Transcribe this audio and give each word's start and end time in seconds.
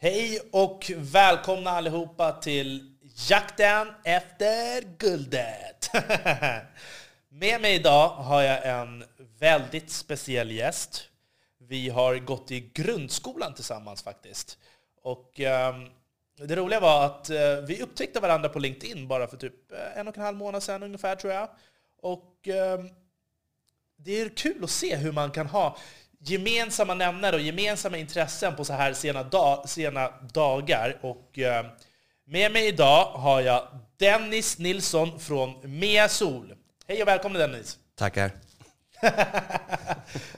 Hej 0.00 0.40
och 0.52 0.92
välkomna 0.96 1.70
allihopa 1.70 2.32
till 2.32 2.96
jakten 3.28 3.88
efter 4.04 4.82
guldet. 4.98 5.90
Med 7.28 7.60
mig 7.60 7.74
idag 7.74 8.08
har 8.08 8.42
jag 8.42 8.80
en 8.80 9.04
väldigt 9.38 9.90
speciell 9.90 10.50
gäst. 10.50 11.08
Vi 11.58 11.88
har 11.88 12.16
gått 12.16 12.50
i 12.50 12.60
grundskolan 12.60 13.54
tillsammans 13.54 14.02
faktiskt. 14.02 14.58
Och 15.02 15.40
eh, 15.40 15.76
det 16.36 16.56
roliga 16.56 16.80
var 16.80 17.06
att 17.06 17.30
eh, 17.30 17.56
vi 17.66 17.82
upptäckte 17.82 18.20
varandra 18.20 18.48
på 18.48 18.58
LinkedIn 18.58 19.08
bara 19.08 19.26
för 19.26 19.36
typ 19.36 19.72
eh, 19.72 19.98
en 19.98 20.08
och 20.08 20.18
en 20.18 20.24
halv 20.24 20.36
månad 20.36 20.62
sedan 20.62 20.82
ungefär 20.82 21.16
tror 21.16 21.32
jag. 21.32 21.48
Och 22.02 22.48
eh, 22.48 22.84
det 23.96 24.20
är 24.20 24.28
kul 24.28 24.64
att 24.64 24.70
se 24.70 24.96
hur 24.96 25.12
man 25.12 25.30
kan 25.30 25.46
ha 25.46 25.76
gemensamma 26.18 26.94
nämnare 26.94 27.36
och 27.36 27.42
gemensamma 27.42 27.96
intressen 27.96 28.56
på 28.56 28.64
så 28.64 28.72
här 28.72 28.92
sena, 28.92 29.22
dag, 29.22 29.68
sena 29.68 30.10
dagar. 30.32 30.98
Och 31.00 31.38
eh, 31.38 31.66
med 32.24 32.52
mig 32.52 32.66
idag 32.66 33.04
har 33.04 33.40
jag 33.40 33.68
Dennis 33.96 34.58
Nilsson 34.58 35.20
från 35.20 35.78
Mea 35.78 36.08
Sol. 36.08 36.54
Hej 36.86 37.02
och 37.02 37.08
välkommen 37.08 37.40
Dennis! 37.40 37.78
Tackar. 37.94 38.32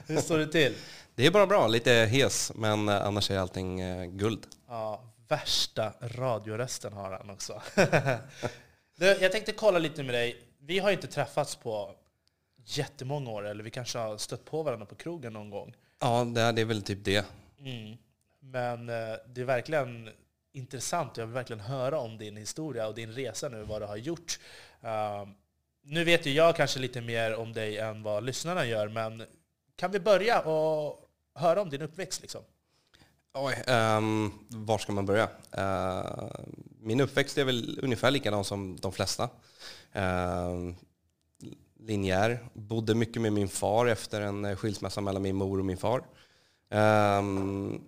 Hur 0.07 0.17
står 0.21 0.37
det 0.37 0.47
till? 0.47 0.75
Det 1.15 1.25
är 1.25 1.31
bara 1.31 1.47
bra, 1.47 1.67
lite 1.67 1.91
hes, 1.91 2.51
men 2.55 2.89
eh, 2.89 3.05
annars 3.05 3.31
är 3.31 3.37
allting 3.37 3.81
eh, 3.81 4.05
guld. 4.05 4.47
Ja, 4.67 5.03
värsta 5.27 5.93
radiorösten 6.01 6.93
har 6.93 7.11
han 7.11 7.29
också. 7.29 7.61
Jag 9.21 9.31
tänkte 9.31 9.51
kolla 9.51 9.79
lite 9.79 10.03
med 10.03 10.15
dig. 10.15 10.41
Vi 10.59 10.79
har 10.79 10.91
inte 10.91 11.07
träffats 11.07 11.55
på 11.55 11.91
jättemånga 12.65 13.29
år, 13.31 13.47
eller 13.47 13.63
vi 13.63 13.71
kanske 13.71 13.99
har 13.99 14.17
stött 14.17 14.45
på 14.45 14.63
varandra 14.63 14.85
på 14.85 14.95
krogen 14.95 15.33
någon 15.33 15.49
gång. 15.49 15.75
Ja, 15.99 16.23
det 16.25 16.41
är, 16.41 16.65
väl 16.65 16.81
typ 16.81 17.03
det. 17.03 17.25
Mm. 17.59 17.97
Men 18.39 18.89
eh, 18.89 19.15
det 19.27 19.41
är 19.41 19.45
verkligen 19.45 20.09
intressant 20.53 21.17
jag 21.17 21.25
vill 21.25 21.33
verkligen 21.33 21.59
höra 21.59 21.99
om 21.99 22.17
din 22.17 22.37
historia 22.37 22.87
och 22.87 22.95
din 22.95 23.11
resa 23.11 23.49
nu, 23.49 23.63
vad 23.63 23.81
du 23.81 23.85
har 23.85 23.97
gjort. 23.97 24.39
Uh, 24.83 25.29
nu 25.83 26.03
vet 26.03 26.25
ju 26.25 26.33
jag 26.33 26.55
kanske 26.55 26.79
lite 26.79 27.01
mer 27.01 27.35
om 27.35 27.53
dig 27.53 27.77
än 27.77 28.03
vad 28.03 28.23
lyssnarna 28.23 28.65
gör, 28.65 28.87
men 28.87 29.23
kan 29.75 29.91
vi 29.91 29.99
börja 29.99 30.39
och 30.39 31.09
höra 31.35 31.61
om 31.61 31.69
din 31.69 31.81
uppväxt? 31.81 32.21
Liksom? 32.21 32.41
Oj, 33.33 33.63
um, 33.67 34.33
var 34.49 34.77
ska 34.77 34.91
man 34.91 35.05
börja? 35.05 35.29
Uh, 35.57 36.31
min 36.79 37.01
uppväxt 37.01 37.37
är 37.37 37.45
väl 37.45 37.79
ungefär 37.81 38.11
likadan 38.11 38.43
som 38.43 38.77
de 38.79 38.91
flesta. 38.91 39.23
Uh, 39.95 40.73
linjär. 41.81 42.39
Bodde 42.53 42.95
mycket 42.95 43.21
med 43.21 43.33
min 43.33 43.49
far 43.49 43.85
efter 43.85 44.21
en 44.21 44.45
eh, 44.45 44.55
skilsmässa 44.55 45.01
mellan 45.01 45.21
min 45.21 45.35
mor 45.35 45.59
och 45.59 45.65
min 45.65 45.77
far. 45.77 46.03
Um, 47.19 47.81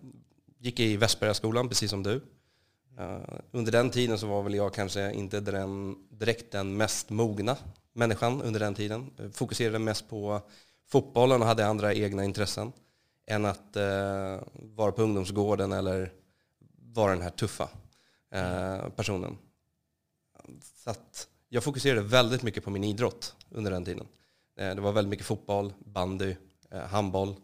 gick 0.59 0.79
i 0.79 0.97
Västbergaskolan, 0.97 1.69
precis 1.69 1.89
som 1.89 2.03
du. 2.03 2.21
Uh, 2.99 3.39
under 3.51 3.71
den 3.71 3.89
tiden 3.89 4.17
så 4.17 4.27
var 4.27 4.43
väl 4.43 4.53
jag 4.53 4.73
kanske 4.73 5.13
inte 5.13 5.39
den, 5.39 5.95
direkt 6.09 6.51
den 6.51 6.77
mest 6.77 7.09
mogna 7.09 7.57
människan 7.93 8.41
under 8.41 8.59
den 8.59 8.75
tiden. 8.75 9.11
Fokuserade 9.33 9.79
mest 9.79 10.09
på 10.09 10.41
fotbollen 10.87 11.41
och 11.41 11.47
hade 11.47 11.65
andra 11.65 11.93
egna 11.93 12.23
intressen 12.23 12.71
än 13.27 13.45
att 13.45 13.77
uh, 13.77 14.43
vara 14.53 14.91
på 14.91 15.01
ungdomsgården 15.01 15.71
eller 15.71 16.11
vara 16.93 17.11
den 17.11 17.21
här 17.21 17.29
tuffa 17.29 17.69
uh, 18.35 18.89
personen. 18.89 19.37
Så 20.83 20.89
att 20.89 21.27
jag 21.53 21.63
fokuserade 21.63 22.01
väldigt 22.01 22.43
mycket 22.43 22.63
på 22.63 22.69
min 22.69 22.83
idrott 22.83 23.35
under 23.49 23.71
den 23.71 23.85
tiden. 23.85 24.07
Det 24.55 24.81
var 24.81 24.91
väldigt 24.91 25.09
mycket 25.09 25.25
fotboll, 25.25 25.73
bandy, 25.79 26.35
handboll, 26.89 27.35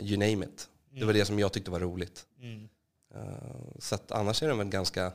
you 0.00 0.16
name 0.16 0.46
it. 0.46 0.68
Det 0.90 1.04
var 1.04 1.12
det 1.12 1.24
som 1.24 1.38
jag 1.38 1.52
tyckte 1.52 1.70
var 1.70 1.80
roligt. 1.80 2.26
Mm. 2.40 2.68
Så 3.78 3.94
att 3.94 4.12
annars 4.12 4.42
är 4.42 4.48
den 4.48 4.58
väl 4.58 4.68
ganska 4.68 5.12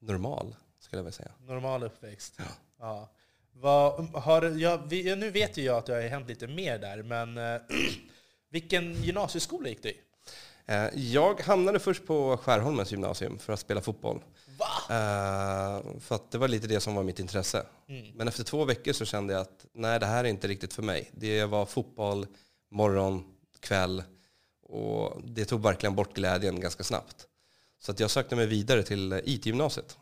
normal, 0.00 0.56
skulle 0.78 0.98
jag 0.98 1.04
vilja 1.04 1.16
säga. 1.16 1.30
Normal 1.40 1.82
uppväxt. 1.82 2.34
Ja. 2.38 2.44
ja. 2.78 3.08
Vad, 3.52 4.06
har, 4.08 4.42
jag, 4.42 4.92
nu 5.18 5.30
vet 5.30 5.56
ju 5.56 5.62
jag 5.62 5.76
att 5.76 5.86
det 5.86 5.94
har 5.94 6.02
hänt 6.02 6.28
lite 6.28 6.46
mer 6.46 6.78
där, 6.78 7.02
men 7.02 7.60
vilken 8.50 8.94
gymnasieskola 8.94 9.68
gick 9.68 9.82
du 9.82 9.88
i? 9.88 10.00
Jag 10.94 11.40
hamnade 11.40 11.78
först 11.78 12.06
på 12.06 12.36
Skärholmens 12.36 12.92
gymnasium 12.92 13.38
för 13.38 13.52
att 13.52 13.60
spela 13.60 13.80
fotboll. 13.80 14.22
Va? 14.58 15.82
för 16.00 16.14
att 16.14 16.30
det 16.30 16.38
var 16.38 16.48
lite 16.48 16.66
det 16.66 16.80
som 16.80 16.94
var 16.94 17.02
mitt 17.02 17.20
intresse. 17.20 17.66
Mm. 17.88 18.06
Men 18.14 18.28
efter 18.28 18.44
två 18.44 18.64
veckor 18.64 18.92
så 18.92 19.04
kände 19.04 19.32
jag 19.32 19.40
att 19.40 19.66
nej, 19.72 20.00
det 20.00 20.06
här 20.06 20.24
är 20.24 20.28
inte 20.28 20.48
riktigt 20.48 20.74
för 20.74 20.82
mig. 20.82 21.10
Det 21.12 21.44
var 21.44 21.66
fotboll, 21.66 22.26
morgon, 22.70 23.24
kväll, 23.60 24.02
och 24.62 25.22
det 25.24 25.44
tog 25.44 25.62
verkligen 25.62 25.94
bort 25.94 26.14
glädjen 26.14 26.60
ganska 26.60 26.84
snabbt. 26.84 27.28
Så 27.78 27.92
att 27.92 28.00
jag 28.00 28.10
sökte 28.10 28.36
mig 28.36 28.46
vidare 28.46 28.82
till 28.82 29.20
IT-gymnasiet. 29.24 29.98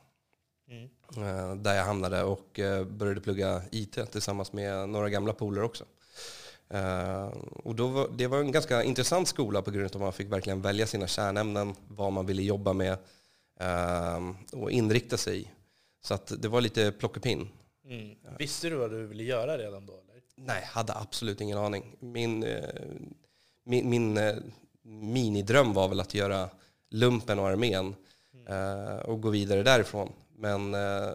Mm. 0.68 0.88
Eh, 1.16 1.56
där 1.56 1.74
jag 1.74 1.84
hamnade 1.84 2.22
och 2.22 2.58
eh, 2.58 2.84
började 2.84 3.20
plugga 3.20 3.62
IT 3.70 4.12
tillsammans 4.12 4.52
med 4.52 4.88
några 4.88 5.10
gamla 5.10 5.32
polare 5.32 5.64
också. 5.64 5.84
Eh, 6.72 7.26
och 7.64 7.74
då 7.74 7.86
var, 7.86 8.08
det 8.16 8.26
var 8.26 8.38
en 8.38 8.52
ganska 8.52 8.82
intressant 8.82 9.28
skola 9.28 9.62
på 9.62 9.70
grund 9.70 9.84
av 9.84 9.96
att 9.96 10.00
man 10.00 10.12
fick 10.12 10.32
verkligen 10.32 10.62
välja 10.62 10.86
sina 10.86 11.06
kärnämnen, 11.06 11.74
vad 11.88 12.12
man 12.12 12.26
ville 12.26 12.42
jobba 12.42 12.72
med 12.72 12.96
och 14.52 14.70
inrikta 14.70 15.16
sig 15.16 15.40
i. 15.40 15.48
Så 16.04 16.14
att 16.14 16.32
det 16.42 16.48
var 16.48 16.60
lite 16.60 16.92
plockepinn. 16.92 17.48
Mm. 17.84 18.16
Visste 18.38 18.68
du 18.68 18.76
vad 18.76 18.90
du 18.90 19.06
ville 19.06 19.22
göra 19.22 19.58
redan 19.58 19.86
då? 19.86 19.92
Eller? 19.92 20.22
Nej, 20.36 20.64
hade 20.64 20.94
absolut 20.94 21.40
ingen 21.40 21.58
aning. 21.58 21.96
Min, 22.00 22.44
min, 23.64 23.90
min 23.90 24.16
eh, 24.16 24.34
minidröm 24.82 25.72
var 25.72 25.88
väl 25.88 26.00
att 26.00 26.14
göra 26.14 26.48
lumpen 26.90 27.38
och 27.38 27.48
armén 27.48 27.94
eh, 28.48 28.96
och 28.96 29.20
gå 29.20 29.30
vidare 29.30 29.62
därifrån. 29.62 30.12
Men 30.36 30.74
eh, 30.74 31.10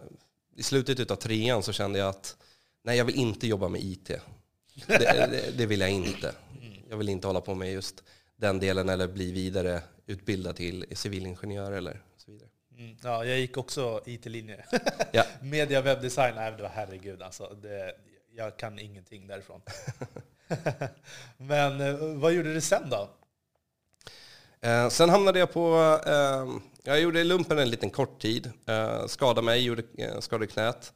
i 0.56 0.62
slutet 0.62 1.10
av 1.10 1.16
trean 1.16 1.62
så 1.62 1.72
kände 1.72 1.98
jag 1.98 2.08
att 2.08 2.36
nej, 2.82 2.98
jag 2.98 3.04
vill 3.04 3.14
inte 3.14 3.46
jobba 3.46 3.68
med 3.68 3.80
IT. 3.82 4.10
Det, 4.86 4.98
det, 4.98 5.58
det, 5.58 5.66
vill 5.66 5.80
jag 5.80 5.90
inte. 5.90 6.34
Jag 6.90 6.96
vill 6.96 7.08
inte 7.08 7.26
hålla 7.26 7.40
på 7.40 7.54
med 7.54 7.72
just 7.72 8.02
den 8.36 8.60
delen 8.60 8.88
eller 8.88 9.08
bli 9.08 9.32
vidare 9.32 9.82
utbildad 10.06 10.56
till 10.56 10.84
civilingenjör 10.92 11.72
eller 11.72 12.02
så 12.16 12.30
vidare. 12.30 12.48
Mm, 12.78 12.96
ja, 13.02 13.24
jag 13.24 13.38
gick 13.38 13.56
också 13.56 14.00
IT-linje. 14.06 14.64
ja. 15.12 15.24
Media, 15.42 15.82
webbdesign, 15.82 16.34
nej, 16.34 16.52
var 16.62 16.68
herregud 16.68 17.22
alltså. 17.22 17.56
Det, 17.62 17.94
jag 18.36 18.56
kan 18.56 18.78
ingenting 18.78 19.26
därifrån. 19.26 19.60
Men 21.36 21.80
eh, 21.80 21.94
vad 21.96 22.32
gjorde 22.32 22.54
du 22.54 22.60
sen 22.60 22.90
då? 22.90 23.10
Eh, 24.60 24.88
sen 24.88 25.10
hamnade 25.10 25.38
jag 25.38 25.52
på, 25.52 25.98
eh, 26.06 26.60
jag 26.82 27.00
gjorde 27.00 27.24
lumpen 27.24 27.58
en 27.58 27.70
liten 27.70 27.90
kort 27.90 28.22
tid. 28.22 28.52
Eh, 28.66 29.06
skadade 29.06 29.42
mig, 29.42 29.64
gjorde, 29.64 29.82
eh, 29.98 30.20
skadade 30.20 30.46
knät. 30.46 30.92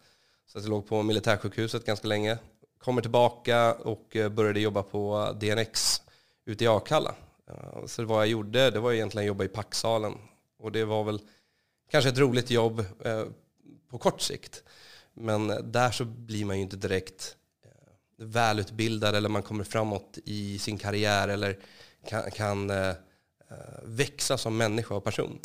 Så 0.46 0.58
jag 0.58 0.68
låg 0.68 0.86
på 0.86 1.02
militärsjukhuset 1.02 1.84
ganska 1.84 2.08
länge. 2.08 2.38
Kommer 2.84 3.02
tillbaka 3.02 3.72
och 3.72 4.16
eh, 4.16 4.28
började 4.28 4.60
jobba 4.60 4.82
på 4.82 5.32
DNX 5.40 6.02
ute 6.44 6.64
i 6.64 6.66
Akalla. 6.66 7.14
Eh, 7.50 7.86
så 7.86 8.04
vad 8.04 8.20
jag 8.20 8.28
gjorde, 8.28 8.70
det 8.70 8.80
var 8.80 8.92
egentligen 8.92 9.24
att 9.24 9.28
jobba 9.28 9.44
i 9.44 9.48
packsalen. 9.48 10.14
Och 10.58 10.72
det 10.72 10.84
var 10.84 11.04
väl 11.04 11.20
kanske 11.90 12.10
ett 12.10 12.18
roligt 12.18 12.50
jobb 12.50 12.84
eh, 13.04 13.24
på 13.90 13.98
kort 13.98 14.20
sikt. 14.20 14.62
Men 15.14 15.72
där 15.72 15.90
så 15.90 16.04
blir 16.04 16.44
man 16.44 16.56
ju 16.56 16.62
inte 16.62 16.76
direkt 16.76 17.36
välutbildad 18.18 19.14
eller 19.14 19.28
man 19.28 19.42
kommer 19.42 19.64
framåt 19.64 20.18
i 20.24 20.58
sin 20.58 20.78
karriär 20.78 21.28
eller 21.28 21.58
kan, 22.08 22.30
kan 22.30 22.72
växa 23.82 24.38
som 24.38 24.56
människa 24.56 24.94
och 24.94 25.04
person. 25.04 25.38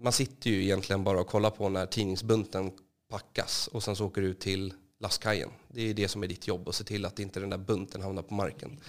Man 0.00 0.12
sitter 0.12 0.50
ju 0.50 0.62
egentligen 0.62 1.04
bara 1.04 1.20
och 1.20 1.26
kollar 1.26 1.50
på 1.50 1.68
när 1.68 1.86
tidningsbunten 1.86 2.72
packas 3.10 3.68
och 3.68 3.82
sen 3.82 3.96
så 3.96 4.06
åker 4.06 4.20
du 4.22 4.28
ut 4.28 4.40
till 4.40 4.74
lastkajen. 4.98 5.50
Det 5.68 5.90
är 5.90 5.94
det 5.94 6.08
som 6.08 6.22
är 6.22 6.28
ditt 6.28 6.46
jobb, 6.46 6.68
att 6.68 6.74
se 6.74 6.84
till 6.84 7.04
att 7.04 7.18
inte 7.18 7.40
den 7.40 7.50
där 7.50 7.58
bunten 7.58 8.02
hamnar 8.02 8.22
på 8.22 8.34
marken. 8.34 8.80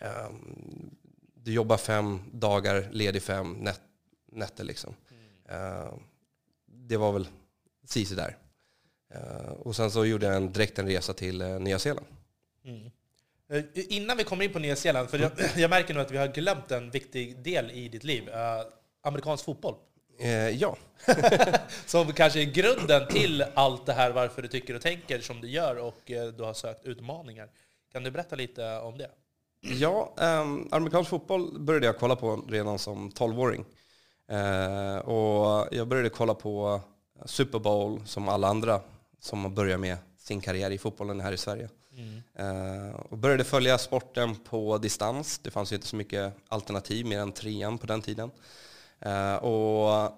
Um, 0.00 0.96
du 1.34 1.52
jobbar 1.52 1.76
fem 1.76 2.20
dagar, 2.32 2.88
ledig 2.92 3.22
fem 3.22 3.52
nät, 3.52 3.80
nätter 4.32 4.64
liksom. 4.64 4.94
Uh, 5.52 5.94
det 6.66 6.96
var 6.96 7.12
väl 7.12 7.28
Cici 7.84 8.14
där. 8.14 8.36
Uh, 9.14 9.50
och 9.50 9.76
sen 9.76 9.90
så 9.90 10.04
gjorde 10.04 10.26
jag 10.26 10.36
en, 10.36 10.52
direkt 10.52 10.78
en 10.78 10.86
resa 10.86 11.12
till 11.12 11.42
uh, 11.42 11.60
Nya 11.60 11.78
Zeeland. 11.78 12.06
Mm. 12.64 12.90
Eh, 13.48 13.64
innan 13.74 14.16
vi 14.16 14.24
kommer 14.24 14.44
in 14.44 14.52
på 14.52 14.58
Nya 14.58 14.76
Zeeland, 14.76 15.10
för 15.10 15.18
jag, 15.18 15.32
jag, 15.56 15.70
märker 15.70 15.94
nu 15.94 16.00
att 16.00 16.10
vi 16.10 16.16
har 16.16 16.28
glömt 16.28 16.70
en 16.70 16.90
viktig 16.90 17.42
del 17.42 17.70
i 17.70 17.88
ditt 17.88 18.04
liv. 18.04 18.28
Uh, 18.28 18.34
amerikansk 19.02 19.44
fotboll. 19.44 19.74
Uh, 20.20 20.50
ja. 20.50 20.76
som 21.86 22.12
kanske 22.12 22.40
är 22.40 22.44
grunden 22.44 23.08
till 23.08 23.44
allt 23.54 23.86
det 23.86 23.92
här, 23.92 24.10
varför 24.10 24.42
du 24.42 24.48
tycker 24.48 24.74
och 24.74 24.82
tänker 24.82 25.20
som 25.20 25.40
du 25.40 25.48
gör 25.48 25.76
och 25.76 26.10
uh, 26.10 26.26
du 26.26 26.42
har 26.42 26.54
sökt 26.54 26.84
utmaningar. 26.84 27.48
Kan 27.92 28.02
du 28.02 28.10
berätta 28.10 28.36
lite 28.36 28.78
om 28.78 28.98
det? 28.98 29.10
Ja, 29.60 30.14
um, 30.16 30.68
amerikansk 30.70 31.10
fotboll 31.10 31.58
började 31.58 31.86
jag 31.86 31.98
kolla 31.98 32.16
på 32.16 32.44
redan 32.48 32.78
som 32.78 33.10
12-åring. 33.10 33.64
Uh, 34.32 34.98
och 34.98 35.68
jag 35.70 35.88
började 35.88 36.08
kolla 36.08 36.34
på 36.34 36.80
Super 37.24 37.58
Bowl 37.58 38.00
som 38.06 38.28
alla 38.28 38.48
andra 38.48 38.80
som 39.20 39.54
börjar 39.54 39.78
med 39.78 39.96
sin 40.18 40.40
karriär 40.40 40.70
i 40.70 40.78
fotbollen 40.78 41.20
här 41.20 41.32
i 41.32 41.36
Sverige. 41.36 41.68
Mm. 41.96 42.22
Uh, 42.40 42.94
och 42.94 43.18
började 43.18 43.44
följa 43.44 43.78
sporten 43.78 44.34
på 44.34 44.78
distans. 44.78 45.38
Det 45.38 45.50
fanns 45.50 45.72
ju 45.72 45.76
inte 45.76 45.86
så 45.86 45.96
mycket 45.96 46.32
alternativ 46.48 47.06
mer 47.06 47.18
än 47.18 47.32
trean 47.32 47.78
på 47.78 47.86
den 47.86 48.02
tiden. 48.02 48.30
Eh, 49.00 49.36
och 49.36 50.12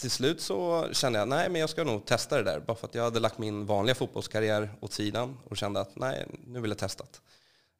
till 0.00 0.10
slut 0.10 0.40
så 0.40 0.88
kände 0.92 1.18
jag 1.18 1.28
nej 1.28 1.48
men 1.48 1.60
jag 1.60 1.70
ska 1.70 1.84
nog 1.84 2.04
testa 2.04 2.36
det 2.36 2.42
där. 2.42 2.60
Bara 2.60 2.76
för 2.76 2.86
att 2.86 2.94
jag 2.94 3.02
hade 3.02 3.20
lagt 3.20 3.38
min 3.38 3.66
vanliga 3.66 3.94
fotbollskarriär 3.94 4.70
åt 4.80 4.92
sidan 4.92 5.38
och 5.44 5.56
kände 5.56 5.80
att 5.80 5.96
nej, 5.96 6.26
nu 6.46 6.60
vill 6.60 6.70
jag 6.70 6.78
testa. 6.78 7.04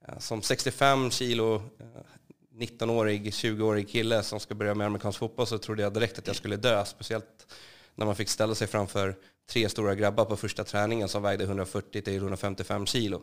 Eh, 0.08 0.18
som 0.18 0.42
65 0.42 1.10
kilo 1.10 1.54
eh, 1.54 1.86
19-årig, 2.54 3.30
20-årig 3.30 3.88
kille 3.88 4.22
som 4.22 4.40
ska 4.40 4.54
börja 4.54 4.74
med 4.74 4.86
amerikansk 4.86 5.18
fotboll 5.18 5.46
så 5.46 5.58
trodde 5.58 5.82
jag 5.82 5.92
direkt 5.92 6.18
att 6.18 6.26
jag 6.26 6.36
skulle 6.36 6.56
dö. 6.56 6.84
Speciellt 6.84 7.46
när 7.94 8.06
man 8.06 8.16
fick 8.16 8.28
ställa 8.28 8.54
sig 8.54 8.66
framför 8.66 9.16
tre 9.50 9.68
stora 9.68 9.94
grabbar 9.94 10.24
på 10.24 10.36
första 10.36 10.64
träningen 10.64 11.08
som 11.08 11.22
vägde 11.22 11.44
140 11.44 12.02
till 12.02 12.16
155 12.16 12.86
kilo. 12.86 13.22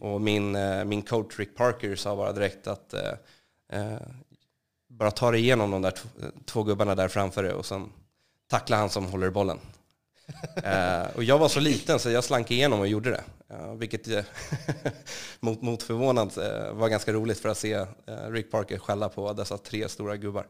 Och 0.00 0.20
min, 0.20 0.56
eh, 0.56 0.84
min 0.84 1.02
coach 1.02 1.38
Rick 1.38 1.56
Parker 1.56 1.96
sa 1.96 2.16
bara 2.16 2.32
direkt 2.32 2.66
att 2.66 2.94
eh, 2.94 3.12
eh 3.72 3.98
bara 4.88 5.10
ta 5.10 5.30
dig 5.30 5.40
igenom 5.40 5.70
de 5.70 5.82
där 5.82 5.94
två 6.46 6.62
gubbarna 6.62 6.94
där 6.94 7.08
framför 7.08 7.42
dig 7.42 7.52
och 7.52 7.66
sen 7.66 7.92
tackla 8.46 8.76
han 8.76 8.90
som 8.90 9.06
håller 9.06 9.30
bollen. 9.30 9.58
eh, 10.64 11.16
och 11.16 11.24
jag 11.24 11.38
var 11.38 11.48
så 11.48 11.60
liten 11.60 11.98
så 11.98 12.10
jag 12.10 12.24
slank 12.24 12.50
igenom 12.50 12.80
och 12.80 12.88
gjorde 12.88 13.10
det. 13.10 13.24
Uh, 13.54 13.74
vilket 13.74 14.08
uh, 14.08 14.20
mot, 15.40 15.62
mot 15.62 15.82
förvånad 15.82 16.38
uh, 16.38 16.72
var 16.72 16.88
ganska 16.88 17.12
roligt 17.12 17.38
för 17.38 17.48
att 17.48 17.58
se 17.58 17.76
uh, 17.76 17.86
Rick 18.30 18.50
Parker 18.50 18.78
skälla 18.78 19.08
på 19.08 19.32
dessa 19.32 19.58
tre 19.58 19.88
stora 19.88 20.16
gubbar. 20.16 20.46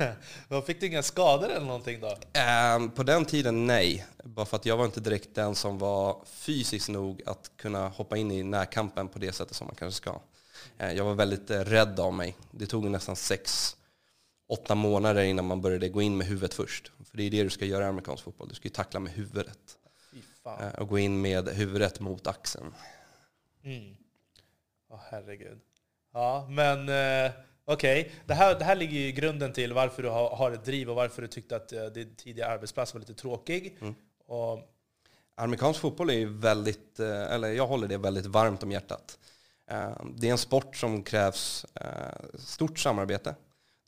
Fick 0.66 0.80
du 0.80 0.86
inga 0.86 1.02
skador 1.02 1.50
eller 1.50 1.66
någonting 1.66 2.00
då? 2.00 2.16
Ehm, 2.32 2.90
på 2.90 3.02
den 3.02 3.24
tiden 3.24 3.66
nej. 3.66 4.06
Bara 4.24 4.46
för 4.46 4.56
att 4.56 4.66
jag 4.66 4.76
var 4.76 4.84
inte 4.84 5.00
direkt 5.00 5.34
den 5.34 5.54
som 5.54 5.78
var 5.78 6.24
fysiskt 6.26 6.88
nog 6.88 7.22
att 7.26 7.50
kunna 7.56 7.88
hoppa 7.88 8.16
in 8.16 8.30
i 8.30 8.42
närkampen 8.42 9.08
på 9.08 9.18
det 9.18 9.32
sättet 9.32 9.56
som 9.56 9.66
man 9.66 9.76
kanske 9.76 9.96
ska. 9.96 10.20
Jag 10.78 11.04
var 11.04 11.14
väldigt 11.14 11.50
rädd 11.50 12.00
av 12.00 12.12
mig. 12.12 12.36
Det 12.50 12.66
tog 12.66 12.84
nästan 12.84 13.16
sex, 13.16 13.76
åtta 14.48 14.74
månader 14.74 15.22
innan 15.22 15.44
man 15.44 15.60
började 15.60 15.88
gå 15.88 16.02
in 16.02 16.16
med 16.16 16.26
huvudet 16.26 16.54
först. 16.54 16.92
För 17.10 17.16
det 17.16 17.22
är 17.22 17.30
det 17.30 17.42
du 17.42 17.50
ska 17.50 17.64
göra 17.64 17.84
i 17.84 17.88
amerikansk 17.88 18.24
fotboll. 18.24 18.48
Du 18.48 18.54
ska 18.54 18.68
ju 18.68 18.74
tackla 18.74 19.00
med 19.00 19.12
huvudet. 19.12 19.78
Eh, 20.44 20.80
och 20.80 20.88
gå 20.88 20.98
in 20.98 21.20
med 21.20 21.48
huvudet 21.48 22.00
mot 22.00 22.26
axeln. 22.26 22.74
Mm. 23.64 23.96
Oh, 24.88 25.00
herregud. 25.10 25.60
Ja, 26.12 26.46
men 26.50 26.88
eh, 26.88 27.32
okej. 27.64 28.00
Okay. 28.00 28.12
Det, 28.26 28.34
här, 28.34 28.58
det 28.58 28.64
här 28.64 28.76
ligger 28.76 28.98
ju 28.98 29.06
i 29.06 29.12
grunden 29.12 29.52
till 29.52 29.72
varför 29.72 30.02
du 30.02 30.08
har, 30.08 30.36
har 30.36 30.50
ett 30.50 30.64
driv 30.64 30.90
och 30.90 30.96
varför 30.96 31.22
du 31.22 31.28
tyckte 31.28 31.56
att 31.56 31.72
eh, 31.72 31.84
din 31.84 32.14
tidigare 32.14 32.52
arbetsplats 32.52 32.94
var 32.94 33.00
lite 33.00 33.14
tråkig. 33.14 33.78
Mm. 33.80 33.94
Och... 34.26 34.68
Amerikansk 35.34 35.80
fotboll 35.80 36.10
är 36.10 36.14
ju 36.14 36.38
väldigt, 36.38 37.00
eh, 37.00 37.32
eller 37.32 37.48
jag 37.48 37.66
håller 37.66 37.88
det 37.88 37.98
väldigt 37.98 38.26
varmt 38.26 38.62
om 38.62 38.72
hjärtat. 38.72 39.18
Det 40.14 40.28
är 40.28 40.32
en 40.32 40.38
sport 40.38 40.76
som 40.76 41.02
krävs 41.02 41.66
stort 42.34 42.78
samarbete. 42.78 43.34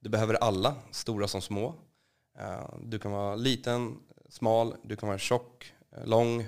Du 0.00 0.08
behöver 0.08 0.34
alla, 0.34 0.74
stora 0.90 1.28
som 1.28 1.42
små. 1.42 1.74
Du 2.82 2.98
kan 2.98 3.12
vara 3.12 3.36
liten, 3.36 3.96
smal, 4.28 4.76
du 4.82 4.96
kan 4.96 5.06
vara 5.08 5.18
tjock, 5.18 5.74
lång. 6.04 6.46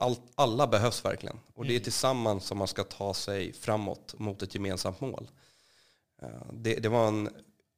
All, 0.00 0.16
alla 0.34 0.66
behövs 0.66 1.04
verkligen. 1.04 1.40
Och 1.54 1.64
det 1.64 1.70
är 1.72 1.76
mm. 1.76 1.82
tillsammans 1.82 2.44
som 2.44 2.58
man 2.58 2.68
ska 2.68 2.84
ta 2.84 3.14
sig 3.14 3.52
framåt 3.52 4.14
mot 4.18 4.42
ett 4.42 4.54
gemensamt 4.54 5.00
mål. 5.00 5.30
Eh, 6.22 6.28
det, 6.52 6.74
det 6.74 6.88
var 6.88 7.08
en 7.08 7.28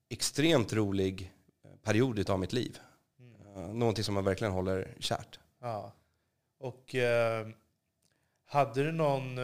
extremt 0.09 0.73
rolig 0.73 1.33
eh, 1.65 1.71
period 1.83 2.31
av 2.31 2.39
mitt 2.41 2.53
liv. 2.53 2.79
Mm. 3.19 3.57
Eh, 3.57 3.75
någonting 3.75 4.05
som 4.05 4.15
man 4.15 4.25
verkligen 4.25 4.53
håller 4.53 4.95
kärt. 4.99 5.39
Ja. 5.61 5.93
Och 6.59 6.95
eh, 6.95 7.49
hade 8.47 8.85
du 8.85 8.93
någon... 8.93 9.39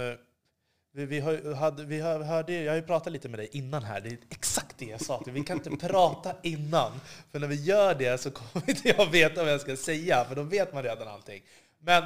Vi, 0.95 1.07
vi, 1.07 1.21
har, 1.21 1.55
hade, 1.55 1.85
vi 1.85 2.01
hörde, 2.01 2.53
jag 2.53 2.73
har 2.73 2.77
ju 2.77 2.83
pratat 2.83 3.13
lite 3.13 3.29
med 3.29 3.39
dig 3.39 3.49
innan 3.53 3.83
här. 3.83 4.01
Det 4.01 4.09
är 4.09 4.19
exakt 4.31 4.79
det 4.79 4.85
jag 4.85 5.01
sa. 5.01 5.23
Vi 5.27 5.43
kan 5.43 5.57
inte 5.57 5.87
prata 5.89 6.35
innan. 6.43 6.93
För 7.31 7.39
när 7.39 7.49
vi 7.49 7.55
gör 7.55 7.95
det 7.95 8.21
så 8.21 8.31
kommer 8.31 8.71
inte 8.71 8.89
jag 8.89 9.07
veta 9.07 9.43
vad 9.43 9.53
jag 9.53 9.61
ska 9.61 9.77
säga. 9.77 10.25
För 10.25 10.35
då 10.35 10.43
vet 10.43 10.73
man 10.73 10.83
redan 10.83 11.09
allting. 11.09 11.43
Men 11.79 12.05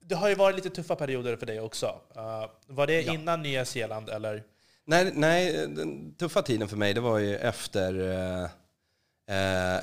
det 0.00 0.14
har 0.14 0.28
ju 0.28 0.34
varit 0.34 0.56
lite 0.56 0.70
tuffa 0.70 0.96
perioder 0.96 1.36
för 1.36 1.46
dig 1.46 1.60
också. 1.60 1.86
Uh, 2.16 2.46
var 2.66 2.86
det 2.86 3.02
ja. 3.02 3.14
innan 3.14 3.42
Nya 3.42 3.64
Zeeland 3.64 4.08
eller? 4.08 4.42
Nej, 4.84 5.12
nej, 5.14 5.52
den 5.52 6.14
tuffa 6.14 6.42
tiden 6.42 6.68
för 6.68 6.76
mig 6.76 6.94
det 6.94 7.00
var 7.00 7.18
ju 7.18 7.36
efter, 7.36 7.94
uh, 7.98 8.48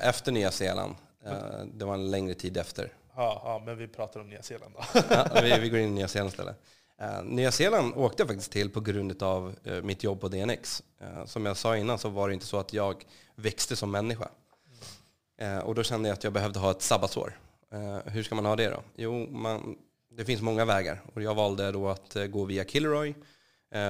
efter 0.07 0.31
Nya 0.31 0.51
Zeeland. 0.51 0.95
Uh, 1.27 1.65
det 1.73 1.85
var 1.85 1.93
en 1.93 2.11
längre 2.11 2.33
tid 2.33 2.57
efter. 2.57 2.93
Ja, 3.15 3.41
ja 3.43 3.61
men 3.65 3.77
vi 3.77 3.87
pratar 3.87 4.19
om 4.19 4.29
Nya 4.29 4.41
Zeeland 4.41 4.73
då. 4.73 5.01
ja, 5.09 5.41
vi, 5.41 5.59
vi 5.59 5.69
går 5.69 5.79
in 5.79 5.87
i 5.87 5.91
Nya 5.91 6.07
Zeeland 6.07 6.31
istället. 6.31 6.57
Eh, 7.01 7.23
Nya 7.23 7.51
Zeeland 7.51 7.93
åkte 7.95 8.21
jag 8.21 8.27
faktiskt 8.27 8.51
till 8.51 8.69
på 8.69 8.81
grund 8.81 9.23
av 9.23 9.55
eh, 9.63 9.81
mitt 9.81 10.03
jobb 10.03 10.21
på 10.21 10.27
DNX. 10.27 10.83
Eh, 10.99 11.25
som 11.25 11.45
jag 11.45 11.57
sa 11.57 11.77
innan 11.77 11.99
så 11.99 12.09
var 12.09 12.27
det 12.27 12.33
inte 12.33 12.45
så 12.45 12.57
att 12.57 12.73
jag 12.73 13.05
växte 13.35 13.75
som 13.75 13.91
människa. 13.91 14.29
Och 15.63 15.75
då 15.75 15.83
kände 15.83 16.09
jag 16.09 16.13
att 16.13 16.23
jag 16.23 16.33
behövde 16.33 16.59
ha 16.59 16.71
ett 16.71 16.81
sabbatsår. 16.81 17.39
hur 18.05 18.23
ska 18.23 18.35
man 18.35 18.45
ha 18.45 18.55
det 18.55 18.69
då? 18.69 18.83
Jo, 18.95 19.27
man, 19.31 19.77
det 20.11 20.25
finns 20.25 20.41
många 20.41 20.65
vägar 20.65 21.01
och 21.13 21.21
jag 21.21 21.35
valde 21.35 21.71
då 21.71 21.89
att 21.89 22.17
gå 22.29 22.45
via 22.45 22.63
Killeroy, 22.63 23.13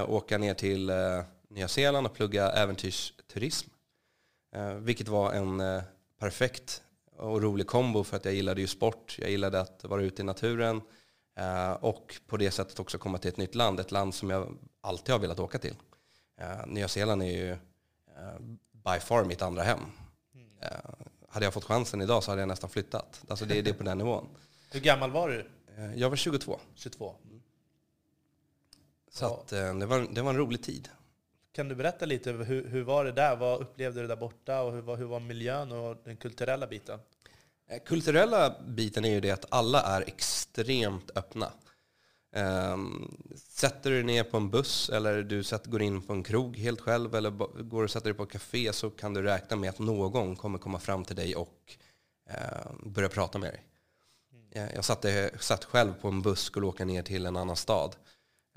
åka 0.07 0.37
ner 0.37 0.53
till 0.53 0.91
Nya 1.49 1.67
Zeeland 1.67 2.07
och 2.07 2.13
plugga 2.13 2.51
äventyrsturism. 2.51 3.69
vilket 4.79 5.07
var 5.07 5.33
en 5.33 5.81
perfekt 6.19 6.81
och 7.17 7.41
rolig 7.41 7.67
kombo 7.67 8.03
för 8.03 8.17
att 8.17 8.25
jag 8.25 8.33
gillade 8.33 8.61
ju 8.61 8.67
sport, 8.67 9.15
jag 9.19 9.29
gillade 9.29 9.61
att 9.61 9.83
vara 9.83 10.01
ute 10.01 10.21
i 10.21 10.25
naturen 10.25 10.81
och 11.79 12.15
på 12.27 12.37
det 12.37 12.51
sättet 12.51 12.79
också 12.79 12.97
komma 12.97 13.17
till 13.17 13.29
ett 13.29 13.37
nytt 13.37 13.55
land, 13.55 13.79
ett 13.79 13.91
land 13.91 14.15
som 14.15 14.29
jag 14.29 14.57
alltid 14.81 15.13
har 15.13 15.19
velat 15.19 15.39
åka 15.39 15.59
till. 15.59 15.75
Uh, 16.41 16.67
Nya 16.67 16.87
Zeeland 16.87 17.21
är 17.21 17.25
ju 17.25 17.51
uh, 17.51 17.57
by 18.71 18.99
far 18.99 19.25
mitt 19.25 19.41
andra 19.41 19.63
hem. 19.63 19.79
Mm. 20.35 20.47
hade 21.27 21.45
jag 21.45 21.53
fått 21.53 21.63
chansen 21.63 22.01
idag 22.01 22.23
så 22.23 22.31
hade 22.31 22.41
jag 22.41 22.47
nästan 22.47 22.69
flyttat. 22.69 23.23
Alltså 23.27 23.45
det 23.45 23.59
är 23.59 23.63
det 23.63 23.73
på 23.73 23.83
den 23.83 23.97
nivån. 23.97 24.27
Hur 24.71 24.79
gammal 24.79 25.11
var 25.11 25.29
du? 25.29 25.49
jag 25.95 26.09
var 26.09 26.15
22. 26.15 26.59
22. 26.75 27.15
Mm. 27.25 27.41
Så 29.11 29.25
ja. 29.25 29.39
att, 29.41 29.47
det, 29.79 29.85
var, 29.85 30.07
det 30.13 30.21
var 30.21 30.29
en 30.29 30.37
rolig 30.37 30.63
tid. 30.63 30.89
Kan 31.51 31.67
du 31.67 31.75
berätta 31.75 32.05
lite, 32.05 32.31
hur, 32.31 32.67
hur 32.67 32.83
var 32.83 33.05
det 33.05 33.11
där? 33.11 33.35
Vad 33.35 33.61
upplevde 33.61 34.01
du 34.01 34.07
där 34.07 34.15
borta? 34.15 34.61
Och 34.61 34.73
hur 34.73 34.81
var, 34.81 34.97
hur 34.97 35.05
var 35.05 35.19
miljön 35.19 35.71
och 35.71 35.97
den 36.03 36.17
kulturella 36.17 36.67
biten? 36.67 36.99
Eh, 37.71 37.79
kulturella 37.79 38.55
biten 38.67 39.05
är 39.05 39.09
ju 39.09 39.19
det 39.19 39.31
att 39.31 39.45
alla 39.49 39.81
är 39.81 40.01
extremt 40.01 41.11
öppna. 41.15 41.51
Ehm, 42.35 43.17
sätter 43.35 43.89
du 43.89 43.95
dig 43.95 44.05
ner 44.05 44.23
på 44.23 44.37
en 44.37 44.49
buss 44.49 44.89
eller 44.89 45.23
du 45.23 45.43
går 45.65 45.81
in 45.81 46.01
på 46.01 46.13
en 46.13 46.23
krog 46.23 46.57
helt 46.57 46.81
själv 46.81 47.15
eller 47.15 47.29
går 47.63 47.83
och 47.83 47.91
sätter 47.91 48.05
dig 48.05 48.13
på 48.13 48.23
ett 48.23 48.31
café 48.31 48.73
så 48.73 48.89
kan 48.89 49.13
du 49.13 49.21
räkna 49.21 49.57
med 49.57 49.69
att 49.69 49.79
någon 49.79 50.35
kommer 50.35 50.59
komma 50.59 50.79
fram 50.79 51.05
till 51.05 51.15
dig 51.15 51.35
och 51.35 51.77
ehm, 52.29 52.93
börja 52.93 53.09
prata 53.09 53.39
med 53.39 53.53
dig. 53.53 53.63
Eh, 54.51 54.75
jag 54.75 54.85
satt, 54.85 55.05
satt 55.39 55.65
själv 55.65 55.93
på 55.93 56.07
en 56.07 56.21
buss 56.21 56.39
och 56.39 56.45
skulle 56.45 56.65
åka 56.65 56.85
ner 56.85 57.03
till 57.03 57.25
en 57.25 57.37
annan 57.37 57.55
stad. 57.55 57.95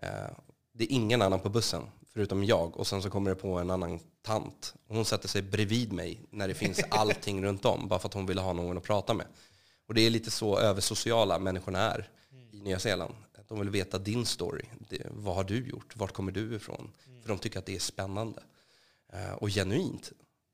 Eh, 0.02 0.36
det 0.72 0.84
är 0.84 0.92
ingen 0.92 1.22
annan 1.22 1.40
på 1.40 1.48
bussen 1.48 1.82
förutom 2.14 2.44
jag. 2.44 2.76
Och 2.76 2.86
sen 2.86 3.02
så 3.02 3.10
kommer 3.10 3.30
det 3.30 3.36
på 3.36 3.58
en 3.58 3.70
annan 3.70 4.00
tant. 4.22 4.74
Hon 4.88 5.04
sätter 5.04 5.28
sig 5.28 5.42
bredvid 5.42 5.92
mig 5.92 6.20
när 6.30 6.48
det 6.48 6.54
finns 6.54 6.80
allting 6.90 7.44
runt 7.44 7.64
om, 7.64 7.88
bara 7.88 7.98
för 7.98 8.08
att 8.08 8.14
hon 8.14 8.26
vill 8.26 8.38
ha 8.38 8.52
någon 8.52 8.78
att 8.78 8.84
prata 8.84 9.14
med. 9.14 9.26
Och 9.86 9.94
det 9.94 10.00
är 10.00 10.10
lite 10.10 10.30
så 10.30 10.58
översociala 10.58 11.38
människorna 11.38 11.78
är 11.78 12.08
i 12.52 12.60
Nya 12.60 12.78
Zeeland. 12.78 13.14
De 13.48 13.58
vill 13.58 13.70
veta 13.70 13.98
din 13.98 14.26
story. 14.26 14.64
Det, 14.88 15.06
vad 15.10 15.34
har 15.34 15.44
du 15.44 15.68
gjort? 15.68 15.96
Vart 15.96 16.12
kommer 16.12 16.32
du 16.32 16.54
ifrån? 16.54 16.90
Mm. 17.06 17.22
För 17.22 17.28
de 17.28 17.38
tycker 17.38 17.58
att 17.58 17.66
det 17.66 17.74
är 17.74 17.80
spännande. 17.80 18.42
Uh, 19.14 19.32
och 19.32 19.48
genuint. 19.48 20.12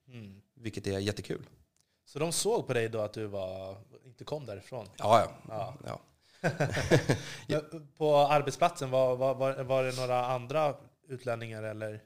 Mm. 0.09 0.41
Vilket 0.55 0.87
är 0.87 0.99
jättekul. 0.99 1.47
Så 2.05 2.19
de 2.19 2.33
såg 2.33 2.67
på 2.67 2.73
dig 2.73 2.89
då 2.89 3.01
att 3.01 3.13
du 3.13 3.27
var, 3.27 3.77
inte 4.05 4.25
kom 4.25 4.47
därifrån? 4.47 4.89
Ja, 4.97 5.31
ja. 5.49 5.75
ja. 5.85 6.01
ja. 7.47 7.61
på 7.97 8.17
arbetsplatsen, 8.17 8.91
var, 8.91 9.17
var, 9.17 9.63
var 9.63 9.85
det 9.85 9.97
några 9.97 10.27
andra 10.27 10.75
utlänningar 11.11 11.63
eller 11.63 12.03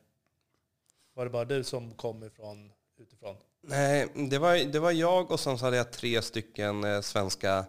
var 1.14 1.24
det 1.24 1.30
bara 1.30 1.44
du 1.44 1.64
som 1.64 1.94
kom 1.94 2.22
ifrån, 2.22 2.72
utifrån? 2.98 3.36
Nej, 3.62 4.08
det 4.30 4.38
var, 4.38 4.72
det 4.72 4.78
var 4.78 4.92
jag 4.92 5.30
och 5.30 5.40
sen 5.40 5.58
så 5.58 5.64
hade 5.64 5.76
jag 5.76 5.92
tre 5.92 6.22
stycken 6.22 6.84
eh, 6.84 7.00
svenska, 7.00 7.66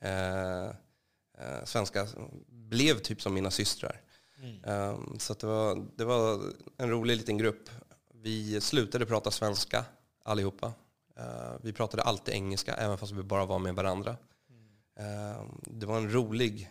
eh, 0.00 0.64
eh, 0.64 1.64
svenska, 1.64 2.06
blev 2.48 2.98
typ 2.98 3.22
som 3.22 3.34
mina 3.34 3.50
systrar. 3.50 4.00
Mm. 4.42 4.64
Um, 4.64 5.18
så 5.18 5.34
det, 5.34 5.46
var, 5.46 5.86
det 5.96 6.04
var 6.04 6.40
en 6.76 6.90
rolig 6.90 7.16
liten 7.16 7.38
grupp. 7.38 7.70
Vi 8.14 8.60
slutade 8.60 9.06
prata 9.06 9.30
svenska 9.30 9.84
allihopa. 10.22 10.72
Uh, 11.18 11.56
vi 11.62 11.72
pratade 11.72 12.02
alltid 12.02 12.34
engelska, 12.34 12.74
även 12.74 12.98
fast 12.98 13.12
vi 13.12 13.22
bara 13.22 13.44
var 13.44 13.58
med 13.58 13.74
varandra. 13.74 14.16
Mm. 14.50 15.36
Uh, 15.36 15.50
det 15.66 15.86
var 15.86 15.96
en 15.96 16.12
rolig 16.12 16.70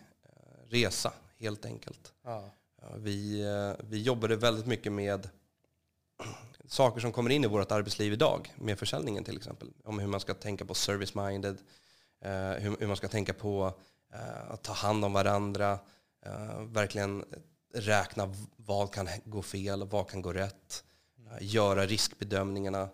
resa, 0.68 1.12
helt 1.38 1.64
enkelt. 1.64 2.12
Ja. 2.24 2.50
Vi, 2.96 3.40
eh, 3.42 3.84
vi 3.88 4.02
jobbade 4.02 4.36
väldigt 4.36 4.66
mycket 4.66 4.92
med 4.92 5.28
saker 6.66 7.00
som 7.00 7.12
kommer 7.12 7.30
in 7.30 7.44
i 7.44 7.46
vårt 7.46 7.72
arbetsliv 7.72 8.12
idag, 8.12 8.54
med 8.56 8.78
försäljningen 8.78 9.24
till 9.24 9.36
exempel. 9.36 9.68
Om 9.84 9.98
hur 9.98 10.06
man 10.06 10.20
ska 10.20 10.34
tänka 10.34 10.64
på 10.64 10.74
service-minded, 10.74 11.58
eh, 12.20 12.62
hur 12.78 12.86
man 12.86 12.96
ska 12.96 13.08
tänka 13.08 13.32
på 13.32 13.72
eh, 14.12 14.50
att 14.50 14.62
ta 14.62 14.72
hand 14.72 15.04
om 15.04 15.12
varandra, 15.12 15.78
verkligen 16.66 17.24
räkna 17.74 18.34
vad 18.56 18.92
kan 18.92 19.08
gå 19.24 19.42
fel, 19.42 19.86
vad 19.86 20.10
kan 20.10 20.22
gå 20.22 20.32
rätt, 20.32 20.84
göra 21.40 21.86
riskbedömningarna, 21.86 22.88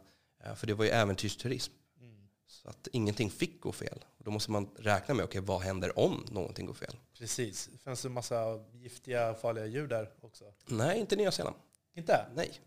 För 0.56 0.66
det 0.66 0.74
var 0.74 0.84
ju 0.84 0.90
äventyrsturism. 0.90 1.72
Så 2.62 2.68
att 2.68 2.88
ingenting 2.92 3.30
fick 3.30 3.60
gå 3.60 3.72
fel. 3.72 4.04
Och 4.18 4.24
då 4.24 4.30
måste 4.30 4.50
man 4.50 4.68
räkna 4.76 5.14
med, 5.14 5.24
okej, 5.24 5.40
vad 5.40 5.60
händer 5.60 5.98
om 5.98 6.26
någonting 6.30 6.66
går 6.66 6.74
fel? 6.74 6.96
Precis. 7.18 7.68
Det 7.72 7.78
fanns 7.78 8.04
en 8.04 8.12
massa 8.12 8.64
giftiga, 8.72 9.34
farliga 9.34 9.66
djur 9.66 9.86
där 9.86 10.10
också. 10.20 10.44
Nej, 10.66 11.00
inte 11.00 11.16
Nya 11.16 11.32
Zeeland. 11.32 11.56
Inte? 11.96 12.26
Nej. 12.34 12.60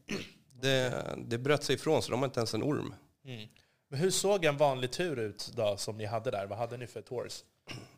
Det, 0.61 1.05
det 1.17 1.37
bröt 1.37 1.63
sig 1.63 1.75
ifrån, 1.75 2.01
så 2.01 2.11
de 2.11 2.19
har 2.19 2.25
inte 2.25 2.39
ens 2.39 2.53
en 2.53 2.63
orm. 2.63 2.95
Mm. 3.25 3.47
Men 3.89 3.99
hur 3.99 4.11
såg 4.11 4.45
en 4.45 4.57
vanlig 4.57 4.91
tur 4.91 5.19
ut 5.19 5.51
då 5.55 5.77
som 5.77 5.97
ni 5.97 6.05
hade 6.05 6.31
där? 6.31 6.47
Vad 6.47 6.57
hade 6.57 6.77
ni 6.77 6.87
för 6.87 7.01
tours? 7.01 7.43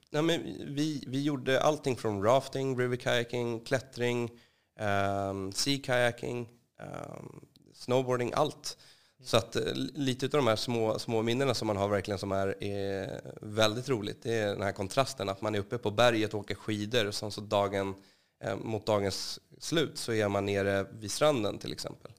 Nej, 0.09 0.21
men 0.21 0.43
vi, 0.75 1.03
vi 1.07 1.23
gjorde 1.23 1.61
allting 1.61 1.95
från 1.95 2.23
rafting, 2.23 2.79
river 2.79 2.95
kayaking, 2.95 3.59
klättring, 3.59 4.31
um, 4.79 5.51
sea 5.51 5.79
kayaking, 5.83 6.49
ehm, 6.79 7.45
snowboarding, 7.73 8.33
allt. 8.35 8.77
Så 9.23 9.37
att 9.37 9.55
eh, 9.55 9.73
lite 9.93 10.25
av 10.25 10.29
de 10.29 10.47
här 10.47 10.55
små, 10.55 10.99
små 10.99 11.21
minnena 11.21 11.53
som 11.53 11.67
man 11.67 11.77
har 11.77 11.87
verkligen 11.89 12.17
som 12.19 12.31
är, 12.31 12.63
är 12.63 13.21
väldigt 13.41 13.89
roligt, 13.89 14.23
det 14.23 14.33
är 14.33 14.47
den 14.47 14.61
här 14.61 14.71
kontrasten 14.71 15.29
att 15.29 15.41
man 15.41 15.55
är 15.55 15.59
uppe 15.59 15.77
på 15.77 15.91
berget 15.91 16.33
och 16.33 16.39
åker 16.39 16.55
skidor 16.55 17.07
och 17.07 17.15
sen 17.15 17.31
så 17.31 17.41
dagen, 17.41 17.95
eh, 18.43 18.55
mot 18.55 18.85
dagens 18.85 19.39
slut 19.59 19.97
så 19.97 20.13
är 20.13 20.27
man 20.29 20.45
nere 20.45 20.85
vid 20.91 21.11
stranden 21.11 21.57
till 21.57 21.71
exempel. 21.73 22.11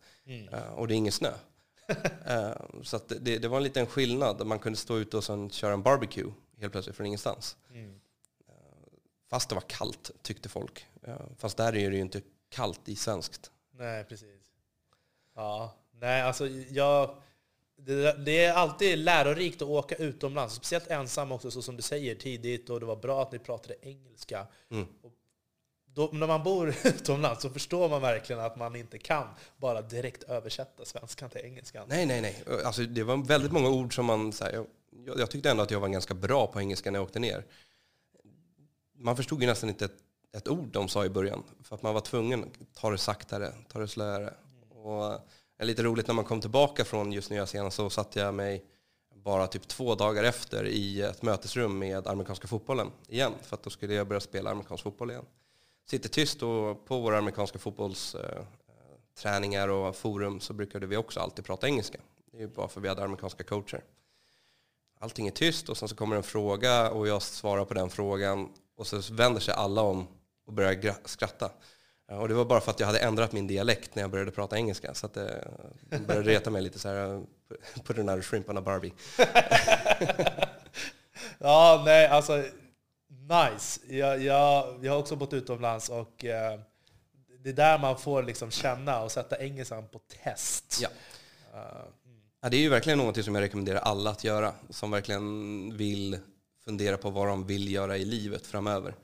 Eh, 0.52 0.72
och 0.74 0.88
det 0.88 0.94
är 0.94 0.96
ingen 0.96 1.12
snö. 1.12 1.32
Eh, 2.26 2.52
så 2.82 2.96
att 2.96 3.08
det, 3.20 3.38
det 3.38 3.48
var 3.48 3.56
en 3.56 3.62
liten 3.62 3.86
skillnad. 3.86 4.46
Man 4.46 4.58
kunde 4.58 4.78
stå 4.78 4.98
ute 4.98 5.16
och 5.16 5.24
sen 5.24 5.50
köra 5.50 5.72
en 5.72 5.82
barbecue 5.82 6.32
helt 6.60 6.72
plötsligt 6.72 6.96
från 6.96 7.06
ingenstans. 7.06 7.56
Eh, 8.48 8.54
Fast 9.30 9.48
det 9.48 9.54
var 9.54 9.62
kallt, 9.66 10.10
tyckte 10.22 10.48
folk. 10.48 10.86
Eh, 11.02 11.16
Fast 11.38 11.56
där 11.56 11.76
är 11.76 11.90
det 11.90 11.96
ju 11.96 12.02
inte 12.02 12.20
kallt 12.48 12.88
i 12.88 12.96
svenskt. 12.96 13.50
Nej, 13.74 14.04
precis. 14.04 14.40
Ja, 15.36 15.74
nej 16.00 16.22
alltså 16.22 16.48
jag... 16.48 17.16
Det, 17.82 18.24
det 18.24 18.44
är 18.44 18.52
alltid 18.52 18.98
lärorikt 18.98 19.62
att 19.62 19.68
åka 19.68 19.94
utomlands, 19.94 20.54
speciellt 20.54 20.86
ensam 20.86 21.32
också, 21.32 21.50
så 21.50 21.62
som 21.62 21.76
du 21.76 21.82
säger 21.82 22.14
tidigt, 22.14 22.70
och 22.70 22.80
det 22.80 22.86
var 22.86 22.96
bra 22.96 23.22
att 23.22 23.32
ni 23.32 23.38
pratade 23.38 23.74
engelska. 23.82 24.46
Mm. 24.70 24.86
Och 25.02 25.12
då, 25.94 26.10
när 26.12 26.26
man 26.26 26.42
bor 26.42 26.68
utomlands 26.84 27.42
så 27.42 27.50
förstår 27.50 27.88
man 27.88 28.02
verkligen 28.02 28.42
att 28.42 28.56
man 28.56 28.76
inte 28.76 28.98
kan 28.98 29.26
bara 29.56 29.82
direkt 29.82 30.22
översätta 30.22 30.84
svenskan 30.84 31.30
till 31.30 31.40
engelskan. 31.40 31.86
Nej, 31.88 32.06
nej, 32.06 32.20
nej. 32.20 32.44
Alltså, 32.64 32.82
det 32.82 33.02
var 33.02 33.16
väldigt 33.16 33.52
många 33.52 33.68
ord 33.68 33.94
som 33.94 34.06
man... 34.06 34.32
Så 34.32 34.44
här, 34.44 34.52
jag, 35.06 35.18
jag 35.18 35.30
tyckte 35.30 35.50
ändå 35.50 35.62
att 35.62 35.70
jag 35.70 35.80
var 35.80 35.88
ganska 35.88 36.14
bra 36.14 36.46
på 36.46 36.60
engelska 36.60 36.90
när 36.90 36.98
jag 36.98 37.04
åkte 37.04 37.18
ner. 37.18 37.46
Man 38.94 39.16
förstod 39.16 39.40
ju 39.42 39.46
nästan 39.46 39.68
inte 39.68 39.84
ett, 39.84 39.98
ett 40.36 40.48
ord 40.48 40.68
de 40.68 40.88
sa 40.88 41.04
i 41.04 41.08
början. 41.08 41.42
För 41.62 41.74
att 41.76 41.82
man 41.82 41.94
var 41.94 42.00
tvungen 42.00 42.44
att 42.44 42.74
ta 42.74 42.90
det 42.90 42.98
saktare, 42.98 43.52
ta 43.68 43.78
det 43.78 43.88
slöare. 43.88 44.34
Och 44.70 45.02
det 45.02 45.14
är 45.14 45.20
lite 45.66 45.82
roligt 45.82 46.06
när 46.06 46.14
man 46.14 46.24
kom 46.24 46.40
tillbaka 46.40 46.84
från 46.84 47.12
just 47.12 47.30
Nya 47.30 47.46
Zeeland 47.46 47.72
så 47.72 47.90
satte 47.90 48.20
jag 48.20 48.34
mig 48.34 48.64
bara 49.14 49.46
typ 49.46 49.68
två 49.68 49.94
dagar 49.94 50.24
efter 50.24 50.66
i 50.66 51.02
ett 51.02 51.22
mötesrum 51.22 51.78
med 51.78 52.06
amerikanska 52.06 52.48
fotbollen 52.48 52.90
igen. 53.08 53.32
För 53.42 53.56
att 53.56 53.62
då 53.62 53.70
skulle 53.70 53.94
jag 53.94 54.08
börja 54.08 54.20
spela 54.20 54.50
amerikansk 54.50 54.84
fotboll 54.84 55.10
igen. 55.10 55.24
Sitter 55.90 56.08
tyst 56.08 56.42
och 56.42 56.86
på 56.86 57.00
våra 57.00 57.18
amerikanska 57.18 57.58
fotbollsträningar 57.58 59.68
eh, 59.68 59.74
och 59.74 59.96
forum 59.96 60.40
så 60.40 60.52
brukade 60.52 60.86
vi 60.86 60.96
också 60.96 61.20
alltid 61.20 61.44
prata 61.44 61.66
engelska. 61.66 61.98
Det 62.30 62.36
är 62.36 62.40
ju 62.40 62.48
bara 62.48 62.68
för 62.68 62.80
vi 62.80 62.88
hade 62.88 63.04
amerikanska 63.04 63.44
coacher. 63.44 63.84
Allting 64.98 65.26
är 65.26 65.30
tyst 65.30 65.68
och 65.68 65.76
sen 65.76 65.88
så 65.88 65.96
kommer 65.96 66.16
en 66.16 66.22
fråga 66.22 66.90
och 66.90 67.08
jag 67.08 67.22
svarar 67.22 67.64
på 67.64 67.74
den 67.74 67.90
frågan 67.90 68.48
och 68.76 68.86
så 68.86 69.00
vänder 69.10 69.40
sig 69.40 69.54
alla 69.54 69.82
om 69.82 70.06
och 70.46 70.52
börjar 70.52 70.94
skratta. 71.04 71.50
Ja, 72.10 72.16
Och 72.16 72.28
det 72.28 72.34
var 72.34 72.44
bara 72.44 72.60
för 72.60 72.70
att 72.70 72.80
jag 72.80 72.86
hade 72.86 72.98
ändrat 72.98 73.32
min 73.32 73.46
dialekt 73.46 73.94
när 73.94 74.02
jag 74.02 74.10
började 74.10 74.30
prata 74.30 74.56
engelska. 74.56 74.94
Så 74.94 75.06
att 75.06 75.14
det, 75.14 75.48
de 75.90 75.98
började 75.98 76.30
reta 76.30 76.50
mig 76.50 76.62
lite 76.62 76.78
så 76.78 76.88
här, 76.88 77.14
eh, 77.14 77.20
put 77.84 77.98
another 77.98 78.22
shrimp 78.22 78.48
on 78.50 78.58
a 78.58 78.60
Barbie. 78.60 78.92
Ja, 81.38 81.82
nej, 81.84 82.06
alltså 82.06 82.44
nice. 83.28 83.80
Jag, 83.88 84.22
jag, 84.22 84.78
jag 84.84 84.92
har 84.92 84.98
också 84.98 85.16
bott 85.16 85.32
utomlands 85.32 85.88
och 85.88 86.24
eh, 86.24 86.60
det 87.38 87.48
är 87.48 87.52
där 87.54 87.78
man 87.78 87.98
får 87.98 88.22
liksom 88.22 88.50
känna 88.50 89.02
och 89.02 89.12
sätta 89.12 89.38
engelskan 89.38 89.88
på 89.88 90.00
test. 90.24 90.78
Ja. 90.82 90.88
Eh, 91.54 91.82
Ja, 92.42 92.48
det 92.48 92.56
är 92.56 92.60
ju 92.60 92.68
verkligen 92.68 92.98
något 92.98 93.24
som 93.24 93.34
jag 93.34 93.42
rekommenderar 93.42 93.78
alla 93.78 94.10
att 94.10 94.24
göra. 94.24 94.52
Som 94.70 94.90
verkligen 94.90 95.76
vill 95.76 96.18
fundera 96.64 96.96
på 96.96 97.10
vad 97.10 97.26
de 97.28 97.46
vill 97.46 97.72
göra 97.72 97.96
i 97.96 98.04
livet 98.04 98.46
framöver. 98.46 98.94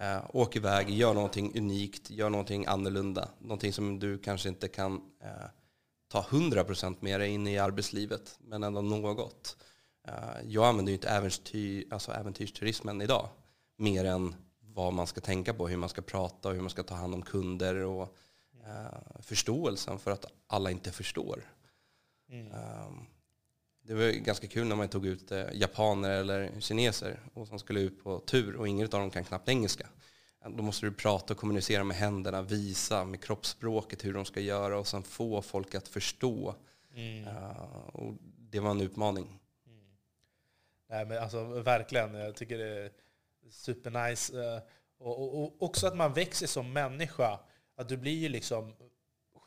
Eh, 0.00 0.24
åk 0.32 0.56
iväg, 0.56 0.90
gör 0.90 1.14
någonting 1.14 1.58
unikt, 1.58 2.10
gör 2.10 2.30
någonting 2.30 2.66
annorlunda. 2.66 3.28
Någonting 3.38 3.72
som 3.72 3.98
du 3.98 4.18
kanske 4.18 4.48
inte 4.48 4.68
kan 4.68 4.94
eh, 5.22 5.48
ta 6.08 6.22
100% 6.22 6.96
med 7.00 7.20
dig 7.20 7.30
in 7.30 7.46
i 7.46 7.58
arbetslivet, 7.58 8.38
men 8.40 8.62
ändå 8.62 8.80
något. 8.80 9.56
Eh, 10.08 10.14
jag 10.44 10.64
använder 10.68 10.90
ju 10.90 10.94
inte 10.94 11.08
äventyr, 11.08 11.86
alltså 11.90 12.12
äventyrsturismen 12.12 13.02
idag, 13.02 13.28
mer 13.76 14.04
än 14.04 14.34
vad 14.60 14.92
man 14.92 15.06
ska 15.06 15.20
tänka 15.20 15.54
på, 15.54 15.68
hur 15.68 15.76
man 15.76 15.88
ska 15.88 16.02
prata 16.02 16.48
och 16.48 16.54
hur 16.54 16.62
man 16.62 16.70
ska 16.70 16.82
ta 16.82 16.94
hand 16.94 17.14
om 17.14 17.22
kunder 17.22 17.74
och 17.76 18.16
eh, 18.64 19.20
förståelsen 19.22 19.98
för 19.98 20.10
att 20.10 20.26
alla 20.46 20.70
inte 20.70 20.92
förstår. 20.92 21.44
Um, 22.32 23.06
det 23.82 23.94
var 23.94 24.10
ganska 24.10 24.46
kul 24.46 24.66
när 24.66 24.76
man 24.76 24.88
tog 24.88 25.06
ut 25.06 25.32
eh, 25.32 25.46
japaner 25.52 26.10
eller 26.10 26.60
kineser 26.60 27.20
och 27.34 27.48
som 27.48 27.58
skulle 27.58 27.80
ut 27.80 28.04
på 28.04 28.18
tur 28.18 28.56
och 28.56 28.68
ingen 28.68 28.84
av 28.84 28.90
dem 28.90 29.10
kan 29.10 29.24
knappt 29.24 29.48
engelska. 29.48 29.86
Då 30.56 30.62
måste 30.62 30.86
du 30.86 30.92
prata 30.92 31.34
och 31.34 31.40
kommunicera 31.40 31.84
med 31.84 31.96
händerna, 31.96 32.42
visa 32.42 33.04
med 33.04 33.22
kroppsspråket 33.24 34.04
hur 34.04 34.14
de 34.14 34.24
ska 34.24 34.40
göra 34.40 34.78
och 34.78 34.86
sen 34.86 35.02
få 35.02 35.42
folk 35.42 35.74
att 35.74 35.88
förstå. 35.88 36.54
Uh, 36.96 37.86
och 37.92 38.14
det 38.38 38.60
var 38.60 38.70
en 38.70 38.80
utmaning. 38.80 39.40
Nej, 40.88 41.06
men 41.06 41.22
alltså 41.22 41.44
verkligen. 41.44 42.14
Jag 42.14 42.36
tycker 42.36 42.58
det 42.58 42.84
är 42.84 42.90
supernice. 43.50 44.32
eh, 44.44 44.62
Och, 44.98 45.22
och, 45.22 45.42
och 45.42 45.62
också 45.62 45.86
att 45.86 45.96
man 45.96 46.12
växer 46.12 46.46
som 46.46 46.72
människa. 46.72 47.40
Att 47.76 47.88
du 47.88 47.96
blir 47.96 48.18
ju 48.18 48.28
liksom 48.28 48.74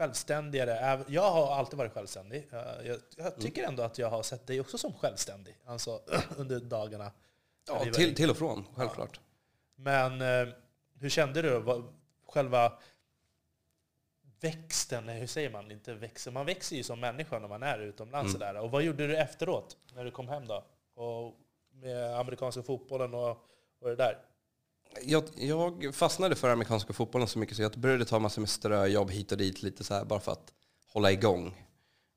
självständigare. 0.04 1.04
Jag 1.08 1.32
har 1.32 1.56
alltid 1.56 1.78
varit 1.78 1.94
självständig. 1.94 2.48
Eh, 2.52 2.88
Jag, 2.88 3.00
jag 3.18 3.40
tycker 3.40 3.64
ändå 3.64 3.84
att 3.84 3.98
jag 3.98 4.10
har 4.10 4.24
sett 4.24 4.48
dig 4.48 4.60
också 4.62 4.78
som 4.78 4.94
självständig. 4.94 5.58
Alltså 5.66 6.02
under 6.38 6.60
dagarna. 6.60 7.12
Ja, 7.68 7.86
till, 7.94 8.16
till 8.16 8.30
och 8.30 8.38
från, 8.38 8.66
självklart. 8.76 9.20
Men 9.76 10.22
eh, 10.22 10.54
hur 11.00 11.10
kände 11.10 11.42
du? 11.42 11.60
Vad, 11.60 11.94
själva 12.28 12.74
växten, 14.42 15.10
hur 15.10 15.28
säger 15.28 15.50
man? 15.50 15.72
Inte 15.72 15.94
växer. 15.94 16.32
Man 16.32 16.46
växer 16.46 16.76
ju 16.76 16.84
som 16.84 17.00
människa 17.00 17.40
när 17.40 17.48
man 17.48 17.64
är 17.64 17.80
utomlands. 17.80 18.36
Mm. 18.36 18.64
Och 18.64 18.72
vad 18.72 18.84
gjorde 18.84 19.08
du 19.08 19.18
efteråt, 19.18 19.78
när 19.94 20.06
du 20.06 20.12
kom 20.12 20.28
hem 20.28 20.48
då? 20.48 20.66
Och 20.96 21.34
med 21.72 22.20
amerikanska 22.20 22.64
fotbollen 22.64 23.14
och, 23.14 23.30
och 23.80 23.90
det 23.90 23.96
där? 23.96 24.18
Jag, 25.02 25.24
jag 25.36 25.96
fastnade 25.96 26.36
för 26.36 26.50
amerikanska 26.50 26.94
fotbollen 26.94 27.28
så 27.28 27.40
mycket 27.40 27.56
så 27.56 27.62
jag 27.62 27.72
började 27.72 28.06
ta 28.06 28.20
massor 28.20 28.42
med 28.42 28.50
ströjobb 28.50 29.12
hit 29.12 29.32
och 29.32 29.38
dit 29.38 29.64
lite 29.64 29.84
så 29.84 29.94
här 29.94 30.06
bara 30.06 30.20
för 30.20 30.32
att 30.32 30.54
hålla 30.88 31.12
igång. 31.12 31.56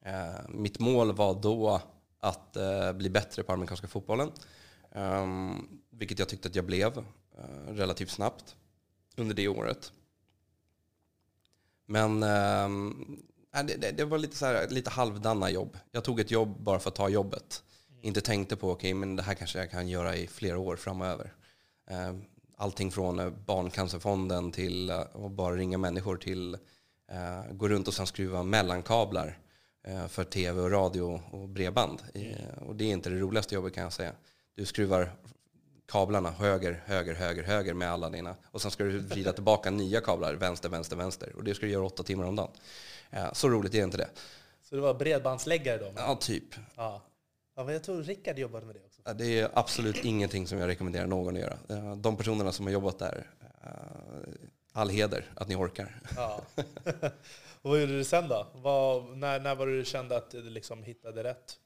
Eh, 0.04 0.48
mitt 0.48 0.78
mål 0.78 1.12
var 1.12 1.34
då 1.34 1.80
att 2.20 2.56
eh, 2.56 2.92
bli 2.92 3.10
bättre 3.10 3.42
på 3.42 3.52
amerikanska 3.52 3.88
fotbollen. 3.88 4.32
Ehm, 4.92 5.68
vilket 5.90 6.18
jag 6.18 6.28
tyckte 6.28 6.48
att 6.48 6.54
jag 6.54 6.64
blev 6.64 6.98
eh, 7.38 7.72
relativt 7.72 8.10
snabbt 8.10 8.56
under 9.16 9.34
det 9.34 9.48
året. 9.48 9.92
Men 11.86 12.22
ehm, 12.22 13.22
det, 13.64 13.90
det, 13.96 14.04
var 14.04 14.18
lite, 14.18 14.36
så 14.36 14.46
här, 14.46 14.68
lite 14.68 14.90
halvdana 14.90 15.50
jobb. 15.50 15.78
Jag 15.92 16.04
tog 16.04 16.20
ett 16.20 16.30
jobb 16.30 16.60
bara 16.60 16.78
för 16.78 16.90
att 16.90 16.94
ta 16.94 17.08
jobbet. 17.08 17.62
Inte 18.02 18.20
tänkte 18.20 18.56
på, 18.56 18.70
okej, 18.70 18.94
men 18.94 19.16
det 19.16 19.22
här 19.22 19.34
kanske 19.34 19.58
jag 19.58 19.70
kan 19.70 19.88
göra 19.88 20.16
i 20.16 20.26
flera 20.26 20.58
år 20.58 20.76
framöver. 20.76 21.32
Allting 22.56 22.90
från 22.90 23.18
eh, 23.18 23.30
Barncancerfonden 23.30 24.52
till 24.52 24.90
eh, 24.90 24.98
att 24.98 25.32
bara 25.32 25.56
ringa 25.56 25.78
människor 25.78 26.16
till 26.16 26.54
eh, 27.12 27.52
gå 27.52 27.68
runt 27.68 27.88
och 27.88 27.94
sen 27.94 28.06
skruva 28.06 28.42
mellankablar 28.42 29.38
eh, 29.86 30.06
för 30.06 30.24
tv 30.24 30.60
och 30.60 30.70
radio 30.70 31.20
och 31.30 31.48
bredband. 31.48 32.02
Eh, 32.14 32.62
och 32.66 32.76
det 32.76 32.84
är 32.84 32.92
inte 32.92 33.10
det 33.10 33.16
roligaste 33.16 33.54
jobbet 33.54 33.74
kan 33.74 33.82
jag 33.82 33.92
säga. 33.92 34.12
Du 34.54 34.66
skruvar 34.66 35.12
kablarna 35.86 36.30
höger, 36.30 36.82
höger, 36.86 37.14
höger, 37.14 37.42
höger 37.42 37.74
med 37.74 37.90
alla 37.90 38.10
dina. 38.10 38.36
Och 38.50 38.62
sen 38.62 38.70
ska 38.70 38.84
du 38.84 38.98
vrida 38.98 39.32
tillbaka 39.32 39.70
nya 39.70 40.00
kablar, 40.00 40.34
vänster, 40.34 40.68
vänster, 40.68 40.96
vänster. 40.96 41.32
Och 41.36 41.44
det 41.44 41.54
ska 41.54 41.66
du 41.66 41.72
göra 41.72 41.84
åtta 41.84 42.02
timmar 42.02 42.24
om 42.24 42.36
dagen. 42.36 42.50
Eh, 43.10 43.32
så 43.32 43.48
roligt 43.48 43.74
är 43.74 43.84
inte 43.84 43.96
det. 43.96 44.08
Så 44.62 44.74
det 44.74 44.80
var 44.80 44.94
bredbandsläggare 44.94 45.78
då? 45.78 45.92
Ja, 45.96 46.16
typ. 46.20 46.54
Ja. 46.76 47.02
ja 47.56 47.64
men 47.64 47.72
jag 47.72 47.84
tror 47.84 48.02
Rickard 48.02 48.38
jobbade 48.38 48.66
med 48.66 48.74
det 48.74 48.85
Det 49.14 49.40
är 49.40 49.50
absolut 49.54 50.04
ingenting 50.04 50.46
som 50.46 50.58
jag 50.58 50.66
rekommenderar 50.68 51.06
någon 51.06 51.34
att 51.36 51.40
göra. 51.42 51.58
Eh, 51.68 51.96
De 51.96 52.16
personerna 52.16 52.52
som 52.52 52.66
har 52.66 52.72
jobbat 52.72 52.98
där, 52.98 53.26
eh, 53.64 53.70
all 54.72 54.88
heder 54.90 55.24
att 55.34 55.48
ni 55.48 55.56
orkar. 55.56 56.00
Ja. 56.16 56.40
och 57.62 57.70
vad 57.70 57.80
gjorde 57.80 57.98
du 57.98 58.04
sen 58.04 58.28
då? 58.28 58.46
Vad, 58.54 59.16
när, 59.16 59.40
när 59.40 59.54
var 59.54 59.66
det 59.66 59.76
du 59.78 59.84
kände 59.84 60.16
att 60.16 60.30
du 60.30 60.50
liksom 60.50 60.82
hittade 60.82 61.24
rätt? 61.24 61.58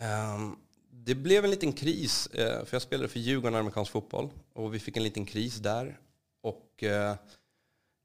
Ehm, 0.00 0.56
Det 0.90 1.14
blev 1.14 1.44
en 1.44 1.50
liten 1.50 1.72
kris, 1.72 2.26
eh, 2.26 2.64
för 2.64 2.74
jag 2.74 2.82
spelade 2.82 3.08
för 3.08 3.18
Djurgården 3.20 3.54
amerikansk 3.58 3.92
fotboll 3.92 4.30
och 4.52 4.74
vi 4.74 4.78
fick 4.78 4.96
en 4.96 5.02
liten 5.02 5.26
kris 5.26 5.56
där. 5.56 5.98
Och 6.42 6.82
eh, 6.84 7.16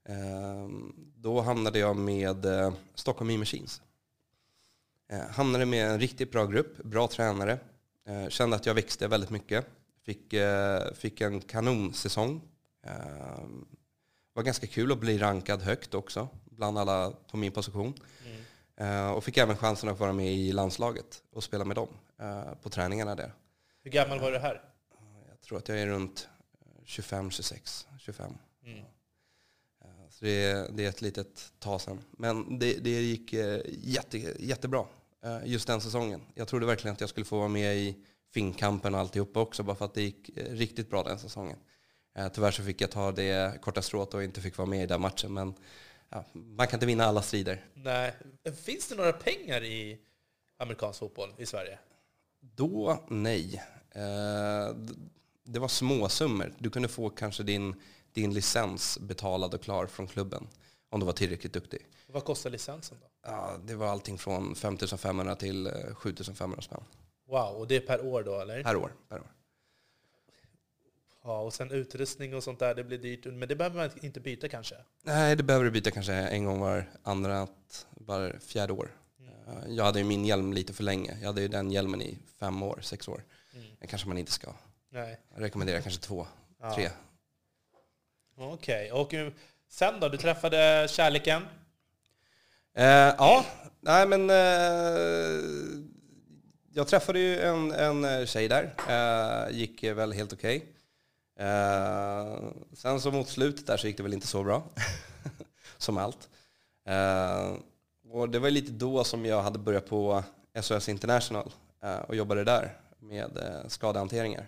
ehm, 0.08 0.94
då 1.16 1.40
hamnade 1.40 1.78
jag 1.78 1.96
med 1.96 2.44
eh, 2.46 2.72
Stockholm 2.94 3.30
E-Machines. 3.30 3.82
Eh, 5.12 5.28
hamnade 5.30 5.66
med 5.66 5.90
en 5.90 6.00
riktigt 6.00 6.32
bra 6.32 6.46
grupp, 6.46 6.76
bra 6.84 7.08
tränare. 7.08 7.58
Eh, 8.08 8.28
kände 8.28 8.56
att 8.56 8.66
jag 8.66 8.74
växte 8.74 9.08
väldigt 9.08 9.30
mycket. 9.30 9.66
Fick, 10.04 10.32
eh, 10.32 10.92
fick 10.92 11.20
en 11.20 11.40
kanonsäsong. 11.40 12.42
Eh, 12.86 12.92
var 14.32 14.42
ganska 14.42 14.66
kul 14.66 14.92
att 14.92 14.98
bli 14.98 15.18
rankad 15.18 15.62
högt 15.62 15.94
också, 15.94 16.28
bland 16.44 16.78
alla 16.78 17.12
på 17.30 17.36
min 17.36 17.52
position. 17.52 17.94
Mm. 18.26 19.06
Eh, 19.06 19.10
och 19.10 19.24
fick 19.24 19.36
även 19.36 19.56
chansen 19.56 19.88
att 19.88 19.98
vara 19.98 20.12
med 20.12 20.34
i 20.34 20.52
landslaget 20.52 21.22
och 21.32 21.44
spela 21.44 21.64
med 21.64 21.76
dem 21.76 21.88
på 22.62 22.70
träningarna 22.70 23.14
där. 23.14 23.32
Hur 23.82 23.90
gammal 23.90 24.20
var 24.20 24.32
du 24.32 24.38
här? 24.38 24.62
Jag 25.28 25.40
tror 25.40 25.58
att 25.58 25.68
jag 25.68 25.78
är 25.78 25.86
runt 25.86 26.28
25, 26.84 27.30
26, 27.30 27.86
25. 27.98 28.32
Mm. 28.64 28.84
Så 30.10 30.24
det 30.24 30.30
är, 30.30 30.68
det 30.72 30.84
är 30.84 30.88
ett 30.88 31.02
litet 31.02 31.52
tag 31.58 31.80
sedan. 31.80 31.98
Men 32.10 32.58
det, 32.58 32.74
det 32.84 32.90
gick 32.90 33.32
jätte, 33.68 34.18
jättebra 34.38 34.86
just 35.44 35.66
den 35.66 35.80
säsongen. 35.80 36.20
Jag 36.34 36.48
trodde 36.48 36.66
verkligen 36.66 36.94
att 36.94 37.00
jag 37.00 37.10
skulle 37.10 37.24
få 37.26 37.38
vara 37.38 37.48
med 37.48 37.76
i 37.76 37.96
Finnkampen 38.34 38.94
och 38.94 39.00
alltihopa 39.00 39.40
också, 39.40 39.62
bara 39.62 39.76
för 39.76 39.84
att 39.84 39.94
det 39.94 40.02
gick 40.02 40.38
eh, 40.38 40.44
riktigt 40.52 40.90
bra 40.90 41.02
den 41.02 41.18
säsongen. 41.18 41.58
Eh, 42.18 42.28
Tyvärr 42.28 42.50
så 42.50 42.62
fick 42.62 42.80
jag 42.80 42.90
ta 42.90 43.12
det 43.12 43.60
korta 43.62 43.82
strået 43.82 44.14
och 44.14 44.24
inte 44.24 44.40
fick 44.40 44.56
vara 44.58 44.68
med 44.68 44.82
i 44.82 44.86
den 44.86 45.00
matchen. 45.00 45.34
Men 45.34 45.54
ja, 46.08 46.24
man 46.32 46.66
kan 46.66 46.76
inte 46.76 46.86
vinna 46.86 47.04
alla 47.04 47.22
strider. 47.22 47.64
Nej. 47.74 48.14
Finns 48.64 48.88
det 48.88 48.94
några 48.94 49.12
pengar 49.12 49.64
i 49.64 49.98
amerikansk 50.58 50.98
fotboll 50.98 51.34
i 51.38 51.46
Sverige? 51.46 51.78
Då, 52.40 53.04
nej. 53.08 53.62
Eh, 53.90 54.74
Det 55.44 55.58
var 55.58 55.68
småsummor. 55.68 56.52
Du 56.58 56.70
kunde 56.70 56.88
få 56.88 57.10
kanske 57.10 57.42
din, 57.42 57.74
din 58.12 58.34
licens 58.34 58.98
betalad 58.98 59.54
och 59.54 59.62
klar 59.62 59.86
från 59.86 60.06
klubben 60.06 60.48
om 60.90 61.00
du 61.00 61.06
var 61.06 61.12
tillräckligt 61.12 61.52
duktig. 61.52 61.86
Vad 62.12 62.24
kostar 62.24 62.50
licensen 62.50 62.98
då? 63.00 63.06
Ja, 63.22 63.56
det 63.64 63.74
var 63.74 63.86
allting 63.86 64.18
från 64.18 64.54
5 64.54 64.78
500 64.78 65.34
till 65.36 65.66
eh, 65.66 65.72
7 65.94 66.14
500 66.34 66.62
spänn 66.62 66.84
Wow, 67.26 67.56
och 67.56 67.68
det 67.68 67.76
är 67.76 67.80
per 67.80 68.06
år 68.06 68.22
då 68.22 68.40
eller? 68.40 68.62
per 68.62 68.76
år. 68.76 68.92
Per 69.08 69.18
år. 69.20 69.32
Ja, 71.24 71.40
och 71.40 71.54
sen 71.54 71.70
utrustning 71.70 72.34
och 72.34 72.44
sånt 72.44 72.58
där, 72.58 72.74
det 72.74 72.84
blir 72.84 72.98
dyrt. 72.98 73.24
Men 73.24 73.48
det 73.48 73.56
behöver 73.56 73.76
man 73.76 73.90
inte 74.02 74.20
byta 74.20 74.48
kanske? 74.48 74.74
Nej, 75.02 75.36
det 75.36 75.42
behöver 75.42 75.64
du 75.64 75.70
byta 75.70 75.90
kanske 75.90 76.12
en 76.14 76.44
gång 76.44 76.60
var 76.60 76.90
andra, 77.02 77.48
var 77.90 78.38
fjärde 78.40 78.72
år. 78.72 78.90
Eh, 79.20 79.54
Jag 79.68 79.84
hade 79.84 79.98
ju 79.98 80.04
min 80.04 80.24
hjälm 80.24 80.52
lite 80.52 80.72
för 80.72 80.82
länge. 80.84 81.16
Jag 81.20 81.26
hade 81.26 81.40
ju 81.40 81.48
den 81.48 81.70
hjälmen 81.70 82.02
i 82.02 82.18
fem 82.40 82.62
år, 82.62 82.78
sex 82.82 83.08
år. 83.08 83.24
Mm. 83.54 83.66
Det 83.80 83.86
kanske 83.86 84.08
man 84.08 84.18
inte 84.18 84.32
ska. 84.32 84.52
Nej. 84.90 85.20
Jag 85.34 85.42
rekommenderar 85.42 85.80
kanske 85.80 86.00
två, 86.00 86.26
Ja. 86.60 86.74
tre. 86.74 86.90
Okej, 88.36 88.92
och 88.92 89.14
eh, 89.14 89.32
sen 89.68 90.00
då? 90.00 90.08
Du 90.08 90.16
träffade 90.16 90.86
kärleken? 90.90 91.42
Eh, 92.74 93.14
ja, 93.18 93.44
nej 93.80 94.06
men 94.06 94.30
eh, 94.30 95.44
jag 96.72 96.88
träffade 96.88 97.18
ju 97.18 97.40
en, 97.40 97.72
en 97.72 98.04
eh, 98.04 98.26
tjej 98.26 98.48
där. 98.48 98.74
Eh, 98.88 99.56
gick 99.56 99.84
väl 99.84 100.12
helt 100.12 100.32
okej. 100.32 100.72
Eh, 101.38 102.38
sen 102.72 103.00
så 103.00 103.10
mot 103.10 103.28
slutet 103.28 103.66
där 103.66 103.76
så 103.76 103.86
gick 103.86 103.96
det 103.96 104.02
väl 104.02 104.14
inte 104.14 104.26
så 104.26 104.44
bra. 104.44 104.62
som 105.78 105.98
allt. 105.98 106.28
Eh, 106.86 107.54
och 108.10 108.28
det 108.28 108.38
var 108.38 108.50
lite 108.50 108.72
då 108.72 109.04
som 109.04 109.24
jag 109.26 109.42
hade 109.42 109.58
börjat 109.58 109.86
på 109.86 110.24
SOS 110.60 110.88
International 110.88 111.52
eh, 111.82 111.98
och 111.98 112.16
jobbade 112.16 112.44
där 112.44 112.76
med 112.98 113.38
eh, 113.38 113.68
skadehanteringar. 113.68 114.46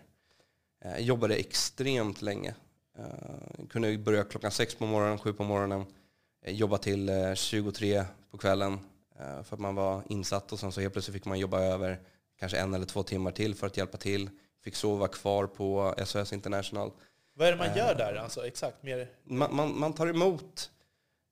Eh, 0.85 0.99
jobbade 0.99 1.35
extremt 1.35 2.23
länge. 2.23 2.55
Eh, 2.99 3.67
kunde 3.71 3.99
börja 3.99 4.25
klockan 4.25 4.51
sex 4.51 4.75
på 4.75 4.87
morgonen, 4.87 5.19
sju 5.19 5.33
på 5.33 5.45
morgonen. 5.45 5.87
Eh, 6.43 6.55
jobba 6.55 6.79
till 6.79 7.09
eh, 7.09 7.35
23 7.35 8.05
på 8.31 8.39
kvällen 8.39 8.79
eh, 9.19 9.43
för 9.43 9.57
att 9.57 9.61
man 9.61 9.75
var 9.75 10.03
insatt 10.09 10.53
och 10.53 10.59
sen 10.59 10.73
så 10.73 10.81
helt 10.81 10.93
plötsligt 10.93 11.15
fick 11.15 11.25
man 11.25 11.39
jobba 11.39 11.61
över 11.61 12.01
kanske 12.39 12.59
en 12.59 12.75
eller 12.75 12.87
två 12.87 13.03
timmar 13.03 13.31
till 13.31 13.55
för 13.55 13.67
att 13.67 13.77
hjälpa 13.77 13.99
till. 13.99 14.31
Fick 14.65 14.75
sova 14.75 15.09
kvar 15.09 15.47
på 15.47 15.95
SOS 16.05 16.33
International. 16.33 16.93
Vad 17.35 17.49
är 17.49 17.53
det 17.53 17.59
man 17.59 17.77
gör 17.77 17.95
där? 17.95 18.15
Alltså, 18.15 18.47
exakt, 18.47 18.83
mer... 18.83 19.09
Man, 19.25 19.57
man, 19.57 19.79
man 19.79 19.93
tar 19.93 20.07
emot 20.07 20.71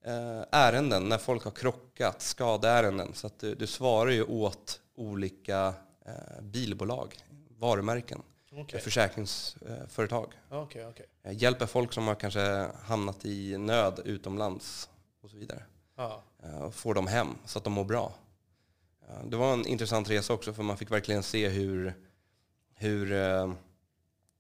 eh, 0.05 0.43
ärenden 0.53 1.09
när 1.09 1.19
folk 1.19 1.45
har 1.45 1.51
krockat, 1.51 2.23
skadeärenden. 2.23 3.15
Så 3.15 3.27
att 3.27 3.39
du, 3.39 3.55
du 3.55 3.67
svarar 3.67 4.11
ju 4.11 4.23
åt 4.25 4.81
olika 4.95 5.75
eh, 6.07 6.43
bilbolag, 6.43 7.17
varumärken, 7.59 8.23
Okej, 8.53 8.81
försäkringsföretag. 8.81 10.33
okej. 10.51 10.87
Eh, 11.23 11.33
hjälper 11.43 11.67
folk 11.67 11.93
som 11.93 12.07
har 12.07 12.15
kanske 12.15 12.67
hamnat 12.83 13.25
i 13.25 13.59
nöd 13.59 14.01
utomlands 14.05 14.89
och 15.29 15.33
så 15.33 15.39
vidare. 15.39 15.65
Ja. 15.97 16.23
eh, 16.43 16.63
och 16.63 16.75
får 16.75 16.95
dem 16.95 17.07
hem 17.07 17.29
så 17.45 17.59
att 17.59 17.65
de 17.65 17.73
mår 17.73 17.85
bra. 17.85 18.13
Eh, 19.09 19.25
Det 19.25 19.37
var 19.37 19.53
en 19.53 19.67
intressant 19.67 20.11
resa 20.11 20.33
också 20.33 20.53
för 20.53 20.63
man 20.63 20.77
fick 20.77 20.91
verkligen 20.91 21.23
se 21.23 21.49
hur, 21.49 21.95
hur 22.75 23.13
eh, 23.13 23.53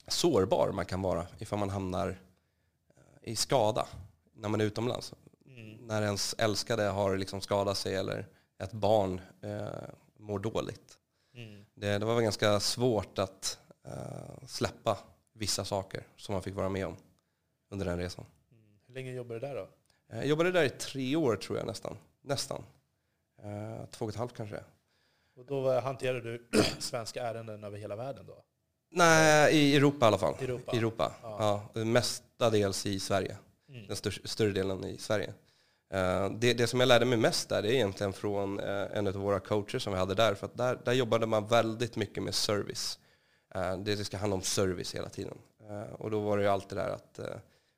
sårbar 0.06 0.72
man 0.72 0.86
kan 0.86 1.02
vara 1.02 1.26
ifall 1.38 1.58
man 1.58 1.70
hamnar 1.70 2.16
i 3.22 3.36
skada 3.36 3.86
när 4.34 4.48
man 4.48 4.60
är 4.60 4.64
utomlands. 4.64 5.14
Mm. 5.46 5.76
När 5.86 6.02
ens 6.02 6.34
älskade 6.38 6.82
har 6.82 7.16
liksom 7.16 7.40
skadat 7.40 7.78
sig 7.78 7.94
eller 7.94 8.26
ett 8.58 8.72
barn 8.72 9.20
eh, 9.42 9.68
mår 10.16 10.38
dåligt. 10.38 10.98
Mm. 11.34 11.64
Det, 11.74 11.98
det 11.98 12.04
var 12.06 12.20
ganska 12.20 12.60
svårt 12.60 13.18
att 13.18 13.58
eh, 13.84 14.46
släppa 14.46 14.98
vissa 15.32 15.64
saker 15.64 16.02
som 16.16 16.32
man 16.32 16.42
fick 16.42 16.54
vara 16.54 16.68
med 16.68 16.86
om 16.86 16.96
under 17.70 17.86
den 17.86 17.98
resan. 17.98 18.24
Mm. 18.52 18.78
Hur 18.86 18.94
länge 18.94 19.12
jobbar 19.12 19.34
du 19.34 19.40
där 19.40 19.54
då? 19.54 19.68
Eh, 20.12 20.18
Jag 20.18 20.26
jobbade 20.26 20.52
där 20.52 20.64
i 20.64 20.70
tre 20.70 21.16
år 21.16 21.36
tror 21.36 21.58
jag 21.58 21.66
nästan. 21.66 21.96
Nästan. 22.22 22.64
Eh, 23.42 23.86
två 23.90 24.04
och 24.04 24.10
ett 24.10 24.16
halvt 24.16 24.36
kanske. 24.36 24.60
Och 25.36 25.44
då 25.46 25.80
hanterar 25.80 26.20
du 26.20 26.48
svenska 26.78 27.22
ärenden 27.22 27.64
över 27.64 27.78
hela 27.78 27.96
världen 27.96 28.26
då? 28.26 28.42
Nej, 28.90 29.54
i 29.56 29.76
Europa 29.76 30.06
i 30.06 30.08
alla 30.08 30.18
fall. 30.18 30.34
Europa. 30.40 30.72
Europa. 30.72 31.12
Ja. 31.22 31.62
Ja. 31.74 31.84
mestadels 31.84 32.86
i 32.86 33.00
Sverige. 33.00 33.36
Mm. 33.68 33.86
Den 33.86 33.96
större, 33.96 34.28
större 34.28 34.50
delen 34.50 34.84
i 34.84 34.98
Sverige. 34.98 35.34
Eh, 35.90 36.30
det, 36.30 36.54
det 36.54 36.66
som 36.66 36.80
jag 36.80 36.86
lärde 36.86 37.04
mig 37.04 37.18
mest 37.18 37.48
där 37.48 37.62
det 37.62 37.68
är 37.68 37.74
egentligen 37.74 38.12
från 38.12 38.60
en 38.60 39.06
av 39.06 39.14
våra 39.14 39.40
coacher 39.40 39.78
som 39.78 39.92
vi 39.92 39.98
hade 39.98 40.14
där. 40.14 40.34
För 40.34 40.46
att 40.46 40.56
där, 40.56 40.78
där 40.84 40.92
jobbade 40.92 41.26
man 41.26 41.46
väldigt 41.46 41.96
mycket 41.96 42.22
med 42.22 42.34
service. 42.34 42.98
Det, 43.54 43.94
det 43.94 44.04
ska 44.04 44.16
handla 44.16 44.36
om 44.36 44.42
service 44.42 44.94
hela 44.94 45.08
tiden. 45.08 45.38
Och 45.98 46.10
då 46.10 46.20
var 46.20 46.36
det 46.36 46.42
ju 46.42 46.48
alltid 46.48 46.78
där 46.78 46.88
att 46.90 47.20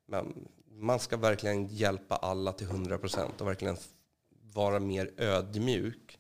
man, 0.09 0.49
man 0.81 0.99
ska 0.99 1.17
verkligen 1.17 1.67
hjälpa 1.67 2.17
alla 2.17 2.53
till 2.53 2.67
100% 2.67 3.41
och 3.41 3.47
verkligen 3.47 3.77
vara 4.53 4.81
mer 4.81 5.11
ödmjuk. 5.17 6.19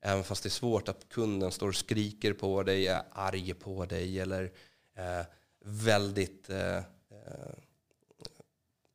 Även 0.00 0.24
fast 0.24 0.42
det 0.42 0.46
är 0.46 0.50
svårt 0.50 0.88
att 0.88 1.08
kunden 1.08 1.52
står 1.52 1.68
och 1.68 1.74
skriker 1.74 2.32
på 2.32 2.62
dig, 2.62 2.86
är 2.86 3.02
arg 3.12 3.54
på 3.54 3.84
dig 3.84 4.20
eller 4.20 4.52
eh, 4.96 5.26
väldigt 5.64 6.50
eh, 6.50 6.76
eh, 6.76 7.54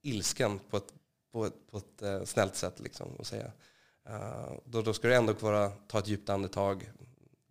ilsken 0.01 0.59
på 0.69 0.77
ett, 0.77 0.93
på 1.31 1.45
ett, 1.45 1.71
på 1.71 1.77
ett 1.77 2.01
eh, 2.01 2.23
snällt 2.23 2.55
sätt. 2.55 2.79
Liksom, 2.79 3.07
att 3.19 3.27
säga. 3.27 3.51
Eh, 4.09 4.53
då, 4.65 4.81
då 4.81 4.93
ska 4.93 5.07
du 5.07 5.15
ändå 5.15 5.33
vara, 5.33 5.69
ta 5.69 5.99
ett 5.99 6.07
djupt 6.07 6.29
andetag, 6.29 6.91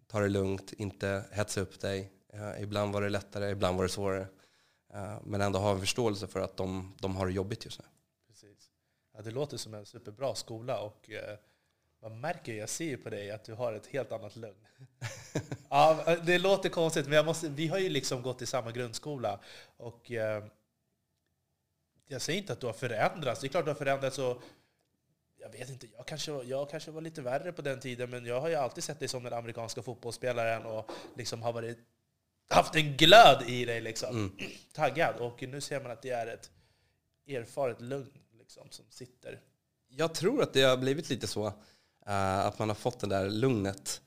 ta 0.07 0.21
det 0.21 0.29
lugnt, 0.29 0.73
inte 0.73 1.25
hetsa 1.31 1.61
upp 1.61 1.81
dig. 1.81 2.13
Eh, 2.33 2.63
ibland 2.63 2.93
var 2.93 3.03
det 3.03 3.09
lättare, 3.09 3.51
ibland 3.51 3.77
var 3.77 3.85
det 3.85 3.91
svårare. 3.91 4.27
Eh, 4.93 5.19
men 5.25 5.41
ändå 5.41 5.59
ha 5.59 5.73
en 5.73 5.81
förståelse 5.81 6.27
för 6.27 6.41
att 6.41 6.57
de, 6.57 6.95
de 7.01 7.17
har 7.17 7.27
det 7.27 7.33
jobbigt 7.33 7.65
just 7.65 7.79
nu. 7.79 7.85
Precis. 8.29 8.71
Ja, 9.15 9.23
det 9.23 9.31
låter 9.31 9.57
som 9.57 9.75
en 9.75 9.87
superbra 9.87 10.35
skola 10.35 10.81
och 10.81 11.11
eh, 11.11 11.39
man 12.03 12.21
märker, 12.21 12.55
jag 12.55 12.69
ser 12.69 12.85
ju 12.85 12.97
på 12.97 13.11
dig 13.11 13.31
att 13.31 13.45
du 13.45 13.55
har 13.55 13.73
ett 13.73 13.87
helt 13.87 14.13
annat 14.13 14.37
lugn. 14.37 14.67
ja, 15.69 16.17
det 16.25 16.39
låter 16.39 16.69
konstigt, 16.69 17.07
men 17.07 17.17
jag 17.17 17.27
måste, 17.27 17.49
vi 17.49 17.69
har 17.69 17.79
ju 17.79 17.89
liksom 17.89 18.23
gått 18.23 18.43
i 18.43 18.47
samma 18.47 18.71
grundskola. 18.71 19.41
Och 19.77 20.13
eh, 20.13 20.45
jag 22.07 22.23
säger 22.23 22.39
inte 22.39 22.53
att 22.53 22.61
du 22.61 22.67
har 22.67 22.73
förändrats. 22.73 23.41
Det 23.41 23.47
är 23.47 23.49
klart 23.49 23.65
du 23.65 23.71
har 23.71 23.77
förändrats 23.77 24.19
och 24.19 24.43
jag 25.43 25.49
vet 25.49 25.71
inte, 25.71 25.87
jag 25.97 26.07
kanske, 26.07 26.33
jag 26.33 26.71
kanske 26.71 26.91
var 26.91 27.01
lite 27.01 27.23
värre 27.23 27.53
på 27.53 27.63
den 27.63 27.81
tiden, 27.81 28.11
men 28.11 28.27
jag 28.27 28.41
har 28.41 28.49
ju 28.49 28.55
alltid 28.55 28.85
sett 28.85 28.99
dig 28.99 29.09
som 29.09 29.23
den 29.23 29.33
amerikanska 29.33 29.83
fotbollsspelaren 29.83 30.67
och 30.67 30.91
liksom 31.17 31.43
har 31.43 31.53
varit, 31.53 31.79
haft 32.53 32.77
en 32.77 32.97
glöd 32.97 33.43
i 33.47 33.65
dig. 33.65 33.81
Liksom. 33.81 34.17
Mm. 34.17 34.33
Taggad. 34.73 35.17
Och 35.17 35.43
nu 35.49 35.61
ser 35.61 35.81
man 35.81 35.91
att 35.91 36.03
det 36.03 36.11
är 36.11 36.27
ett 36.27 36.51
erfaret 37.29 37.81
lugn 37.81 38.19
liksom, 38.39 38.67
som 38.71 38.85
sitter. 38.91 39.41
Jag 39.89 40.15
tror 40.15 40.43
att 40.43 40.53
det 40.53 40.63
har 40.63 40.77
blivit 40.77 41.11
lite 41.11 41.27
så. 41.27 41.47
eh, 42.07 42.39
att 42.39 42.59
man 42.59 42.69
har 42.69 42.77
fått 42.77 43.01
det 43.01 43.07
där 43.07 43.31
lugnet. 43.31 44.01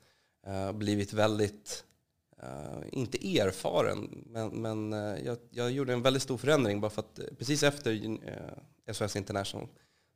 Uh, 0.48 0.72
blivit 0.72 1.12
väldigt, 1.12 1.84
eh, 2.42 2.78
inte 2.92 3.38
erfaren, 3.38 4.24
men, 4.26 4.48
men 4.48 4.92
eh, 4.92 5.24
jag, 5.24 5.38
jag 5.50 5.70
gjorde 5.70 5.92
en 5.92 6.02
väldigt 6.02 6.22
stor 6.22 6.38
förändring 6.38 6.80
bara 6.80 6.90
för 6.90 7.02
att 7.02 7.18
eh, 7.18 7.24
precis 7.38 7.62
efter 7.62 8.18
eh, 8.86 8.92
SOS 8.92 9.16
International 9.16 9.68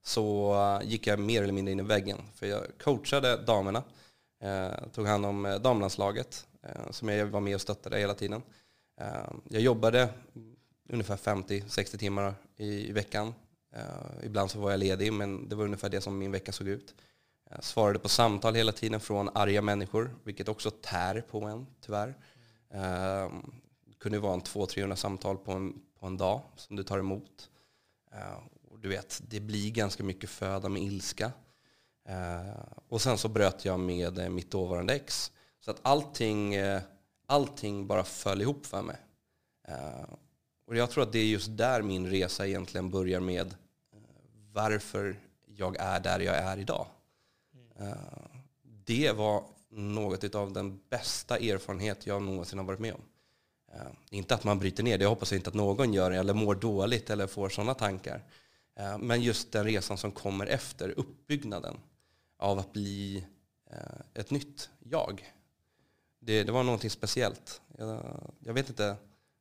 så 0.02 0.54
eh, 0.54 0.88
gick 0.88 1.06
jag 1.06 1.18
mer 1.18 1.42
eller 1.42 1.52
mindre 1.52 1.72
in 1.72 1.80
i 1.80 1.82
väggen. 1.82 2.18
För 2.34 2.46
jag 2.46 2.64
coachade 2.82 3.36
damerna, 3.36 3.82
eh, 4.42 4.88
tog 4.92 5.06
hand 5.06 5.26
om 5.26 5.46
eh, 5.46 5.58
damlandslaget 5.58 6.46
eh, 6.49 6.49
Eh, 6.62 6.90
som 6.90 7.08
jag 7.08 7.26
var 7.26 7.40
med 7.40 7.54
och 7.54 7.60
stöttade 7.60 7.98
hela 7.98 8.14
tiden. 8.14 8.42
Eh, 9.00 9.30
jag 9.48 9.62
jobbade 9.62 10.08
ungefär 10.88 11.16
50-60 11.16 11.96
timmar 11.96 12.34
i, 12.56 12.92
veckan. 12.92 13.34
Eh, 13.72 14.24
ibland 14.24 14.50
så 14.50 14.60
var 14.60 14.70
jag 14.70 14.80
ledig, 14.80 15.12
men 15.12 15.48
det 15.48 15.56
var 15.56 15.64
ungefär 15.64 15.88
det 15.88 16.00
som 16.00 16.18
min 16.18 16.32
vecka 16.32 16.52
såg 16.52 16.68
ut. 16.68 16.94
Jag 17.50 17.64
svarade 17.64 17.98
på 17.98 18.08
samtal 18.08 18.54
hela 18.54 18.72
tiden 18.72 19.00
från 19.00 19.28
arga 19.34 19.62
människor, 19.62 20.16
vilket 20.24 20.48
också 20.48 20.70
tär 20.70 21.20
på 21.20 21.44
en, 21.44 21.66
tyvärr. 21.80 22.14
Det 23.86 23.98
kunde 23.98 24.18
vara 24.18 24.34
en 24.34 24.42
200-300 24.42 24.94
samtal 24.94 25.38
på 25.38 25.52
en, 25.52 25.82
på 26.00 26.06
en 26.06 26.16
dag 26.16 26.42
som 26.56 26.76
du 26.76 26.82
tar 26.82 26.98
emot. 26.98 27.50
Du 28.78 28.88
vet, 28.88 29.22
det 29.28 29.40
blir 29.40 29.70
ganska 29.70 30.02
mycket 30.02 30.30
föda 30.30 30.68
med 30.68 30.82
ilska. 30.82 31.32
Och 32.88 33.02
sen 33.02 33.18
så 33.18 33.28
bröt 33.28 33.64
jag 33.64 33.80
med 33.80 34.32
mitt 34.32 34.50
dåvarande 34.50 34.94
ex. 34.94 35.32
Så 35.60 35.70
att 35.70 35.80
allting, 35.82 36.54
eh, 36.54 36.82
allting 37.26 37.86
bara 37.86 38.04
föll 38.04 38.42
ihop 38.42 38.66
för 38.66 38.82
mig. 38.82 38.96
Eh, 39.68 40.14
och 40.66 40.76
jag 40.76 40.90
tror 40.90 41.02
att 41.02 41.12
det 41.12 41.18
är 41.18 41.26
just 41.26 41.56
där 41.56 41.82
min 41.82 42.10
resa 42.10 42.46
egentligen 42.46 42.90
börjar 42.90 43.20
med 43.20 43.46
eh, 43.46 43.98
varför 44.52 45.20
jag 45.46 45.76
är 45.76 46.00
där 46.00 46.20
jag 46.20 46.36
är 46.36 46.58
idag. 46.58 46.86
Det 48.62 49.12
var 49.12 49.44
något 49.68 50.34
av 50.34 50.52
den 50.52 50.80
bästa 50.88 51.36
erfarenhet 51.36 52.06
jag 52.06 52.22
någonsin 52.22 52.58
har 52.58 52.66
varit 52.66 52.80
med 52.80 52.94
om. 52.94 53.00
Inte 54.10 54.34
att 54.34 54.44
man 54.44 54.58
bryter 54.58 54.82
ner 54.82 54.98
det, 54.98 55.04
jag 55.04 55.10
hoppas 55.10 55.32
inte 55.32 55.48
att 55.48 55.54
någon 55.54 55.92
gör 55.92 56.10
det, 56.10 56.16
eller 56.16 56.34
mår 56.34 56.54
dåligt 56.54 57.10
eller 57.10 57.26
får 57.26 57.48
sådana 57.48 57.74
tankar. 57.74 58.22
Men 58.98 59.22
just 59.22 59.52
den 59.52 59.64
resan 59.64 59.98
som 59.98 60.12
kommer 60.12 60.46
efter, 60.46 60.98
uppbyggnaden 60.98 61.76
av 62.38 62.58
att 62.58 62.72
bli 62.72 63.26
ett 64.14 64.30
nytt 64.30 64.70
jag. 64.78 65.32
Det, 66.20 66.44
det 66.44 66.52
var 66.52 66.62
någonting 66.62 66.90
speciellt. 66.90 67.60
Jag, 67.78 68.20
jag, 68.40 68.54
vet 68.54 68.68
inte 68.68 68.96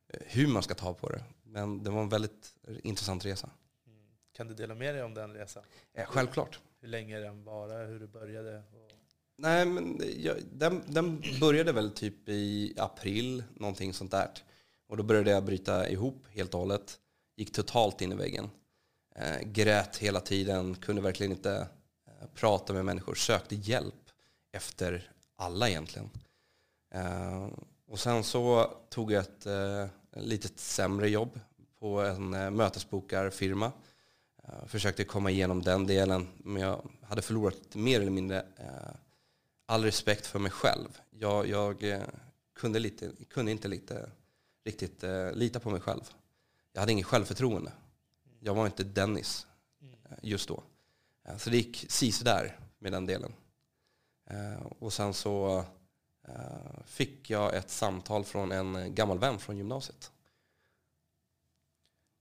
hur 0.08 0.46
man 0.46 0.62
ska 0.62 0.74
ta 0.74 0.94
på 0.94 1.08
det, 1.08 1.24
men 1.42 1.82
det 1.82 1.90
var 1.90 2.02
en 2.02 2.08
väldigt 2.08 2.54
intressant 2.82 3.26
resa. 3.26 3.50
Kan 4.36 4.48
du 4.48 4.54
dela 4.54 4.74
med 4.74 4.94
dig 4.94 5.02
om 5.02 5.14
den 5.14 5.34
resan? 5.34 5.62
Ja, 5.92 6.04
självklart. 6.04 6.60
Hur 6.80 6.88
länge 6.88 7.18
den 7.18 7.44
varade, 7.44 7.86
hur 7.86 8.00
du 8.00 8.06
började? 8.06 8.58
Och... 8.58 8.92
Nej, 9.36 9.66
men 9.66 10.00
jag, 10.16 10.36
den, 10.52 10.82
den 10.86 11.22
började 11.40 11.72
väl 11.72 11.90
typ 11.90 12.28
i 12.28 12.74
april, 12.76 13.44
någonting 13.54 13.94
sånt 13.94 14.10
där. 14.10 14.30
Och 14.86 14.96
då 14.96 15.02
började 15.02 15.30
jag 15.30 15.44
bryta 15.44 15.88
ihop 15.88 16.26
helt 16.30 16.54
och 16.54 16.60
hållet. 16.60 16.98
Gick 17.36 17.52
totalt 17.52 18.00
in 18.00 18.12
i 18.12 18.14
väggen. 18.14 18.50
Eh, 19.16 19.40
grät 19.42 19.96
hela 19.96 20.20
tiden, 20.20 20.74
kunde 20.74 21.02
verkligen 21.02 21.32
inte 21.32 21.68
eh, 22.06 22.26
prata 22.34 22.72
med 22.72 22.84
människor. 22.84 23.14
Sökte 23.14 23.54
hjälp 23.54 24.10
efter 24.52 25.12
alla 25.36 25.68
egentligen. 25.68 26.10
Eh, 26.90 27.48
och 27.86 27.98
sen 27.98 28.24
så 28.24 28.74
tog 28.88 29.12
jag 29.12 29.20
ett 29.20 29.46
eh, 29.46 29.86
litet 30.12 30.58
sämre 30.58 31.08
jobb 31.08 31.40
på 31.78 32.00
en 32.00 32.34
eh, 32.34 32.50
mötesbokarfirma 32.50 33.72
försökte 34.66 35.04
komma 35.04 35.30
igenom 35.30 35.62
den 35.62 35.86
delen, 35.86 36.28
men 36.36 36.62
jag 36.62 36.90
hade 37.02 37.22
förlorat 37.22 37.74
mer 37.74 38.00
eller 38.00 38.10
mindre 38.10 38.46
all 39.66 39.84
respekt 39.84 40.26
för 40.26 40.38
mig 40.38 40.50
själv. 40.50 41.00
Jag, 41.10 41.48
jag 41.48 42.02
kunde, 42.54 42.78
lite, 42.78 43.10
kunde 43.28 43.50
inte 43.50 43.68
lite, 43.68 44.10
riktigt 44.64 45.04
lita 45.32 45.60
på 45.60 45.70
mig 45.70 45.80
själv. 45.80 46.10
Jag 46.72 46.80
hade 46.80 46.92
inget 46.92 47.06
självförtroende. 47.06 47.72
Jag 48.40 48.54
var 48.54 48.66
inte 48.66 48.84
Dennis 48.84 49.46
just 50.22 50.48
då. 50.48 50.62
så 51.38 51.50
det 51.50 51.56
gick 51.56 51.86
där 52.24 52.58
med 52.78 52.92
den 52.92 53.06
delen. 53.06 53.32
och 54.78 54.92
sen 54.92 55.14
så 55.14 55.64
fick 56.84 57.30
jag 57.30 57.54
ett 57.54 57.70
samtal 57.70 58.24
från 58.24 58.52
en 58.52 58.94
gammal 58.94 59.18
vän 59.18 59.38
från 59.38 59.56
gymnasiet. 59.56 60.10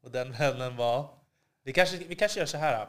Och 0.03 0.11
den 0.11 0.31
vännen 0.31 0.75
var? 0.75 1.09
Vi 1.63 1.73
kanske, 1.73 1.97
vi 1.97 2.15
kanske 2.15 2.39
gör 2.39 2.45
så 2.45 2.57
här. 2.57 2.87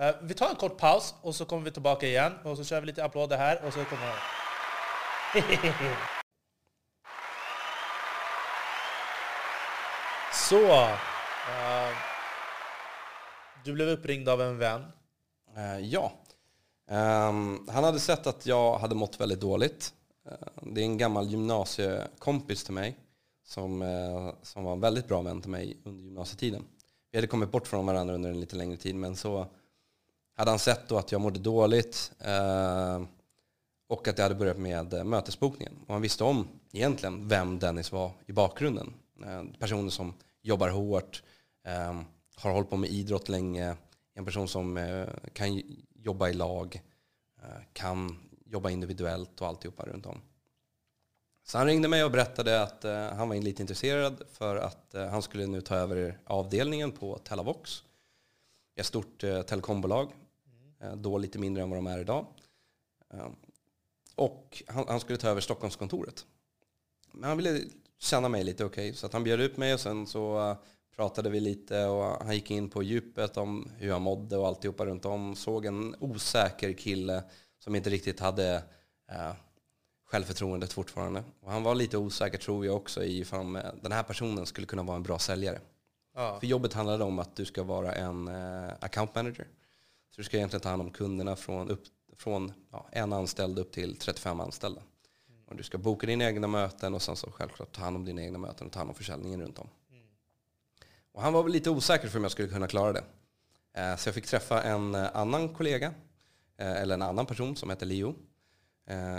Uh, 0.00 0.10
vi 0.22 0.34
tar 0.34 0.48
en 0.50 0.56
kort 0.56 0.78
paus 0.78 1.14
och 1.22 1.34
så 1.34 1.44
kommer 1.44 1.62
vi 1.62 1.70
tillbaka 1.70 2.06
igen 2.06 2.32
och 2.44 2.56
så 2.56 2.64
kör 2.64 2.80
vi 2.80 2.86
lite 2.86 3.04
applåder 3.04 3.36
här 3.36 3.64
och 3.64 3.72
så 3.72 3.84
kommer 3.84 4.14
Så. 10.32 10.82
Uh, 10.82 11.96
du 13.64 13.72
blev 13.72 13.88
uppringd 13.88 14.28
av 14.28 14.42
en 14.42 14.58
vän. 14.58 14.84
Uh, 15.56 15.80
ja. 15.80 16.12
Um, 16.90 17.68
han 17.72 17.84
hade 17.84 18.00
sett 18.00 18.26
att 18.26 18.46
jag 18.46 18.78
hade 18.78 18.94
mått 18.94 19.20
väldigt 19.20 19.40
dåligt. 19.40 19.94
Eh, 20.26 20.62
det 20.62 20.80
är 20.80 20.84
en 20.84 20.98
gammal 20.98 21.30
gymnasiekompis 21.30 22.64
till 22.64 22.74
mig 22.74 22.96
som, 23.46 23.82
eh, 23.82 24.34
som 24.42 24.64
var 24.64 24.72
en 24.72 24.80
väldigt 24.80 25.08
bra 25.08 25.22
vän 25.22 25.40
till 25.40 25.50
mig 25.50 25.76
under 25.84 26.04
gymnasietiden 26.04 26.64
vi 27.10 27.18
hade 27.18 27.26
kommit 27.26 27.50
bort 27.50 27.66
från 27.66 27.86
varandra 27.86 28.14
under 28.14 28.30
en 28.30 28.40
lite 28.40 28.56
längre 28.56 28.76
tid, 28.76 28.94
men 28.94 29.16
så 29.16 29.46
hade 30.36 30.50
han 30.50 30.58
sett 30.58 30.88
då 30.88 30.98
att 30.98 31.12
jag 31.12 31.20
mådde 31.20 31.38
dåligt 31.38 32.12
eh, 32.18 33.02
och 33.88 34.08
att 34.08 34.18
jag 34.18 34.22
hade 34.22 34.34
börjat 34.34 34.58
med 34.58 35.06
mötesbokningen. 35.06 35.72
Och 35.86 35.92
han 35.92 36.02
visste 36.02 36.24
om 36.24 36.48
egentligen 36.72 37.28
vem 37.28 37.58
Dennis 37.58 37.92
var 37.92 38.12
i 38.26 38.32
bakgrunden. 38.32 38.92
Personer 39.58 39.90
som 39.90 40.14
jobbar 40.42 40.68
hårt, 40.68 41.22
har 42.36 42.52
hållit 42.52 42.70
på 42.70 42.76
med 42.76 42.90
idrott 42.90 43.28
länge, 43.28 43.76
en 44.14 44.24
person 44.24 44.48
som 44.48 45.06
kan 45.32 45.62
jobba 45.94 46.28
i 46.28 46.32
lag, 46.32 46.82
kan 47.72 48.16
jobba 48.50 48.70
individuellt 48.70 49.40
och 49.40 49.48
alltihopa 49.48 49.86
runt 49.86 50.06
om. 50.06 50.20
Så 51.44 51.58
han 51.58 51.66
ringde 51.66 51.88
mig 51.88 52.04
och 52.04 52.10
berättade 52.10 52.62
att 52.62 52.84
eh, 52.84 53.08
han 53.08 53.28
var 53.28 53.36
lite 53.36 53.62
intresserad 53.62 54.22
för 54.32 54.56
att 54.56 54.94
eh, 54.94 55.06
han 55.06 55.22
skulle 55.22 55.46
nu 55.46 55.60
ta 55.60 55.74
över 55.74 56.18
avdelningen 56.24 56.92
på 56.92 57.18
Telavox. 57.18 57.84
Ett 58.76 58.86
stort 58.86 59.24
eh, 59.24 59.42
telekombolag. 59.42 60.12
Mm. 60.82 61.02
då 61.02 61.18
lite 61.18 61.38
mindre 61.38 61.62
än 61.62 61.70
vad 61.70 61.78
de 61.78 61.86
är 61.86 61.98
idag. 61.98 62.26
Ehm, 63.10 63.36
och 64.14 64.62
han, 64.66 64.84
han, 64.88 65.00
skulle 65.00 65.18
ta 65.18 65.28
över 65.28 65.40
Stockholmskontoret. 65.40 66.26
Men 67.12 67.28
han 67.28 67.36
ville 67.36 67.60
känna 67.98 68.28
mig 68.28 68.44
lite 68.44 68.64
okej, 68.64 68.88
okay, 68.88 68.96
så 68.96 69.06
att 69.06 69.12
han 69.12 69.24
bjöd 69.24 69.40
ut 69.40 69.56
mig 69.56 69.74
och 69.74 69.80
sen 69.80 70.06
så 70.06 70.56
pratade 70.96 71.30
vi 71.30 71.40
lite 71.40 71.84
och 71.84 72.04
han 72.04 72.34
gick 72.34 72.50
in 72.50 72.70
på 72.70 72.82
djupet 72.82 73.36
om 73.36 73.70
hur 73.78 73.92
han 73.92 74.02
mådde 74.02 74.36
och 74.36 74.46
alltihopa 74.46 74.86
runt 74.86 75.04
om. 75.04 75.36
Såg 75.36 75.66
en 75.66 75.94
osäker 75.98 76.72
kille 76.72 77.22
som 77.64 77.74
inte 77.74 77.90
riktigt 77.90 78.20
hade 78.20 78.62
självförtroendet 80.04 80.72
fortfarande. 80.72 81.24
Och 81.40 81.52
han 81.52 81.62
var 81.62 81.74
lite 81.74 81.98
osäker 81.98 82.38
tror 82.38 82.66
jag 82.66 82.76
också 82.76 83.04
i 83.04 83.24
om 83.32 83.62
den 83.82 83.92
här 83.92 84.02
personen 84.02 84.46
skulle 84.46 84.66
kunna 84.66 84.82
vara 84.82 84.96
en 84.96 85.02
bra 85.02 85.18
säljare. 85.18 85.60
Ja. 86.14 86.40
För 86.40 86.46
jobbet 86.46 86.72
handlade 86.72 87.04
om 87.04 87.18
att 87.18 87.36
du 87.36 87.44
ska 87.44 87.62
vara 87.62 87.94
en 87.94 88.28
uh, 88.28 88.72
account 88.80 89.14
manager. 89.14 89.46
Så 90.10 90.20
du 90.20 90.24
ska 90.24 90.36
egentligen 90.36 90.60
ta 90.60 90.68
hand 90.68 90.82
om 90.82 90.90
kunderna 90.90 91.36
från, 91.36 91.70
upp, 91.70 91.82
från 92.16 92.52
ja, 92.70 92.88
en 92.92 93.12
anställd 93.12 93.58
upp 93.58 93.72
till 93.72 93.96
35 93.96 94.40
anställda. 94.40 94.80
Mm. 95.28 95.44
Och 95.44 95.56
du 95.56 95.62
ska 95.62 95.78
boka 95.78 96.06
dina 96.06 96.24
egna 96.24 96.46
möten 96.46 96.94
och 96.94 97.02
sen 97.02 97.16
så 97.16 97.30
självklart 97.30 97.72
ta 97.72 97.82
hand 97.82 97.96
om 97.96 98.04
dina 98.04 98.22
egna 98.22 98.38
möten 98.38 98.66
och 98.66 98.72
ta 98.72 98.78
hand 98.78 98.90
om 98.90 98.94
försäljningen 98.96 99.40
runt 99.40 99.58
om. 99.58 99.68
Mm. 99.90 100.02
Och 101.12 101.22
han 101.22 101.32
var 101.32 101.42
väl 101.42 101.52
lite 101.52 101.70
osäker 101.70 102.08
för 102.08 102.18
om 102.18 102.24
jag 102.24 102.32
skulle 102.32 102.48
kunna 102.48 102.68
klara 102.68 102.92
det. 102.92 103.04
Uh, 103.78 103.96
så 103.96 104.08
jag 104.08 104.14
fick 104.14 104.26
träffa 104.26 104.62
en 104.62 104.94
uh, 104.94 105.16
annan 105.16 105.54
kollega, 105.54 105.94
eller 106.60 106.94
en 106.94 107.02
annan 107.02 107.26
person 107.26 107.56
som 107.56 107.70
heter 107.70 107.86
Leo. 107.86 108.14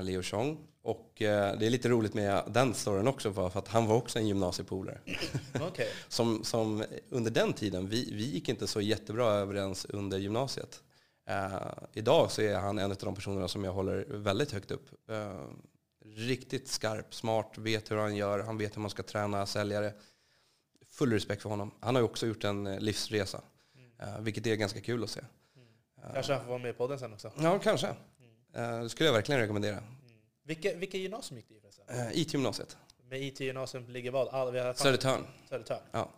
Leo 0.02 0.22
Chong 0.22 0.58
och 0.84 1.22
eh, 1.22 1.58
det 1.58 1.66
är 1.66 1.70
lite 1.70 1.90
roligt 1.90 2.14
med 2.14 2.44
den 2.48 2.74
storyn 2.74 3.08
också 3.08 3.34
för 3.34 3.58
att 3.60 3.68
han 3.68 3.86
var 3.86 3.96
också 3.96 4.20
en 4.20 4.28
gymnasiepolare. 4.28 5.02
Okay. 5.72 5.88
som, 6.08 6.44
som 6.44 6.84
under 7.10 7.32
den 7.32 7.54
tiden, 7.54 7.90
vi, 7.90 8.14
vi 8.14 8.24
gick 8.24 8.50
inte 8.50 8.68
så 8.68 8.82
jättebra 8.82 9.26
överens 9.26 9.86
under 9.86 10.18
gymnasiet. 10.18 10.84
Uh, 11.30 11.74
idag 11.94 12.32
så 12.32 12.42
är 12.42 12.56
han 12.56 12.80
en 12.80 12.92
av 12.92 12.98
de 12.98 13.16
personerna 13.16 13.48
som 13.48 13.64
jag 13.64 13.74
håller 13.74 14.06
väldigt 14.10 14.52
högt 14.52 14.72
upp. 14.72 14.90
Uh, 15.10 15.50
riktigt 16.06 16.68
skarp, 16.68 17.14
smart, 17.14 17.58
vet 17.58 17.92
hur 17.92 17.96
han 17.96 18.16
gör, 18.16 18.40
han 18.40 18.58
vet 18.58 18.76
hur 18.76 18.82
man 18.82 18.90
ska 18.90 19.04
träna 19.04 19.46
säljare. 19.46 19.94
Full 20.88 21.14
respekt 21.14 21.42
för 21.42 21.50
honom. 21.50 21.72
Han 21.80 21.96
har 21.96 22.02
ju 22.02 22.06
också 22.06 22.28
gjort 22.28 22.44
en 22.44 22.76
livsresa, 22.76 23.42
uh, 24.04 24.22
vilket 24.22 24.48
är 24.48 24.56
ganska 24.56 24.82
kul 24.82 25.04
att 25.04 25.10
se. 25.10 25.22
Mm. 26.02 26.14
Kanske 26.14 26.34
han 26.34 26.42
får 26.42 26.50
vara 26.50 26.60
med 26.60 26.78
på 26.78 26.84
podden 26.84 27.00
sen 27.00 27.14
också? 27.14 27.32
Ja, 27.38 27.60
kanske. 27.60 27.96
Mm. 28.54 28.84
det 28.84 28.90
skulle 28.90 29.08
jag 29.08 29.14
verkligen 29.14 29.42
rekommendera. 29.42 29.84
Vilka, 30.44 30.74
vilka 30.74 30.98
gymnasium 30.98 31.38
gick 31.38 31.50
du 31.50 31.56
i 31.56 31.60
förresten? 31.60 31.86
Uh, 31.90 32.18
IT-gymnasiet. 32.18 32.78
Med 33.10 33.22
IT-gymnasium 33.22 33.90
ligger 33.90 34.12
vad? 34.12 34.28
All, 34.28 34.52
vi 34.52 34.74
Södertörn. 34.76 35.26
Södertörn. 35.50 35.82
Ja. 35.92 36.10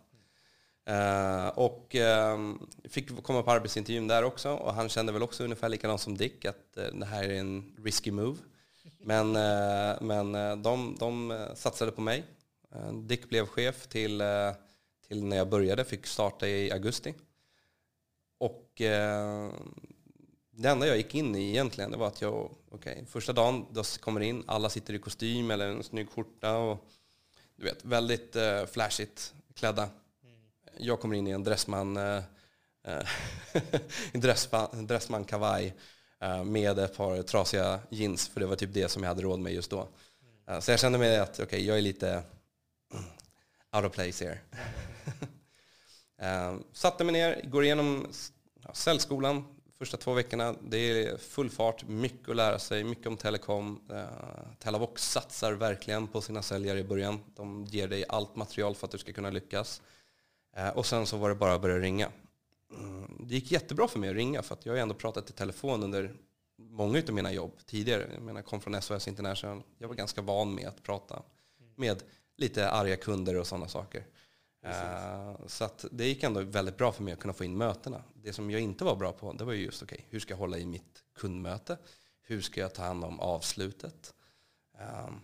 Uh, 0.90 1.48
och 1.58 1.94
uh, 1.94 2.54
fick 2.88 3.22
komma 3.22 3.42
på 3.42 3.50
arbetsintervjun 3.50 4.08
där 4.08 4.22
också 4.22 4.50
och 4.54 4.74
han 4.74 4.88
kände 4.88 5.12
väl 5.12 5.22
också 5.22 5.44
ungefär 5.44 5.68
likadant 5.68 6.00
som 6.00 6.16
Dick 6.16 6.44
att 6.44 6.78
uh, 6.78 6.84
det 6.84 7.06
här 7.06 7.24
är 7.24 7.34
en 7.34 7.76
risky 7.84 8.10
move. 8.10 8.38
Men, 8.98 9.32
men 10.00 10.62
de, 10.62 10.96
de 11.00 11.46
satsade 11.54 11.92
på 11.92 12.00
mig. 12.00 12.24
Dick 12.92 13.28
blev 13.28 13.46
chef 13.46 13.86
till, 13.86 14.22
till 15.08 15.24
när 15.24 15.36
jag 15.36 15.48
började, 15.48 15.84
fick 15.84 16.06
starta 16.06 16.48
i 16.48 16.72
augusti. 16.72 17.14
Och 18.74 18.80
det 20.50 20.68
enda 20.68 20.86
jag 20.86 20.96
gick 20.96 21.14
in 21.14 21.34
i 21.34 21.50
egentligen 21.50 21.90
det 21.90 21.96
var 21.96 22.06
att 22.06 22.20
jag, 22.20 22.50
okay, 22.70 23.04
första 23.06 23.32
dagen 23.32 23.66
då 23.70 23.82
kommer 24.00 24.20
in, 24.20 24.44
alla 24.46 24.70
sitter 24.70 24.94
i 24.94 24.98
kostym 24.98 25.50
eller 25.50 25.68
en 25.68 25.82
snygg 25.82 26.10
skjorta 26.10 26.56
och 26.56 26.88
du 27.56 27.64
vet, 27.64 27.84
väldigt 27.84 28.36
uh, 28.36 28.66
flashigt 28.66 29.34
klädda. 29.54 29.82
Mm. 29.82 30.40
Jag 30.78 31.00
kommer 31.00 31.16
in 31.16 31.26
i 31.26 31.30
en 31.30 31.44
dressman, 31.44 31.96
uh, 31.96 32.22
dressman, 34.12 34.86
dressman 34.86 35.24
kavaj. 35.24 35.74
eh, 36.20 36.44
med 36.44 36.78
ett 36.78 36.96
par 36.96 37.22
trasiga 37.22 37.80
jeans, 37.88 38.28
för 38.28 38.40
det 38.40 38.46
var 38.46 38.56
typ 38.56 38.74
det 38.74 38.88
som 38.88 39.02
jag 39.02 39.08
hade 39.08 39.22
råd 39.22 39.40
med 39.40 39.54
just 39.54 39.70
då. 39.70 39.88
Eh, 40.48 40.60
så 40.60 40.70
jag 40.70 40.80
kände 40.80 40.98
mig 40.98 41.18
att 41.18 41.40
okay, 41.40 41.64
jag 41.64 41.78
är 41.78 41.82
lite 41.82 42.22
out 43.76 43.84
of 43.84 43.92
place 43.92 44.24
here. 44.24 44.38
Eh, 46.18 46.56
satte 46.72 47.04
mig 47.04 47.12
ner, 47.12 47.42
går 47.44 47.64
igenom 47.64 48.06
ja, 48.66 48.74
säljskolan 48.74 49.44
första 49.78 49.96
två 49.96 50.12
veckorna. 50.12 50.54
Det 50.62 50.78
är 50.78 51.16
full 51.16 51.50
fart, 51.50 51.88
mycket 51.88 52.28
att 52.28 52.36
lära 52.36 52.58
sig, 52.58 52.84
mycket 52.84 53.06
om 53.06 53.16
telekom. 53.16 53.80
Eh, 53.90 54.04
Telavox 54.58 55.10
satsar 55.10 55.52
verkligen 55.52 56.06
på 56.06 56.20
sina 56.20 56.42
säljare 56.42 56.78
i 56.78 56.84
början. 56.84 57.20
De 57.36 57.64
ger 57.64 57.88
dig 57.88 58.04
allt 58.08 58.36
material 58.36 58.74
för 58.74 58.86
att 58.86 58.90
du 58.90 58.98
ska 58.98 59.12
kunna 59.12 59.30
lyckas. 59.30 59.82
Eh, 60.56 60.68
och 60.68 60.86
sen 60.86 61.06
så 61.06 61.16
var 61.16 61.28
det 61.28 61.34
bara 61.34 61.54
att 61.54 61.62
börja 61.62 61.78
ringa. 61.78 62.10
Mm, 62.70 63.26
det 63.28 63.34
gick 63.34 63.52
jättebra 63.52 63.88
för 63.88 63.98
mig 63.98 64.10
att 64.10 64.16
ringa 64.16 64.42
för 64.42 64.54
att 64.54 64.66
jag 64.66 64.72
har 64.72 64.78
ändå 64.78 64.94
pratat 64.94 65.30
i 65.30 65.32
telefon 65.32 65.82
under 65.82 66.14
många 66.58 67.02
av 67.08 67.14
mina 67.14 67.32
jobb 67.32 67.52
tidigare. 67.66 68.10
Jag 68.14 68.22
menar, 68.22 68.38
jag 68.38 68.46
kom 68.46 68.60
från 68.60 68.82
SOS 68.82 69.08
International. 69.08 69.62
Jag 69.78 69.88
var 69.88 69.94
ganska 69.94 70.22
van 70.22 70.54
med 70.54 70.68
att 70.68 70.82
prata 70.82 71.22
med 71.76 72.02
lite 72.36 72.70
arga 72.70 72.96
kunder 72.96 73.36
och 73.36 73.46
sådana 73.46 73.68
saker. 73.68 74.06
Uh, 74.64 75.46
så 75.46 75.64
att 75.64 75.84
det 75.90 76.06
gick 76.06 76.22
ändå 76.22 76.40
väldigt 76.40 76.76
bra 76.76 76.92
för 76.92 77.02
mig 77.02 77.12
att 77.12 77.20
kunna 77.20 77.34
få 77.34 77.44
in 77.44 77.56
mötena. 77.56 78.02
Det 78.14 78.32
som 78.32 78.50
jag 78.50 78.60
inte 78.60 78.84
var 78.84 78.96
bra 78.96 79.12
på, 79.12 79.32
det 79.32 79.44
var 79.44 79.52
just 79.52 79.82
okej, 79.82 79.96
okay, 79.96 80.06
hur 80.10 80.20
ska 80.20 80.32
jag 80.32 80.38
hålla 80.38 80.58
i 80.58 80.66
mitt 80.66 81.02
kundmöte? 81.14 81.78
Hur 82.22 82.40
ska 82.40 82.60
jag 82.60 82.74
ta 82.74 82.82
hand 82.82 83.04
om 83.04 83.20
avslutet? 83.20 84.14
Um, 85.06 85.20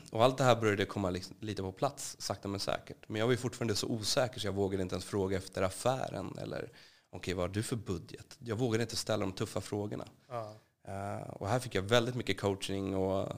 och 0.10 0.24
allt 0.24 0.38
det 0.38 0.44
här 0.44 0.60
började 0.60 0.84
komma 0.84 1.10
liksom 1.10 1.36
lite 1.40 1.62
på 1.62 1.72
plats, 1.72 2.16
sakta 2.18 2.48
men 2.48 2.60
säkert. 2.60 3.08
Men 3.08 3.18
jag 3.18 3.26
var 3.26 3.32
ju 3.32 3.38
fortfarande 3.38 3.74
så 3.74 3.86
osäker 3.86 4.40
så 4.40 4.46
jag 4.46 4.52
vågade 4.52 4.82
inte 4.82 4.94
ens 4.94 5.04
fråga 5.04 5.36
efter 5.36 5.62
affären 5.62 6.38
eller 6.38 6.62
okej, 6.62 6.72
okay, 7.10 7.34
vad 7.34 7.48
har 7.48 7.54
du 7.54 7.62
för 7.62 7.76
budget? 7.76 8.36
Jag 8.38 8.56
vågade 8.56 8.82
inte 8.82 8.96
ställa 8.96 9.20
de 9.20 9.32
tuffa 9.32 9.60
frågorna. 9.60 10.08
Uh. 10.30 10.52
Uh, 10.88 11.30
och 11.30 11.48
här 11.48 11.60
fick 11.60 11.74
jag 11.74 11.82
väldigt 11.82 12.14
mycket 12.14 12.40
coaching 12.40 12.96
och 12.96 13.28
uh, 13.28 13.34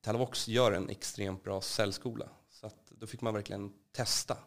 Talavox 0.00 0.48
gör 0.48 0.72
en 0.72 0.90
extremt 0.90 1.44
bra 1.44 1.60
säljskola 1.60 2.28
då 3.00 3.06
fick 3.06 3.20
man 3.20 3.34
verkligen 3.34 3.72
testa. 3.92 4.38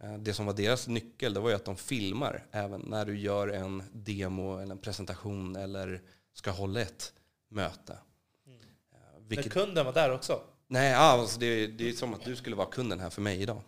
Mm. 0.00 0.24
Det 0.24 0.34
som 0.34 0.46
var 0.46 0.52
deras 0.52 0.88
nyckel 0.88 1.34
det 1.34 1.40
var 1.40 1.50
ju 1.50 1.56
att 1.56 1.64
de 1.64 1.76
filmar 1.76 2.46
även 2.50 2.80
när 2.80 3.04
du 3.04 3.18
gör 3.18 3.48
en 3.48 3.82
demo 3.92 4.58
eller 4.58 4.72
en 4.72 4.78
presentation 4.78 5.56
eller 5.56 6.02
ska 6.34 6.50
hålla 6.50 6.80
ett 6.80 7.12
möte. 7.48 7.98
Mm. 8.46 8.58
Eh, 8.92 8.98
vilket... 9.28 9.54
Men 9.54 9.64
kunden 9.64 9.86
var 9.86 9.92
där 9.92 10.12
också? 10.12 10.42
Nej, 10.66 10.94
alltså 10.94 11.40
det, 11.40 11.66
det 11.66 11.88
är 11.88 11.92
som 11.92 12.14
att 12.14 12.24
du 12.24 12.36
skulle 12.36 12.56
vara 12.56 12.70
kunden 12.70 13.00
här 13.00 13.10
för 13.10 13.22
mig 13.22 13.42
idag. 13.42 13.62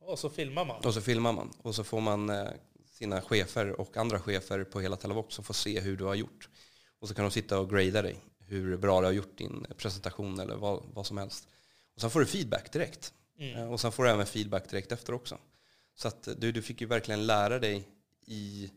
Och 0.00 0.18
så 0.18 0.30
filmar 0.30 0.64
man? 0.64 0.84
Och 0.84 0.94
så 0.94 1.00
filmar 1.00 1.32
man. 1.32 1.52
Och 1.62 1.74
så 1.74 1.84
får 1.84 2.00
man 2.00 2.30
eh, 2.30 2.48
sina 2.86 3.20
chefer 3.20 3.80
och 3.80 3.96
andra 3.96 4.20
chefer 4.20 4.64
på 4.64 4.80
hela 4.80 4.96
Telavox 4.96 5.34
som 5.34 5.44
får 5.44 5.54
se 5.54 5.80
hur 5.80 5.96
du 5.96 6.04
har 6.04 6.14
gjort. 6.14 6.48
Och 7.00 7.08
så 7.08 7.14
kan 7.14 7.24
de 7.24 7.30
sitta 7.30 7.58
och 7.58 7.70
grada 7.70 8.02
dig, 8.02 8.16
hur 8.38 8.76
bra 8.76 9.00
du 9.00 9.06
har 9.06 9.12
gjort 9.12 9.38
din 9.38 9.66
presentation 9.76 10.40
eller 10.40 10.56
vad, 10.56 10.82
vad 10.94 11.06
som 11.06 11.18
helst. 11.18 11.48
Och 11.94 12.00
sen 12.00 12.10
får 12.10 12.20
du 12.20 12.26
feedback 12.26 12.72
direkt. 12.72 13.12
Mm. 13.38 13.58
Eh, 13.58 13.72
och 13.72 13.80
sen 13.80 13.92
får 13.92 14.04
du 14.04 14.10
även 14.10 14.26
feedback 14.26 14.70
direkt 14.70 14.92
efter 14.92 15.12
också. 15.12 15.38
Så 15.94 16.08
att 16.08 16.28
du, 16.36 16.52
du 16.52 16.62
fick 16.62 16.80
ju 16.80 16.86
verkligen 16.86 17.26
lära 17.26 17.58
dig 17.58 17.88
i 18.26 18.70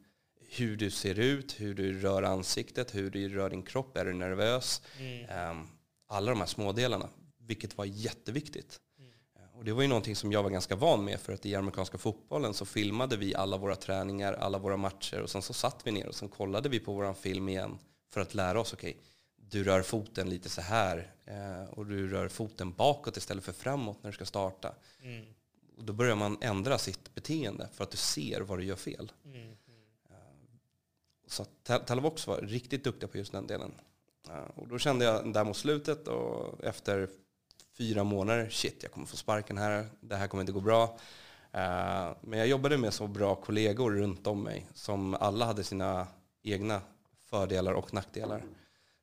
hur 0.50 0.78
du 0.78 0.92
ser 0.92 1.20
ut, 1.20 1.60
hur 1.60 1.74
du 1.74 2.00
rör 2.00 2.24
ansiktet, 2.24 2.96
hur 2.96 3.10
du 3.10 3.30
rör 3.30 3.50
din 3.50 3.64
kropp, 3.64 3.98
är 3.98 4.06
du 4.06 4.14
nervös? 4.14 4.82
Mm. 5.00 5.52
Um, 5.52 5.68
alla 6.08 6.32
de 6.32 6.40
här 6.40 6.48
smådelarna, 6.48 7.10
vilket 7.40 7.78
var 7.78 7.86
jätteviktigt. 7.86 8.80
Mm. 9.00 9.50
Och 9.54 9.66
det 9.66 9.74
var 9.74 9.82
ju 9.82 9.88
någonting 9.88 10.16
som 10.16 10.32
jag 10.32 10.44
var 10.44 10.50
ganska 10.50 10.76
van 10.76 11.06
med 11.06 11.20
för 11.20 11.34
att 11.34 11.46
i 11.46 11.56
amerikanska 11.56 11.98
fotbollen 11.98 12.54
så 12.54 12.66
filmade 12.66 13.18
vi 13.18 13.36
alla 13.36 13.58
våra 13.58 13.76
träningar, 13.76 14.34
alla 14.34 14.58
våra 14.58 14.78
matcher 14.78 15.22
och 15.22 15.30
sen 15.30 15.42
så 15.42 15.54
satt 15.54 15.82
vi 15.84 15.92
ner 15.92 16.08
och 16.08 16.16
sen 16.16 16.30
kollade 16.30 16.70
vi 16.70 16.80
på 16.80 16.94
våran 16.94 17.16
film 17.16 17.50
igen 17.50 17.78
för 18.14 18.22
att 18.22 18.34
lära 18.34 18.60
oss, 18.60 18.74
okej, 18.74 18.90
okay, 18.90 19.02
du 19.52 19.64
rör 19.64 19.82
foten 19.82 20.30
lite 20.30 20.50
så 20.50 20.62
här 20.62 21.12
eh, 21.26 21.64
och 21.70 21.86
du 21.86 22.08
rör 22.08 22.28
foten 22.28 22.72
bakåt 22.72 23.18
istället 23.18 23.44
för 23.44 23.54
framåt 23.54 23.98
när 24.02 24.12
du 24.12 24.16
ska 24.16 24.26
starta. 24.26 24.76
Mm. 25.02 25.26
Och 25.78 25.84
då 25.84 25.94
börjar 25.94 26.16
man 26.16 26.38
ändra 26.42 26.78
sitt 26.78 27.16
beteende 27.16 27.70
för 27.74 27.84
att 27.84 27.92
du 27.92 27.98
ser 27.98 28.42
vad 28.42 28.60
du 28.60 28.66
gör 28.66 28.76
fel. 28.76 29.12
Mm. 29.26 29.38
Mm. 29.38 29.56
Så 31.28 31.46
Talavox 31.64 32.28
var 32.28 32.42
riktigt 32.42 32.84
duktiga 32.84 33.08
på 33.08 33.18
just 33.18 33.32
den 33.32 33.48
delen. 33.48 33.72
Och 34.56 34.68
då 34.68 34.80
kände 34.80 35.06
jag 35.06 35.34
där 35.34 35.44
mot 35.44 35.58
slutet 35.58 36.08
och 36.08 36.64
efter 36.64 37.10
fyra 37.78 38.04
månader, 38.04 38.50
shit 38.50 38.84
jag 38.84 38.92
kommer 38.92 39.08
få 39.08 39.18
sparken 39.18 39.58
här, 39.58 39.90
det 40.00 40.16
här 40.16 40.28
kommer 40.28 40.42
inte 40.42 40.54
gå 40.54 40.60
bra. 40.60 40.98
Men 42.22 42.40
jag 42.40 42.48
jobbade 42.48 42.78
med 42.78 42.94
så 42.94 43.08
bra 43.08 43.36
kollegor 43.36 43.92
runt 43.92 44.28
om 44.28 44.44
mig 44.44 44.68
som 44.74 45.14
alla 45.14 45.46
hade 45.46 45.64
sina 45.64 46.08
egna 46.44 46.82
fördelar 47.30 47.74
och 47.74 47.94
nackdelar. 47.94 48.44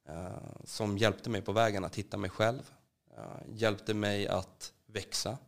Eh, 0.09 0.65
som 0.65 0.99
hjälpte 0.99 1.31
mig 1.31 1.43
på 1.43 1.53
vägen 1.53 1.85
att 1.85 1.97
hitta 1.97 2.17
mig 2.17 2.31
själv, 2.31 2.71
eh, 3.17 3.23
hjälpte 3.49 3.95
mig 3.95 4.29
att 4.29 4.73
växa. 4.87 5.39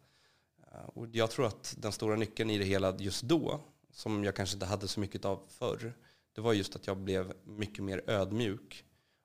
Eh, 0.72 0.88
och 0.94 1.06
jag 1.12 1.30
tror 1.30 1.46
att 1.46 1.74
den 1.78 1.92
stora 1.92 2.16
nyckeln 2.16 2.50
i 2.50 2.58
det 2.58 2.64
hela 2.64 2.96
just 2.96 3.22
då, 3.22 3.60
som 3.90 4.24
jag 4.24 4.36
kanske 4.36 4.56
inte 4.56 4.66
hade 4.66 4.88
så 4.88 5.00
mycket 5.00 5.24
av 5.24 5.40
förr, 5.48 5.92
det 6.32 6.40
var 6.40 6.52
just 6.52 6.76
att 6.76 6.86
jag 6.86 6.96
blev 6.96 7.32
mycket 7.44 7.84
mer 7.84 8.02
ödmjuk 8.06 8.84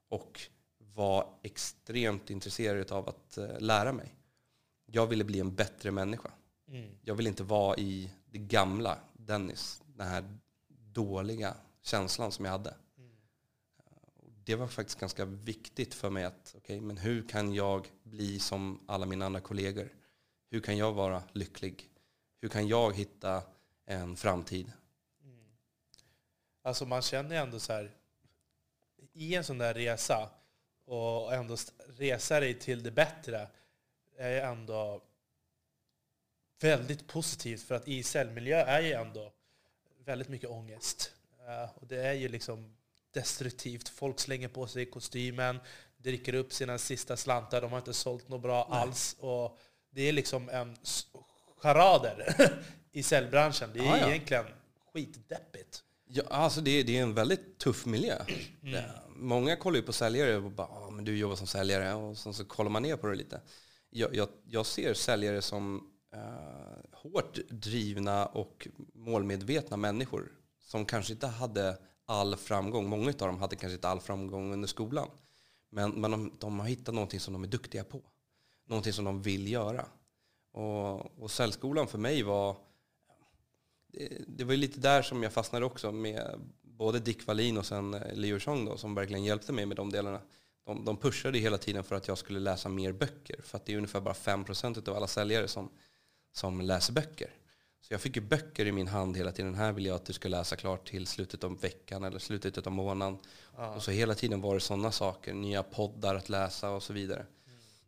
och 0.09 0.41
var 0.77 1.27
extremt 1.43 2.29
intresserad 2.29 2.91
av 2.91 3.09
att 3.09 3.37
lära 3.59 3.93
mig. 3.93 4.15
Jag 4.85 5.07
ville 5.07 5.23
bli 5.23 5.39
en 5.39 5.55
bättre 5.55 5.91
människa. 5.91 6.31
Mm. 6.67 6.89
Jag 7.01 7.15
ville 7.15 7.29
inte 7.29 7.43
vara 7.43 7.77
i 7.77 8.11
det 8.29 8.37
gamla 8.37 8.97
Dennis, 9.13 9.83
den 9.95 10.07
här 10.07 10.37
dåliga 10.93 11.55
känslan 11.81 12.31
som 12.31 12.45
jag 12.45 12.51
hade 12.51 12.73
det 14.45 14.55
var 14.55 14.67
faktiskt 14.67 14.99
ganska 14.99 15.25
viktigt 15.25 15.93
för 15.93 16.09
mig 16.09 16.23
att, 16.23 16.55
okay, 16.57 16.81
men 16.81 16.97
hur 16.97 17.27
kan 17.27 17.53
jag 17.53 17.87
bli 18.03 18.39
som 18.39 18.83
alla 18.87 19.05
mina 19.05 19.25
andra 19.25 19.41
kollegor? 19.41 19.89
Hur 20.49 20.59
kan 20.59 20.77
jag 20.77 20.93
vara 20.93 21.23
lycklig? 21.31 21.89
Hur 22.41 22.49
kan 22.49 22.67
jag 22.67 22.95
hitta 22.95 23.43
en 23.85 24.17
framtid? 24.17 24.71
Mm. 25.23 25.45
Alltså 26.61 26.85
man 26.85 27.01
känner 27.01 27.35
ju 27.35 27.41
ändå 27.41 27.59
så 27.59 27.73
här, 27.73 27.91
i 29.13 29.35
en 29.35 29.43
sån 29.43 29.57
där 29.57 29.73
resa, 29.73 30.29
och 30.85 31.33
ändå 31.33 31.57
resa 31.87 32.39
dig 32.39 32.59
till 32.59 32.83
det 32.83 32.91
bättre, 32.91 33.47
är 34.17 34.41
ändå 34.41 35.01
väldigt 36.61 37.07
positivt. 37.07 37.63
För 37.63 37.75
att 37.75 37.87
i 37.87 38.03
cellmiljö 38.03 38.57
är 38.57 38.81
ju 38.81 38.93
ändå 38.93 39.33
väldigt 40.05 40.29
mycket 40.29 40.49
ångest. 40.49 41.13
Eh, 41.47 41.69
och 41.75 41.87
det 41.87 42.07
är 42.07 42.13
ju 42.13 42.27
liksom 42.27 42.75
destruktivt. 43.15 43.89
Folk 43.89 44.19
slänger 44.19 44.47
på 44.47 44.67
sig 44.67 44.85
kostymen, 44.85 45.59
dricker 45.97 46.33
upp 46.33 46.53
sina 46.53 46.77
sista 46.77 47.17
slantar, 47.17 47.61
de 47.61 47.71
har 47.71 47.77
inte 47.77 47.93
sålt 47.93 48.29
något 48.29 48.41
bra 48.41 48.67
Nej. 48.69 48.79
alls. 48.79 49.15
Och 49.19 49.59
det 49.91 50.01
är 50.01 50.13
liksom 50.13 50.49
en 50.49 50.77
charader 51.57 52.35
i 52.91 53.03
säljbranschen. 53.03 53.69
Det 53.73 53.79
är 53.79 53.93
ah, 53.93 53.97
ja. 53.97 54.09
egentligen 54.09 54.45
skitdeppigt. 54.93 55.83
Ja, 56.07 56.23
alltså 56.29 56.61
det, 56.61 56.83
det 56.83 56.97
är 56.97 57.03
en 57.03 57.13
väldigt 57.13 57.57
tuff 57.57 57.85
miljö. 57.85 58.17
Mm. 58.63 58.83
Många 59.15 59.55
kollar 59.55 59.77
ju 59.77 59.83
på 59.83 59.93
säljare 59.93 60.35
och 60.35 60.51
bara 60.51 60.67
ah, 60.67 60.89
men 60.89 61.05
du 61.05 61.17
jobbar 61.17 61.35
som 61.35 61.47
säljare 61.47 61.93
och 61.93 62.17
sen 62.17 62.33
så 62.33 62.45
kollar 62.45 62.69
man 62.69 62.83
ner 62.83 62.95
på 62.95 63.07
det 63.07 63.15
lite. 63.15 63.41
Jag, 63.89 64.15
jag, 64.15 64.29
jag 64.45 64.65
ser 64.65 64.93
säljare 64.93 65.41
som 65.41 65.91
uh, 66.15 66.21
hårt 66.91 67.39
drivna 67.49 68.25
och 68.25 68.67
målmedvetna 68.93 69.77
människor 69.77 70.31
som 70.61 70.85
kanske 70.85 71.13
inte 71.13 71.27
hade 71.27 71.77
all 72.05 72.35
framgång. 72.35 72.89
Många 72.89 73.07
av 73.07 73.13
dem 73.13 73.39
hade 73.39 73.55
kanske 73.55 73.75
inte 73.75 73.87
all 73.87 73.99
framgång 73.99 74.53
under 74.53 74.67
skolan. 74.67 75.09
Men, 75.69 75.91
men 75.91 76.11
de, 76.11 76.31
de 76.39 76.59
har 76.59 76.67
hittat 76.67 76.95
någonting 76.95 77.19
som 77.19 77.33
de 77.33 77.43
är 77.43 77.47
duktiga 77.47 77.83
på. 77.83 78.01
Någonting 78.65 78.93
som 78.93 79.05
de 79.05 79.21
vill 79.21 79.51
göra. 79.51 79.85
Och, 80.51 81.23
och 81.23 81.31
säljskolan 81.31 81.87
för 81.87 81.97
mig 81.97 82.23
var... 82.23 82.57
Det, 83.87 84.21
det 84.27 84.43
var 84.43 84.55
lite 84.55 84.79
där 84.79 85.01
som 85.01 85.23
jag 85.23 85.33
fastnade 85.33 85.65
också 85.65 85.91
med 85.91 86.39
både 86.61 86.99
Dick 86.99 87.27
Wallin 87.27 87.57
och 87.57 87.65
sen 87.65 87.93
eh, 87.93 88.13
Leo 88.13 88.39
Chong 88.39 88.65
då, 88.65 88.77
som 88.77 88.95
verkligen 88.95 89.23
hjälpte 89.23 89.53
mig 89.53 89.65
med 89.65 89.77
de 89.77 89.91
delarna. 89.91 90.21
De, 90.65 90.85
de 90.85 90.97
pushade 90.97 91.39
hela 91.39 91.57
tiden 91.57 91.83
för 91.83 91.95
att 91.95 92.07
jag 92.07 92.17
skulle 92.17 92.39
läsa 92.39 92.69
mer 92.69 92.91
böcker. 92.91 93.41
För 93.41 93.57
att 93.57 93.65
det 93.65 93.73
är 93.73 93.77
ungefär 93.77 94.01
bara 94.01 94.13
5% 94.13 94.89
av 94.89 94.95
alla 94.95 95.07
säljare 95.07 95.47
som, 95.47 95.69
som 96.31 96.61
läser 96.61 96.93
böcker. 96.93 97.29
Så 97.87 97.93
jag 97.93 98.01
fick 98.01 98.15
ju 98.15 98.21
böcker 98.21 98.65
i 98.65 98.71
min 98.71 98.87
hand 98.87 99.17
hela 99.17 99.31
tiden. 99.31 99.55
Här 99.55 99.71
vill 99.71 99.85
jag 99.85 99.95
att 99.95 100.05
du 100.05 100.13
ska 100.13 100.29
läsa 100.29 100.55
klart 100.55 100.87
till 100.87 101.07
slutet 101.07 101.43
av 101.43 101.59
veckan 101.59 102.03
eller 102.03 102.19
slutet 102.19 102.67
av 102.67 102.73
månaden. 102.73 103.17
Ja. 103.57 103.75
Och 103.75 103.83
så 103.83 103.91
hela 103.91 104.15
tiden 104.15 104.41
var 104.41 104.53
det 104.53 104.59
sådana 104.59 104.91
saker. 104.91 105.33
Nya 105.33 105.63
poddar 105.63 106.15
att 106.15 106.29
läsa 106.29 106.69
och 106.69 106.83
så 106.83 106.93
vidare. 106.93 107.25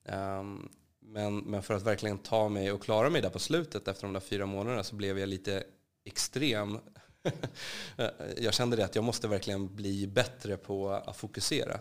Mm. 0.05 0.39
Um, 0.39 0.69
men, 0.99 1.38
men 1.38 1.63
för 1.63 1.73
att 1.73 1.83
verkligen 1.83 2.17
ta 2.17 2.49
mig 2.49 2.71
och 2.71 2.83
klara 2.83 3.10
mig 3.10 3.21
där 3.21 3.29
på 3.29 3.39
slutet 3.39 3.88
efter 3.88 4.03
de 4.03 4.13
där 4.13 4.19
fyra 4.19 4.45
månaderna 4.45 4.83
så 4.83 4.95
blev 4.95 5.19
jag 5.19 5.29
lite 5.29 5.63
extrem. 6.05 6.79
jag 8.38 8.53
kände 8.53 8.77
det 8.77 8.86
att 8.86 8.95
jag 8.95 9.03
måste 9.03 9.27
verkligen 9.27 9.75
bli 9.75 10.07
bättre 10.07 10.57
på 10.57 10.89
att 10.89 11.17
fokusera. 11.17 11.79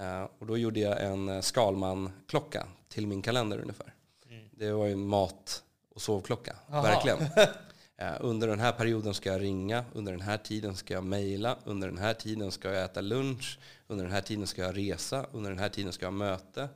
Uh, 0.00 0.28
och 0.38 0.46
då 0.46 0.58
gjorde 0.58 0.80
jag 0.80 1.04
en 1.04 1.42
Skalman-klocka 1.42 2.66
till 2.88 3.06
min 3.06 3.22
kalender 3.22 3.58
ungefär. 3.58 3.94
Mm. 4.30 4.48
Det 4.52 4.72
var 4.72 4.86
ju 4.86 4.96
mat 4.96 5.63
och 5.94 6.02
sovklocka. 6.02 6.56
Aha. 6.70 6.82
Verkligen. 6.82 7.18
Eh, 7.96 8.16
under 8.20 8.48
den 8.48 8.60
här 8.60 8.72
perioden 8.72 9.14
ska 9.14 9.32
jag 9.32 9.40
ringa, 9.40 9.84
under 9.92 10.12
den 10.12 10.20
här 10.20 10.38
tiden 10.38 10.76
ska 10.76 10.94
jag 10.94 11.04
mejla, 11.04 11.58
under 11.64 11.88
den 11.88 11.98
här 11.98 12.14
tiden 12.14 12.50
ska 12.52 12.72
jag 12.72 12.84
äta 12.84 13.00
lunch, 13.00 13.58
under 13.86 14.04
den 14.04 14.12
här 14.12 14.20
tiden 14.20 14.46
ska 14.46 14.62
jag 14.62 14.76
resa, 14.76 15.26
under 15.32 15.50
den 15.50 15.58
här 15.58 15.68
tiden 15.68 15.92
ska 15.92 16.06
jag 16.06 16.10
ha 16.10 16.18
möte. 16.18 16.68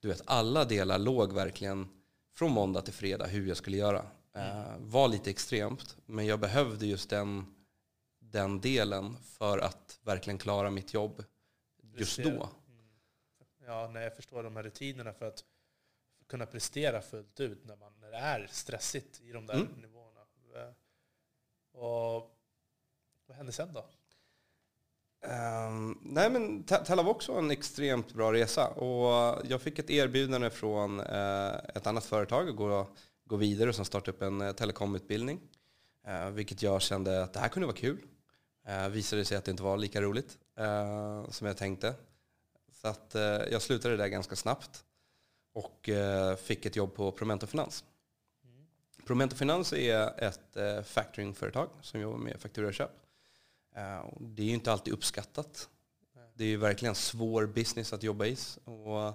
Du 0.00 0.08
vet, 0.08 0.22
alla 0.24 0.64
delar 0.64 0.98
låg 0.98 1.32
verkligen 1.32 1.88
från 2.34 2.52
måndag 2.52 2.82
till 2.82 2.94
fredag 2.94 3.26
hur 3.26 3.48
jag 3.48 3.56
skulle 3.56 3.76
göra. 3.76 4.06
Eh, 4.36 4.64
var 4.78 5.08
lite 5.08 5.30
extremt, 5.30 5.96
men 6.06 6.26
jag 6.26 6.40
behövde 6.40 6.86
just 6.86 7.10
den, 7.10 7.54
den 8.20 8.60
delen 8.60 9.16
för 9.22 9.58
att 9.58 9.98
verkligen 10.02 10.38
klara 10.38 10.70
mitt 10.70 10.94
jobb 10.94 11.24
just 11.96 12.18
då. 12.18 12.48
Ja, 13.66 13.90
när 13.92 14.02
jag 14.02 14.16
förstår 14.16 14.42
de 14.42 14.56
här 14.56 14.62
rutinerna 14.62 15.12
för 15.12 15.28
att 15.28 15.44
kunna 16.30 16.46
prestera 16.46 17.02
fullt 17.02 17.40
ut 17.40 17.64
när, 17.64 17.76
man, 17.76 17.92
när 18.00 18.10
det 18.10 18.16
är 18.16 18.46
stressigt 18.50 19.20
i 19.20 19.32
de 19.32 19.46
där 19.46 19.54
Mm. 19.54 19.66
nivåerna. 19.66 20.20
Eh, 20.56 20.72
Och 21.80 22.36
vad 23.26 23.36
hände 23.36 23.52
sen 23.52 23.72
då? 23.72 23.84
Ehm, 25.22 25.98
nej 26.02 26.30
men 26.30 26.62
Te- 26.64 26.84
Telavox 26.84 27.28
var 27.28 27.38
en 27.38 27.50
extremt 27.50 28.14
bra 28.14 28.32
resa 28.32 28.68
och 28.68 29.40
jag 29.48 29.62
fick 29.62 29.78
ett 29.78 29.90
erbjudande 29.90 30.50
från 30.50 31.00
eh, 31.00 31.54
ett 31.74 31.86
annat 31.86 32.04
företag 32.04 32.48
att 32.48 32.56
gå, 32.56 32.86
gå 33.24 33.36
vidare 33.36 33.68
och 33.68 33.74
sen 33.74 33.84
starta 33.84 34.10
upp 34.10 34.22
en 34.22 34.40
eh, 34.40 34.52
telekomutbildning. 34.52 35.40
Eh, 36.06 36.30
vilket 36.30 36.62
jag 36.62 36.82
kände 36.82 37.22
att 37.22 37.32
det 37.32 37.40
här 37.40 37.48
kunde 37.48 37.66
vara 37.66 37.76
kul. 37.76 37.98
Eh, 38.66 38.88
visade 38.88 39.24
sig 39.24 39.36
att 39.36 39.44
det 39.44 39.50
inte 39.50 39.62
var 39.62 39.76
lika 39.76 40.00
roligt 40.02 40.38
som 41.30 41.46
jag 41.46 41.56
tänkte. 41.56 41.94
Så 42.72 42.88
att 42.88 43.14
jag 43.50 43.62
slutade 43.62 43.96
där 43.96 44.06
ganska 44.08 44.36
snabbt 44.36 44.84
och 45.52 45.88
eh, 45.88 46.36
fick 46.36 46.66
ett 46.66 46.76
jobb 46.76 46.94
på 46.94 47.12
Promento 47.12 47.46
Finans. 47.46 47.84
Promento 49.06 49.36
Finans 49.36 49.72
är 49.72 50.24
ett 50.24 50.56
eh, 50.56 50.82
factoringföretag 50.82 51.68
som 51.82 52.00
jobbar 52.00 52.18
med 52.18 52.40
fakturaköp. 52.40 52.90
Eh, 53.76 54.04
det 54.20 54.42
är 54.42 54.46
ju 54.46 54.54
inte 54.54 54.72
alltid 54.72 54.94
uppskattat. 54.94 55.68
Det 56.34 56.44
är 56.44 56.48
ju 56.48 56.56
verkligen 56.56 56.94
svår 56.94 57.46
business 57.46 57.92
att 57.92 58.02
jobba 58.02 58.26
i. 58.26 58.36
Och, 58.64 59.14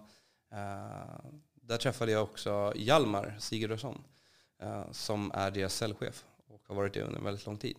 där 1.54 1.78
träffade 1.78 2.12
jag 2.12 2.24
också 2.24 2.74
Hjalmar 2.76 3.36
Sigurdsson 3.40 4.04
som 4.92 5.32
är 5.34 5.52
deras 5.52 5.76
säljchef 5.76 6.26
och 6.48 6.62
har 6.68 6.76
varit 6.76 6.94
det 6.94 7.02
under 7.02 7.22
väldigt 7.22 7.46
lång 7.46 7.58
tid. 7.58 7.78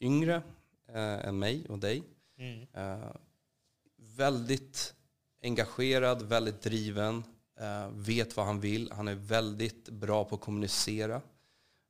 Yngre 0.00 0.42
än 0.88 1.38
mig 1.38 1.66
och 1.68 1.78
dig. 1.78 2.02
Mm. 2.38 2.66
Väldigt 3.96 4.94
engagerad, 5.42 6.22
väldigt 6.22 6.62
driven, 6.62 7.24
vet 7.92 8.36
vad 8.36 8.46
han 8.46 8.60
vill. 8.60 8.92
Han 8.92 9.08
är 9.08 9.14
väldigt 9.14 9.88
bra 9.88 10.24
på 10.24 10.34
att 10.34 10.40
kommunicera. 10.40 11.14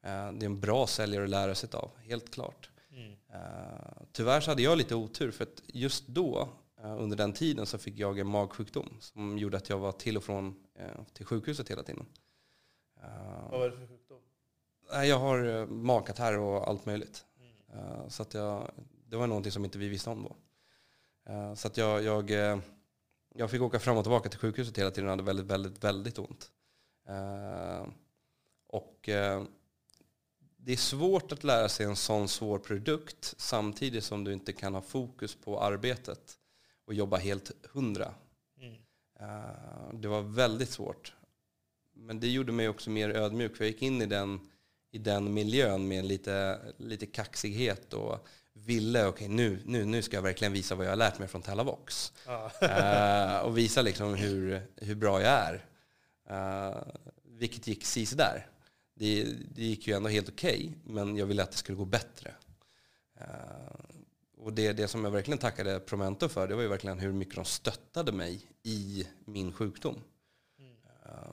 Eh, 0.03 0.33
det 0.33 0.45
är 0.45 0.45
en 0.45 0.61
bra 0.61 0.87
säljare 0.87 1.25
att 1.25 1.31
lära 1.31 1.55
sig 1.55 1.69
av, 1.73 1.91
helt 1.99 2.31
klart. 2.35 2.71
Mm. 2.91 3.13
Eh, 3.33 4.03
tyvärr 4.13 4.41
så 4.41 4.51
hade 4.51 4.63
jag 4.63 4.79
lite 4.79 4.95
otur 4.95 5.31
för 5.31 5.43
att 5.45 5.63
just 5.67 6.07
då, 6.07 6.49
eh, 6.83 7.03
under 7.03 7.17
den 7.17 7.33
tiden, 7.33 7.67
så 7.67 7.79
fick 7.79 7.99
jag 7.99 8.19
en 8.19 8.27
magsjukdom 8.27 8.97
som 9.01 9.39
gjorde 9.39 9.57
att 9.57 9.69
jag 9.69 9.79
var 9.79 9.93
till 9.93 10.17
och 10.17 10.25
från 10.25 10.57
eh, 10.75 11.03
till 11.13 11.27
sjukhuset 11.27 11.71
hela 11.71 11.83
tiden. 11.83 12.07
Eh, 13.03 13.49
Vad 13.51 13.61
var 13.61 13.69
det 13.71 13.77
för 13.77 13.87
sjukdom? 13.87 14.21
jag 15.09 15.19
har 15.19 15.45
eh, 15.61 15.67
magkatarr 15.67 16.39
och 16.39 16.69
allt 16.69 16.87
möjligt. 16.87 17.25
Mm. 17.39 17.81
Eh, 17.85 18.09
Så 18.09 18.23
att 18.23 18.35
jag, 18.35 18.71
det 19.09 19.17
var 19.17 19.27
någonting 19.27 19.53
som 19.53 19.65
inte 19.65 19.79
vi 19.79 19.89
visste 19.89 20.11
om 20.11 20.23
då. 20.23 20.37
Eh, 21.33 21.55
Så 21.55 21.69
att 21.69 21.77
jag, 21.77 22.03
jag, 22.03 22.31
eh, 22.31 22.59
jag 23.37 23.51
fick 23.51 23.61
åka 23.63 23.79
fram 23.79 23.97
och 23.97 24.05
tillbaka 24.05 24.29
till 24.29 24.39
sjukhuset 24.39 24.79
hela 24.79 24.91
tiden 24.91 25.05
och 25.05 25.11
hade 25.11 25.23
väldigt, 25.23 25.47
väldigt, 25.47 25.85
väldigt 25.85 26.19
ont. 26.19 26.51
Eh, 27.09 27.87
Och 28.67 29.09
eh, 29.09 29.45
det 30.57 30.73
är 30.73 30.77
svårt 30.77 31.33
att 31.33 31.45
lära 31.45 31.69
sig 31.69 31.87
en 31.87 31.97
sån 31.97 32.29
svår 32.29 32.59
produkt 32.59 33.35
samtidigt 33.37 34.05
som 34.05 34.25
du 34.25 34.33
inte 34.33 34.53
kan 34.53 34.75
ha 34.75 34.83
fokus 34.83 35.35
på 35.35 35.61
arbetet 35.61 36.39
och 36.85 36.95
jobba 36.95 37.17
helt 37.17 37.51
hundra. 37.73 38.15
Mm. 38.61 38.75
Eh, 39.21 39.95
Det 40.01 40.09
var 40.09 40.23
väldigt 40.23 40.71
svårt. 40.71 41.13
Men 41.93 42.21
det 42.21 42.29
gjorde 42.29 42.53
mig 42.53 42.69
också 42.69 42.91
mer 42.91 43.11
ödmjuk 43.11 43.57
för 43.57 43.65
jag 43.65 43.71
gick 43.73 43.83
in 43.83 44.03
i 44.03 44.07
den, 44.07 44.51
i 44.91 44.99
den 44.99 45.35
miljön 45.35 45.89
med 45.89 46.05
lite, 46.05 46.61
lite 46.77 47.07
kaxighet 47.07 47.93
och 47.95 48.29
ville, 48.55 49.07
okej 49.07 49.29
nu, 49.29 49.63
nu, 49.65 49.85
nu 49.85 50.03
ska 50.03 50.17
jag 50.17 50.23
verkligen 50.23 50.53
visa 50.53 50.75
vad 50.75 50.87
jag 50.87 50.91
har 50.91 50.97
lärt 50.97 51.19
mig 51.19 51.29
från 51.29 51.43
Telavox. 51.43 52.13
Ja. 52.27 52.51
Eh, 52.61 53.39
och 53.39 53.59
visa 53.59 53.83
liksom 53.83 54.15
hur, 54.25 54.63
hur 54.77 54.95
bra 54.95 55.23
jag 55.23 55.33
är. 55.33 55.65
Uh, 56.31 56.83
vilket 57.25 57.67
gick 57.67 57.85
sis 57.85 58.11
där. 58.11 58.47
Det, 58.95 59.25
det 59.55 59.63
gick 59.63 59.87
ju 59.87 59.97
ändå 59.97 60.09
helt 60.09 60.29
okej, 60.29 60.79
men 60.85 61.17
jag 61.17 61.27
ville 61.27 61.43
att 61.43 61.51
det 61.51 61.57
skulle 61.57 61.79
gå 61.79 61.85
bättre. 61.85 62.35
Eh, 63.21 63.27
och 64.39 64.53
det, 64.53 64.73
det 64.73 64.89
som 64.89 65.05
jag 65.05 65.11
verkligen 65.11 65.39
tackade 65.39 65.81
Promento 65.81 66.29
för, 66.29 66.49
det 66.49 66.55
var 66.55 66.63
ju 66.63 66.69
verkligen 66.69 66.99
hur 66.99 67.13
mycket 67.13 67.35
de 67.35 67.45
stöttade 67.45 68.13
mig 68.13 68.43
i 68.63 69.07
min 69.25 69.53
sjukdom. 69.53 70.03
Eh, 71.05 71.33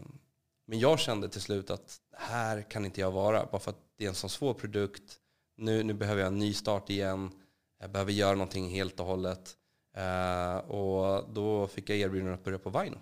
men 0.66 0.80
jag 0.80 1.00
kände 1.00 1.30
till 1.30 1.42
slut 1.42 1.70
att 1.70 1.98
här 2.18 2.62
kan 2.62 2.86
inte 2.86 3.02
jag 3.02 3.12
vara, 3.12 3.46
bara 3.46 3.60
för 3.60 3.72
att 3.72 3.84
det 3.98 4.06
är 4.06 4.10
en 4.10 4.16
sån 4.16 4.30
svår 4.30 4.54
produkt. 4.54 5.20
Nu, 5.62 5.84
nu 5.84 5.94
behöver 5.94 6.22
jag 6.22 6.28
en 6.28 6.40
ny 6.40 6.54
start 6.54 6.90
igen. 6.90 7.32
Jag 7.80 7.92
behöver 7.92 8.12
göra 8.12 8.36
någonting 8.36 8.70
helt 8.70 9.00
och 9.00 9.06
hållet. 9.06 9.58
Eh, 9.94 10.58
och 10.58 11.34
då 11.34 11.68
fick 11.68 11.90
jag 11.90 11.98
erbjudande 11.98 12.34
att 12.34 12.44
börja 12.44 12.60
på 12.60 12.70
Vino. 12.70 12.98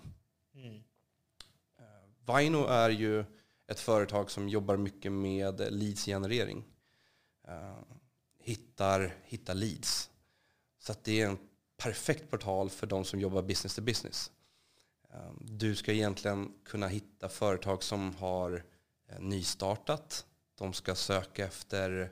Mm. 0.54 0.82
Vino 2.26 2.66
är 2.66 2.90
ju 2.90 3.24
ett 3.68 3.80
företag 3.80 4.30
som 4.30 4.48
jobbar 4.48 4.76
mycket 4.76 5.12
med 5.12 5.72
leadsgenerering. 5.72 6.64
Uh, 7.48 7.82
hittar, 8.38 9.14
hittar 9.24 9.54
leads. 9.54 10.10
Så 10.78 10.92
att 10.92 11.04
det 11.04 11.20
är 11.20 11.28
en 11.28 11.38
perfekt 11.76 12.30
portal 12.30 12.70
för 12.70 12.86
de 12.86 13.04
som 13.04 13.20
jobbar 13.20 13.42
business 13.42 13.74
to 13.74 13.82
business. 13.82 14.30
Uh, 15.14 15.32
du 15.40 15.76
ska 15.76 15.92
egentligen 15.92 16.52
kunna 16.64 16.88
hitta 16.88 17.28
företag 17.28 17.82
som 17.82 18.14
har 18.14 18.52
uh, 19.12 19.20
nystartat. 19.20 20.26
De 20.58 20.72
ska 20.72 20.94
söka 20.94 21.44
efter 21.44 22.10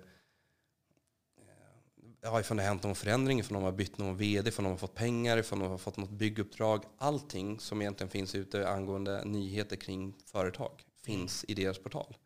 ja, 2.20 2.40
ifall 2.40 2.57
det 2.57 2.62
har 2.62 2.68
hänt 2.68 2.83
någon 2.83 2.94
förändring, 2.94 3.40
ifall 3.40 3.54
de 3.54 3.62
har 3.62 3.72
bytt 3.72 3.98
någon 3.98 4.16
vd, 4.16 4.48
ifall 4.48 4.62
de 4.64 4.70
har 4.70 4.76
fått 4.76 4.94
pengar, 4.94 5.37
ifall 5.38 5.59
de 5.59 5.70
har 5.70 5.78
fått 5.78 5.96
något 5.96 6.11
bygguppdrag. 6.11 6.85
Allting 6.98 7.61
som 7.61 7.81
egentligen 7.81 8.11
finns 8.11 8.35
ute 8.35 8.68
angående 8.68 9.24
nyheter 9.24 9.76
kring 9.76 10.14
företag 10.24 10.85
finns 11.04 11.44
i 11.48 11.54
deras 11.54 11.78
portal. 11.78 12.16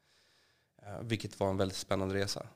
Eh, 0.82 1.00
vilket 1.02 1.40
var 1.40 1.50
en 1.50 1.56
väldigt 1.56 1.78
spännande 1.78 2.14
resa. 2.14 2.46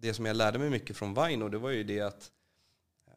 Det 0.00 0.14
som 0.14 0.26
jag 0.26 0.36
lärde 0.36 0.58
mig 0.58 0.70
mycket 0.70 0.96
från 0.96 1.14
Vino, 1.14 1.48
det 1.48 1.58
var 1.58 1.70
ju 1.70 1.84
det 1.84 2.00
att 2.00 2.30
eh, 3.06 3.12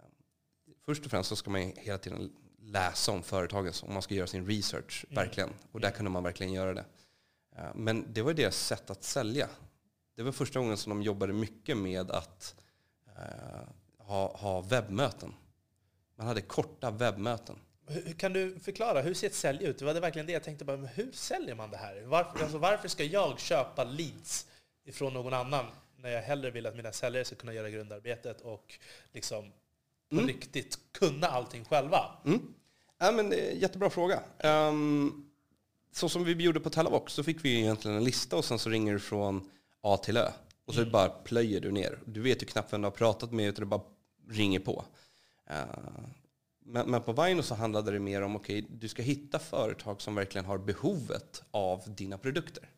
först 0.85 1.05
och 1.05 1.11
främst 1.11 1.29
så 1.29 1.35
ska 1.35 1.49
man 1.51 1.61
ju 1.61 1.73
hela 1.77 1.97
tiden 1.97 2.31
läsa 2.59 3.11
om 3.11 3.23
företagen, 3.23 3.73
om 3.83 3.93
man 3.93 4.01
ska 4.01 4.13
göra 4.15 4.27
sin 4.27 4.45
research, 4.47 5.05
Mm. 5.09 5.15
verkligen. 5.15 5.49
Och 5.71 5.79
där 5.79 5.91
kunde 5.91 6.11
man 6.11 6.23
verkligen 6.23 6.53
göra 6.53 6.73
det. 6.73 6.85
Eh, 7.55 7.75
men 7.75 8.13
det 8.13 8.21
var 8.21 8.33
deras 8.33 8.55
sätt 8.55 8.89
att 8.89 9.03
sälja. 9.03 9.49
Det 10.15 10.23
var 10.23 10.31
första 10.31 10.59
gången 10.59 10.77
som 10.77 10.89
de 10.89 11.01
jobbade 11.01 11.33
mycket 11.33 11.77
med 11.77 12.11
att 12.11 12.55
ha, 13.97 14.37
ha 14.37 14.61
webbmöten. 14.61 15.33
Man 16.15 16.27
hade 16.27 16.41
korta 16.41 16.91
webbmöten. 16.91 17.55
Hur, 17.87 18.13
kan 18.13 18.33
du 18.33 18.59
förklara, 18.59 19.01
hur 19.01 19.13
ser 19.13 19.27
ett 19.27 19.35
sälj 19.35 19.65
ut? 19.65 19.79
Det 19.79 19.85
var 19.85 19.93
det 19.93 19.99
verkligen 19.99 20.25
det 20.25 20.33
jag 20.33 20.43
tänkte 20.43 20.65
på. 20.65 20.71
Men 20.71 20.85
hur 20.85 21.11
säljer 21.11 21.55
man 21.55 21.71
det 21.71 21.77
här? 21.77 22.01
Varför, 22.05 22.43
alltså, 22.43 22.57
varför 22.57 22.87
ska 22.87 23.03
jag 23.03 23.39
köpa 23.39 23.83
leads 23.83 24.47
ifrån 24.83 25.13
någon 25.13 25.33
annan 25.33 25.65
när 25.97 26.09
jag 26.09 26.21
hellre 26.21 26.51
vill 26.51 26.65
att 26.65 26.75
mina 26.75 26.91
säljare 26.91 27.25
ska 27.25 27.35
kunna 27.35 27.53
göra 27.53 27.69
grundarbetet 27.69 28.41
och 28.41 28.79
liksom 29.13 29.51
på 30.09 30.15
Mm. 30.15 30.27
riktigt 30.27 30.79
kunna 30.91 31.27
allting 31.27 31.65
själva? 31.65 32.05
Mm. 32.25 32.53
Ja, 32.99 33.11
men, 33.11 33.33
eh, 33.33 33.57
jättebra 33.57 33.89
fråga. 33.89 34.23
Um, 34.43 35.31
så 35.91 36.09
som 36.09 36.23
vi 36.23 36.43
gjorde 36.43 36.59
på 36.59 36.69
Telavox 36.69 37.13
så 37.13 37.23
fick 37.23 37.45
vi 37.45 37.59
egentligen 37.59 37.97
en 37.97 38.03
lista 38.03 38.35
och 38.37 38.45
sen 38.45 38.59
så 38.59 38.69
ringer 38.69 38.93
du 38.93 38.99
från 38.99 39.49
A 39.81 39.97
till 39.97 40.17
Ö. 40.17 40.31
Och 40.65 40.73
så 40.73 40.85
bara 40.85 41.09
plöjer 41.09 41.61
du 41.61 41.71
ner. 41.71 41.99
Du 42.05 42.21
vet 42.21 42.41
ju 42.41 42.45
knappt 42.45 42.73
vem 42.73 42.81
du 42.81 42.85
har 42.85 42.91
pratat 42.91 43.31
med 43.31 43.47
utan 43.47 43.59
det 43.59 43.65
bara 43.65 43.81
ringer 44.29 44.59
på. 44.59 44.85
Uh, 45.51 46.05
men, 46.65 46.89
men 46.89 47.01
på 47.01 47.13
Vino 47.13 47.43
så 47.43 47.55
handlade 47.55 47.91
det 47.91 47.99
mer 47.99 48.21
om 48.21 48.35
okej, 48.35 48.65
du 48.69 48.87
ska 48.87 49.01
hitta 49.01 49.39
företag 49.39 50.01
som 50.01 50.15
verkligen 50.15 50.45
har 50.45 50.57
behovet 50.57 51.43
av 51.51 51.83
dina 51.87 52.17
produkter. 52.17 52.69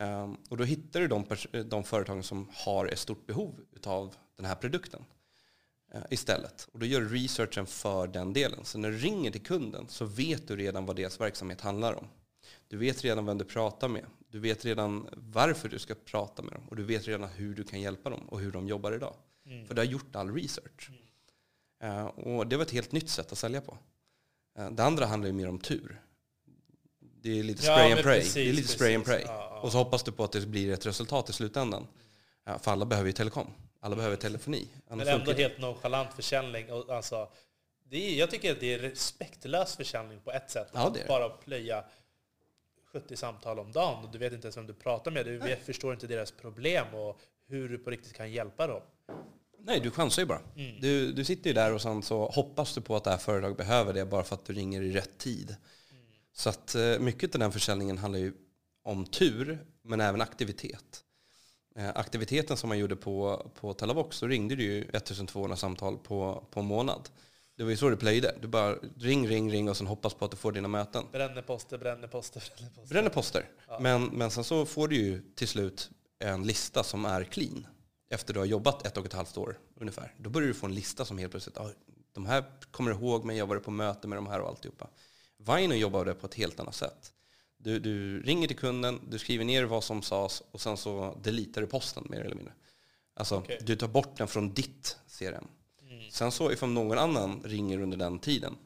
Um, 0.00 0.36
och 0.48 0.56
då 0.56 0.64
hittar 0.64 1.00
du 1.00 1.08
de, 1.08 1.24
de 1.64 1.84
företagen 1.84 2.22
som 2.22 2.48
har 2.52 2.86
ett 2.86 2.98
stort 2.98 3.26
behov 3.26 3.60
av 3.84 4.14
den 4.36 4.46
här 4.46 4.54
produkten 4.54 5.04
eh, 5.94 6.02
istället. 6.10 6.68
Och 6.72 6.78
då 6.78 6.86
gör 6.86 7.00
du 7.00 7.08
researchen 7.08 7.66
för 7.66 8.06
den 8.06 8.32
delen. 8.32 8.64
Så 8.64 8.78
när 8.78 8.90
du 8.90 8.98
ringer 8.98 9.30
till 9.30 9.42
kunden 9.42 9.88
så 9.88 10.04
vet 10.04 10.48
du 10.48 10.56
redan 10.56 10.86
vad 10.86 10.96
deras 10.96 11.20
verksamhet 11.20 11.60
handlar 11.60 11.94
om. 11.94 12.08
Du 12.70 12.76
vet 12.76 13.04
redan 13.04 13.26
vem 13.26 13.38
du 13.38 13.44
pratar 13.44 13.88
med. 13.88 14.06
Du 14.28 14.38
vet 14.38 14.64
redan 14.64 15.08
varför 15.12 15.68
du 15.68 15.78
ska 15.78 15.94
prata 16.04 16.42
med 16.42 16.52
dem. 16.52 16.62
Och 16.68 16.76
du 16.76 16.82
vet 16.82 17.08
redan 17.08 17.28
hur 17.28 17.54
du 17.54 17.64
kan 17.64 17.80
hjälpa 17.80 18.10
dem 18.10 18.28
och 18.28 18.40
hur 18.40 18.52
de 18.52 18.68
jobbar 18.68 18.92
idag. 18.92 19.14
För 19.66 19.74
du 19.74 19.80
har 19.80 19.86
gjort 19.86 20.16
all 20.16 20.34
research. 20.34 20.90
Eh, 21.82 22.04
och 22.06 22.46
det 22.46 22.56
var 22.56 22.64
ett 22.64 22.70
helt 22.70 22.92
nytt 22.92 23.10
sätt 23.10 23.32
att 23.32 23.38
sälja 23.38 23.60
på. 23.60 23.78
Eh, 24.58 24.70
det 24.70 24.84
andra 24.84 25.06
handlar 25.06 25.26
ju 25.26 25.32
mer 25.32 25.48
om 25.48 25.58
tur. 25.58 26.00
Det 27.22 27.38
är 27.38 27.42
lite 27.42 27.66
Ja, 27.66 27.72
spray 27.74 27.88
men 27.88 27.98
and 27.98 28.04
pray. 28.04 28.18
precis, 28.18 28.34
det 28.34 28.48
är 28.48 28.52
lite 28.52 28.68
spray 28.68 28.94
and 28.94 29.04
pray. 29.04 29.22
Ja, 29.26 29.48
ja. 29.50 29.60
Och 29.60 29.72
så 29.72 29.78
hoppas 29.78 30.02
du 30.02 30.12
på 30.12 30.24
att 30.24 30.32
det 30.32 30.46
blir 30.46 30.72
ett 30.72 30.86
resultat 30.86 31.30
i 31.30 31.32
slutändan. 31.32 31.86
Ja, 32.44 32.58
för 32.58 32.70
alla 32.70 32.84
behöver 32.84 33.06
ju 33.06 33.12
telekom. 33.12 33.46
Alla 33.80 33.96
behöver 33.96 34.16
telefoni. 34.16 34.68
Men 34.88 35.00
ändå 35.00 35.32
helt 35.32 35.58
nonchalant 35.58 36.14
försäljning. 36.14 36.72
Och 36.72 36.90
alltså, 36.90 37.28
det 37.84 37.96
är, 37.96 38.18
jag 38.18 38.30
tycker 38.30 38.52
att 38.52 38.60
det 38.60 38.74
är 38.74 38.78
respektlös 38.78 39.76
försäljning 39.76 40.20
på 40.20 40.32
ett 40.32 40.50
sätt. 40.50 40.68
Ja, 40.72 40.94
är. 40.96 41.08
Bara 41.08 41.28
plöja 41.28 41.84
70 42.92 43.16
samtal 43.16 43.58
om 43.58 43.72
dagen 43.72 44.04
och 44.04 44.10
du 44.12 44.18
vet 44.18 44.32
inte 44.32 44.46
ens 44.46 44.56
vem 44.56 44.66
du 44.66 44.74
pratar 44.74 45.10
med. 45.10 45.26
Du 45.26 45.38
vet, 45.38 45.66
förstår 45.66 45.92
inte 45.92 46.06
deras 46.06 46.30
problem 46.30 46.94
och 46.94 47.20
hur 47.48 47.68
du 47.68 47.78
på 47.78 47.90
riktigt 47.90 48.12
kan 48.12 48.32
hjälpa 48.32 48.66
dem. 48.66 48.80
Nej, 49.58 49.80
du 49.80 49.90
chansar 49.90 50.22
ju 50.22 50.26
bara. 50.26 50.42
Mm. 50.56 50.80
Du, 50.80 51.12
du 51.12 51.24
sitter 51.24 51.50
ju 51.50 51.54
där 51.54 51.74
och 51.74 51.82
sen 51.82 52.02
så 52.02 52.28
hoppas 52.28 52.74
du 52.74 52.80
på 52.80 52.96
att 52.96 53.04
det 53.04 53.10
här 53.10 53.18
företaget 53.18 53.56
behöver 53.56 53.92
det 53.92 54.06
bara 54.06 54.24
för 54.24 54.34
att 54.34 54.44
du 54.44 54.52
ringer 54.52 54.82
i 54.82 54.92
rätt 54.92 55.18
tid. 55.18 55.56
Så 56.32 56.48
att 56.48 56.74
eh, 56.74 56.98
mycket 56.98 57.34
av 57.34 57.38
den 57.38 57.52
försäljningen 57.52 57.98
handlar 57.98 58.20
ju 58.20 58.32
om 58.82 59.06
tur, 59.06 59.58
men 59.82 60.00
även 60.00 60.20
aktivitet. 60.20 61.04
Eh, 61.76 61.88
Aktiviteten 61.94 62.56
som 62.56 62.68
man 62.68 62.78
gjorde 62.78 62.96
på, 62.96 63.46
på 63.60 63.74
Telavox, 63.74 64.16
så 64.16 64.26
ringde 64.26 64.56
du 64.56 64.62
ju 64.62 64.80
1200 64.82 65.56
samtal 65.56 65.98
på, 65.98 66.44
på 66.50 66.62
månad. 66.62 67.08
Det 67.60 67.64
var 67.64 67.70
ju 67.70 67.76
så 67.76 67.90
du 67.90 67.96
plöjde. 67.96 68.34
Du 68.40 68.48
bara 68.48 68.74
ring, 68.98 69.28
ring, 69.28 69.52
ring 69.52 69.68
och 69.68 69.76
sen 69.76 69.86
hoppas 69.86 70.14
på 70.14 70.24
att 70.24 70.30
du 70.30 70.36
får 70.36 70.52
dina 70.52 70.68
möten. 70.68 71.04
Bränner 71.12 71.42
poster, 71.42 71.78
bränner 71.78 72.08
poster, 72.08 72.42
bränner 72.56 72.70
poster. 72.70 72.94
Bränner 72.94 73.10
poster. 73.10 73.48
Men, 73.80 74.04
men 74.04 74.30
sen 74.30 74.44
så 74.44 74.66
får 74.66 74.88
du 74.88 74.96
ju 74.96 75.22
till 75.34 75.48
slut 75.48 75.90
en 76.18 76.46
lista 76.46 76.84
som 76.84 77.04
är 77.04 77.24
clean. 77.24 77.66
Efter 78.10 78.34
du 78.34 78.40
har 78.40 78.46
jobbat 78.46 78.86
ett 78.86 78.96
och 78.96 79.06
ett 79.06 79.12
halvt 79.12 79.36
år 79.36 79.58
ungefär. 79.80 80.14
Då 80.18 80.30
börjar 80.30 80.48
du 80.48 80.54
få 80.54 80.66
en 80.66 80.74
lista 80.74 81.04
som 81.04 81.18
helt 81.18 81.30
plötsligt, 81.30 81.58
ah, 81.58 81.70
de 82.12 82.26
här 82.26 82.44
kommer 82.70 82.90
ihåg 82.90 83.24
mig, 83.24 83.36
jag 83.36 83.46
var 83.46 83.58
på 83.58 83.70
möte 83.70 84.08
med 84.08 84.18
de 84.18 84.26
här 84.26 84.40
och 84.40 84.48
alltihopa. 84.48 84.88
Vino 85.38 85.74
jobbade 85.74 86.14
på 86.14 86.26
ett 86.26 86.34
helt 86.34 86.60
annat 86.60 86.74
sätt. 86.74 87.12
Du, 87.56 87.78
du 87.78 88.22
ringer 88.22 88.48
till 88.48 88.58
kunden, 88.58 89.00
du 89.10 89.18
skriver 89.18 89.44
ner 89.44 89.64
vad 89.64 89.84
som 89.84 90.02
sades 90.02 90.42
och 90.50 90.60
sen 90.60 90.76
så 90.76 91.18
deletar 91.22 91.60
du 91.60 91.66
posten 91.66 92.06
mer 92.10 92.20
eller 92.20 92.36
mindre. 92.36 92.54
Alltså, 93.14 93.36
Okej. 93.36 93.58
du 93.62 93.76
tar 93.76 93.88
bort 93.88 94.16
den 94.16 94.28
från 94.28 94.54
ditt 94.54 94.98
CRM. 95.18 95.48
Sen 96.10 96.32
så 96.32 96.52
ifall 96.52 96.68
någon 96.68 96.98
annan 96.98 97.42
ringer 97.44 97.80
under 97.80 97.96
den 97.96 98.18
tiden, 98.18 98.56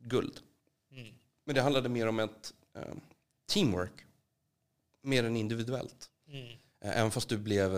guld. 0.00 0.40
Mm. 0.92 1.14
Men 1.44 1.54
det 1.54 1.62
handlade 1.62 1.88
mer 1.88 2.06
om 2.06 2.18
ett 2.18 2.54
eh, 2.74 2.94
teamwork, 3.46 4.06
mer 5.02 5.24
än 5.24 5.36
individuellt. 5.36 6.10
Mm. 6.28 6.46
Eh, 6.80 6.98
Även 6.98 7.10
fast 7.10 7.28
du 7.28 7.38
blev 7.38 7.76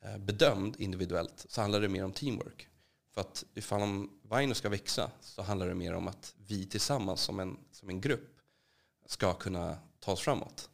eh, 0.00 0.18
bedömd 0.18 0.76
individuellt 0.78 1.46
så 1.48 1.60
handlar 1.60 1.80
det 1.80 1.88
mer 1.88 2.04
om 2.04 2.12
teamwork. 2.12 2.68
För 3.10 3.20
att 3.20 3.44
ifall 3.54 3.82
om 3.82 4.10
ska 4.54 4.68
växa 4.68 5.10
så 5.20 5.42
handlar 5.42 5.68
det 5.68 5.74
mer 5.74 5.94
om 5.94 6.08
att 6.08 6.34
vi 6.46 6.66
tillsammans 6.66 7.20
som 7.20 7.40
en, 7.40 7.58
som 7.72 7.88
en 7.88 8.00
grupp 8.00 8.38
ska 9.06 9.34
kunna 9.34 9.78
ta 10.00 10.12
oss 10.12 10.20
framåt. 10.20 10.70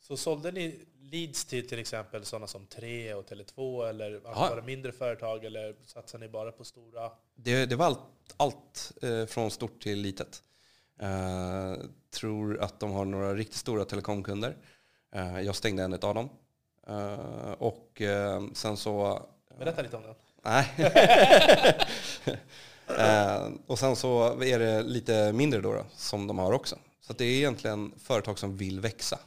Så 0.00 0.16
sålde 0.16 0.52
ni 0.52 0.80
leads 1.12 1.44
till 1.44 1.68
till 1.68 1.78
exempel 1.78 2.24
sådana 2.24 2.46
som 2.46 2.66
Tre 2.66 3.14
och 3.14 3.30
Tele2 3.30 3.88
eller 3.88 4.20
Ja. 4.24 4.60
mindre 4.66 4.92
företag 4.92 5.44
eller 5.44 5.76
satsar 5.86 6.18
ni 6.18 6.28
bara 6.28 6.52
på 6.52 6.64
stora? 6.64 7.10
Det, 7.34 7.66
det 7.66 7.76
var 7.76 7.86
allt, 7.86 8.00
allt 8.36 8.92
eh, 9.02 9.26
från 9.26 9.50
stort 9.50 9.82
till 9.82 9.98
litet. 10.00 10.42
Eh, 11.00 11.74
tror 12.10 12.58
att 12.60 12.80
de 12.80 12.92
har 12.92 13.04
några 13.04 13.34
riktigt 13.34 13.56
stora 13.56 13.84
telekomkunder. 13.84 14.56
Eh, 15.14 15.40
jag 15.40 15.56
stängde 15.56 15.82
en 15.82 15.92
av 15.92 16.14
dem. 16.14 16.28
Och 17.58 18.02
sen 18.52 18.76
så 18.76 19.26
Berätta 19.58 19.82
lite 19.82 19.96
om 19.96 20.02
den. 20.02 20.14
Nej. 20.42 20.66
och 23.66 23.78
sen 23.78 23.96
så 23.96 24.42
är 24.42 24.58
det 24.58 24.82
lite 24.82 25.32
mindre 25.32 25.60
då, 25.60 25.72
då 25.72 25.84
som 25.96 26.26
de 26.26 26.38
har 26.38 26.52
också. 26.52 26.78
Så 27.00 27.12
det 27.12 27.24
är 27.24 27.36
egentligen 27.36 27.92
företag 27.98 28.38
som 28.38 28.56
vill 28.56 28.80
växa. 28.80 29.18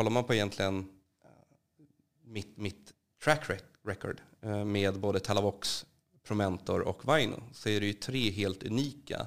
Kollar 0.00 0.10
man 0.10 0.24
på 0.24 0.34
egentligen 0.34 0.78
eh, 1.24 1.30
mitt, 2.24 2.56
mitt 2.56 2.92
track 3.24 3.48
rec- 3.48 3.62
record 3.86 4.20
eh, 4.42 4.64
med 4.64 5.00
både 5.00 5.20
Talavox, 5.20 5.86
Promentor 6.22 6.80
och 6.80 7.16
Vino 7.18 7.42
så 7.52 7.68
är 7.68 7.80
det 7.80 7.86
ju 7.86 7.92
tre 7.92 8.30
helt 8.30 8.62
unika 8.62 9.26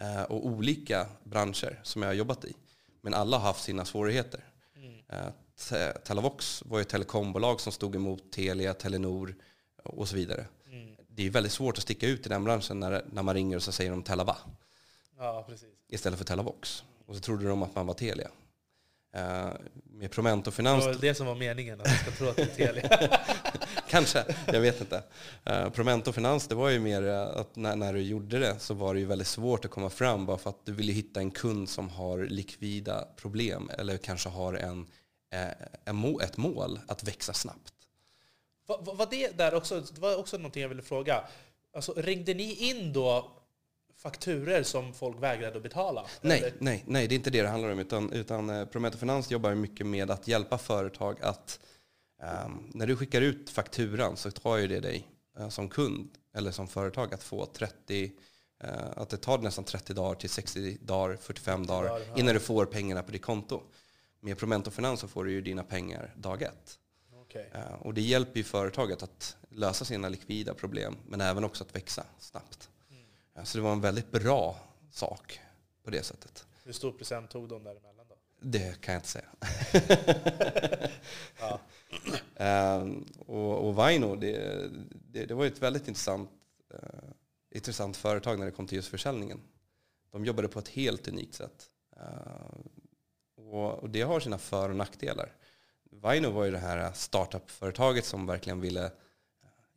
eh, 0.00 0.22
och 0.22 0.46
olika 0.46 1.06
branscher 1.24 1.80
som 1.82 2.02
jag 2.02 2.08
har 2.08 2.14
jobbat 2.14 2.44
i. 2.44 2.54
Men 3.00 3.14
alla 3.14 3.36
har 3.38 3.46
haft 3.46 3.62
sina 3.64 3.84
svårigheter. 3.84 4.44
Te- 5.68 5.92
Telavox 5.92 6.62
var 6.66 6.78
ju 6.78 6.82
ett 6.82 6.88
telekombolag 6.88 7.60
som 7.60 7.72
stod 7.72 7.94
emot 7.96 8.32
Telia, 8.32 8.74
Telenor 8.74 9.34
och 9.84 10.08
så 10.08 10.16
vidare. 10.16 10.46
Mm. 10.70 10.96
Det 11.08 11.26
är 11.26 11.30
väldigt 11.30 11.52
svårt 11.52 11.76
att 11.78 11.82
sticka 11.82 12.06
ut 12.06 12.26
i 12.26 12.28
den 12.28 12.44
branschen 12.44 12.80
när, 12.80 13.04
när 13.12 13.22
man 13.22 13.34
ringer 13.34 13.56
och 13.56 13.62
så 13.62 13.72
säger 13.72 13.90
de 13.90 14.02
Telava 14.02 14.36
Ja, 15.18 15.44
precis. 15.48 15.68
istället 15.88 16.18
för 16.18 16.26
Telavox. 16.26 16.84
Och 17.06 17.14
så 17.14 17.20
trodde 17.20 17.48
de 17.48 17.62
att 17.62 17.74
man 17.74 17.86
var 17.86 17.94
Telia. 17.94 18.30
Eh, 19.16 19.48
med 19.90 20.10
Promento 20.10 20.50
Det 20.50 20.56
Finans, 20.56 20.84
var 20.84 20.92
väl 20.92 21.00
det 21.00 21.14
som 21.14 21.26
var 21.26 21.34
meningen, 21.34 21.80
att 21.80 21.86
du 21.86 21.96
ska 21.96 22.10
tro 22.10 22.28
att 22.28 22.36
det 22.36 22.42
är 22.42 22.46
Telia. 22.46 23.18
kanske, 23.88 24.24
jag 24.46 24.60
vet 24.60 24.80
inte. 24.80 25.02
Eh, 25.44 25.70
Promento 25.70 26.12
Finans, 26.12 26.48
det 26.48 26.54
var 26.54 26.68
ju 26.68 26.80
mer 26.80 27.06
eh, 27.08 27.22
att 27.22 27.56
när, 27.56 27.76
när 27.76 27.92
du 27.92 28.02
gjorde 28.02 28.38
det 28.38 28.58
så 28.58 28.74
var 28.74 28.94
det 28.94 29.00
ju 29.00 29.06
väldigt 29.06 29.28
svårt 29.28 29.64
att 29.64 29.70
komma 29.70 29.90
fram 29.90 30.26
bara 30.26 30.38
för 30.38 30.50
att 30.50 30.66
du 30.66 30.72
ville 30.72 30.92
hitta 30.92 31.20
en 31.20 31.30
kund 31.30 31.68
som 31.68 31.88
har 31.88 32.18
likvida 32.18 33.08
problem 33.16 33.70
eller 33.78 33.96
kanske 33.96 34.28
har 34.28 34.54
en, 34.54 34.86
en 35.84 35.96
må, 35.96 36.20
ett 36.20 36.36
mål 36.36 36.80
att 36.88 37.04
växa 37.04 37.32
snabbt. 37.32 37.72
Var 38.66 38.94
var 38.94 39.06
det 39.10 39.38
där 39.38 39.54
också, 39.54 39.80
det 39.80 40.00
var 40.00 40.16
också 40.16 40.36
någonting 40.36 40.62
jag 40.62 40.68
ville 40.68 40.82
fråga. 40.82 41.24
Alltså, 41.74 41.92
ringde 41.96 42.34
ni 42.34 42.54
in 42.54 42.92
då 42.92 43.36
fakturer 43.96 44.62
som 44.62 44.92
folk 44.92 45.22
vägrade 45.22 45.56
att 45.56 45.62
betala? 45.62 46.06
Nej, 46.20 46.38
Eller? 46.38 46.52
nej, 46.58 46.84
nej, 46.86 47.08
det 47.08 47.14
är 47.14 47.16
inte 47.16 47.30
det 47.30 47.42
det 47.42 47.48
handlar 47.48 47.70
om. 47.70 47.78
Utan, 47.78 48.12
utan 48.12 48.50
eh, 48.50 48.64
Prometo 48.64 48.98
Finans 48.98 49.30
jobbar 49.30 49.54
mycket 49.54 49.86
med 49.86 50.10
att 50.10 50.28
hjälpa 50.28 50.58
företag 50.58 51.22
att 51.22 51.60
ehm, 52.22 52.70
när 52.74 52.86
du 52.86 52.96
skickar 52.96 53.20
ut 53.20 53.50
fakturan 53.50 54.16
så 54.16 54.30
tar 54.30 54.56
ju 54.56 54.66
det 54.66 54.80
dig 54.80 55.08
eh, 55.38 55.48
som 55.48 55.68
kund 55.68 56.08
eller 56.34 56.50
som 56.50 56.68
företag 56.68 57.14
att 57.14 57.22
få 57.22 57.46
30, 57.46 58.12
eh, 58.64 58.70
att 58.96 59.08
det 59.08 59.16
tar 59.16 59.38
nästan 59.38 59.64
30 59.64 59.94
dagar 59.94 60.14
till 60.14 60.30
60 60.30 60.78
dagar, 60.82 61.16
45 61.16 61.66
dagar 61.66 62.18
innan 62.18 62.34
du 62.34 62.40
får 62.40 62.66
pengarna 62.66 63.02
på 63.02 63.12
ditt 63.12 63.22
konto. 63.22 63.62
Med 64.20 64.38
Promento 64.38 64.70
Finans 64.70 65.00
så 65.00 65.08
får 65.08 65.24
du 65.24 65.32
ju 65.32 65.40
dina 65.40 65.64
pengar 65.64 66.14
dag 66.16 66.42
ett. 66.42 66.78
Eh, 67.34 67.72
och 67.80 67.94
det 67.94 68.00
hjälper 68.00 68.38
ju 68.38 68.44
företaget 68.44 69.02
att 69.02 69.36
lösa 69.50 69.84
sina 69.84 70.08
likvida 70.08 70.54
problem 70.54 70.96
men 71.06 71.20
även 71.20 71.44
också 71.44 71.64
att 71.64 71.76
växa 71.76 72.04
snabbt. 72.18 72.70
Så 73.44 73.58
det 73.58 73.64
var 73.64 73.72
en 73.72 73.80
väldigt 73.80 74.10
bra 74.12 74.56
sak 74.90 75.40
på 75.84 75.90
det 75.90 76.02
sättet. 76.02 76.46
Hur 76.64 76.72
stor 76.72 76.92
procent 76.92 77.30
tog 77.30 77.48
de 77.48 77.64
däremellan 77.64 78.06
då? 78.08 78.16
Det 78.40 78.80
kan 78.80 78.94
jag 78.94 78.98
inte 78.98 79.08
säga. 79.08 79.28
Ja. 81.40 81.60
Ehm, 82.36 83.04
och, 83.26 83.68
och 83.68 83.78
Vino, 83.78 84.16
det, 84.16 84.64
det, 84.90 85.26
det 85.26 85.34
var 85.34 85.46
ett 85.46 85.62
väldigt 85.62 85.88
intressant, 85.88 86.30
eh, 86.74 87.08
intressant 87.50 87.96
företag 87.96 88.38
när 88.38 88.46
det 88.46 88.52
kom 88.52 88.66
till 88.66 88.76
just 88.76 88.88
försäljningen. 88.88 89.40
De 90.10 90.24
jobbade 90.24 90.48
på 90.48 90.58
ett 90.58 90.68
helt 90.68 91.08
unikt 91.08 91.34
sätt. 91.34 91.70
Ehm, 91.96 92.68
och, 93.36 93.74
och 93.74 93.90
det 93.90 94.02
har 94.02 94.20
sina 94.20 94.38
för 94.38 94.68
och 94.68 94.76
nackdelar. 94.76 95.32
Vino 95.90 96.30
var 96.30 96.44
ju 96.44 96.50
det 96.50 96.58
här 96.58 96.92
startup-företaget 96.92 98.04
som 98.04 98.26
verkligen 98.26 98.60
ville 98.60 98.90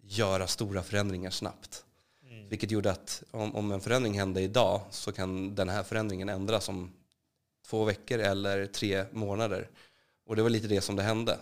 göra 0.02 0.48
stora 0.48 0.84
förändringar 0.84 1.30
snabbt. 1.30 1.86
Mm. 2.40 2.50
Vilket 2.50 2.72
gjorde 2.72 2.92
att 2.92 3.24
om, 3.32 3.56
om 3.56 3.72
en 3.72 3.82
förändring 3.82 4.20
hände 4.20 4.42
idag 4.42 4.82
så 4.92 5.12
kan 5.12 5.56
den 5.56 5.70
här 5.70 5.84
förändringen 5.84 6.30
ändras 6.30 6.70
om 6.70 6.92
två 7.66 7.84
veckor 7.84 8.20
eller 8.20 8.66
tre 8.66 9.06
månader. 9.12 9.70
Och 10.26 10.36
det 10.36 10.42
var 10.42 10.50
lite 10.50 10.68
det 10.68 10.82
som 10.82 10.96
det 10.96 11.04
hände. 11.04 11.40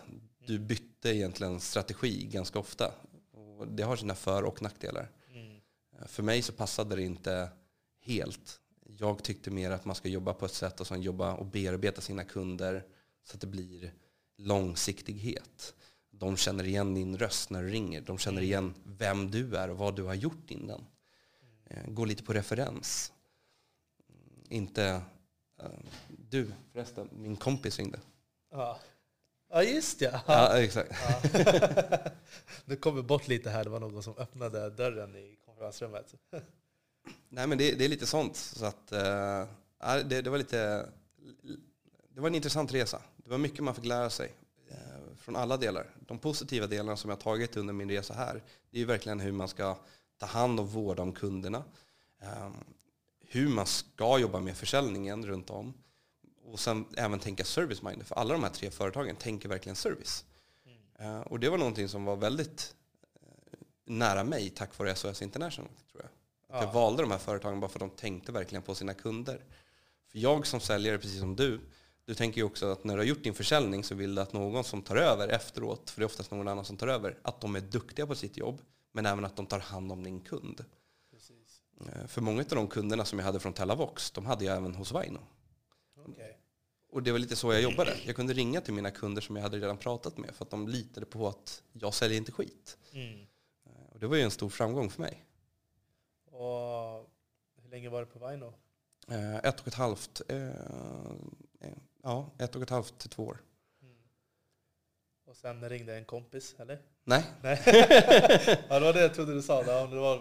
Du 0.47 0.59
bytte 0.59 1.09
egentligen 1.09 1.59
strategi 1.59 2.25
ganska 2.31 2.59
ofta. 2.59 2.91
Och 3.31 3.67
det 3.67 3.83
har 3.83 3.95
sina 3.95 4.15
för 4.15 4.43
och 4.43 4.61
nackdelar. 4.61 5.09
Mm. 5.33 5.61
För 6.07 6.23
mig 6.23 6.41
så 6.41 6.53
passade 6.53 6.95
det 6.95 7.03
inte 7.03 7.49
helt. 8.01 8.59
Jag 8.85 9.23
tyckte 9.23 9.51
mer 9.51 9.71
att 9.71 9.85
man 9.85 9.95
ska 9.95 10.09
jobba 10.09 10.33
på 10.33 10.45
ett 10.45 10.53
sätt 10.53 10.81
och 10.81 10.87
sen 10.87 11.01
jobba 11.01 11.33
och 11.33 11.45
bearbeta 11.45 12.01
sina 12.01 12.23
kunder 12.23 12.83
så 13.23 13.35
att 13.35 13.41
det 13.41 13.47
blir 13.47 13.93
långsiktighet. 14.37 15.73
De 16.20 16.38
känner 16.38 16.63
igen 16.63 16.93
din 16.93 17.18
röst 17.18 17.49
när 17.49 17.63
du 17.63 17.70
ringer. 17.70 18.01
De 18.01 18.18
känner 18.18 18.41
igen 18.41 18.74
vem 18.84 19.32
du 19.32 19.55
är 19.57 19.70
och 19.70 19.78
vad 19.78 19.95
du 19.95 20.03
har 20.03 20.13
gjort 20.13 20.51
innan. 20.51 20.86
Eh, 21.65 21.84
Gå 21.88 22.05
lite 22.05 22.24
på 22.24 22.34
referens. 22.34 23.13
Inte... 24.49 25.01
eh, 25.61 25.70
Du, 26.30 26.51
förresten, 26.74 27.09
min 27.11 27.36
kompis 27.36 27.78
ringde. 27.80 27.99
Ja. 28.51 28.80
ja, 29.49 29.63
just 29.63 30.01
ja. 30.01 30.22
Ja, 30.28 30.57
exakt. 30.59 30.91
Du 32.65 32.76
kommer 32.82 33.01
bort 33.01 33.28
lite 33.28 33.49
här, 33.49 33.63
det 33.63 33.70
var 33.70 33.80
någon 33.80 34.03
som 34.03 34.18
öppnade 34.18 34.70
dörren 34.70 35.15
i 35.15 35.38
konferensrummet. 35.45 36.15
Nej, 37.30 37.47
men 37.47 37.57
det, 37.57 37.72
det 37.72 37.86
är 37.86 37.89
lite 37.89 38.07
sånt. 38.07 38.36
Så 38.36 38.65
att, 38.65 38.91
ja, 39.80 40.03
det, 40.03 40.22
det 40.22 40.30
var 40.30 40.38
lite... 40.38 40.89
Det 42.09 42.22
var 42.22 42.28
en 42.28 42.36
intressant 42.36 42.74
resa. 42.74 43.01
Det 43.18 43.30
var 43.30 43.38
mycket 43.38 43.63
man 43.63 43.76
fick 43.76 43.86
lära 43.86 44.09
sig 44.09 44.32
från 45.28 45.36
alla 45.36 45.57
delar. 45.57 45.89
De 46.07 46.19
positiva 46.19 46.67
delarna 46.67 46.97
som 46.97 47.09
jag 47.09 47.19
tagit 47.19 47.57
under 47.57 47.73
min 47.73 47.89
resa 47.89 48.13
här, 48.13 48.43
det 48.71 48.78
är 48.78 48.80
ju 48.80 48.86
verkligen 48.86 49.19
hur 49.19 49.32
man 49.32 49.47
ska 49.47 49.78
ta 50.17 50.25
hand 50.25 50.59
och 50.59 50.71
vårda 50.71 51.03
om 51.03 51.13
kunderna. 51.13 51.63
Eh, 52.21 52.49
hur 53.19 53.49
man 53.49 53.65
ska 53.65 54.19
jobba 54.19 54.39
med 54.39 54.57
försäljningen 54.57 55.25
runt 55.25 55.49
om. 55.49 55.73
Och 56.43 56.59
sen 56.59 56.86
även 56.97 57.19
tänka 57.19 57.43
service 57.43 57.82
minded. 57.82 58.07
För 58.07 58.15
alla 58.15 58.34
de 58.34 58.43
här 58.43 58.49
tre 58.49 58.71
företagen 58.71 59.15
tänker 59.15 59.49
verkligen 59.49 59.75
service. 59.75 60.25
Eh, 60.99 61.19
och 61.19 61.39
det 61.39 61.49
var 61.49 61.57
någonting 61.57 61.89
som 61.89 62.05
var 62.05 62.15
väldigt 62.15 62.75
eh, 63.21 63.59
nära 63.86 64.23
mig 64.23 64.49
tack 64.49 64.78
vare 64.78 64.95
SOS 64.95 65.21
International. 65.21 65.69
tror 65.91 66.03
jag. 66.03 66.09
Att 66.57 66.63
jag 66.63 66.69
Ja. 66.69 66.80
valde 66.80 67.01
de 67.03 67.11
här 67.11 67.17
företagen 67.17 67.59
bara 67.59 67.69
för 67.71 67.80
att 67.86 67.91
de 67.91 67.97
tänkte 68.01 68.32
verkligen 68.32 68.61
på 68.63 68.75
sina 68.75 68.93
kunder. 68.93 69.41
För 70.11 70.19
jag 70.19 70.47
som 70.47 70.59
säljare, 70.59 70.97
precis 70.97 71.19
som 71.19 71.36
du, 71.36 71.59
du 72.08 72.16
tänker 72.16 72.38
ju 72.38 72.43
också 72.43 72.66
att 72.72 72.84
när 72.84 72.93
du 72.93 72.99
har 72.99 73.05
gjort 73.05 73.24
din 73.24 73.34
försäljning 73.34 73.84
så 73.84 73.95
vill 73.95 74.16
du 74.16 74.22
att 74.22 74.34
någon 74.34 74.64
som 74.64 74.82
tar 74.82 74.95
över 74.95 75.28
efteråt, 75.28 75.89
för 75.89 76.01
det 76.01 76.03
är 76.03 76.05
oftast 76.05 76.32
någon 76.32 76.47
annan 76.47 76.66
som 76.66 76.78
tar 76.78 76.88
över, 76.88 77.18
att 77.22 77.41
de 77.41 77.55
är 77.55 77.62
duktiga 77.62 78.08
på 78.08 78.16
sitt 78.16 78.38
jobb, 78.38 78.62
men 78.91 79.05
även 79.05 79.26
att 79.26 79.36
de 79.36 79.45
tar 79.45 79.60
hand 79.60 79.91
om 79.91 80.03
din 80.03 80.22
kund. 80.22 80.66
Precis. 81.12 81.62
Eh, 81.82 82.08
För 82.08 82.22
många 82.22 82.41
av 82.41 82.47
de 82.49 82.68
kunderna 82.68 83.05
som 83.05 83.20
jag 83.20 83.26
hade 83.26 83.39
från 83.39 83.53
Telavox, 83.53 84.12
de 84.12 84.26
hade 84.26 84.45
jag 84.45 84.58
även 84.58 84.76
hos 84.76 84.91
Vaino. 84.91 85.20
Okej. 86.08 86.38
Och 86.89 87.03
det 87.03 87.12
var 87.12 87.20
lite 87.20 87.36
så 87.36 87.53
jag 87.53 87.62
jobbade. 87.62 87.97
Jag 88.05 88.16
kunde 88.16 88.34
ringa 88.34 88.62
till 88.62 88.74
mina 88.74 88.91
kunder 88.91 89.22
som 89.22 89.36
jag 89.36 89.43
hade 89.43 89.58
redan 89.58 89.78
pratat 89.78 90.18
med 90.18 90.36
för 90.36 90.45
att 90.45 90.51
de 90.51 90.68
litade 90.68 91.05
på 91.05 91.28
att 91.28 91.64
jag 91.74 91.93
säljer 91.93 92.18
inte 92.18 92.32
skit. 92.32 92.78
Mm. 92.91 93.20
Eh, 93.66 93.93
Och 93.93 93.99
det 93.99 94.08
var 94.08 94.16
ju 94.16 94.22
en 94.22 94.32
stor 94.32 94.49
framgång 94.49 94.89
för 94.89 95.01
mig. 95.01 95.24
Och 96.32 97.10
hur 97.62 97.70
länge 97.70 97.89
var 97.89 97.99
du 97.99 98.05
på 98.05 98.20
Vaino? 98.20 98.53
Eh, 99.08 99.36
Ett 99.36 99.60
och 99.60 99.68
ett 99.68 99.74
halvt, 99.74 100.22
ja, 102.08 102.30
ett 102.38 102.55
och 102.55 102.62
ett 102.62 102.70
halvt 102.70 102.97
till 102.99 103.10
två 103.10 103.24
år. 103.24 103.38
Mm. 103.82 103.95
Och 105.26 105.36
sen 105.36 105.70
ringde 105.70 105.95
en 105.97 106.05
kompis, 106.05 106.55
eller? 106.60 106.80
Nej, 107.03 107.24
Nej. 107.41 107.62
ja, 108.70 108.80
det 108.80 108.86
var 108.86 108.93
det 108.93 109.01
jag 109.01 109.14
trodde 109.14 109.34
du 109.34 109.41
sa. 109.41 109.64
Ja, 109.68 109.88
det 109.88 109.95
var 109.95 110.18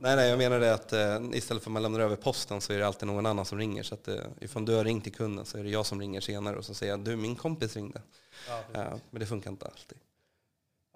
nej, 0.00 0.16
nej 0.16 0.28
jag 0.28 0.38
menade 0.38 0.74
att 0.74 0.92
eh, 0.92 1.20
istället 1.32 1.62
för 1.62 1.70
att 1.70 1.72
man 1.72 1.82
lämnar 1.82 2.00
över 2.00 2.16
posten 2.16 2.60
så 2.60 2.72
är 2.72 2.78
det 2.78 2.86
alltid 2.86 3.08
någon 3.08 3.26
annan 3.26 3.44
som 3.44 3.58
ringer. 3.58 3.82
Så 3.82 3.94
att 3.94 4.08
eh, 4.08 4.16
ifall 4.40 4.64
du 4.64 4.74
har 4.74 4.84
ringt 4.84 5.04
till 5.04 5.14
kunden 5.14 5.44
så 5.46 5.58
är 5.58 5.64
det 5.64 5.70
jag 5.70 5.86
som 5.86 6.00
ringer 6.00 6.20
senare 6.20 6.56
och 6.56 6.64
så 6.64 6.74
säger 6.74 6.92
jag 6.92 7.00
du 7.00 7.16
min 7.16 7.36
kompis 7.36 7.76
ringde. 7.76 8.02
Ja. 8.48 8.58
Eh, 8.80 8.94
men 9.10 9.20
det 9.20 9.26
funkar 9.26 9.50
inte 9.50 9.66
alltid. 9.66 9.98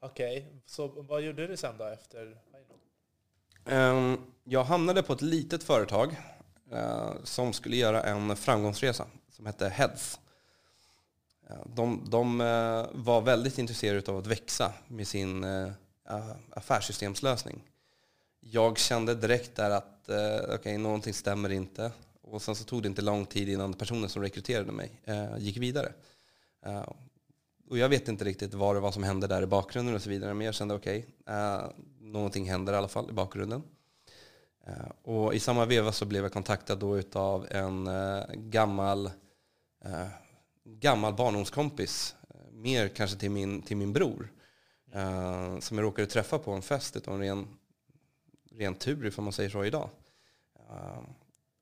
Okej, 0.03 0.63
så 0.67 0.87
vad 0.89 1.23
gjorde 1.23 1.47
du 1.47 1.57
sen 1.57 1.79
då 1.79 1.85
efter? 1.85 2.37
Ehm, 3.67 4.19
Jag 4.45 4.65
hamnade 4.65 5.03
på 5.03 5.13
ett 5.13 5.23
litet 5.23 5.63
företag 5.63 6.17
eh, 6.73 7.13
som 7.25 7.53
skulle 7.53 7.77
göra 7.77 8.03
en 8.03 8.37
framgångsresa 8.37 9.07
som 9.31 9.47
hette 9.47 9.69
Heads. 9.69 10.21
De, 11.75 12.07
de 12.11 12.41
eh, 12.41 12.87
var 12.93 13.21
väldigt 13.21 13.59
intresserade 13.59 14.13
av 14.13 14.19
att 14.19 14.27
växa 14.27 14.73
med 14.89 15.07
sin 15.07 15.45
eh, 15.45 15.71
affärssystemslösning. 16.51 17.63
Jag 18.41 18.79
kände 18.79 19.15
direkt 19.15 19.57
där 19.57 19.71
att 19.71 20.09
eh, 20.09 20.55
okej, 20.55 20.79
någonting 20.79 21.15
stämmer 21.15 21.53
inte. 21.53 21.93
Och 22.23 22.43
sen 22.43 22.55
så 22.55 22.65
tog 22.65 22.83
det 22.83 22.89
inte 22.89 23.03
lång 23.03 23.27
tid 23.27 23.49
innan 23.49 23.75
personen 23.75 24.09
som 24.09 24.23
rekryterade 24.23 24.73
mig 24.73 25.01
eh, 25.05 25.39
gick 25.39 25.57
vidare. 25.57 25.93
Och 27.71 27.79
jag 27.79 27.89
vet 27.89 28.09
inte 28.09 28.25
riktigt 28.25 28.55
vad 28.55 28.77
det 28.77 28.81
var 28.81 28.93
som 28.93 29.03
hände 29.03 29.27
där 29.27 29.43
i 29.43 29.47
bakgrunden 29.47 29.95
och 29.95 30.03
så 30.03 30.11
vidare. 30.11 30.35
Men 30.35 30.45
jag 30.45 30.55
kände 30.55 30.75
okej, 30.75 31.07
eh, 31.27 31.63
någonting 32.01 32.51
händer 32.51 32.73
i 32.73 32.77
alla 32.77 32.89
fall 32.89 33.11
i 33.11 33.13
bakgrunden. 33.13 33.63
Eh, 34.67 35.13
och 35.13 35.35
i 35.35 35.41
samma 35.41 35.65
veva 35.65 35.93
så 35.93 36.05
blev 36.05 36.23
jag 36.23 36.33
kontaktad 36.33 36.77
då 36.77 36.99
utav 36.99 37.47
en 37.51 37.87
eh, 37.87 38.25
gammal, 38.35 39.11
gammal 40.65 41.15
barndomskompis. 41.15 42.17
Eh, 42.31 42.53
mer 42.53 42.89
kanske 42.89 43.17
till 43.17 43.31
min, 43.31 43.63
till 43.63 43.77
min 43.77 43.93
bror. 43.93 44.33
Eh, 44.93 45.59
som 45.59 45.79
jag 45.79 45.85
råkade 45.85 46.07
träffa 46.07 46.39
på 46.39 46.53
en 46.53 46.63
fest 46.63 46.97
utav 46.97 47.15
en 47.15 47.21
ren, 47.21 47.49
ren 48.51 48.75
tur 48.75 49.07
ifall 49.07 49.25
man 49.25 49.33
säger 49.33 49.51
så 49.51 49.65
idag. 49.65 49.91
Eh, 50.71 51.03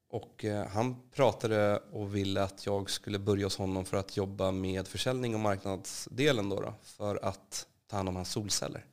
och 0.08 0.44
eh, 0.44 0.66
han 0.66 1.10
pratade 1.10 1.82
och 1.92 2.14
ville 2.14 2.42
att 2.42 2.66
jag 2.66 2.90
skulle 2.90 3.18
börja 3.18 3.46
hos 3.46 3.56
honom 3.56 3.84
för 3.84 3.96
att 3.96 4.16
jobba 4.16 4.50
med 4.50 4.88
försäljning 4.88 5.34
och 5.34 5.40
marknadsdelen 5.40 6.48
då, 6.48 6.60
då 6.60 6.74
för 6.82 7.24
att 7.24 7.66
ta 7.86 7.96
hand 7.96 8.08
om 8.08 8.16
hans 8.16 8.30
solceller. 8.30 8.86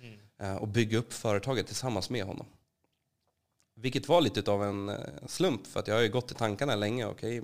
Mm. 0.00 0.18
Eh, 0.38 0.56
och 0.56 0.68
bygga 0.68 0.98
upp 0.98 1.12
företaget 1.12 1.66
tillsammans 1.66 2.10
med 2.10 2.24
honom. 2.24 2.46
Vilket 3.74 4.08
var 4.08 4.20
lite 4.20 4.50
av 4.50 4.64
en 4.64 4.92
slump 5.26 5.66
för 5.66 5.80
att 5.80 5.88
jag 5.88 5.94
har 5.94 6.02
ju 6.02 6.08
gått 6.08 6.30
i 6.30 6.34
tankarna 6.34 6.74
länge. 6.74 7.06
Okej, 7.06 7.42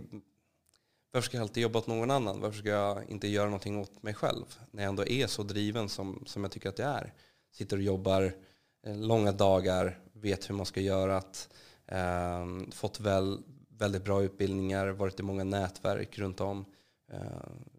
varför 1.13 1.27
ska 1.27 1.37
jag 1.37 1.43
alltid 1.43 1.63
jobba 1.63 1.79
åt 1.79 1.87
någon 1.87 2.11
annan? 2.11 2.41
Varför 2.41 2.59
ska 2.59 2.69
jag 2.69 3.11
inte 3.11 3.29
göra 3.29 3.45
någonting 3.45 3.79
åt 3.79 4.03
mig 4.03 4.15
själv? 4.15 4.45
När 4.71 4.83
jag 4.83 4.89
ändå 4.89 5.07
är 5.07 5.27
så 5.27 5.43
driven 5.43 5.89
som, 5.89 6.25
som 6.27 6.43
jag 6.43 6.53
tycker 6.53 6.69
att 6.69 6.79
jag 6.79 6.89
är. 6.89 7.13
Sitter 7.53 7.77
och 7.77 7.83
jobbar 7.83 8.35
eh, 8.87 8.97
långa 8.97 9.33
dagar, 9.33 9.99
vet 10.13 10.51
hur 10.51 10.55
man 10.55 10.67
ska 10.67 10.81
göra. 10.81 11.17
Att, 11.17 11.49
eh, 11.87 12.47
fått 12.71 13.01
väl, 13.01 13.43
väldigt 13.69 14.05
bra 14.05 14.23
utbildningar, 14.23 14.89
varit 14.89 15.21
i 15.21 15.23
många 15.23 15.45
nätverk 15.45 16.19
runt 16.19 16.41
om. 16.41 16.65
Eh, 17.13 17.21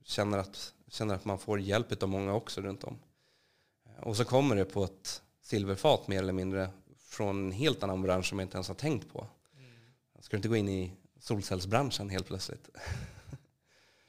känner, 0.04 0.38
att, 0.38 0.74
känner 0.88 1.16
att 1.16 1.26
man 1.26 1.40
får 1.40 1.60
hjälp 1.60 2.04
av 2.04 2.10
många 2.10 2.34
också 2.34 2.62
runt 2.62 2.84
om. 2.84 3.00
Och 4.00 4.18
så 4.18 4.26
kommer 4.26 4.56
det 4.56 4.66
på 4.66 4.84
ett 4.84 5.22
silverfat 5.42 6.08
mer 6.08 6.20
eller 6.20 6.34
mindre 6.34 6.70
från 6.98 7.46
en 7.46 7.52
helt 7.52 7.84
annan 7.84 8.02
bransch 8.02 8.26
som 8.26 8.40
jag 8.40 8.46
inte 8.46 8.58
ens 8.58 8.68
har 8.68 8.76
tänkt 8.76 9.14
på. 9.14 9.28
Ska 10.20 10.32
du 10.32 10.38
inte 10.38 10.48
gå 10.48 10.56
in 10.56 10.70
i 10.70 10.94
solcellsbranschen 11.20 12.10
helt 12.10 12.28
plötsligt? 12.28 12.70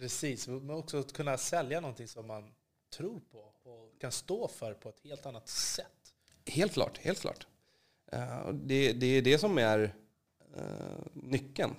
Precis, 0.04 0.48
men 0.48 0.70
också 0.70 0.98
att 0.98 1.12
kunna 1.12 1.36
sälja 1.36 1.80
någonting 1.80 2.08
som 2.08 2.26
man 2.26 2.54
tror 2.96 3.20
på 3.20 3.38
och 3.38 4.00
kan 4.00 4.12
stå 4.12 4.48
för 4.48 4.74
på 4.74 4.88
ett 4.88 5.00
helt 5.04 5.26
annat 5.26 5.48
sätt. 5.48 6.14
Helt 6.46 6.72
klart, 6.72 6.98
helt 6.98 7.20
klart. 7.20 7.46
Eh, 8.12 8.48
det, 8.52 8.92
det 8.92 9.06
är 9.06 9.22
det 9.22 9.38
som 9.38 9.58
är 9.58 9.94
eh, 10.56 10.62
nyckeln. 11.12 11.74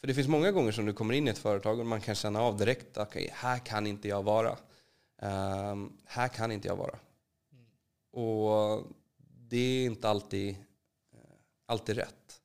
För 0.00 0.06
det 0.06 0.14
finns 0.14 0.28
många 0.28 0.52
gånger 0.52 0.72
som 0.72 0.86
du 0.86 0.92
kommer 0.92 1.14
in 1.14 1.26
i 1.28 1.30
ett 1.30 1.38
företag 1.38 1.78
och 1.78 1.86
man 1.86 2.00
kan 2.00 2.14
känna 2.14 2.40
av 2.40 2.56
direkt 2.56 2.96
att 2.96 3.08
okay, 3.08 3.28
här 3.32 3.58
kan 3.58 3.86
inte 3.86 4.08
jag 4.08 4.22
vara. 4.22 4.58
Ehm, 5.22 5.92
här 6.04 6.28
kan 6.28 6.52
inte 6.52 6.68
jag 6.68 6.76
vara. 6.76 6.98
Och 8.12 8.86
det 9.48 9.56
är 9.56 9.86
inte 9.86 10.08
alltid, 10.08 10.50
eh, 11.12 11.18
alltid 11.66 11.96
rätt. 11.96 12.40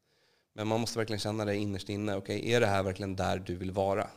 Men 0.54 0.68
man 0.68 0.80
måste 0.80 1.00
verkligen 1.00 1.20
känna 1.20 1.46
det 1.46 1.56
innerst 1.56 1.90
inne. 1.90 2.16
Okay, 2.16 2.52
är 2.52 2.60
det 2.60 2.68
här 2.68 2.84
verkligen 2.84 3.16
där 3.16 3.40
du 3.40 3.56
vill 3.56 3.72
vara? 3.72 4.10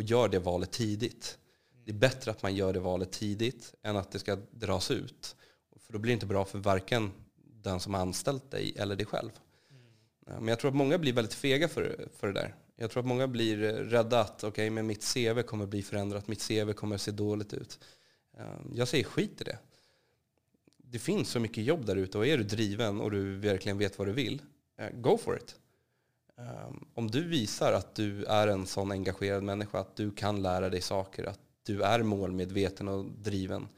Och 0.00 0.04
gör 0.04 0.28
det 0.28 0.38
valet 0.38 0.72
tidigt. 0.72 1.38
Det 1.84 1.90
är 1.90 1.94
bättre 1.94 2.30
att 2.30 2.42
man 2.42 2.54
gör 2.54 2.72
det 2.72 2.80
valet 2.80 3.12
tidigt 3.12 3.74
än 3.82 3.96
att 3.96 4.12
det 4.12 4.18
ska 4.18 4.36
dras 4.50 4.90
ut. 4.90 5.36
För 5.76 5.92
då 5.92 5.98
blir 5.98 6.10
det 6.10 6.14
inte 6.14 6.26
bra 6.26 6.44
för 6.44 6.58
varken 6.58 7.12
den 7.62 7.80
som 7.80 7.94
har 7.94 8.00
anställt 8.00 8.50
dig 8.50 8.74
eller 8.76 8.96
dig 8.96 9.06
själv. 9.06 9.30
Ja, 10.26 10.32
Men 10.40 10.48
jag 10.48 10.58
tror 10.58 10.70
att 10.70 10.76
många 10.76 10.98
blir 10.98 11.12
väldigt 11.12 11.34
fega 11.34 11.68
för, 11.68 12.08
för 12.16 12.26
det 12.26 12.32
där. 12.32 12.54
Jag 12.76 12.90
tror 12.90 13.00
att 13.00 13.06
många 13.06 13.28
blir 13.28 13.56
rädda 13.72 14.20
att 14.20 14.44
okay, 14.44 14.70
men 14.70 14.86
mitt 14.86 15.14
CV 15.14 15.42
kommer 15.42 15.66
bli 15.66 15.82
förändrat, 15.82 16.28
mitt 16.28 16.48
CV 16.48 16.72
kommer 16.72 16.96
se 16.96 17.10
dåligt 17.10 17.52
ut. 17.52 17.78
Eh, 18.38 18.44
Jag 18.74 18.88
säger 18.88 19.04
skit 19.04 19.40
i 19.40 19.44
det. 19.44 19.58
Det 20.76 20.98
finns 20.98 21.28
så 21.30 21.40
mycket 21.40 21.64
jobb 21.64 21.86
där 21.86 21.96
ute 21.96 22.18
och 22.18 22.26
är 22.26 22.38
du 22.38 22.44
driven 22.44 23.00
och 23.00 23.10
du 23.10 23.36
verkligen 23.36 23.78
vet 23.78 23.98
vad 23.98 24.08
du 24.08 24.12
vill, 24.12 24.42
eh, 24.78 24.90
go 24.90 25.18
for 25.18 25.36
it. 25.36 25.59
Eh, 26.40 26.70
Om 26.94 27.10
du 27.10 27.28
visar 27.28 27.72
att 27.72 27.94
du 27.94 28.24
är 28.24 28.46
en 28.48 28.66
sån 28.66 28.90
engagerad 28.92 29.42
människa, 29.42 29.78
att 29.80 29.96
du 29.96 30.10
kan 30.12 30.42
lära 30.42 30.68
dig 30.68 30.80
saker, 30.80 31.24
att 31.24 31.40
du 31.62 31.82
är 31.82 32.02
målmedveten 32.02 32.88
och 32.88 33.04
driven, 33.04 33.68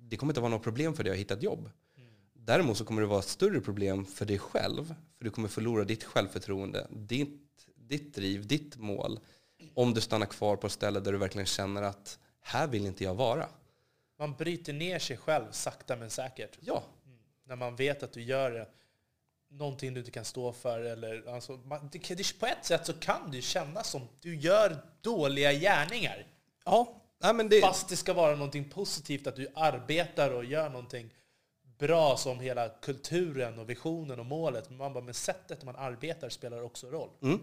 det 0.00 0.16
kommer 0.16 0.32
inte 0.32 0.40
vara 0.40 0.50
något 0.50 0.62
problem 0.62 0.94
för 0.94 1.04
dig 1.04 1.12
att 1.12 1.18
hitta 1.18 1.34
ett 1.34 1.42
jobb. 1.42 1.70
Däremot 2.34 2.76
så 2.76 2.84
kommer 2.84 3.00
det 3.02 3.08
vara 3.08 3.18
ett 3.18 3.24
större 3.24 3.60
problem 3.60 4.04
för 4.04 4.26
dig 4.26 4.38
själv, 4.38 4.94
för 5.16 5.24
du 5.24 5.30
kommer 5.30 5.48
förlora 5.48 5.84
ditt 5.84 6.04
självförtroende, 6.04 6.86
ditt, 6.90 7.40
ditt 7.76 8.14
driv, 8.14 8.46
ditt 8.46 8.76
mål, 8.76 9.20
om 9.74 9.94
du 9.94 10.00
stannar 10.00 10.26
kvar 10.26 10.56
på 10.56 10.66
ett 10.66 10.72
ställe 10.72 11.00
där 11.00 11.12
du 11.12 11.18
verkligen 11.18 11.46
känner 11.46 11.82
att 11.82 12.18
här 12.40 12.66
vill 12.66 12.86
inte 12.86 13.04
jag 13.04 13.14
vara. 13.14 13.46
Man 14.18 14.32
bryter 14.34 14.72
ner 14.72 14.98
sig 14.98 15.16
själv 15.16 15.44
sakta 15.50 15.96
men 15.96 16.10
säkert. 16.10 16.58
Ja, 16.60 16.82
När 17.44 17.56
man 17.56 17.76
vet 17.76 18.02
att 18.02 18.12
du 18.12 18.22
gör 18.22 18.68
någonting 19.50 19.94
du 19.94 20.00
inte 20.00 20.10
kan 20.10 20.24
stå 20.24 20.52
för. 20.52 20.80
Eller, 20.80 21.34
alltså, 21.34 21.52
man, 21.52 21.88
det, 21.92 22.38
på 22.38 22.46
ett 22.46 22.64
sätt 22.64 22.86
så 22.86 22.92
kan 22.92 23.30
det 23.30 23.42
kännas 23.42 23.90
som 23.90 24.08
du 24.20 24.36
gör 24.36 24.76
dåliga 25.00 25.52
gärningar. 25.52 26.26
ja. 26.64 26.94
Nej, 27.20 27.34
men 27.34 27.48
det, 27.48 27.60
Fast 27.60 27.88
det 27.88 27.96
ska 27.96 28.12
vara 28.12 28.36
någonting 28.36 28.70
positivt, 28.70 29.26
att 29.26 29.36
du 29.36 29.48
arbetar 29.54 30.30
och 30.30 30.44
gör 30.44 30.68
någonting 30.68 31.14
bra 31.78 32.16
som 32.16 32.40
hela 32.40 32.68
kulturen 32.68 33.58
och 33.58 33.70
visionen 33.70 34.20
och 34.20 34.26
målet. 34.26 34.68
Men 34.68 34.78
man 34.78 34.92
bara, 34.92 35.04
men 35.04 35.14
sättet 35.14 35.64
man 35.64 35.76
arbetar 35.76 36.28
spelar 36.28 36.62
också 36.62 36.86
roll. 36.86 37.10
Mm. 37.22 37.40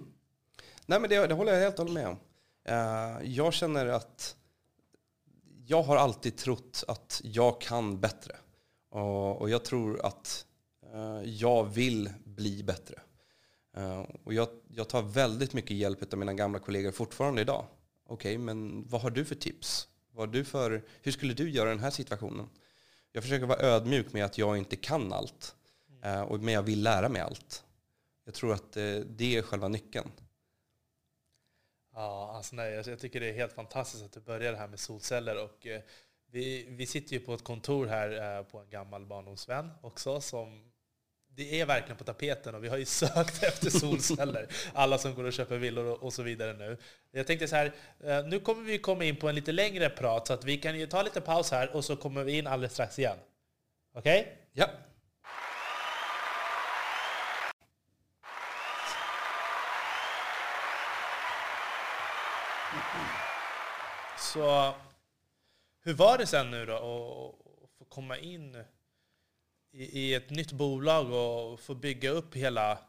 Nej, 0.85 0.99
men 0.99 1.09
det, 1.09 1.27
det 1.27 1.33
håller 1.33 1.53
jag 1.53 1.59
helt 1.59 1.79
och 1.79 1.89
med 1.89 2.07
om. 2.07 2.17
Eh, 2.63 3.17
jag 3.23 3.53
känner 3.53 3.85
att 3.85 4.35
jag 5.65 5.83
har 5.83 5.97
alltid 5.97 6.37
trott 6.37 6.83
att 6.87 7.21
jag 7.23 7.61
kan 7.61 7.99
bättre. 7.99 8.35
Och, 8.89 9.41
och 9.41 9.49
jag 9.49 9.65
tror 9.65 10.05
att 10.05 10.45
Eh, 10.95 11.21
jag 11.23 11.63
vill 11.63 12.09
bli 12.23 12.63
bättre. 12.63 13.01
Eh, 13.77 14.05
och 14.23 14.33
jag, 14.33 14.49
jag 14.67 14.89
tar 14.89 15.01
väldigt 15.01 15.53
mycket 15.53 15.77
hjälp 15.77 16.13
av 16.13 16.19
mina 16.19 16.33
gamla 16.33 16.59
kollegor 16.59 16.91
fortfarande 16.91 17.41
idag. 17.41 17.65
Okej, 18.07 18.37
men 18.37 18.87
vad 18.87 19.01
har 19.01 19.09
du 19.09 19.25
för 19.25 19.35
tips? 19.35 19.87
Vad 20.11 20.31
du 20.31 20.45
för, 20.45 20.83
hur 21.01 21.11
skulle 21.11 21.33
du 21.33 21.49
göra 21.49 21.69
i 21.69 21.73
den 21.73 21.83
här 21.83 21.89
situationen? 21.89 22.49
Jag 23.11 23.23
försöker 23.23 23.45
vara 23.45 23.59
ödmjuk 23.59 24.13
med 24.13 24.25
att 24.25 24.37
jag 24.37 24.57
inte 24.57 24.75
kan 24.75 25.13
allt. 25.13 25.55
Eh, 26.03 26.37
men 26.39 26.53
jag 26.53 26.63
vill 26.63 26.83
lära 26.83 27.09
mig 27.09 27.21
allt. 27.21 27.63
Jag 28.25 28.33
tror 28.33 28.53
att 28.53 28.71
det 29.05 29.35
är 29.35 29.41
själva 29.41 29.67
nyckeln. 29.67 30.11
Ja, 31.93 32.33
alltså 32.35 32.55
nej, 32.55 32.73
jag 32.73 32.99
tycker 32.99 33.19
det 33.19 33.29
är 33.29 33.33
helt 33.33 33.53
fantastiskt 33.53 34.03
att 34.03 34.11
du 34.11 34.19
börjar 34.19 34.51
det 34.51 34.57
här 34.57 34.67
med 34.67 34.79
solceller 34.79 35.43
och 35.43 35.67
Vi, 36.31 36.67
vi 36.69 36.85
sitter 36.85 37.13
ju 37.13 37.19
på 37.19 37.33
ett 37.33 37.43
kontor 37.43 37.85
här 37.85 38.43
på 38.43 38.59
en 38.59 38.69
gammal 38.69 39.05
barndomsvän 39.05 39.71
också 39.81 40.21
som 40.21 40.71
det 41.35 41.61
är 41.61 41.65
verkligen 41.65 41.97
på 41.97 42.03
tapeten 42.03 42.55
och 42.55 42.63
vi 42.63 42.67
har 42.67 42.77
ju 42.77 42.85
sökt 42.85 43.43
efter 43.43 43.69
solceller. 43.69 44.47
Alla 44.73 44.97
som 44.97 45.15
går 45.15 45.23
och 45.23 45.33
köper 45.33 45.57
villor 45.57 46.03
och 46.03 46.13
så 46.13 46.23
vidare 46.23 46.53
nu. 46.53 46.77
Jag 47.11 47.27
tänkte 47.27 47.47
så 47.47 47.55
här, 47.55 47.71
nu 48.23 48.39
kommer 48.39 48.63
vi 48.63 48.77
komma 48.77 49.03
in 49.03 49.15
på 49.15 49.29
en 49.29 49.35
lite 49.35 49.51
längre 49.51 49.89
prat 49.89 50.27
så 50.27 50.33
att 50.33 50.43
vi 50.43 50.57
kan 50.57 50.79
ju 50.79 50.87
ta 50.87 51.01
lite 51.01 51.21
paus 51.21 51.51
här 51.51 51.75
och 51.75 51.85
så 51.85 51.95
kommer 51.95 52.23
vi 52.23 52.37
in 52.37 52.47
alldeles 52.47 52.73
strax 52.73 52.99
igen. 52.99 53.17
Okej? 53.93 54.21
Okay? 54.21 54.33
Ja. 54.53 54.69
Så 64.17 64.73
hur 65.83 65.93
var 65.93 66.17
det 66.17 66.25
sen 66.25 66.51
nu 66.51 66.65
då 66.65 66.73
att 66.75 67.77
få 67.77 67.85
komma 67.85 68.17
in 68.17 68.63
i, 69.75 69.99
i 69.99 70.13
ett 70.13 70.29
nytt 70.29 70.51
bolag 70.51 71.11
och 71.11 71.59
få 71.59 71.75
bygga 71.75 72.09
upp 72.09 72.35
hela, 72.35 72.79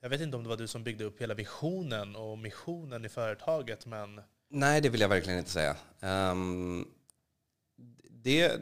jag 0.00 0.08
vet 0.08 0.20
inte 0.20 0.36
om 0.36 0.42
det 0.42 0.48
var 0.48 0.56
du 0.56 0.66
som 0.66 0.84
byggde 0.84 1.04
upp 1.04 1.20
hela 1.20 1.34
visionen 1.34 2.16
och 2.16 2.38
missionen 2.38 3.04
i 3.04 3.08
företaget, 3.08 3.86
men... 3.86 4.20
Nej, 4.48 4.80
det 4.80 4.88
vill 4.88 5.00
jag 5.00 5.08
verkligen 5.08 5.38
inte 5.38 5.50
säga. 5.50 5.76
Um, 6.00 6.88
det, 8.10 8.60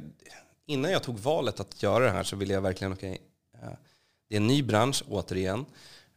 innan 0.67 0.91
jag 0.91 1.03
tog 1.03 1.19
valet 1.19 1.61
att 1.61 1.83
göra 1.83 2.05
det 2.05 2.11
här 2.11 2.23
så 2.23 2.37
ville 2.37 2.55
jag 2.55 2.63
verkligen, 2.63 2.93
okay, 2.93 3.19
uh, 3.55 3.65
eh, 3.65 3.77
det 4.29 4.35
är 4.35 4.41
en 4.41 4.47
ny 4.47 4.63
bransch 4.63 5.03
återigen. 5.09 5.67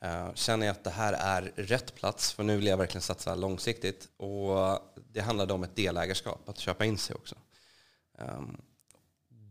Uh, 0.06 0.34
känner 0.34 0.66
jag 0.66 0.74
att 0.74 0.84
det 0.84 0.90
här 0.90 1.14
är 1.14 1.52
rätt 1.56 1.96
plats, 1.96 2.34
för 2.34 2.44
nu 2.44 2.56
vill 2.56 2.68
jag 2.68 2.78
verkligen 2.78 3.02
satsa 3.02 3.36
långsiktigt. 3.36 4.10
Och 4.18 4.80
det 5.12 5.22
handlade 5.22 5.54
om 5.54 5.64
ett 5.64 5.76
delägarskap, 5.76 6.50
att 6.50 6.60
köpa 6.60 6.86
in 6.86 6.98
sig 6.98 7.16
också. 7.16 7.36
Um, 8.18 8.62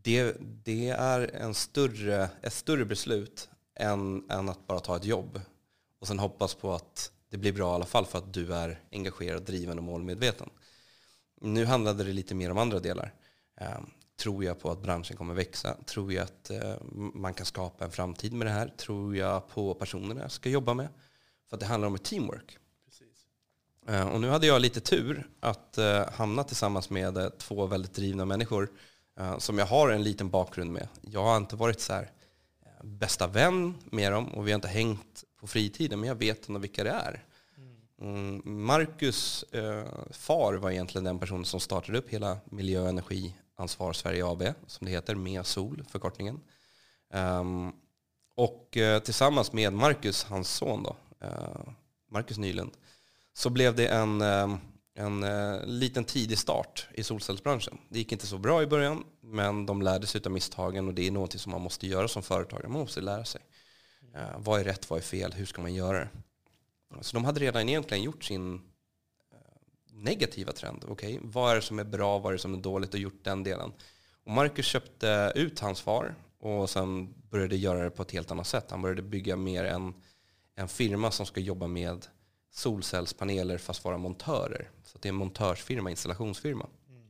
det, 0.07 0.37
det 0.65 0.89
är 0.89 1.35
en 1.35 1.55
större, 1.55 2.31
ett 2.43 2.53
större 2.53 2.85
beslut 2.85 3.49
än, 3.75 4.31
än 4.31 4.49
att 4.49 4.67
bara 4.67 4.81
ta 4.81 4.97
ett 4.97 5.05
jobb 5.05 5.41
och 6.01 6.07
sen 6.07 6.19
hoppas 6.19 6.55
på 6.55 6.73
att 6.73 7.13
det 7.31 7.37
blir 7.37 7.53
bra 7.53 7.73
i 7.73 7.75
alla 7.75 7.85
fall 7.85 8.07
för 8.07 8.19
att 8.19 8.33
du 8.33 8.55
är 8.55 8.81
engagerad, 8.93 9.43
driven 9.43 9.79
och 9.79 9.85
målmedveten. 9.85 10.51
Nu 11.41 11.65
handlade 11.65 12.05
det 12.05 12.13
lite 12.13 12.35
mer 12.35 12.51
om 12.51 12.59
andra 12.59 12.79
delar. 12.79 13.15
Eh, 13.61 13.79
tror 14.21 14.45
jag 14.45 14.61
på 14.61 14.71
att 14.71 14.83
branschen 14.83 15.17
kommer 15.17 15.35
växa? 15.35 15.77
Tror 15.87 16.13
jag 16.13 16.23
att 16.23 16.51
eh, 16.51 16.75
man 17.15 17.35
kan 17.35 17.47
skapa 17.47 17.85
en 17.85 17.91
framtid 17.91 18.33
med 18.33 18.47
det 18.47 18.51
här? 18.51 18.69
Tror 18.69 19.17
jag 19.17 19.49
på 19.49 19.75
personerna 19.75 20.21
jag 20.21 20.31
ska 20.31 20.49
jobba 20.49 20.75
med? 20.75 20.89
För 21.51 21.57
det 21.57 21.67
handlar 21.67 21.89
om 21.89 21.95
ett 21.95 22.05
teamwork. 22.05 22.59
Eh, 23.89 24.09
och 24.09 24.21
nu 24.21 24.29
hade 24.29 24.47
jag 24.47 24.61
lite 24.63 24.81
tur 24.81 25.29
att 25.41 25.79
eh, 25.79 26.11
hamna 26.11 26.45
tillsammans 26.45 26.91
med 26.91 27.17
eh, 27.17 27.29
två 27.29 27.67
väldigt 27.67 27.95
drivna 27.95 28.25
människor 28.25 28.71
Eh, 29.19 29.39
som 29.39 29.59
jag 29.59 29.67
har 29.67 29.89
en 29.89 30.03
liten 30.03 30.31
bakgrund 30.31 30.73
med. 30.73 30.89
Jag 31.01 31.23
har 31.23 31.37
inte 31.37 31.57
varit 31.57 31.81
så 31.81 31.93
här, 31.93 32.11
eh, 32.63 32.85
bästa 32.87 33.27
vän 33.27 33.75
med 33.85 34.13
dem 34.13 34.29
och 34.29 34.47
vi 34.47 34.53
har 34.53 34.57
inte 34.57 34.69
hängt 34.69 35.25
på 35.41 35.47
fritiden, 35.47 36.01
men 36.01 36.09
jag 36.09 36.15
vet 36.15 36.49
ändå 36.49 36.61
vilka 36.61 36.85
det 36.85 36.91
är. 36.91 37.25
Mm, 38.01 38.43
Marcus 38.45 39.43
eh, 39.43 39.85
far 40.11 40.55
var 40.55 40.71
egentligen 40.71 41.05
den 41.05 41.19
personen 41.19 41.45
som 41.45 41.61
startade 41.61 41.99
upp 41.99 42.09
hela 42.09 42.39
Miljö 42.45 42.81
och 42.81 42.89
energiansvar 42.89 43.93
Sverige 43.93 44.27
AB, 44.27 44.43
som 44.67 44.85
det 44.85 44.91
heter, 44.91 45.15
med 45.15 45.47
SOL, 45.47 45.85
förkortningen. 45.89 46.41
Um, 47.13 47.73
och 48.35 48.77
eh, 48.77 49.03
tillsammans 49.03 49.53
med 49.53 49.73
Marcus, 49.73 50.25
hans 50.25 50.49
son 50.49 50.83
då, 50.83 50.97
eh, 51.21 51.73
Marcus 52.11 52.39
Nylund, 52.39 52.73
så 53.33 53.51
blev 53.51 53.75
det 53.75 53.87
en 53.87 54.21
eh, 54.21 54.57
en 54.97 55.23
eh, 55.23 55.67
liten 55.67 56.05
tidig 56.05 56.39
start 56.39 56.89
i 56.95 57.03
solcellsbranschen. 57.03 57.79
Det 57.89 57.99
gick 57.99 58.13
inte 58.13 58.27
så 58.27 58.39
bra 58.39 58.63
i 58.63 58.67
början, 58.67 59.05
men 59.21 59.67
de 59.67 59.83
lärde 59.83 60.07
sig 60.07 60.21
av 60.25 60.33
misstagen 60.33 60.89
och 60.89 60.95
det 60.95 61.07
är 61.07 61.11
något 61.11 61.41
som 61.41 61.53
man 61.53 61.61
måste 61.61 61.87
göra 61.87 62.09
som 62.09 62.23
företagare. 62.23 62.69
Man 62.69 62.81
måste 62.81 63.01
lära 63.01 63.25
sig. 63.25 63.41
Eh, 64.15 64.39
vad 64.39 64.61
är 64.61 64.65
rätt, 64.65 64.91
vad 64.91 64.99
är 64.99 65.03
fel, 65.03 65.33
hur 65.33 65.47
ska 65.47 65.63
man 65.63 65.75
göra 65.75 65.99
det? 65.99 66.09
Så 67.01 67.17
de 67.17 67.25
hade 67.25 67.41
redan 67.41 67.69
egentligen 67.69 68.03
gjort 68.03 68.25
sin 68.25 68.55
eh, 68.55 68.61
negativa 69.93 70.53
trend. 70.53 70.85
Okay, 70.85 71.19
vad 71.23 71.51
är 71.51 71.55
det 71.55 71.63
som 71.63 71.79
är 71.79 71.85
bra, 71.85 72.19
vad 72.19 72.33
är 72.33 72.37
det 72.37 72.43
som 72.43 72.55
är 72.55 72.59
dåligt 72.59 72.95
och 72.95 73.01
gjort 73.01 73.25
den 73.25 73.43
delen. 73.43 73.73
Och 74.25 74.33
Marcus 74.33 74.67
köpte 74.67 75.33
ut 75.35 75.61
hans 75.61 75.81
far 75.81 76.15
och 76.41 76.71
sen 76.71 77.15
började 77.31 77.57
göra 77.57 77.85
det 77.85 77.91
på 77.91 78.03
ett 78.03 78.13
helt 78.13 78.31
annat 78.31 78.47
sätt. 78.47 78.71
Han 78.71 78.83
började 78.83 79.03
bygga 79.03 79.37
mer 79.37 79.65
en, 79.65 79.95
en 80.55 80.69
firma 80.69 81.11
som 81.11 81.27
ska 81.27 81.41
jobba 81.41 81.67
med 81.67 82.07
solcellspaneler 82.57 83.59
fast 83.59 83.85
vara 83.85 83.99
montörer. 83.99 84.71
Så 84.85 84.99
det 84.99 85.09
är 85.09 85.11
en 85.11 85.17
montörsfirma, 85.17 85.91
installationsfirma. 85.91 86.67
Mm. 86.89 87.07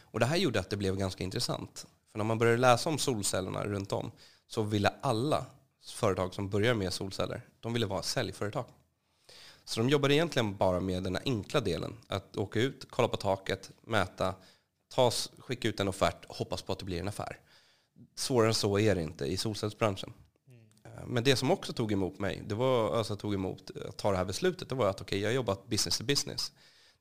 Och 0.00 0.20
det 0.20 0.26
här 0.26 0.36
gjorde 0.36 0.60
att 0.60 0.70
det 0.70 0.76
blev 0.76 0.96
ganska 0.96 1.24
intressant. 1.24 1.86
För 2.10 2.18
när 2.18 2.24
man 2.24 2.38
började 2.38 2.58
läsa 2.58 2.88
om 2.88 2.98
solcellerna 2.98 3.64
runt 3.64 3.92
om 3.92 4.10
så 4.46 4.62
ville 4.62 4.94
alla 5.00 5.46
företag 5.84 6.34
som 6.34 6.48
börjar 6.48 6.74
med 6.74 6.92
solceller, 6.92 7.42
de 7.60 7.72
ville 7.72 7.86
vara 7.86 8.02
säljföretag. 8.02 8.64
Så 9.64 9.80
de 9.80 9.88
jobbade 9.88 10.14
egentligen 10.14 10.56
bara 10.56 10.80
med 10.80 11.02
den 11.02 11.18
enkla 11.24 11.60
delen. 11.60 11.96
Att 12.08 12.36
åka 12.36 12.60
ut, 12.60 12.86
kolla 12.90 13.08
på 13.08 13.16
taket, 13.16 13.70
mäta, 13.80 14.34
tas, 14.94 15.30
skicka 15.38 15.68
ut 15.68 15.80
en 15.80 15.88
offert 15.88 16.24
och 16.24 16.36
hoppas 16.36 16.62
på 16.62 16.72
att 16.72 16.78
det 16.78 16.84
blir 16.84 17.00
en 17.00 17.08
affär. 17.08 17.38
Svårare 18.14 18.48
än 18.48 18.54
så 18.54 18.78
är 18.78 18.94
det 18.94 19.02
inte 19.02 19.24
i 19.24 19.36
solcellsbranschen. 19.36 20.12
Men 21.06 21.24
det 21.24 21.36
som 21.36 21.50
också 21.50 21.72
tog 21.72 21.92
emot 21.92 22.18
mig, 22.18 22.42
det 22.46 22.54
var, 22.54 22.96
alltså 22.96 23.16
tog 23.16 23.34
emot 23.34 23.70
att 23.88 23.96
ta 23.96 24.10
det 24.10 24.16
här 24.16 24.24
beslutet, 24.24 24.68
det 24.68 24.74
var 24.74 24.86
att 24.86 25.00
okej, 25.00 25.04
okay, 25.04 25.18
jag 25.18 25.28
har 25.28 25.34
jobbat 25.34 25.66
business 25.66 25.98
to 25.98 26.04
business. 26.04 26.52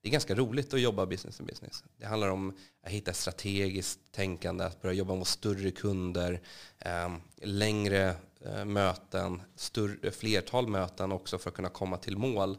Det 0.02 0.10
är 0.10 0.12
ganska 0.12 0.36
roligt 0.36 0.74
att 0.74 0.82
jobba 0.82 1.06
business 1.06 1.38
to 1.38 1.44
business. 1.44 1.84
Det 1.98 2.06
handlar 2.06 2.30
om 2.30 2.58
att 2.84 2.92
hitta 2.92 3.14
strategiskt 3.14 4.00
tänkande, 4.12 4.64
att 4.64 4.82
börja 4.82 4.96
jobba 4.96 5.16
mot 5.16 5.28
större 5.28 5.72
kunder, 5.72 6.42
ehm, 6.80 7.16
längre 7.42 8.16
eh, 8.46 8.66
möten, 8.66 9.42
större, 9.56 10.12
flertal 10.12 10.68
möten 10.68 11.12
också 11.12 11.38
för 11.38 11.50
att 11.50 11.56
kunna 11.56 11.70
komma 11.70 11.98
till 11.98 12.18
mål. 12.18 12.58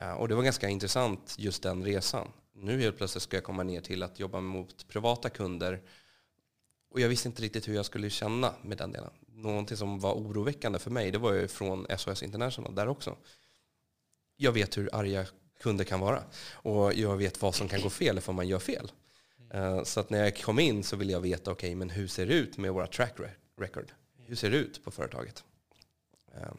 Eh, 0.00 0.12
och 0.12 0.28
det 0.28 0.34
var 0.34 0.42
ganska 0.42 0.68
intressant 0.68 1.34
just 1.38 1.62
den 1.62 1.84
resan. 1.84 2.28
Nu 2.54 2.80
helt 2.80 2.96
plötsligt 2.96 3.22
ska 3.22 3.36
jag 3.36 3.44
komma 3.44 3.62
ner 3.62 3.80
till 3.80 4.02
att 4.02 4.20
jobba 4.20 4.40
mot 4.40 4.88
privata 4.88 5.30
kunder 5.30 5.82
och 6.90 7.00
jag 7.00 7.08
visste 7.08 7.28
inte 7.28 7.42
riktigt 7.42 7.68
hur 7.68 7.74
jag 7.74 7.86
skulle 7.86 8.10
känna 8.10 8.54
med 8.62 8.78
den 8.78 8.92
delen 8.92 9.10
någonting 9.42 9.76
som 9.76 10.00
var 10.00 10.14
oroväckande 10.14 10.78
för 10.78 10.90
mig, 10.90 11.10
det 11.10 11.18
var 11.18 11.32
ju 11.32 11.48
från 11.48 11.86
SOS 11.98 12.22
International 12.22 12.74
där 12.74 12.88
också. 12.88 13.16
Jag 14.36 14.52
vet 14.52 14.78
hur 14.78 14.94
arga 14.94 15.26
kunder 15.60 15.84
kan 15.84 16.00
vara 16.00 16.22
och 16.52 16.94
jag 16.94 17.16
vet 17.16 17.42
vad 17.42 17.54
som 17.54 17.68
kan 17.68 17.80
gå 17.80 17.90
fel 17.90 18.18
ifall 18.18 18.34
man 18.34 18.48
gör 18.48 18.58
fel. 18.58 18.92
Eh, 19.50 19.82
så 19.82 20.00
att 20.00 20.10
när 20.10 20.18
jag 20.18 20.36
kom 20.36 20.58
in 20.58 20.84
så 20.84 20.96
ville 20.96 21.12
jag 21.12 21.20
veta, 21.20 21.50
okej, 21.50 21.68
okay, 21.68 21.76
men 21.76 21.90
hur 21.90 22.08
ser 22.08 22.26
det 22.26 22.34
ut 22.34 22.58
med 22.58 22.72
våra 22.72 22.86
track 22.86 23.14
record? 23.60 23.92
Hur 24.26 24.36
ser 24.36 24.50
det 24.50 24.56
ut 24.56 24.84
på 24.84 24.90
företaget? 24.90 25.44
Eh, 26.34 26.52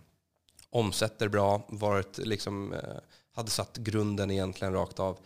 omsätter 0.69 1.27
bra, 1.27 1.67
varit 1.69 2.17
liksom, 2.17 2.73
eh, 2.73 2.97
hade 3.31 3.49
satt 3.49 3.77
grunden 3.77 4.31
egentligen 4.31 4.73
rakt 4.73 4.99
av. 4.99 5.19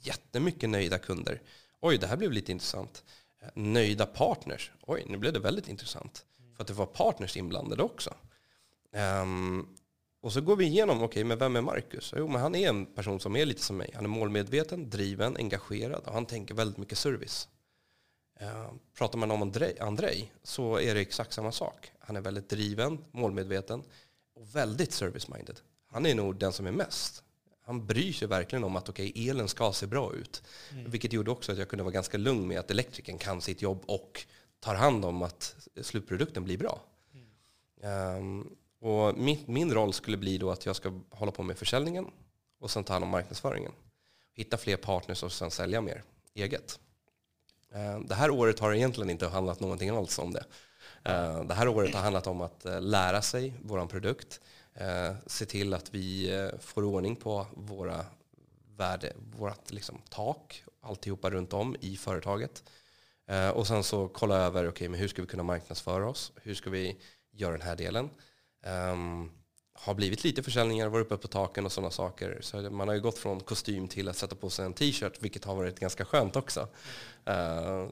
Jättemycket 0.00 0.70
nöjda 0.70 0.98
kunder. 0.98 1.42
Oj, 1.80 1.98
det 1.98 2.06
här 2.06 2.16
blev 2.16 2.32
lite 2.32 2.52
intressant. 2.52 3.04
Nöjda 3.54 4.06
partners. 4.06 4.70
Oj, 4.80 5.04
nu 5.08 5.18
blev 5.18 5.32
det 5.32 5.40
väldigt 5.40 5.68
intressant. 5.68 6.24
För 6.62 6.64
att 6.64 6.76
det 6.76 7.02
var 7.02 7.12
partners 7.12 7.36
inblandade 7.36 7.82
också. 7.82 8.14
Um, 9.22 9.68
och 10.20 10.32
så 10.32 10.40
går 10.40 10.56
vi 10.56 10.64
igenom, 10.64 10.96
okej, 10.96 11.06
okay, 11.06 11.24
men 11.24 11.38
vem 11.38 11.56
är 11.56 11.60
Marcus? 11.60 12.14
Jo, 12.16 12.28
men 12.28 12.40
han 12.40 12.54
är 12.54 12.68
en 12.68 12.86
person 12.86 13.20
som 13.20 13.36
är 13.36 13.44
lite 13.46 13.62
som 13.62 13.76
mig. 13.76 13.90
Han 13.94 14.04
är 14.04 14.08
målmedveten, 14.08 14.90
driven, 14.90 15.36
engagerad 15.36 16.02
och 16.06 16.12
han 16.12 16.26
tänker 16.26 16.54
väldigt 16.54 16.76
mycket 16.76 16.98
service. 16.98 17.48
Uh, 18.42 18.72
pratar 18.98 19.18
man 19.18 19.30
om 19.30 19.42
Andrej, 19.42 19.78
Andrej 19.80 20.32
så 20.42 20.80
är 20.80 20.94
det 20.94 21.00
exakt 21.00 21.32
samma 21.32 21.52
sak. 21.52 21.92
Han 21.98 22.16
är 22.16 22.20
väldigt 22.20 22.48
driven, 22.48 23.04
målmedveten 23.12 23.82
och 24.34 24.56
väldigt 24.56 24.90
service-minded. 24.90 25.60
Han 25.86 26.06
är 26.06 26.14
nog 26.14 26.36
den 26.36 26.52
som 26.52 26.66
är 26.66 26.72
mest. 26.72 27.24
Han 27.64 27.86
bryr 27.86 28.12
sig 28.12 28.28
verkligen 28.28 28.64
om 28.64 28.76
att 28.76 28.88
okay, 28.88 29.12
elen 29.28 29.48
ska 29.48 29.72
se 29.72 29.86
bra 29.86 30.14
ut. 30.14 30.42
Mm. 30.72 30.90
Vilket 30.90 31.12
gjorde 31.12 31.30
också 31.30 31.52
att 31.52 31.58
jag 31.58 31.68
kunde 31.68 31.82
vara 31.82 31.94
ganska 31.94 32.18
lugn 32.18 32.46
med 32.48 32.58
att 32.58 32.70
elektrikern 32.70 33.18
kan 33.18 33.40
sitt 33.40 33.62
jobb 33.62 33.82
och 33.86 34.26
tar 34.62 34.74
hand 34.74 35.04
om 35.04 35.22
att 35.22 35.56
slutprodukten 35.82 36.44
blir 36.44 36.58
bra. 36.58 36.80
Mm. 37.82 38.16
Um, 38.16 38.56
och 38.80 39.18
min, 39.18 39.38
min 39.46 39.74
roll 39.74 39.92
skulle 39.92 40.16
bli 40.16 40.38
då 40.38 40.50
att 40.50 40.66
jag 40.66 40.76
ska 40.76 40.92
hålla 41.10 41.32
på 41.32 41.42
med 41.42 41.58
försäljningen 41.58 42.06
och 42.58 42.70
sen 42.70 42.84
ta 42.84 42.92
hand 42.92 43.04
om 43.04 43.10
marknadsföringen. 43.10 43.72
Hitta 44.34 44.56
fler 44.56 44.76
partners 44.76 45.22
och 45.22 45.32
sen 45.32 45.50
sälja 45.50 45.80
mer 45.80 46.02
eget. 46.34 46.80
Uh, 47.74 48.00
det 48.00 48.14
här 48.14 48.30
året 48.30 48.58
har 48.58 48.74
egentligen 48.74 49.10
inte 49.10 49.28
handlat 49.28 49.60
någonting 49.60 49.90
alls 49.90 50.18
om 50.18 50.32
det. 50.32 50.44
Uh, 51.08 51.44
det 51.44 51.54
här 51.54 51.68
året 51.68 51.94
har 51.94 52.02
handlat 52.02 52.26
om 52.26 52.40
att 52.40 52.66
uh, 52.66 52.80
lära 52.80 53.22
sig 53.22 53.54
vår 53.62 53.86
produkt, 53.86 54.40
se 55.26 55.46
till 55.46 55.74
att 55.74 55.94
vi 55.94 56.34
eh, 56.34 56.58
får 56.60 56.84
ordning 56.84 57.16
på 57.16 57.46
våra 57.54 58.06
värde, 58.76 59.12
vårt 59.36 59.70
liksom, 59.70 59.98
tak, 60.08 60.64
alltihopa 60.80 61.30
runt 61.30 61.52
om 61.52 61.76
i 61.80 61.96
företaget. 61.96 62.62
Eh, 63.32 63.50
och 63.50 63.66
sen 63.66 63.84
så 63.84 64.08
kolla 64.08 64.36
över, 64.36 64.68
okay, 64.68 64.88
men 64.88 65.00
hur 65.00 65.08
ska 65.08 65.22
vi 65.22 65.28
kunna 65.28 65.42
marknadsföra 65.42 66.08
oss? 66.08 66.32
Hur 66.42 66.54
ska 66.54 66.70
vi 66.70 66.96
göra 67.30 67.52
den 67.52 67.66
här 67.66 67.76
delen? 67.76 68.10
Um, 68.92 69.30
har 69.72 69.94
blivit 69.94 70.24
lite 70.24 70.42
försäljningar, 70.42 70.88
varit 70.88 71.06
uppe 71.06 71.16
på 71.16 71.28
taken 71.28 71.66
och 71.66 71.72
sådana 71.72 71.90
saker. 71.90 72.38
Så 72.40 72.70
man 72.70 72.88
har 72.88 72.94
ju 72.94 73.00
gått 73.00 73.18
från 73.18 73.40
kostym 73.40 73.88
till 73.88 74.08
att 74.08 74.16
sätta 74.16 74.36
på 74.36 74.50
sig 74.50 74.64
en 74.64 74.72
t-shirt, 74.72 75.22
vilket 75.22 75.44
har 75.44 75.54
varit 75.54 75.80
ganska 75.80 76.04
skönt 76.04 76.36
också. 76.36 76.60
Uh, 77.28 77.88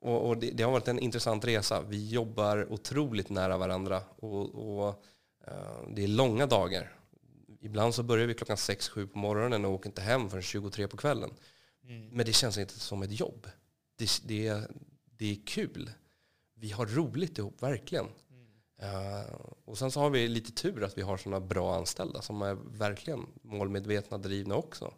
och, 0.00 0.28
och 0.28 0.36
det, 0.36 0.50
det, 0.50 0.62
har 0.62 0.72
varit 0.72 0.88
en 0.88 0.98
intressant 0.98 1.44
resa. 1.44 1.82
Vi 1.82 2.10
jobbar 2.10 2.72
otroligt 2.72 3.30
nära 3.30 3.56
varandra 3.56 4.02
och, 4.16 4.54
och 4.54 5.04
uh, 5.48 5.94
det 5.94 6.04
är 6.04 6.08
långa 6.08 6.46
dagar. 6.46 6.92
Ibland 7.60 7.94
så 7.94 8.02
börjar 8.02 8.26
vi 8.26 8.34
klockan 8.34 8.56
6-7 8.56 9.06
på 9.06 9.18
morgonen 9.18 9.64
och 9.64 9.70
åker 9.70 9.88
inte 9.88 10.02
hem 10.02 10.30
förrän 10.30 10.42
23 10.42 10.88
på 10.88 10.96
kvällen. 10.96 11.30
Mm. 11.84 12.08
Men 12.08 12.26
det 12.26 12.32
känns 12.32 12.58
inte 12.58 12.80
som 12.80 13.02
ett 13.02 13.20
jobb. 13.20 13.46
Det, 13.96 14.22
det, 14.24 14.68
det 15.04 15.30
är 15.30 15.46
kul. 15.46 15.90
Vi 16.54 16.70
har 16.70 16.86
roligt 16.86 17.38
ihop, 17.38 17.62
verkligen. 17.62 18.08
Uh, 18.82 19.34
och 19.64 19.78
sen 19.78 19.90
så 19.90 20.00
har 20.00 20.10
vi 20.10 20.28
lite 20.28 20.52
tur 20.52 20.84
att 20.84 20.98
vi 20.98 21.02
har 21.02 21.16
sådana 21.16 21.40
bra 21.40 21.76
anställda 21.76 22.22
som 22.22 22.42
är 22.42 22.54
verkligen 22.54 23.26
målmedvetna, 23.42 24.18
drivna 24.18 24.54
också. 24.54 24.94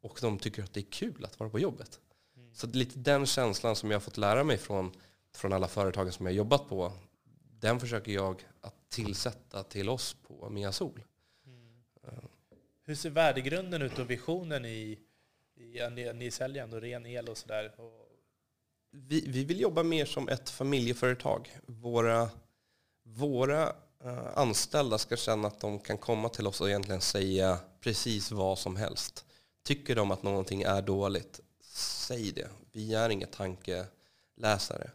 Och 0.00 0.18
de 0.20 0.38
tycker 0.38 0.62
att 0.62 0.74
det 0.74 0.80
är 0.80 0.90
kul 0.90 1.24
att 1.24 1.40
vara 1.40 1.50
på 1.50 1.58
jobbet. 1.58 2.00
Mm. 2.36 2.54
Så 2.54 2.66
lite 2.66 2.98
den 2.98 3.26
känslan 3.26 3.76
som 3.76 3.90
jag 3.90 3.94
har 3.96 4.00
fått 4.00 4.16
lära 4.16 4.44
mig 4.44 4.58
från, 4.58 4.92
från 5.34 5.52
alla 5.52 5.68
företagen 5.68 6.12
som 6.12 6.26
jag 6.26 6.32
har 6.32 6.36
jobbat 6.36 6.68
på, 6.68 6.92
den 7.60 7.80
försöker 7.80 8.12
jag 8.12 8.42
att 8.60 8.88
tillsätta 8.88 9.62
till 9.62 9.88
oss 9.88 10.16
på 10.22 10.50
Mia 10.50 10.72
Sol. 10.72 11.02
Mm. 11.46 11.82
Uh. 12.04 12.24
Hur 12.84 12.94
ser 12.94 13.10
värdegrunden 13.10 13.82
ut 13.82 13.98
och 13.98 14.10
visionen 14.10 14.64
i, 14.64 14.98
i 15.56 15.90
ni, 15.90 16.12
ni 16.12 16.30
säljer 16.30 16.62
ändå 16.62 16.80
ren 16.80 17.06
el 17.06 17.28
och 17.28 17.38
sådär? 17.38 17.74
Vi, 18.98 19.24
vi 19.28 19.44
vill 19.44 19.60
jobba 19.60 19.82
mer 19.82 20.04
som 20.04 20.28
ett 20.28 20.50
familjeföretag. 20.50 21.58
Våra 21.66 22.30
våra 23.06 23.72
eh, 24.04 24.38
anställda 24.38 24.98
ska 24.98 25.16
känna 25.16 25.48
att 25.48 25.60
de 25.60 25.78
kan 25.78 25.98
komma 25.98 26.28
till 26.28 26.46
oss 26.46 26.60
och 26.60 26.68
egentligen 26.68 27.00
säga 27.00 27.58
precis 27.80 28.30
vad 28.30 28.58
som 28.58 28.76
helst. 28.76 29.24
Tycker 29.64 29.96
de 29.96 30.10
att 30.10 30.22
någonting 30.22 30.62
är 30.62 30.82
dåligt, 30.82 31.40
säg 31.72 32.32
det. 32.32 32.48
Vi 32.72 32.94
är 32.94 33.10
inga 33.10 33.26
tankeläsare. 33.26 34.90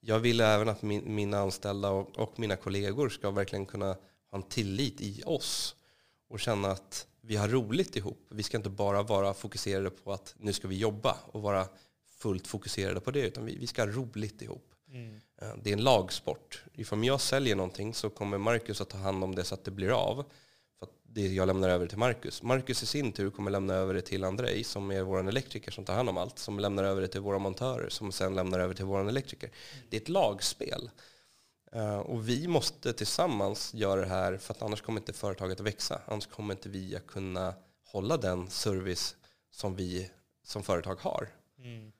Jag 0.00 0.18
vill 0.18 0.40
även 0.40 0.68
att 0.68 0.82
min, 0.82 1.14
mina 1.14 1.38
anställda 1.38 1.90
och, 1.90 2.16
och, 2.16 2.38
mina 2.38 2.56
kollegor 2.56 3.08
ska 3.08 3.30
verkligen 3.30 3.66
kunna 3.66 3.86
ha 4.30 4.38
en 4.38 4.42
tillit 4.42 5.00
i 5.00 5.22
oss 5.26 5.76
och 6.28 6.40
känna 6.40 6.68
att 6.68 7.06
vi 7.20 7.36
har 7.36 7.48
roligt 7.48 7.96
ihop. 7.96 8.26
Vi 8.30 8.42
ska 8.42 8.56
inte 8.56 8.70
bara 8.70 9.02
vara 9.02 9.34
fokuserade 9.34 9.90
på 9.90 10.12
att 10.12 10.34
nu 10.38 10.52
ska 10.52 10.68
vi 10.68 10.78
jobba 10.78 11.16
och 11.32 11.42
vara 11.42 11.68
fullt 12.26 12.46
fokuserade 12.46 13.00
på 13.00 13.10
det, 13.10 13.20
utan 13.20 13.44
vi, 13.44 13.56
vi 13.56 13.66
ska 13.66 13.82
ha 13.82 13.90
roligt 13.90 14.42
ihop. 14.42 14.72
Mm. 14.90 15.20
Eh, 15.40 15.48
det 15.62 15.70
är 15.70 15.72
en 15.72 15.84
lagsport. 15.84 16.64
Ifall 16.74 17.04
jag 17.04 17.20
säljer 17.20 17.56
någonting 17.56 17.94
så 17.94 18.10
kommer 18.10 18.38
Marcus 18.38 18.80
att 18.80 18.90
ta 18.90 18.98
hand 18.98 19.24
om 19.24 19.34
det 19.34 19.44
så 19.44 19.54
att 19.54 19.64
det 19.64 19.70
blir 19.70 19.90
av. 19.90 20.24
För 20.78 20.88
det 21.02 21.26
jag 21.26 21.46
lämnar 21.46 21.68
över 21.68 21.86
till 21.86 21.98
Marcus. 21.98 22.42
Marcus 22.42 22.82
i 22.82 22.86
sin 22.86 23.12
tur 23.12 23.30
kommer 23.30 23.50
lämna 23.50 23.74
över 23.74 23.94
det 23.94 24.02
till 24.02 24.24
Andrei 24.24 24.64
som 24.64 24.90
är 24.90 25.02
vår 25.02 25.28
elektriker 25.28 25.70
som 25.70 25.84
tar 25.84 25.94
hand 25.94 26.08
om 26.08 26.16
allt. 26.16 26.38
Som 26.38 26.58
lämnar 26.58 26.84
över 26.84 27.00
det 27.00 27.08
till 27.08 27.20
våra 27.20 27.38
montörer 27.38 27.88
som 27.88 28.12
sen 28.12 28.34
lämnar 28.34 28.58
över 28.58 28.74
till 28.74 28.84
vår 28.84 29.08
elektriker. 29.08 29.50
Det 29.90 29.96
är 29.96 30.00
ett 30.00 30.08
lagspel. 30.08 30.90
Eh, 31.72 31.98
och 31.98 32.28
vi 32.28 32.48
måste 32.48 32.92
tillsammans 32.92 33.74
göra 33.74 34.00
det 34.00 34.06
här 34.06 34.36
för 34.36 34.54
att 34.54 34.62
annars 34.62 34.82
kommer 34.82 35.00
inte 35.00 35.12
företaget 35.12 35.60
att 35.60 35.66
växa. 35.66 36.00
Annars 36.06 36.26
kommer 36.26 36.54
inte 36.54 36.68
vi 36.68 36.96
att 36.96 37.06
kunna 37.06 37.54
hålla 37.84 38.16
den 38.16 38.50
service 38.50 39.16
som 39.50 39.76
vi 39.76 40.10
som 40.44 40.62
företag 40.62 40.96
har. 40.96 41.28
Mm. 41.58 41.92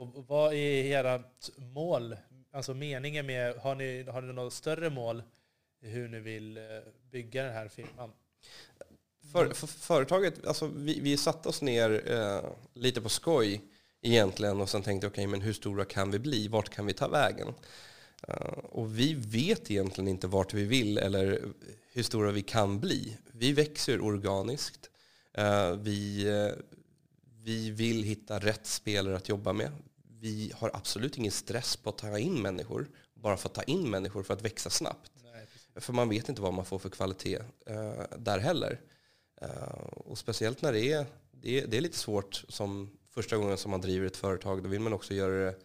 Och 0.00 0.24
vad 0.28 0.54
är 0.54 1.04
ert 1.04 1.50
mål? 1.56 2.16
Alltså 2.52 2.74
meningen 2.74 3.26
med, 3.26 3.56
har 3.56 3.74
ni, 3.74 4.02
har 4.02 4.22
ni 4.22 4.32
något 4.32 4.52
större 4.52 4.90
mål 4.90 5.22
i 5.82 5.88
hur 5.88 6.08
ni 6.08 6.20
vill 6.20 6.56
eh, 6.56 6.62
bygga 7.10 7.44
den 7.44 7.52
här 7.52 7.68
firman? 7.68 8.12
För, 9.32 9.48
för 9.54 9.66
företaget, 9.66 10.46
alltså 10.46 10.66
vi, 10.66 11.00
vi 11.00 11.16
satte 11.16 11.48
oss 11.48 11.62
ner 11.62 12.12
eh, 12.12 12.50
lite 12.74 13.00
på 13.00 13.08
skoj 13.08 13.60
egentligen 14.02 14.60
och 14.60 14.68
sen 14.68 14.82
tänkte 14.82 15.06
okej, 15.06 15.24
okay, 15.24 15.30
men 15.30 15.40
hur 15.40 15.52
stora 15.52 15.84
kan 15.84 16.10
vi 16.10 16.18
bli? 16.18 16.48
Vart 16.48 16.68
kan 16.68 16.86
vi 16.86 16.92
ta 16.92 17.08
vägen? 17.08 17.48
Uh, 18.28 18.58
och 18.58 18.98
vi 18.98 19.14
vet 19.14 19.70
egentligen 19.70 20.08
inte 20.08 20.26
vart 20.26 20.54
vi 20.54 20.64
vill 20.64 20.98
eller 20.98 21.42
hur 21.92 22.02
stora 22.02 22.30
vi 22.30 22.42
kan 22.42 22.80
bli. 22.80 23.16
Vi 23.32 23.52
växer 23.52 24.00
organiskt. 24.00 24.90
Uh, 25.38 25.72
vi, 25.72 26.28
uh, 26.28 26.52
vi 27.44 27.70
vill 27.70 28.02
hitta 28.02 28.38
rätt 28.38 28.66
spelare 28.66 29.16
att 29.16 29.28
jobba 29.28 29.52
med 29.52 29.70
vi 30.20 30.52
har 30.56 30.70
absolut 30.74 31.18
ingen 31.18 31.32
stress 31.32 31.76
på 31.76 31.90
att 31.90 31.98
ta 31.98 32.18
in 32.18 32.42
människor, 32.42 32.88
bara 33.14 33.36
för 33.36 33.48
att 33.48 33.54
ta 33.54 33.62
in 33.62 33.90
människor 33.90 34.22
för 34.22 34.34
att 34.34 34.42
växa 34.42 34.70
snabbt. 34.70 35.12
Nej, 35.32 35.46
för 35.74 35.92
man 35.92 36.08
vet 36.08 36.28
inte 36.28 36.42
vad 36.42 36.54
man 36.54 36.64
får 36.64 36.78
för 36.78 36.88
kvalitet 36.88 37.38
uh, 37.70 38.02
där 38.18 38.38
heller. 38.38 38.80
Uh, 39.42 39.82
och 39.96 40.18
speciellt 40.18 40.62
när 40.62 40.72
det 40.72 40.92
är, 40.92 41.06
det 41.30 41.60
är, 41.60 41.66
det 41.66 41.76
är 41.76 41.80
lite 41.80 41.98
svårt 41.98 42.44
som 42.48 42.98
första 43.08 43.36
gången 43.36 43.56
som 43.56 43.70
man 43.70 43.80
driver 43.80 44.06
ett 44.06 44.16
företag, 44.16 44.62
då 44.62 44.68
vill 44.68 44.80
man 44.80 44.92
också 44.92 45.14
göra 45.14 45.44
det 45.44 45.56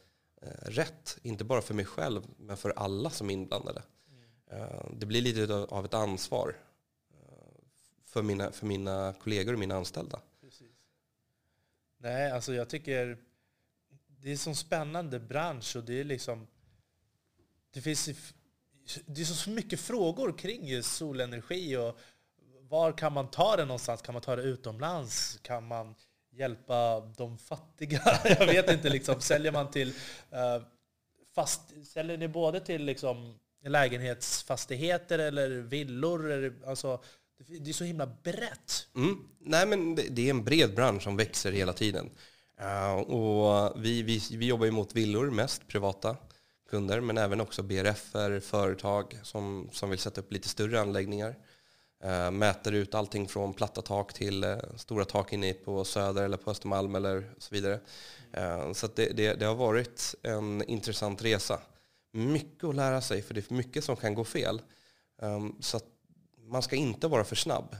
uh, 0.43 0.49
rätt. 0.61 1.17
Inte 1.21 1.43
bara 1.43 1.61
för 1.61 1.73
mig 1.73 1.85
själv, 1.85 2.21
men 2.37 2.57
för 2.57 2.69
alla 2.69 3.09
som 3.09 3.29
är 3.29 3.33
inblandade. 3.33 3.83
Mm. 4.51 4.99
det 4.99 5.05
blir 5.05 5.21
lite 5.21 5.53
av 5.53 5.85
ett 5.85 5.93
ansvar 5.93 6.55
för 8.05 8.21
mina, 8.21 8.51
för 8.51 8.65
mina 8.65 9.13
kollegor 9.13 9.53
och 9.53 9.59
mina 9.59 9.75
anställda. 9.75 10.21
Precis. 10.41 10.71
Nej, 11.97 12.31
alltså 12.31 12.53
jag 12.53 12.69
tycker 12.69 13.17
det 14.25 14.29
är 14.29 14.31
en 14.31 14.37
sån 14.37 14.55
spännande 14.55 15.19
bransch 15.19 15.75
och 15.75 15.83
det 15.83 15.99
är 15.99 16.03
liksom... 16.03 16.47
Det 17.73 17.81
finns 17.81 18.09
det 19.05 19.21
är 19.21 19.25
så 19.25 19.49
mycket 19.49 19.79
frågor 19.79 20.37
kring 20.37 20.67
just 20.67 20.95
solenergi 20.95 21.77
och 21.77 21.99
var 22.61 22.91
kan 22.91 23.13
man 23.13 23.31
ta 23.31 23.55
det 23.55 23.65
någonstans? 23.65 24.01
Kan 24.01 24.13
man 24.13 24.21
ta 24.21 24.35
det 24.35 24.41
utomlands? 24.41 25.39
Kan 25.41 25.67
man 25.67 25.95
hjälpa 26.31 26.99
de 26.99 27.37
fattiga? 27.37 28.01
Jag 28.39 28.45
vet 28.47 28.69
inte. 28.71 28.89
Liksom, 28.89 29.21
säljer 29.21 29.51
man 29.51 29.71
till... 29.71 29.93
Eh, 30.31 30.61
fast, 31.35 31.61
säljer 31.87 32.17
ni 32.17 32.27
både 32.27 32.59
till 32.59 32.85
liksom, 32.85 33.39
lägenhetsfastigheter 33.65 35.19
eller 35.19 35.49
villor? 35.49 36.31
Eller, 36.31 36.53
alltså, 36.65 37.03
det 37.59 37.69
är 37.69 37.73
så 37.73 37.83
himla 37.83 38.07
brett. 38.07 38.87
Mm. 38.95 39.27
Nej, 39.39 39.67
men 39.67 39.95
det 39.95 40.19
är 40.19 40.29
en 40.29 40.43
bred 40.43 40.75
bransch 40.75 41.03
som 41.03 41.17
växer 41.17 41.51
hela 41.51 41.73
tiden. 41.73 42.09
Uh, 42.61 42.93
och 42.93 43.73
vi, 43.85 44.03
vi, 44.03 44.21
vi 44.31 44.45
jobbar 44.45 44.65
ju 44.65 44.71
mot 44.71 44.95
villor 44.95 45.31
mest, 45.31 45.67
privata 45.67 46.17
kunder, 46.69 47.01
men 47.01 47.17
även 47.17 47.41
också 47.41 47.63
brf 47.63 48.15
företag 48.41 49.19
som, 49.23 49.69
som 49.71 49.89
vill 49.89 49.99
sätta 49.99 50.21
upp 50.21 50.31
lite 50.31 50.49
större 50.49 50.81
anläggningar. 50.81 51.35
Uh, 52.05 52.31
mäter 52.31 52.71
ut 52.71 52.95
allting 52.95 53.27
från 53.27 53.53
platta 53.53 53.81
tak 53.81 54.13
till 54.13 54.43
uh, 54.43 54.57
stora 54.75 55.05
tak 55.05 55.33
inne 55.33 55.53
på 55.53 55.83
Söder 55.83 56.23
eller 56.23 56.37
på 56.37 56.51
Östermalm 56.51 56.95
eller 56.95 57.31
så 57.37 57.55
vidare. 57.55 57.79
så 58.73 58.87
det, 58.95 59.17
det, 59.17 59.33
det, 59.33 59.45
har 59.45 59.55
varit 59.55 60.15
en 60.23 60.63
intressant 60.63 61.23
resa. 61.23 61.59
Mycket 62.11 62.63
att 62.63 62.75
lära 62.75 63.01
sig, 63.01 63.21
för 63.21 63.33
det 63.33 63.51
är 63.51 63.53
mycket 63.53 63.83
som 63.83 63.95
kan 63.95 64.13
gå 64.13 64.23
fel. 64.23 64.61
Um, 65.21 65.55
så 65.59 65.79
man 66.47 66.61
ska 66.61 66.75
inte 66.75 67.07
vara 67.07 67.23
för 67.23 67.35
snabb. 67.35 67.75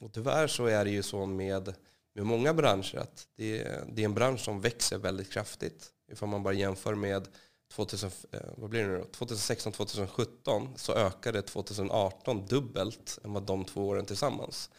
Och 0.00 0.12
tyvärr 0.12 0.46
så 0.46 0.66
är 0.66 0.84
det 0.84 0.90
ju 0.90 1.02
så 1.02 1.26
med 1.26 1.74
med 2.14 2.26
många 2.26 2.54
branscher 2.54 2.96
att 2.96 3.28
det 3.36 3.60
är, 3.60 3.84
det 3.92 4.02
är 4.02 4.04
en 4.04 4.14
bransch 4.14 4.40
som 4.40 4.60
växer 4.60 4.98
väldigt 4.98 5.32
kraftigt. 5.32 5.90
Ifall 6.12 6.28
man 6.28 6.42
bara 6.42 6.54
jämför 6.54 6.94
med 6.94 7.28
2000, 7.72 8.10
eh, 8.32 8.40
vad 8.56 8.70
blir 8.70 8.82
det 8.82 8.88
nu 8.88 9.04
2016-2017 9.18 10.68
så 10.76 10.92
ökade 10.92 11.42
2018 11.42 12.46
dubbelt 12.46 13.18
än 13.24 13.32
vad 13.32 13.42
de 13.42 13.64
två 13.64 13.88
åren 13.88 14.06
tillsammans. 14.06 14.70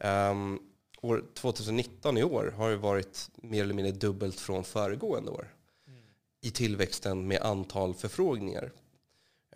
Um, 0.00 0.60
år 1.02 1.24
2019 1.34 2.18
i 2.18 2.24
år 2.24 2.54
har 2.56 2.68
ju 2.68 2.76
varit 2.76 3.30
mer 3.36 3.62
eller 3.62 3.74
mindre 3.74 3.92
dubbelt 3.92 4.40
från 4.40 4.64
föregående 4.64 5.30
år 5.30 5.54
mm. 5.88 6.00
i 6.42 6.50
tillväxten 6.50 7.26
med 7.26 7.42
antal 7.42 7.94
förfrågningar. 7.94 8.72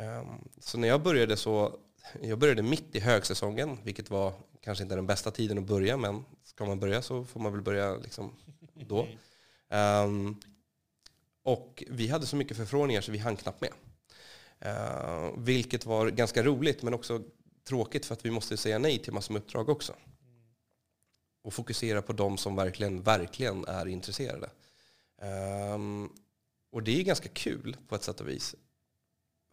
Um, 0.01 0.49
så 0.61 0.79
när 0.79 0.89
jag 0.89 1.03
började 1.03 1.37
så, 1.37 1.79
jag 2.23 2.39
började 2.39 2.63
mitt 2.63 2.97
i 2.97 3.01
högsäsongen, 3.01 3.79
vilket 3.85 4.11
var 4.11 4.33
kanske 4.61 4.85
inte 4.85 4.95
den 4.95 5.07
bästa 5.07 5.31
tiden 5.31 5.59
att 5.59 5.65
börja, 5.65 5.97
men 5.97 6.25
ska 6.45 6.65
man 6.65 6.81
börja 6.81 7.03
så 7.03 7.25
får 7.25 7.41
man 7.41 7.53
väl 7.53 7.63
börja 7.63 7.97
liksom 7.97 8.37
då. 8.75 9.09
Um, 9.69 10.41
och 11.43 11.85
vi 11.89 12.09
hade 12.09 12.27
så 12.27 12.37
mycket 12.37 12.57
förfrågningar 12.57 13.01
så 13.01 13.13
vi 13.13 13.19
hann 13.19 13.37
knappt 13.37 13.61
med. 13.61 13.73
Uh, 14.67 15.39
vilket 15.39 15.87
var 15.87 16.11
ganska 16.11 16.43
roligt 16.43 16.83
men 16.83 16.95
också 16.95 17.23
tråkigt 17.65 18.07
för 18.07 18.15
att 18.15 18.25
vi 18.25 18.31
måste 18.31 18.57
säga 18.57 18.79
nej 18.79 18.99
till 18.99 19.13
massor 19.13 19.33
med 19.33 19.43
uppdrag 19.43 19.69
också. 19.69 19.95
Och 21.43 21.55
fokusera 21.55 22.03
på 22.03 22.13
de 22.13 22.39
som 22.39 22.57
verkligen, 22.57 23.03
verkligen 23.03 23.65
är 23.65 23.89
intresserade. 23.89 24.51
Um, 25.75 26.13
och 26.73 26.83
det 26.83 27.01
är 27.01 27.05
ganska 27.05 27.29
kul 27.29 27.77
på 27.89 27.95
ett 27.95 28.03
sätt 28.03 28.21
och 28.21 28.29
vis. 28.29 28.55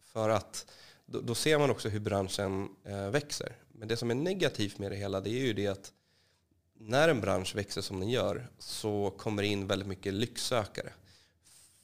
För 0.02 0.28
att 0.28 0.66
då, 1.06 1.20
då 1.20 1.34
ser 1.34 1.58
man 1.58 1.70
också 1.70 1.88
hur 1.88 2.00
branschen 2.00 2.68
uh, 2.88 3.10
växer. 3.10 3.56
Men 3.78 3.88
det 3.88 3.96
som 3.96 4.10
är 4.10 4.14
negativt 4.14 4.78
med 4.78 4.90
det 4.90 4.96
hela 4.96 5.20
det 5.20 5.30
är 5.30 5.46
ju 5.46 5.52
det 5.52 5.66
att 5.66 5.92
när 6.74 7.08
en 7.08 7.20
bransch 7.20 7.56
växer 7.56 7.80
som 7.80 8.00
den 8.00 8.08
gör 8.08 8.48
så 8.58 9.10
kommer 9.10 9.42
det 9.42 9.48
in 9.48 9.66
väldigt 9.66 9.88
mycket 9.88 10.14
lycksökare. 10.14 10.92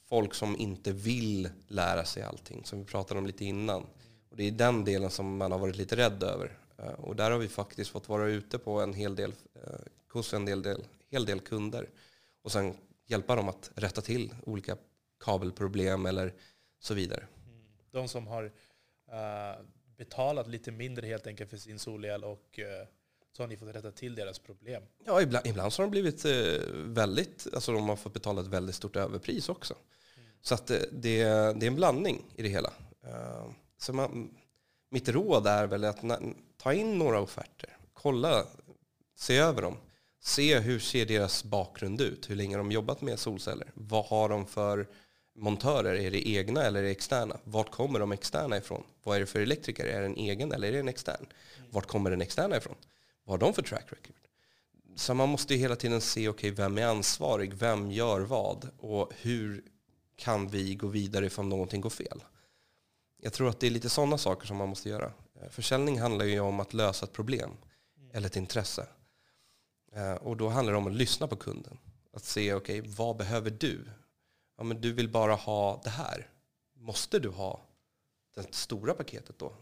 Folk 0.08 0.34
som 0.34 0.56
inte 0.56 0.92
vill 0.92 1.48
lära 1.68 2.04
sig 2.04 2.22
allting, 2.22 2.64
som 2.64 2.78
vi 2.78 2.84
pratade 2.84 3.20
om 3.20 3.26
lite 3.26 3.44
innan. 3.44 3.86
Och 4.30 4.36
det 4.36 4.44
är 4.44 4.50
den 4.50 4.84
delen 4.84 5.10
som 5.10 5.36
man 5.36 5.52
har 5.52 5.58
varit 5.58 5.76
lite 5.76 5.96
rädd 5.96 6.22
över. 6.22 6.58
Eh, 6.78 6.86
och 6.86 7.16
där 7.16 7.30
har 7.30 7.38
vi 7.38 7.48
faktiskt 7.48 7.90
fått 7.90 8.08
vara 8.08 8.26
ute 8.26 8.58
på 8.58 8.80
en 8.80 8.94
hel 8.94 9.16
del, 9.16 9.32
eh, 9.54 9.72
hos 10.12 10.34
en 10.34 10.44
del, 10.44 10.62
del, 10.62 10.84
hel 11.10 11.26
del 11.26 11.40
kunder 11.40 11.88
och 12.42 12.52
sen 12.52 12.76
hjälpa 13.06 13.36
dem 13.36 13.48
att 13.48 13.70
rätta 13.74 14.00
till 14.00 14.34
olika 14.42 14.76
kabelproblem 15.20 16.06
eller 16.06 16.34
så 16.78 16.94
vidare. 16.94 17.26
Mm. 17.46 17.64
De 17.90 18.08
som 18.08 18.26
har 18.26 18.44
uh, 18.44 19.64
betalat 19.96 20.48
lite 20.48 20.72
mindre 20.72 21.06
helt 21.06 21.26
enkelt 21.26 21.50
för 21.50 21.56
sin 21.56 21.78
solel 21.78 22.24
och 22.24 22.58
eh, 22.58 22.86
så 23.32 23.42
har 23.42 23.48
ni 23.48 23.56
fått 23.56 23.74
rätta 23.74 23.90
till 23.90 24.14
deras 24.14 24.38
problem? 24.38 24.82
Ja, 25.04 25.22
ibland, 25.22 25.46
ibland 25.46 25.72
så 25.72 25.82
har 25.82 25.86
de 25.86 25.90
blivit 25.90 26.24
eh, 26.24 26.32
väldigt, 26.72 27.46
alltså 27.54 27.72
de 27.72 27.88
har 27.88 27.96
fått 27.96 28.12
betala 28.12 28.40
ett 28.40 28.46
väldigt 28.46 28.74
stort 28.74 28.96
överpris 28.96 29.48
också. 29.48 29.74
Mm. 30.16 30.28
Så 30.42 30.54
att 30.54 30.70
eh, 30.70 30.78
det, 30.92 31.24
det, 31.24 31.26
är 31.26 31.66
en 31.66 31.76
blandning 31.76 32.24
i 32.36 32.42
det 32.42 32.48
hela. 32.48 32.72
så 33.78 33.92
man, 33.92 34.34
mitt 34.90 35.08
råd 35.08 35.46
är 35.46 35.66
väl 35.66 35.84
att 35.84 36.04
ta 36.56 36.72
in 36.72 36.98
några 36.98 37.20
offerter, 37.20 37.76
kolla, 37.92 38.46
se 39.16 39.36
över 39.36 39.62
dem. 39.62 39.76
Se 40.20 40.58
hur 40.58 40.78
ser 40.78 41.06
deras 41.06 41.44
bakgrund 41.44 42.00
ut, 42.00 42.30
hur 42.30 42.36
länge 42.36 42.56
har 42.56 42.58
de 42.58 42.72
jobbat 42.72 43.00
med 43.00 43.18
solceller, 43.18 43.70
vad 43.74 44.04
har 44.04 44.28
de 44.28 44.46
för 44.46 44.86
montörer, 45.34 45.94
är 45.94 46.10
det 46.10 46.28
egna 46.28 46.62
eller 46.62 46.80
är 46.80 46.84
det 46.84 46.90
externa? 46.90 47.36
Vart 47.44 47.70
kommer 47.70 48.00
de 48.00 48.12
externa 48.12 48.56
ifrån? 48.56 48.84
Vad 49.02 49.16
är 49.16 49.20
det 49.20 49.26
för 49.26 49.40
elektriker, 49.40 49.84
är 49.84 50.00
det 50.00 50.06
en 50.06 50.16
egen 50.16 50.52
eller 50.52 50.68
är 50.68 50.72
det 50.72 50.78
en 50.78 50.88
extern? 50.88 51.26
Vart 51.70 51.86
kommer 51.86 52.10
den 52.10 52.22
externa 52.22 52.56
ifrån? 52.56 52.74
Vad 53.24 53.32
har 53.32 53.46
de 53.46 53.54
för 53.54 53.62
track 53.62 53.84
record? 53.88 54.16
Så 54.96 55.14
man 55.14 55.28
måste 55.28 55.54
ju 55.54 55.60
hela 55.60 55.76
tiden 55.76 56.00
se, 56.00 56.28
okej, 56.28 56.50
okay, 56.52 56.64
vem 56.64 56.78
är 56.78 56.86
ansvarig? 56.86 57.54
Vem 57.54 57.90
gör 57.90 58.20
vad? 58.20 58.68
Och 58.78 59.12
hur 59.20 59.62
kan 60.16 60.48
vi 60.48 60.74
gå 60.74 60.86
vidare 60.86 61.26
ifall 61.26 61.46
någonting 61.46 61.80
går 61.80 61.90
fel? 61.90 62.24
Jag 63.22 63.32
tror 63.32 63.48
att 63.48 63.60
det 63.60 63.66
är 63.66 63.70
lite 63.70 63.88
sådana 63.88 64.18
saker 64.18 64.46
som 64.46 64.56
man 64.56 64.68
måste 64.68 64.88
göra. 64.88 65.12
Eh, 65.40 65.48
försäljning 65.50 66.00
handlar 66.00 66.24
ju 66.24 66.40
om 66.40 66.60
att 66.60 66.74
lösa 66.74 67.06
ett 67.06 67.12
problem 67.12 67.50
eller 68.12 68.26
ett 68.26 68.36
intresse. 68.36 68.86
Eh, 69.92 70.14
och 70.14 70.36
då 70.36 70.48
handlar 70.48 70.72
det 70.72 70.78
om 70.78 70.86
att 70.86 70.94
lyssna 70.94 71.28
på 71.28 71.36
kunden. 71.36 71.78
Att 72.12 72.24
se, 72.24 72.54
okej, 72.54 72.80
okay, 72.80 72.92
vad 72.96 73.16
behöver 73.16 73.50
du? 73.50 73.84
Ja, 74.56 74.64
men 74.64 74.80
du 74.80 74.92
vill 74.92 75.08
bara 75.08 75.34
ha 75.34 75.80
det 75.84 75.90
här. 75.90 76.28
Måste 76.74 77.18
du 77.18 77.28
ha 77.28 77.66
det 78.34 78.54
stora 78.54 78.94
paketet 78.94 79.38
då? 79.38 79.52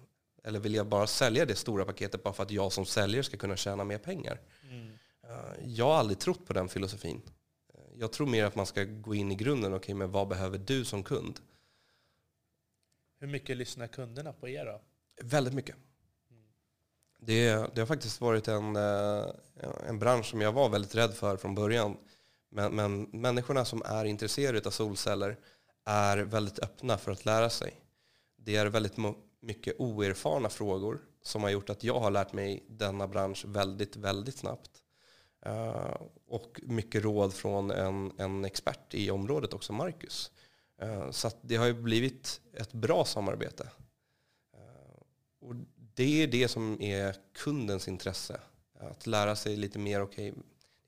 Eller 0.44 0.60
vill 0.60 0.74
jag 0.74 0.86
bara 0.86 1.06
sälja 1.06 1.46
det 1.46 1.56
stora 1.56 1.84
paketet 1.84 2.22
bara 2.22 2.34
för 2.34 2.42
att 2.42 2.50
jag 2.50 2.72
som 2.72 2.86
säljare 2.86 3.24
ska 3.24 3.36
kunna 3.36 3.56
tjäna 3.56 3.84
mer 3.84 3.98
pengar? 3.98 4.40
Mm. 4.70 4.92
Eh, 5.22 5.66
jag 5.66 5.84
har 5.84 5.94
aldrig 5.94 6.18
trott 6.18 6.46
på 6.46 6.52
den 6.52 6.68
filosofin. 6.68 7.22
Jag 7.96 8.12
tror 8.12 8.26
mer 8.26 8.44
att 8.44 8.54
man 8.54 8.66
ska 8.66 8.84
gå 8.84 9.14
in 9.14 9.32
i 9.32 9.34
grunden. 9.34 9.72
Okej, 9.72 9.78
okay, 9.78 9.94
men 9.94 10.10
vad 10.10 10.28
behöver 10.28 10.58
du 10.58 10.84
som 10.84 11.02
kund? 11.02 11.40
Hur 13.18 13.26
mycket 13.26 13.56
lyssnar 13.56 13.86
kunderna 13.86 14.32
på 14.32 14.48
er 14.48 14.64
då? 14.64 14.80
Väldigt 15.22 15.54
mycket. 15.54 15.76
Det, 17.18 17.74
det 17.74 17.80
har 17.80 17.86
faktiskt 17.86 18.20
varit 18.20 18.48
en, 18.48 18.76
eh, 18.76 19.24
en 19.88 19.98
bransch 19.98 20.26
som 20.26 20.40
jag 20.40 20.52
var 20.52 20.68
väldigt 20.68 20.94
rädd 20.94 21.14
för 21.14 21.36
från 21.36 21.54
början. 21.54 21.96
Men, 22.54 22.74
men 22.74 23.02
människorna 23.02 23.64
som 23.64 23.82
är 23.84 24.04
intresserade 24.04 24.66
av 24.66 24.70
solceller 24.70 25.38
är 25.84 26.18
väldigt 26.18 26.58
öppna 26.58 26.98
för 26.98 27.12
att 27.12 27.24
lära 27.24 27.50
sig. 27.50 27.80
Det 28.36 28.56
är 28.56 28.66
väldigt 28.66 28.96
mycket 29.40 29.74
oerfarna 29.78 30.48
frågor 30.48 31.00
som 31.22 31.42
har 31.42 31.50
gjort 31.50 31.70
att 31.70 31.84
jag 31.84 32.00
har 32.00 32.10
lärt 32.10 32.32
mig 32.32 32.64
denna 32.68 33.08
bransch 33.08 33.44
väldigt, 33.44 33.96
väldigt 33.96 34.36
snabbt. 34.36 34.70
Uh, 35.46 35.96
och 36.26 36.60
mycket 36.62 37.02
råd 37.02 37.34
från 37.34 37.70
en, 37.70 38.12
en 38.18 38.44
expert 38.44 38.94
i 38.94 39.10
området 39.10 39.54
också, 39.54 39.72
Marcus. 39.72 40.30
Uh, 40.82 41.10
så 41.10 41.30
det 41.42 41.56
har 41.56 41.66
ju 41.66 41.74
blivit 41.74 42.40
ett 42.54 42.72
bra 42.72 43.04
samarbete. 43.04 43.64
Uh, 44.54 45.02
och 45.40 45.54
det 45.94 46.22
är 46.22 46.26
det 46.26 46.48
som 46.48 46.82
är 46.82 47.16
kundens 47.32 47.88
intresse. 47.88 48.40
Att 48.80 49.06
lära 49.06 49.36
sig 49.36 49.56
lite 49.56 49.78
mer, 49.78 50.02
okej, 50.02 50.30
okay, 50.30 50.42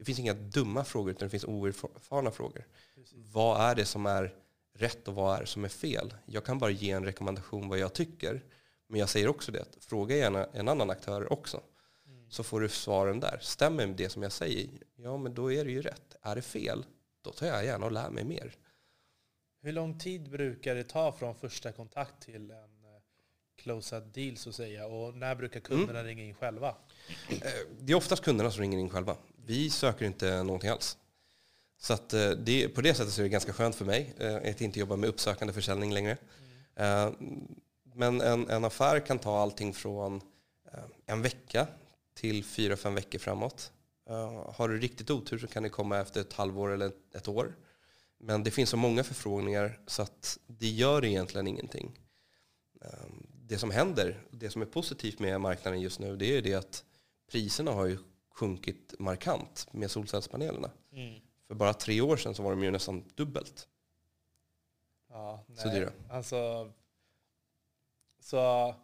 det 0.05 0.07
finns 0.07 0.19
inga 0.19 0.35
dumma 0.35 0.85
frågor 0.85 1.11
utan 1.11 1.27
det 1.27 1.31
finns 1.31 1.45
oerfarna 1.45 2.31
frågor. 2.31 2.67
Precis. 2.95 3.19
Vad 3.33 3.61
är 3.61 3.75
det 3.75 3.85
som 3.85 4.07
är 4.07 4.35
rätt 4.75 5.09
och 5.09 5.15
vad 5.15 5.37
är 5.37 5.41
det 5.41 5.47
som 5.47 5.65
är 5.65 5.69
fel? 5.69 6.15
Jag 6.27 6.45
kan 6.45 6.59
bara 6.59 6.71
ge 6.71 6.91
en 6.91 7.05
rekommendation 7.05 7.69
vad 7.69 7.79
jag 7.79 7.93
tycker. 7.93 8.43
Men 8.87 9.01
jag 9.01 9.09
säger 9.09 9.29
också 9.29 9.53
det, 9.53 9.65
fråga 9.81 10.17
gärna 10.17 10.47
en 10.53 10.69
annan 10.69 10.91
aktör 10.91 11.33
också. 11.33 11.61
Mm. 12.07 12.31
Så 12.31 12.43
får 12.43 12.61
du 12.61 12.69
svaren 12.69 13.21
där. 13.21 13.39
Stämmer 13.43 13.87
det 13.87 14.09
som 14.09 14.23
jag 14.23 14.33
säger? 14.33 14.69
Ja, 14.97 15.17
men 15.17 15.35
då 15.35 15.53
är 15.53 15.65
det 15.65 15.71
ju 15.71 15.83
rätt. 15.83 16.17
Är 16.23 16.37
det 16.37 16.43
fel? 16.43 16.85
Då 17.23 17.33
tar 17.33 17.47
jag 17.47 17.65
gärna 17.65 17.87
och 17.87 17.93
lär 17.93 18.11
mig 18.11 18.25
mer. 18.25 18.55
Hur 19.63 19.73
lång 19.73 19.99
tid 19.99 20.31
brukar 20.31 20.75
det 20.75 20.85
ta 20.85 21.13
från 21.13 21.35
första 21.35 21.73
kontakt 21.73 22.23
till 22.23 22.51
en 22.51 22.75
closad 23.57 24.03
deal 24.03 24.37
så 24.37 24.49
att 24.49 24.55
säga? 24.55 24.87
Och 24.87 25.15
när 25.15 25.35
brukar 25.35 25.61
kunderna 25.61 26.01
mm. 26.01 26.07
ringa 26.07 26.25
in 26.25 26.35
själva? 26.35 26.69
Eh, 27.29 27.39
det 27.81 27.93
är 27.93 27.97
oftast 27.97 28.25
kunderna 28.25 28.51
som 28.51 28.61
ringer 28.61 28.79
in 28.79 28.91
själva. 28.91 29.17
Vi 29.47 29.71
söker 29.71 30.05
inte 30.05 30.43
någonting 30.43 30.71
alls. 30.71 30.99
Så 31.81 31.93
att 31.93 32.13
eh, 32.13 32.31
det, 32.31 32.69
på 32.69 32.81
det 32.81 32.95
sättet 32.95 33.13
så 33.13 33.21
är 33.21 33.23
det 33.23 33.29
ganska 33.29 33.53
skönt 33.53 33.75
för 33.75 33.85
mig 33.85 34.15
eh, 34.19 34.37
att 34.37 34.61
inte 34.61 34.81
jobba 34.81 34.97
med 34.97 35.09
uppsökande 35.09 35.55
försäljning 35.55 35.93
längre. 35.93 36.17
Mm. 36.77 37.15
Men 37.95 38.21
en, 38.21 38.51
en 38.51 38.65
affär 38.65 39.01
kan 39.01 39.19
ta 39.19 39.39
allting 39.39 39.75
från 39.75 40.21
en 41.07 41.23
vecka 41.23 41.67
till 42.15 42.45
fyra, 42.45 42.77
fem 42.77 42.95
veckor 42.95 43.19
framåt. 43.19 43.73
Har 44.55 44.69
du 44.69 44.79
riktigt 44.79 45.11
otur 45.11 45.39
så 45.39 45.47
kan 45.47 45.63
det 45.63 45.69
komma 45.69 46.01
efter 46.01 46.21
ett 46.21 46.33
halvår 46.33 46.71
eller 46.71 46.93
ett 47.15 47.29
år. 47.29 47.57
Men 48.19 48.43
det 48.43 48.51
finns 48.51 48.71
så 48.71 48.77
många 48.77 49.05
förfrågningar 49.05 49.81
så 49.87 50.03
att 50.03 50.39
det 50.47 50.69
gör 50.69 51.05
egentligen 51.05 51.47
ingenting 51.47 51.99
det 53.47 53.59
som 53.59 53.71
händer, 53.71 54.23
det 54.31 54.51
som 54.51 54.63
är 54.63 54.67
positivt 54.67 55.19
med 55.19 55.41
marknaden 55.41 55.81
just 55.81 56.01
nu, 56.01 56.17
det 56.17 56.27
är 56.27 56.33
ju 56.33 56.41
det 56.41 56.55
att 56.55 56.85
priserna 57.31 57.71
har 57.71 57.87
ju 57.87 57.99
sjunkit 58.35 58.95
markant 58.99 59.69
med 59.71 59.91
solcellspanelerna. 59.91 60.71
Mm. 60.93 61.21
För 61.47 61.55
bara 61.55 61.75
tre 61.75 62.01
år 62.01 62.17
sedan 62.17 62.35
så 62.35 62.43
var 62.43 62.51
de 62.51 62.65
ju 62.65 62.71
nästan 62.71 63.05
dubbelt. 63.15 63.69
Ja, 65.09 65.45
nej. 65.47 65.57
Så 65.57 65.69
dyra. 65.69 65.91
Alltså, 66.11 66.73
så 68.21 68.75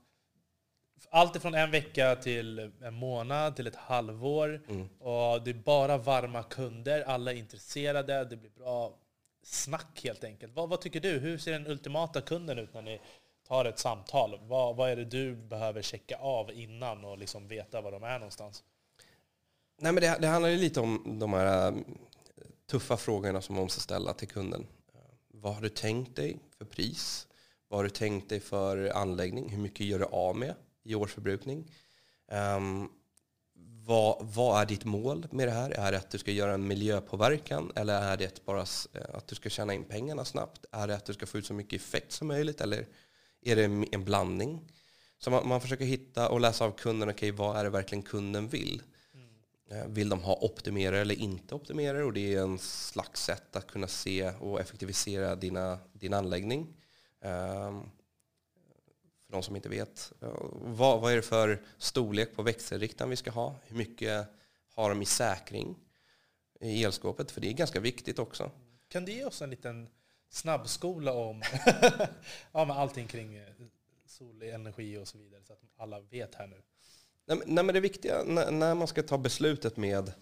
allt 1.11 1.37
ifrån 1.37 1.55
en 1.55 1.71
vecka 1.71 2.17
till 2.17 2.73
en 2.83 2.95
månad 2.95 3.57
till 3.57 3.67
ett 3.67 3.77
halvår. 3.77 4.63
Mm. 4.69 4.89
Och 4.99 5.43
det 5.43 5.51
är 5.51 5.55
bara 5.55 5.99
varma 5.99 6.43
kunder, 6.43 7.03
alla 7.03 7.33
är 7.33 7.37
intresserade, 7.37 8.25
det 8.25 8.37
blir 8.37 8.51
bra 8.51 8.99
snack 9.43 10.01
helt 10.05 10.25
enkelt. 10.25 10.55
Vad, 10.55 10.69
vad 10.69 10.81
tycker 10.81 11.01
du? 11.01 11.19
Hur 11.19 11.39
ser 11.39 11.53
den 11.53 11.67
ultimata 11.67 12.21
kunden 12.21 12.59
ut 12.59 12.75
när 12.75 12.83
ni 12.83 13.01
tar 13.49 13.65
ett 13.65 13.79
samtal. 13.79 14.39
Vad, 14.43 14.77
vad 14.77 14.91
är 14.91 14.97
det 14.97 15.05
du 15.05 15.37
behöver 15.37 15.83
checka 15.83 16.17
av 16.17 16.53
innan 16.53 17.05
och 17.05 17.19
liksom 17.19 17.49
veta 17.49 17.81
var 17.81 17.93
de 17.93 18.05
är 18.05 18.19
någonstans? 18.19 18.65
Nej, 19.83 19.93
men 19.93 20.03
det, 20.03 20.19
det 20.21 20.27
handlar 20.27 20.49
ju 20.49 20.57
lite 20.57 20.81
om 20.81 21.19
de 21.21 21.33
här 21.33 21.73
äh, 21.73 21.79
tuffa 22.71 22.97
frågorna 22.97 23.41
som 23.41 23.55
man 23.55 23.65
måste 23.65 23.81
ställa 23.81 24.15
till 24.15 24.29
kunden. 24.29 24.67
Äh, 24.95 25.01
vad 25.29 25.55
har 25.55 25.63
du 25.63 25.69
tänkt 25.69 26.17
dig 26.17 26.39
för 26.59 26.65
pris? 26.65 27.27
Vad 27.69 27.79
har 27.79 27.85
du 27.85 27.91
tänkt 27.91 28.29
dig 28.29 28.41
för 28.41 28.97
anläggning? 28.97 29.49
Hur 29.51 29.59
mycket 29.59 29.87
gör 29.87 29.99
du 29.99 30.05
av 30.05 30.37
med 30.37 30.55
i 30.83 30.95
årsförbrukning? 30.95 31.71
Um, 32.57 32.89
vad, 33.87 34.17
vad, 34.35 34.63
är 34.63 34.67
ditt 34.67 34.85
mål 34.85 35.27
med 35.31 35.49
det 35.49 35.53
här? 35.53 35.71
Är 35.71 35.93
det 35.93 35.99
att 35.99 36.11
du 36.11 36.19
ska 36.19 36.31
göra 36.31 36.55
en 36.55 36.67
miljöpåverkan 36.67 37.73
eller 37.75 38.03
är 38.03 38.17
det 38.17 38.45
bara 38.45 38.61
äh, 38.61 39.15
att 39.15 39.27
du 39.27 39.35
ska 39.35 39.49
tjäna 39.49 39.75
in 39.75 39.85
pengarna 39.85 40.25
snabbt? 40.25 40.65
Är 40.73 40.89
det 40.89 40.97
att 40.97 41.05
du 41.05 41.15
ska 41.15 41.27
få 41.27 41.39
ut 41.39 41.47
så 41.47 41.55
mycket 41.55 41.81
effekt 41.81 42.13
som 42.13 42.29
möjligt 42.29 42.61
eller 42.61 42.87
är 43.43 43.57
det 43.57 43.65
en 43.93 44.05
blandning? 44.05 44.73
Så 45.19 45.31
man, 45.31 45.49
man 45.49 45.61
försöker 45.61 45.85
hitta 45.85 46.29
och 46.29 46.41
läsa 46.41 46.65
av 46.65 46.71
kunden, 46.71 47.11
okej 47.11 47.33
okay, 47.33 47.47
vad 47.47 47.57
är 47.57 47.65
det 47.65 47.71
verkligen 47.71 48.03
kunden 48.03 48.49
vill? 48.49 48.83
Eh, 49.71 49.87
vill 49.87 50.09
de 50.09 50.23
ha 50.23 50.39
optimerare 50.41 51.01
eller 51.01 51.15
inte 51.15 51.55
optimerare? 51.55 52.05
Och 52.05 52.13
det 52.13 52.35
är 52.35 52.43
en 52.43 52.59
slags 52.59 53.23
sätt 53.25 53.57
att 53.57 53.67
kunna 53.67 53.87
se 53.87 54.31
och 54.31 54.61
effektivisera 54.61 55.37
dina, 55.37 55.79
din 55.93 56.15
anläggning. 56.15 56.77
Ehm, 57.21 57.83
för 59.19 59.33
de 59.33 59.43
som 59.43 59.57
inte 59.57 59.69
vet. 59.69 60.13
Eh, 60.23 60.35
vad, 60.53 61.01
vad 61.01 61.13
är 61.13 61.17
det 61.17 61.23
för 61.23 61.63
storlek 61.79 62.37
på 62.37 62.43
växelriktaren 62.43 63.11
vi 63.11 63.17
ska 63.17 63.31
ha? 63.31 63.55
Hur 63.63 63.77
mycket 63.77 64.27
har 64.75 64.89
de 64.89 65.03
i 65.03 65.07
säkring 65.07 65.79
i 66.61 66.85
elskåpet? 66.85 67.31
För 67.31 67.41
det 67.41 67.49
är 67.49 67.53
ganska 67.53 67.81
viktigt 67.81 68.19
också. 68.19 68.51
Kan 68.89 69.05
du 69.05 69.13
ge 69.13 69.25
oss 69.25 69.43
en 69.43 69.51
liten 69.51 69.89
snabbskola 70.29 71.13
om 71.13 71.43
ja, 72.53 72.65
men 72.65 72.71
allting 72.71 73.07
kring 73.07 73.37
eh, 73.37 73.49
solenergi 74.07 74.97
och 74.97 75.09
så 75.09 75.19
vidare 75.19 75.43
så 75.45 75.53
att 75.53 75.63
alla 75.77 76.01
vet 76.01 76.35
här 76.35 76.47
nu. 76.47 76.63
Nej, 77.37 77.65
men 77.65 77.67
det 77.67 77.81
viktiga 77.81 78.23
när, 78.25 78.75
man 78.75 78.87
ska 78.87 79.03
ta 79.03 79.19
beslutet 79.19 79.77
med 79.77 80.13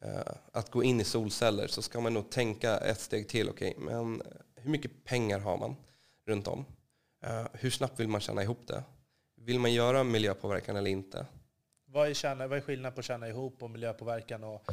eh, 0.00 0.32
att 0.52 0.70
gå 0.70 0.84
in 0.84 1.00
i 1.00 1.04
solceller 1.04 1.66
så 1.66 1.82
ska 1.82 2.00
man 2.00 2.14
nog 2.14 2.30
tänka 2.30 2.78
ett 2.78 3.00
steg 3.00 3.28
till. 3.28 3.48
Okay, 3.48 3.74
men 3.78 4.22
hur 4.54 4.70
mycket 4.70 5.04
pengar 5.04 5.38
har 5.38 5.56
man 5.56 5.76
runt 6.26 6.48
om? 6.48 6.64
Eh, 7.24 7.46
hur 7.52 7.70
snabbt 7.70 8.00
vill 8.00 8.08
man 8.08 8.20
tjäna 8.20 8.42
ihop 8.42 8.66
det? 8.66 8.82
Vill 9.36 9.60
man 9.60 9.72
göra 9.72 10.04
miljöpåverkan 10.04 10.76
eller 10.76 10.90
inte? 10.90 11.26
Vad 11.86 12.08
är, 12.08 12.14
tjäna, 12.14 12.46
vad 12.46 12.58
är 12.58 12.62
skillnaden 12.62 12.94
på 12.94 13.00
att 13.00 13.06
tjäna 13.06 13.28
ihop 13.28 13.62
och 13.62 13.70
miljöpåverkan? 13.70 14.44
Och... 14.44 14.64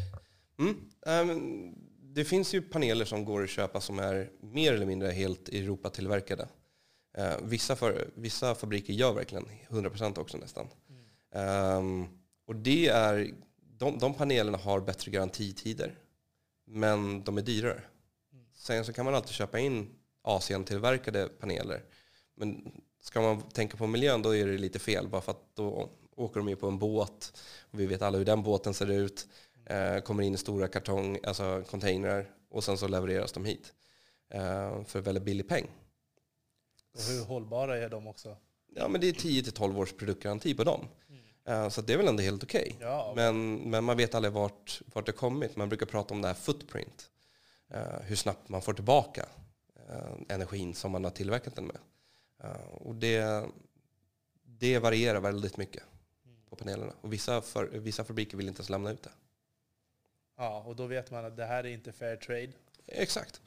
Mm, 0.59 0.89
um, 1.31 1.75
det 2.01 2.25
finns 2.25 2.53
ju 2.53 2.61
paneler 2.61 3.05
som 3.05 3.25
går 3.25 3.43
att 3.43 3.49
köpa 3.49 3.81
som 3.81 3.99
är 3.99 4.29
mer 4.39 4.73
eller 4.73 4.85
mindre 4.85 5.11
helt 5.11 5.49
Europatillverkade. 5.49 6.47
Eh, 7.17 7.35
vissa, 7.43 7.75
för, 7.75 8.07
vissa 8.15 8.55
fabriker 8.55 8.93
gör 8.93 9.13
verkligen 9.13 9.45
100% 9.69 10.19
också 10.19 10.37
nästan. 10.37 10.67
Um, 11.31 12.07
och 12.47 12.55
det 12.55 12.87
är, 12.87 13.33
de, 13.77 13.99
de 13.99 14.13
panelerna 14.13 14.57
har 14.57 14.79
bättre 14.79 15.11
garantitider, 15.11 15.99
men 16.65 17.23
de 17.23 17.37
är 17.37 17.41
dyrare. 17.41 17.81
Sen 18.55 18.85
så 18.85 18.93
kan 18.93 19.05
man 19.05 19.15
alltid 19.15 19.31
köpa 19.31 19.59
in 19.59 19.89
Asien-tillverkade 20.21 21.27
paneler. 21.27 21.83
Men 22.35 22.71
ska 23.01 23.21
man 23.21 23.41
tänka 23.41 23.77
på 23.77 23.87
miljön 23.87 24.21
då 24.21 24.35
är 24.35 24.45
det 24.45 24.57
lite 24.57 24.79
fel, 24.79 25.07
bara 25.07 25.21
för 25.21 25.31
att 25.31 25.55
då 25.55 25.89
åker 26.15 26.39
de 26.39 26.49
ju 26.49 26.55
på 26.55 26.67
en 26.67 26.79
båt. 26.79 27.41
Och 27.71 27.79
vi 27.79 27.85
vet 27.85 28.01
alla 28.01 28.17
hur 28.17 28.25
den 28.25 28.43
båten 28.43 28.73
ser 28.73 28.91
ut. 28.91 29.27
Eh, 29.65 29.99
kommer 29.99 30.23
in 30.23 30.33
i 30.33 30.37
stora 30.37 30.67
kartong, 30.67 31.19
alltså 31.23 31.63
containrar 31.69 32.29
och 32.49 32.63
sen 32.63 32.77
så 32.77 32.87
levereras 32.87 33.31
de 33.31 33.45
hit 33.45 33.73
eh, 34.29 34.83
för 34.83 35.01
väldigt 35.01 35.23
billig 35.23 35.49
peng. 35.49 35.67
Och 36.93 37.01
hur 37.01 37.25
hållbara 37.25 37.77
är 37.77 37.89
de 37.89 38.07
också? 38.07 38.37
Ja, 38.75 38.87
men 38.87 39.01
det 39.01 39.07
är 39.07 39.13
10-12 39.13 39.77
års 39.77 39.93
produktgaranti 39.93 40.53
på 40.53 40.63
dem. 40.63 40.87
Mm. 41.47 41.71
Så 41.71 41.81
det 41.81 41.93
är 41.93 41.97
väl 41.97 42.07
ändå 42.07 42.23
helt 42.23 42.43
okej. 42.43 42.73
Okay. 42.75 42.87
Ja. 42.87 43.13
Men, 43.15 43.55
men 43.55 43.83
man 43.83 43.97
vet 43.97 44.15
aldrig 44.15 44.33
vart, 44.33 44.81
vart 44.93 45.05
det 45.05 45.11
kommit. 45.11 45.55
Man 45.55 45.69
brukar 45.69 45.85
prata 45.85 46.13
om 46.13 46.21
det 46.21 46.27
här 46.27 46.35
footprint. 46.35 47.09
Uh, 47.75 48.01
hur 48.01 48.15
snabbt 48.15 48.49
man 48.49 48.61
får 48.61 48.73
tillbaka 48.73 49.25
uh, 49.89 50.21
energin 50.29 50.73
som 50.73 50.91
man 50.91 51.03
har 51.03 51.11
tillverkat 51.11 51.55
den 51.55 51.65
med. 51.65 51.77
Och 52.71 52.95
det, 52.95 53.45
det 54.43 54.79
varierar 54.79 55.19
väldigt 55.19 55.57
mycket 55.57 55.83
på 56.49 56.55
panelerna. 56.55 56.93
Och 57.01 57.13
vissa, 57.13 57.41
för, 57.41 57.65
vissa 57.65 58.03
fabriker 58.03 58.37
vill 58.37 58.47
inte 58.47 58.59
ens 58.59 58.69
lämna 58.69 58.91
ut 58.91 59.03
det. 59.03 59.09
Ja, 60.37 60.63
och 60.67 60.75
då 60.75 60.85
vet 60.85 61.11
man 61.11 61.25
att 61.25 61.37
det 61.37 61.45
här 61.45 61.63
är 61.63 61.69
inte 61.69 61.91
fair 61.91 62.15
trade. 62.15 62.51
Exakt. 62.87 63.41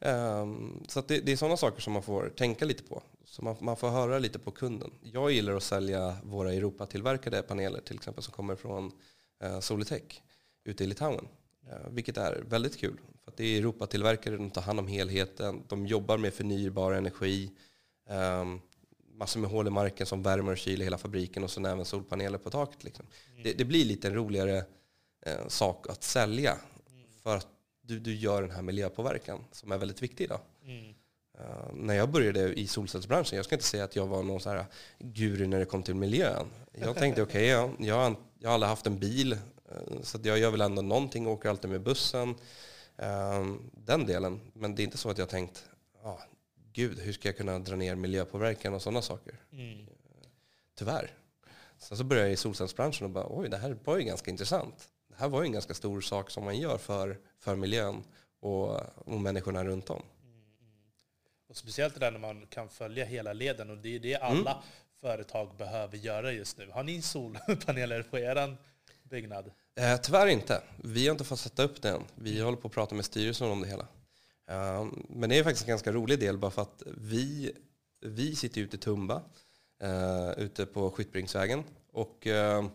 Um, 0.00 0.84
så 0.88 1.00
det, 1.00 1.20
det, 1.20 1.32
är 1.32 1.36
sådana 1.36 1.56
saker 1.56 1.80
som 1.80 1.92
man 1.92 2.02
får 2.02 2.28
tänka 2.28 2.64
lite 2.64 2.82
på. 2.82 3.02
Så 3.24 3.44
man, 3.44 3.56
man, 3.60 3.76
får 3.76 3.88
höra 3.88 4.18
lite 4.18 4.38
på 4.38 4.50
kunden. 4.50 4.90
Jag 5.02 5.32
gillar 5.32 5.54
att 5.54 5.62
sälja 5.62 6.16
våra 6.22 6.52
Europatillverkade 6.52 7.42
paneler 7.42 7.80
till 7.80 7.96
exempel 7.96 8.24
som 8.24 8.32
kommer 8.32 8.56
från 8.56 8.92
uh, 9.44 9.60
Solitech 9.60 10.22
ute 10.64 10.84
i 10.84 10.86
Litauen. 10.86 11.28
Uh, 11.66 11.90
vilket 11.90 12.16
är 12.16 12.44
väldigt 12.48 12.78
kul. 12.78 13.00
För 13.24 13.32
det 13.36 13.44
är 13.44 13.58
Europatillverkare, 13.58 14.36
de 14.36 14.50
tar 14.50 14.62
hand 14.62 14.78
om 14.78 14.88
helheten, 14.88 15.62
de 15.68 15.86
jobbar 15.86 16.18
med 16.18 16.34
förnybar 16.34 16.92
energi. 16.92 17.50
Um, 18.10 18.60
massor 19.14 19.40
med 19.40 19.50
hål 19.50 19.66
i 19.66 19.70
marken 19.70 20.06
som 20.06 20.22
värmer 20.22 20.52
och 20.52 20.58
kyler 20.58 20.84
hela 20.84 20.98
fabriken 20.98 21.44
och 21.44 21.50
sen 21.50 21.64
även 21.64 21.84
solpaneler 21.84 22.38
på 22.38 22.50
taket. 22.50 22.84
Liksom. 22.84 23.06
Mm. 23.30 23.42
Det, 23.42 23.52
det, 23.52 23.64
blir 23.64 23.84
lite 23.84 24.08
en 24.08 24.14
roligare 24.14 24.64
uh, 25.26 25.48
sak 25.48 25.88
att 25.88 26.02
sälja. 26.02 26.52
Mm. 26.90 27.06
För 27.22 27.36
att 27.36 27.57
du, 27.88 27.98
du 27.98 28.14
gör 28.14 28.42
den 28.42 28.50
här 28.50 28.62
miljöpåverkan 28.62 29.44
som 29.52 29.72
är 29.72 29.78
väldigt 29.78 30.02
viktig 30.02 30.24
idag. 30.24 30.40
Mm. 30.64 30.94
Uh, 31.40 31.72
när 31.72 31.94
jag 31.94 32.10
började 32.10 32.60
i 32.60 32.66
solcellsbranschen, 32.66 33.36
jag 33.36 33.44
ska 33.44 33.54
inte 33.54 33.64
säga 33.64 33.84
att 33.84 33.96
jag 33.96 34.06
var 34.06 34.22
någon 34.22 34.40
så 34.40 34.50
här 34.50 34.64
guru 34.98 35.46
när 35.46 35.58
det 35.58 35.64
kom 35.64 35.82
till 35.82 35.94
miljön. 35.94 36.46
Jag 36.72 36.96
tänkte 36.96 37.22
okej, 37.22 37.56
okay, 37.56 37.78
jag, 37.78 37.88
jag, 37.88 38.16
jag 38.38 38.48
har 38.48 38.54
aldrig 38.54 38.68
haft 38.68 38.86
en 38.86 38.98
bil, 38.98 39.32
uh, 39.32 40.02
så 40.02 40.18
jag 40.22 40.38
gör 40.38 40.50
väl 40.50 40.60
ändå 40.60 40.82
någonting, 40.82 41.26
åker 41.26 41.48
alltid 41.48 41.70
med 41.70 41.82
bussen. 41.82 42.28
Uh, 43.02 43.56
den 43.72 44.06
delen. 44.06 44.40
Men 44.52 44.74
det 44.74 44.82
är 44.82 44.84
inte 44.84 44.98
så 44.98 45.10
att 45.10 45.18
jag 45.18 45.28
tänkt, 45.28 45.68
ah, 46.02 46.18
gud, 46.72 46.98
hur 46.98 47.12
ska 47.12 47.28
jag 47.28 47.36
kunna 47.36 47.58
dra 47.58 47.76
ner 47.76 47.94
miljöpåverkan 47.94 48.74
och 48.74 48.82
sådana 48.82 49.02
saker? 49.02 49.34
Mm. 49.52 49.86
Tyvärr. 50.78 51.10
Sen 51.78 51.98
så 51.98 52.04
började 52.04 52.28
jag 52.28 52.32
i 52.32 52.36
solcellsbranschen 52.36 53.04
och 53.04 53.10
bara, 53.10 53.26
oj, 53.28 53.48
det 53.48 53.56
här 53.56 53.76
var 53.84 53.98
ju 53.98 54.04
ganska 54.04 54.30
intressant 54.30 54.88
här 55.18 55.28
var 55.28 55.42
ju 55.42 55.46
en 55.46 55.52
ganska 55.52 55.74
stor 55.74 56.00
sak 56.00 56.30
som 56.30 56.44
man 56.44 56.58
gör 56.58 56.78
för, 56.78 57.18
för 57.38 57.56
miljön 57.56 58.04
och, 58.40 58.80
och 58.94 59.20
människorna 59.20 59.64
runt 59.64 59.90
om. 59.90 60.02
Och 61.48 61.56
speciellt 61.56 61.94
det 61.94 62.00
där 62.00 62.10
när 62.10 62.18
man 62.18 62.46
kan 62.46 62.68
följa 62.68 63.04
hela 63.04 63.32
leden 63.32 63.70
och 63.70 63.78
det 63.78 63.94
är 63.94 63.98
det 63.98 64.16
alla 64.16 64.50
mm. 64.50 64.62
företag 65.00 65.56
behöver 65.56 65.96
göra 65.96 66.32
just 66.32 66.58
nu. 66.58 66.70
Har 66.70 66.82
ni 66.82 67.02
solpaneler 67.02 68.02
på 68.02 68.18
er 68.18 68.56
byggnad? 69.02 69.50
Eh, 69.76 69.96
tyvärr 69.96 70.26
inte. 70.26 70.62
Vi 70.76 71.06
har 71.06 71.12
inte 71.12 71.24
fått 71.24 71.40
sätta 71.40 71.62
upp 71.62 71.82
det 71.82 71.90
än. 71.90 72.04
Vi 72.14 72.40
håller 72.40 72.58
på 72.58 72.68
att 72.68 72.74
prata 72.74 72.94
med 72.94 73.04
styrelsen 73.04 73.50
om 73.50 73.60
det 73.60 73.68
hela. 73.68 73.86
Uh, 74.50 74.92
men 75.08 75.30
det 75.30 75.38
är 75.38 75.44
faktiskt 75.44 75.64
en 75.64 75.68
ganska 75.68 75.92
rolig 75.92 76.20
del 76.20 76.38
bara 76.38 76.50
för 76.50 76.62
att 76.62 76.82
vi, 76.86 77.52
vi 78.00 78.36
sitter 78.36 78.60
ute 78.60 78.76
i 78.76 78.78
Tumba, 78.78 79.22
uh, 79.84 80.32
ute 80.36 80.66
på 80.66 80.90
Skyttbringsvägen. 80.90 81.64
Och 81.92 82.26
uh, 82.26 82.68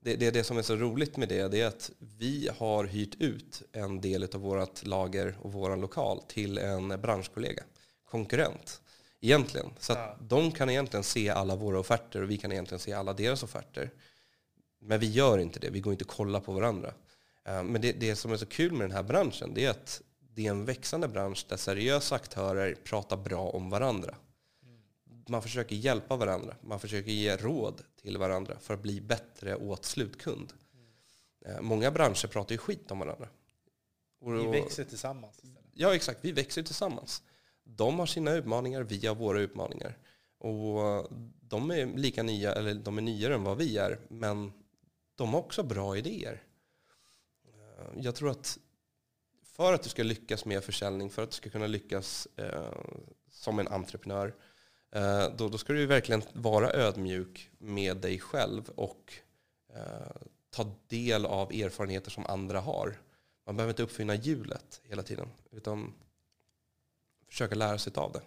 det, 0.00 0.16
det, 0.16 0.30
det 0.30 0.44
som 0.44 0.58
är 0.58 0.62
så 0.62 0.76
roligt 0.76 1.16
med 1.16 1.28
det, 1.28 1.48
det 1.48 1.60
är 1.60 1.66
att 1.66 1.90
vi 1.98 2.48
har 2.58 2.84
hyrt 2.84 3.14
ut 3.20 3.62
en 3.72 4.00
del 4.00 4.22
av 4.34 4.40
vårt 4.40 4.86
lager 4.86 5.36
och 5.40 5.52
vår 5.52 5.76
lokal 5.76 6.22
till 6.28 6.58
en 6.58 6.88
branschkollega, 6.88 7.62
konkurrent 8.04 8.80
egentligen. 9.20 9.70
Så 9.78 9.92
ja. 9.92 10.16
de 10.20 10.52
kan 10.52 10.70
egentligen 10.70 11.04
se 11.04 11.28
alla 11.28 11.56
våra 11.56 11.78
offerter 11.78 12.22
och 12.22 12.30
vi 12.30 12.38
kan 12.38 12.52
egentligen 12.52 12.80
se 12.80 12.92
alla 12.92 13.12
deras 13.12 13.42
offerter. 13.42 13.90
Men 14.80 15.00
vi 15.00 15.10
gör 15.10 15.38
inte 15.38 15.60
det, 15.60 15.70
vi 15.70 15.80
går 15.80 15.92
inte 15.92 16.04
och 16.04 16.10
kollar 16.10 16.40
på 16.40 16.52
varandra. 16.52 16.94
Eh, 17.44 17.62
men 17.62 17.80
det, 17.80 17.92
det 17.92 18.16
som 18.16 18.32
är 18.32 18.36
så 18.36 18.46
kul 18.46 18.72
med 18.72 18.80
den 18.80 18.96
här 18.96 19.02
branschen, 19.02 19.54
det 19.54 19.64
är 19.64 19.70
att 19.70 20.02
det 20.34 20.46
är 20.46 20.50
en 20.50 20.64
växande 20.64 21.08
bransch 21.08 21.46
där 21.48 21.56
seriösa 21.56 22.14
aktörer 22.14 22.74
pratar 22.84 23.16
bra 23.16 23.50
om 23.50 23.70
varandra 23.70 24.14
man 25.30 25.42
försöker 25.42 25.76
hjälpa 25.76 26.16
varandra. 26.16 26.56
Man 26.60 26.80
försöker 26.80 27.10
ge 27.10 27.36
råd 27.36 27.82
till 28.02 28.18
varandra 28.18 28.58
för 28.60 28.74
att 28.74 28.82
bli 28.82 29.00
bättre 29.00 29.56
åt 29.56 29.84
slutkund. 29.84 30.52
Mm. 31.44 31.64
Många 31.64 31.90
branscher 31.90 32.26
pratar 32.26 32.52
ju 32.52 32.58
skit 32.58 32.90
om 32.90 32.98
varandra. 32.98 33.28
Och, 34.20 34.34
vi 34.34 34.46
växer 34.46 34.84
tillsammans. 34.84 35.36
Istället. 35.36 35.70
Ja, 35.72 35.94
exakt. 35.94 36.18
Vi 36.22 36.32
växer 36.32 36.62
tillsammans. 36.62 37.22
De 37.64 37.98
har 37.98 38.06
sina 38.06 38.32
utmaningar, 38.32 38.82
vi 38.82 39.06
har 39.06 39.14
våra 39.14 39.40
utmaningar. 39.40 39.98
Och 40.38 41.08
de 41.40 41.70
är 41.70 41.86
lika 41.86 42.22
nya, 42.22 42.52
eller 42.52 42.74
de 42.74 42.98
är 42.98 43.02
nyare 43.02 43.34
än 43.34 43.44
vad 43.44 43.58
vi 43.58 43.78
är, 43.78 43.98
men 44.08 44.52
de 45.14 45.28
har 45.28 45.40
också 45.40 45.62
bra 45.62 45.96
idéer. 45.96 46.42
Eh, 47.44 48.02
jag 48.02 48.14
tror 48.14 48.30
att 48.30 48.58
för 49.42 49.72
att 49.72 49.82
du 49.82 49.88
ska 49.88 50.02
lyckas 50.02 50.44
med 50.44 50.64
försäljning, 50.64 51.10
för 51.10 51.22
att 51.22 51.30
du 51.30 51.36
ska 51.36 51.50
kunna 51.50 51.66
lyckas 51.66 52.28
eh, 52.36 52.72
som 53.30 53.58
en 53.58 53.68
entreprenör, 53.68 54.34
då, 55.36 55.48
då 55.48 55.58
ska 55.58 55.72
du 55.72 55.86
verkligen 55.86 56.22
vara 56.32 56.72
ödmjuk 56.72 57.50
med 57.58 57.96
dig 57.96 58.18
själv 58.18 58.68
och 58.68 59.12
eh, 59.74 60.22
ta 60.50 60.74
del 60.88 61.26
av 61.26 61.52
erfarenheter 61.52 62.10
som 62.10 62.26
andra 62.26 62.60
har. 62.60 62.96
Man 63.46 63.56
behöver 63.56 63.72
inte 63.72 63.82
uppfinna 63.82 64.14
hjulet 64.14 64.80
hela 64.84 65.02
tiden, 65.02 65.28
utan 65.50 65.94
försöka 67.28 67.54
lära 67.54 67.78
sig 67.78 67.92
av 67.96 68.12
det. 68.12 68.22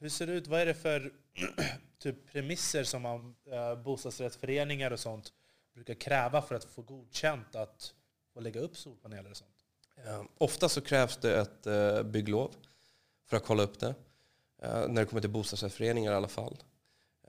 Hur 0.00 0.08
ser 0.08 0.26
det 0.26 0.32
ut? 0.32 0.46
Vad 0.46 0.60
är 0.60 0.66
det 0.66 0.74
för 0.74 1.12
typ 1.98 2.32
premisser 2.32 2.84
som 2.84 3.02
man, 3.02 3.34
eh, 3.46 3.74
bostadsrättsföreningar 3.82 4.90
och 4.90 5.00
sånt 5.00 5.32
brukar 5.74 5.94
kräva 5.94 6.42
för 6.42 6.54
att 6.54 6.64
få 6.64 6.82
godkänt 6.82 7.56
att 7.56 7.94
få 8.34 8.40
lägga 8.40 8.60
upp 8.60 8.76
solpaneler 8.76 9.30
och 9.30 9.36
sånt? 9.36 9.50
Eh, 9.96 10.22
ofta 10.38 10.68
så 10.68 10.80
krävs 10.80 11.16
det 11.16 11.40
ett 11.40 11.66
eh, 11.66 12.02
bygglov 12.02 12.54
för 13.26 13.36
att 13.36 13.44
kolla 13.44 13.62
upp 13.62 13.80
det. 13.80 13.94
Eh, 14.64 14.88
när 14.88 15.02
det 15.02 15.06
kommer 15.06 15.20
till 15.20 15.30
bostadsrättsföreningar 15.30 16.12
i 16.12 16.14
alla 16.14 16.28
fall. 16.28 16.56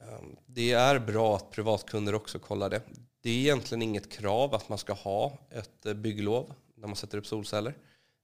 Ehm, 0.01 0.35
det 0.45 0.71
är 0.71 0.99
bra 0.99 1.35
att 1.35 1.51
privatkunder 1.51 2.15
också 2.15 2.39
kollar 2.39 2.69
det. 2.69 2.81
Det 3.21 3.29
är 3.29 3.39
egentligen 3.39 3.81
inget 3.81 4.11
krav 4.11 4.55
att 4.55 4.69
man 4.69 4.77
ska 4.77 4.93
ha 4.93 5.37
ett 5.49 5.85
eh, 5.85 5.93
bygglov 5.93 6.53
när 6.75 6.87
man 6.87 6.95
sätter 6.95 7.17
upp 7.17 7.27
solceller. 7.27 7.73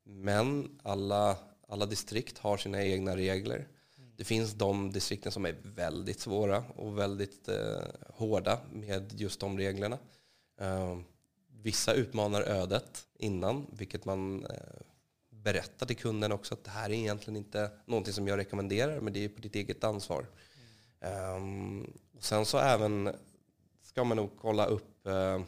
Men 0.04 0.80
alla, 0.84 1.38
alla 1.68 1.86
distrikt 1.86 2.38
har 2.38 2.58
sina 2.58 2.84
egna 2.84 3.16
regler. 3.18 3.68
Det 4.16 4.24
finns 4.24 4.54
de 4.54 4.92
distrikten 4.92 5.32
som 5.32 5.46
är 5.46 5.56
väldigt 5.64 6.20
svåra 6.20 6.64
och 6.76 6.98
väldigt 6.98 7.50
eh, 7.50 7.84
hårda 8.10 8.60
med 8.72 9.14
just 9.22 9.40
de 9.40 9.58
reglerna. 9.58 9.98
Eh, 10.62 10.98
vissa 11.62 11.94
utmanar 11.94 12.42
ödet 12.42 13.08
innan, 13.20 13.68
vilket 13.72 14.06
man 14.06 14.46
eh, 14.46 14.52
berätta 15.44 15.86
till 15.86 15.98
kunden 15.98 16.32
också 16.32 16.54
att 16.54 16.64
det 16.64 16.72
här 16.72 16.90
är 16.90 16.94
egentligen 16.94 17.38
inte 17.38 17.72
någonting 17.86 18.14
som 18.14 18.28
jag 18.28 18.38
rekommenderar, 18.38 19.00
men 19.00 19.14
det 19.14 19.26
är 19.26 19.30
på 19.30 19.42
ditt 19.42 19.56
eget 19.56 19.84
ansvar. 19.84 20.26
Mm. 21.02 21.36
Um, 21.36 21.94
och 22.18 22.24
sen 22.24 22.46
så 22.46 22.58
även 22.58 23.16
ska 23.84 24.04
man 24.04 24.18
nog 24.18 24.30
kolla 24.38 24.66
upp, 24.66 25.08
uh, 25.08 25.14
uh, 25.14 25.42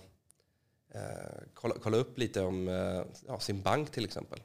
kolla, 1.53 1.75
kolla, 1.81 1.97
upp 1.97 2.17
lite 2.17 2.41
om 2.41 2.67
uh, 2.67 3.05
ja, 3.27 3.39
sin 3.39 3.61
bank 3.61 3.91
till 3.91 4.05
exempel. 4.05 4.39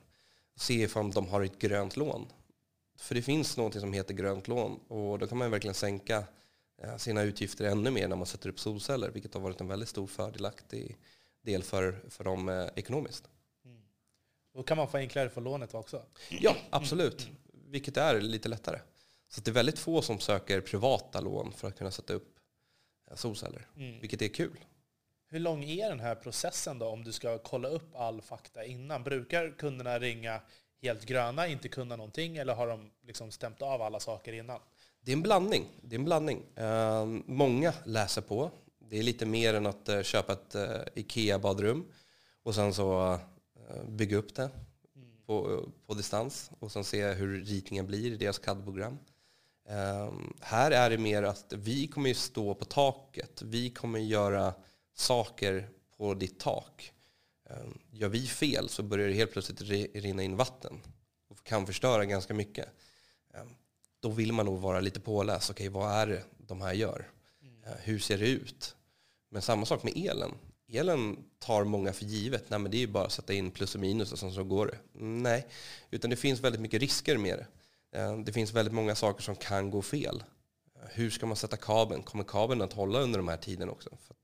Se 0.56 0.82
ifall 0.82 1.10
de 1.10 1.28
har 1.28 1.42
ett 1.42 1.58
grönt 1.58 1.96
lån. 1.96 2.26
För 2.96 3.14
det 3.14 3.22
finns 3.22 3.56
någonting 3.56 3.80
som 3.80 3.92
heter 3.92 4.14
grönt 4.14 4.48
lån 4.48 4.80
och 4.88 5.18
då 5.18 5.26
kan 5.26 5.38
man 5.38 5.50
verkligen 5.50 5.74
sänka 5.74 6.24
sina 6.96 7.22
utgifter 7.22 7.64
ännu 7.64 7.90
mer 7.90 8.08
när 8.08 8.16
man 8.16 8.26
sätter 8.26 8.48
upp 8.48 8.60
solceller, 8.60 9.10
vilket 9.10 9.34
har 9.34 9.40
varit 9.40 9.60
en 9.60 9.68
väldigt 9.68 9.88
stor 9.88 10.06
fördelaktig 10.06 10.98
del 11.42 11.62
för, 11.62 12.04
för 12.08 12.24
dem 12.24 12.68
ekonomiskt. 12.74 13.28
Då 14.54 14.62
kan 14.62 14.76
man 14.76 14.88
få 14.88 14.96
enklare 14.96 15.28
få 15.28 15.40
lånet 15.40 15.74
också? 15.74 16.02
Ja, 16.30 16.56
absolut. 16.70 17.28
Vilket 17.52 17.96
är 17.96 18.20
lite 18.20 18.48
lättare. 18.48 18.80
Så 19.28 19.40
det 19.40 19.50
är 19.50 19.52
väldigt 19.52 19.78
få 19.78 20.02
som 20.02 20.20
söker 20.20 20.60
privata 20.60 21.20
lån 21.20 21.52
för 21.52 21.68
att 21.68 21.78
kunna 21.78 21.90
sätta 21.90 22.12
upp 22.12 22.38
eh, 23.10 23.16
solceller, 23.16 23.66
mm. 23.76 24.00
vilket 24.00 24.22
är 24.22 24.28
kul. 24.28 24.64
Hur 25.30 25.38
lång 25.38 25.64
är 25.64 25.88
den 25.88 26.00
här 26.00 26.14
processen 26.14 26.78
då 26.78 26.86
om 26.86 27.04
du 27.04 27.12
ska 27.12 27.38
kolla 27.38 27.68
upp 27.68 27.96
all 27.96 28.22
fakta 28.22 28.64
innan? 28.64 29.04
Brukar 29.04 29.58
kunderna 29.58 29.98
ringa 29.98 30.40
helt 30.82 31.04
gröna, 31.04 31.46
inte 31.46 31.68
kunna 31.68 31.96
någonting, 31.96 32.36
eller 32.36 32.54
har 32.54 32.66
de 32.66 32.90
liksom 33.02 33.30
stämt 33.30 33.62
av 33.62 33.82
alla 33.82 34.00
saker 34.00 34.32
innan? 34.32 34.60
Det 35.00 35.12
är 35.12 35.16
en 35.16 35.22
blandning. 35.22 35.64
Det 35.82 35.94
är 35.94 35.98
en 35.98 36.04
blandning. 36.04 36.42
Uh, 36.58 37.04
många 37.26 37.74
läser 37.84 38.22
på. 38.22 38.50
Det 38.78 38.98
är 38.98 39.02
lite 39.02 39.26
mer 39.26 39.54
än 39.54 39.66
att 39.66 39.88
uh, 39.88 40.02
köpa 40.02 40.32
ett 40.32 40.54
uh, 40.54 40.64
IKEA-badrum 40.94 41.92
och 42.42 42.54
sen 42.54 42.74
så 42.74 43.18
Eh, 43.70 43.84
bygga 43.84 44.16
upp 44.16 44.34
det 44.34 44.50
mm. 44.96 45.08
på, 45.26 45.64
på 45.86 45.94
distans 45.94 46.50
och 46.58 46.72
sen 46.72 46.84
se 46.84 47.12
hur 47.12 47.44
ritningen 47.44 47.86
blir 47.86 48.12
i 48.12 48.16
deras 48.16 48.38
CAD-program. 48.38 48.98
Um, 49.68 50.36
här 50.40 50.70
är 50.70 50.90
det 50.90 50.98
mer 50.98 51.22
att 51.22 51.52
vi 51.56 51.86
kommer 51.86 52.08
ju 52.08 52.14
stå 52.14 52.54
på 52.54 52.64
taket. 52.64 53.42
Vi 53.42 53.70
kommer 53.70 53.98
göra 53.98 54.54
saker 54.94 55.68
på 55.96 56.14
ditt 56.14 56.40
tak. 56.40 56.92
Um, 57.50 57.78
gör 57.90 58.08
vi 58.08 58.26
fel 58.26 58.68
så 58.68 58.82
börjar 58.82 59.08
det 59.08 59.14
helt 59.14 59.32
plötsligt 59.32 59.60
rinna 59.94 60.22
in 60.22 60.36
vatten 60.36 60.80
och 61.28 61.44
kan 61.44 61.66
förstöra 61.66 62.04
ganska 62.04 62.34
mycket. 62.34 62.68
Um, 63.34 63.54
då 64.00 64.08
vill 64.08 64.32
man 64.32 64.46
nog 64.46 64.60
vara 64.60 64.80
lite 64.80 65.00
påläst. 65.00 65.50
Okej, 65.50 65.68
okay, 65.68 65.80
vad 65.80 65.92
är 65.92 66.06
det 66.06 66.24
de 66.38 66.60
här 66.60 66.72
gör? 66.72 67.10
Mm. 67.42 67.62
Uh, 67.62 67.78
hur 67.80 67.98
ser 67.98 68.18
det 68.18 68.28
ut? 68.28 68.76
Men 69.28 69.42
samma 69.42 69.66
sak 69.66 69.82
med 69.82 69.92
elen. 69.96 70.34
Elen 70.72 71.24
tar 71.38 71.64
många 71.64 71.92
för 71.92 72.04
givet. 72.04 72.50
Nej, 72.50 72.58
men 72.58 72.70
det 72.70 72.82
är 72.82 72.86
bara 72.86 73.04
att 73.04 73.12
sätta 73.12 73.32
in 73.32 73.50
plus 73.50 73.74
och 73.74 73.80
minus 73.80 74.12
och 74.12 74.18
sen 74.18 74.32
så 74.32 74.44
går 74.44 74.66
det. 74.66 74.78
Nej, 75.00 75.46
utan 75.90 76.10
det 76.10 76.16
finns 76.16 76.40
väldigt 76.40 76.60
mycket 76.60 76.80
risker 76.80 77.18
med 77.18 77.38
det. 77.38 77.46
Eh, 77.98 78.18
det 78.18 78.32
finns 78.32 78.52
väldigt 78.52 78.74
många 78.74 78.94
saker 78.94 79.22
som 79.22 79.36
kan 79.36 79.70
gå 79.70 79.82
fel. 79.82 80.24
Hur 80.90 81.10
ska 81.10 81.26
man 81.26 81.36
sätta 81.36 81.56
kabeln? 81.56 82.02
Kommer 82.02 82.24
kabeln 82.24 82.62
att 82.62 82.72
hålla 82.72 83.00
under 83.00 83.18
de 83.18 83.28
här 83.28 83.36
tiderna 83.36 83.72
också? 83.72 83.90
För 84.06 84.16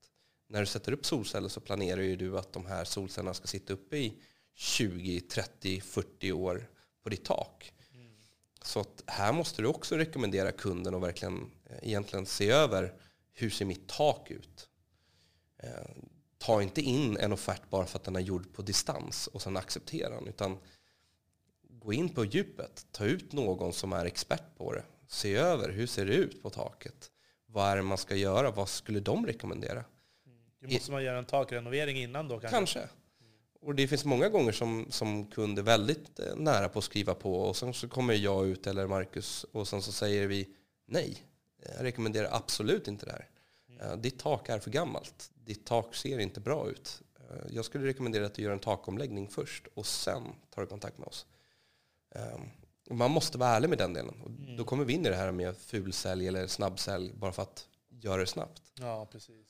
när 0.48 0.60
du 0.60 0.66
sätter 0.66 0.92
upp 0.92 1.06
solceller 1.06 1.48
så 1.48 1.60
planerar 1.60 2.00
ju 2.00 2.16
du 2.16 2.38
att 2.38 2.52
de 2.52 2.66
här 2.66 2.84
solcellerna 2.84 3.34
ska 3.34 3.46
sitta 3.46 3.72
uppe 3.72 3.96
i 3.96 4.14
20, 4.54 5.20
30, 5.20 5.80
40 5.80 6.32
år 6.32 6.68
på 7.02 7.08
ditt 7.08 7.24
tak. 7.24 7.72
Mm. 7.94 8.12
Så 8.62 8.80
att 8.80 9.02
här 9.06 9.32
måste 9.32 9.62
du 9.62 9.68
också 9.68 9.96
rekommendera 9.96 10.52
kunden 10.52 10.94
att 10.94 11.02
verkligen 11.02 11.50
eh, 11.64 11.78
egentligen 11.82 12.26
se 12.26 12.50
över 12.50 12.94
hur 13.32 13.50
ser 13.50 13.64
mitt 13.64 13.88
tak 13.88 14.30
ut? 14.30 14.68
Eh, 15.58 15.90
Ta 16.46 16.62
inte 16.62 16.80
in 16.80 17.16
en 17.16 17.32
offert 17.32 17.70
bara 17.70 17.86
för 17.86 17.98
att 17.98 18.04
den 18.04 18.16
är 18.16 18.20
gjord 18.20 18.52
på 18.52 18.62
distans 18.62 19.26
och 19.26 19.42
sen 19.42 19.56
acceptera 19.56 20.14
den. 20.14 20.28
Utan 20.28 20.58
gå 21.68 21.92
in 21.92 22.08
på 22.08 22.24
djupet, 22.24 22.86
ta 22.92 23.04
ut 23.04 23.32
någon 23.32 23.72
som 23.72 23.92
är 23.92 24.04
expert 24.04 24.56
på 24.56 24.72
det, 24.72 24.84
se 25.08 25.34
över 25.34 25.68
hur 25.68 25.86
ser 25.86 26.06
det 26.06 26.14
ut 26.14 26.42
på 26.42 26.50
taket, 26.50 27.10
vad 27.46 27.68
är 27.68 27.76
det 27.76 27.82
man 27.82 27.98
ska 27.98 28.16
göra, 28.16 28.50
vad 28.50 28.68
skulle 28.68 29.00
de 29.00 29.26
rekommendera? 29.26 29.84
Mm. 30.60 30.74
Måste 30.74 30.92
man 30.92 31.04
göra 31.04 31.18
en 31.18 31.24
takrenovering 31.24 31.96
innan 31.96 32.28
då? 32.28 32.40
Kanske. 32.40 32.56
kanske. 32.56 32.88
Och 33.60 33.74
det 33.74 33.88
finns 33.88 34.04
många 34.04 34.28
gånger 34.28 34.52
som, 34.52 34.86
som 34.90 35.26
kund 35.26 35.58
är 35.58 35.62
väldigt 35.62 36.18
eh, 36.18 36.36
nära 36.36 36.68
på 36.68 36.78
att 36.78 36.84
skriva 36.84 37.14
på 37.14 37.40
och 37.40 37.56
sen 37.56 37.74
så 37.74 37.88
kommer 37.88 38.14
jag 38.14 38.46
ut 38.46 38.66
eller 38.66 38.86
Marcus 38.86 39.44
och 39.52 39.68
sen 39.68 39.82
så 39.82 39.92
säger 39.92 40.26
vi 40.26 40.48
nej. 40.86 41.16
Jag 41.76 41.84
rekommenderar 41.84 42.28
absolut 42.32 42.88
inte 42.88 43.06
det 43.06 43.12
här. 43.12 43.28
Mm. 43.68 43.80
Eh, 43.80 43.96
ditt 43.96 44.18
tak 44.18 44.48
är 44.48 44.58
för 44.58 44.70
gammalt. 44.70 45.30
Ditt 45.44 45.66
tak 45.66 45.94
ser 45.94 46.18
inte 46.18 46.40
bra 46.40 46.70
ut. 46.70 47.02
Eh, 47.30 47.46
jag 47.50 47.64
skulle 47.64 47.86
rekommendera 47.86 48.26
att 48.26 48.34
du 48.34 48.42
gör 48.42 48.52
en 48.52 48.58
takomläggning 48.58 49.28
först 49.28 49.66
och 49.74 49.86
sen 49.86 50.22
tar 50.50 50.62
du 50.62 50.68
kontakt 50.68 50.98
med 50.98 51.08
oss. 51.08 51.26
Ehm, 52.14 52.40
man 52.90 53.10
måste 53.10 53.38
vara 53.38 53.50
ärlig 53.50 53.68
med 53.68 53.78
den 53.78 53.92
delen. 53.92 54.20
Och 54.20 54.30
mm. 54.30 54.56
Då 54.56 54.64
kommer 54.64 54.84
vi 54.84 54.92
in 54.92 55.06
i 55.06 55.08
det 55.08 55.16
här 55.16 55.32
med 55.32 55.56
fulsälj 55.56 56.28
eller 56.28 56.46
snabbsälj 56.46 57.12
bara 57.12 57.32
för 57.32 57.42
att 57.42 57.68
göra 57.88 58.20
det 58.20 58.26
snabbt. 58.26 58.62
Ja, 58.80 59.06
precis. 59.12 59.46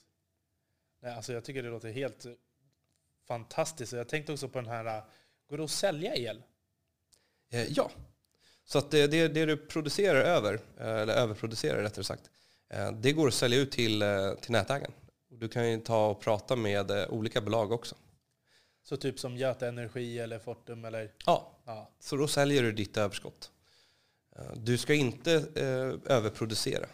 Nej, 1.02 1.14
alltså 1.14 1.32
jag 1.32 1.44
tycker 1.44 1.62
det 1.62 1.70
låter 1.70 1.92
helt 1.92 2.26
fantastiskt. 3.28 3.92
Jag 3.92 4.08
tänkte 4.08 4.32
också 4.32 4.48
på 4.48 4.60
den 4.60 4.70
här, 4.70 5.02
går 5.48 5.58
det 5.58 5.64
att 5.64 5.70
sälja 5.70 6.16
el? 6.16 6.42
Eh, 7.50 7.64
ja. 7.64 7.90
Så 8.64 8.78
att 8.78 8.90
det, 8.90 9.06
det, 9.06 9.28
det, 9.28 9.46
du 9.46 9.56
producerar 9.56 10.20
över, 10.20 10.54
eh, 10.54 10.88
eller 10.88 11.14
överproducerar 11.14 11.82
rättare 11.82 12.04
sagt, 12.04 12.30
det 13.00 13.12
går 13.12 13.28
att 13.28 13.34
sälja 13.34 13.58
ut 13.58 13.72
till, 13.72 14.02
till 14.40 14.52
nätägaren. 14.52 14.92
Du 15.38 15.48
kan 15.48 15.70
ju 15.70 15.80
ta 15.80 16.06
och 16.06 16.20
prata 16.20 16.56
med 16.56 17.06
olika 17.08 17.40
bolag 17.40 17.72
också. 17.72 17.94
Så 18.82 18.96
typ 18.96 19.20
som 19.20 19.36
Göta 19.36 19.68
Energi 19.68 20.18
eller 20.18 20.38
Fortum? 20.38 20.84
Eller? 20.84 21.12
Ja. 21.26 21.52
ja, 21.64 21.90
så 22.00 22.16
då 22.16 22.28
säljer 22.28 22.62
du 22.62 22.72
ditt 22.72 22.96
överskott. 22.96 23.50
Eh, 24.36 24.52
du 24.56 24.78
ska 24.78 24.94
inte 24.94 25.32
eh, 25.34 26.12
överproducera, 26.12 26.86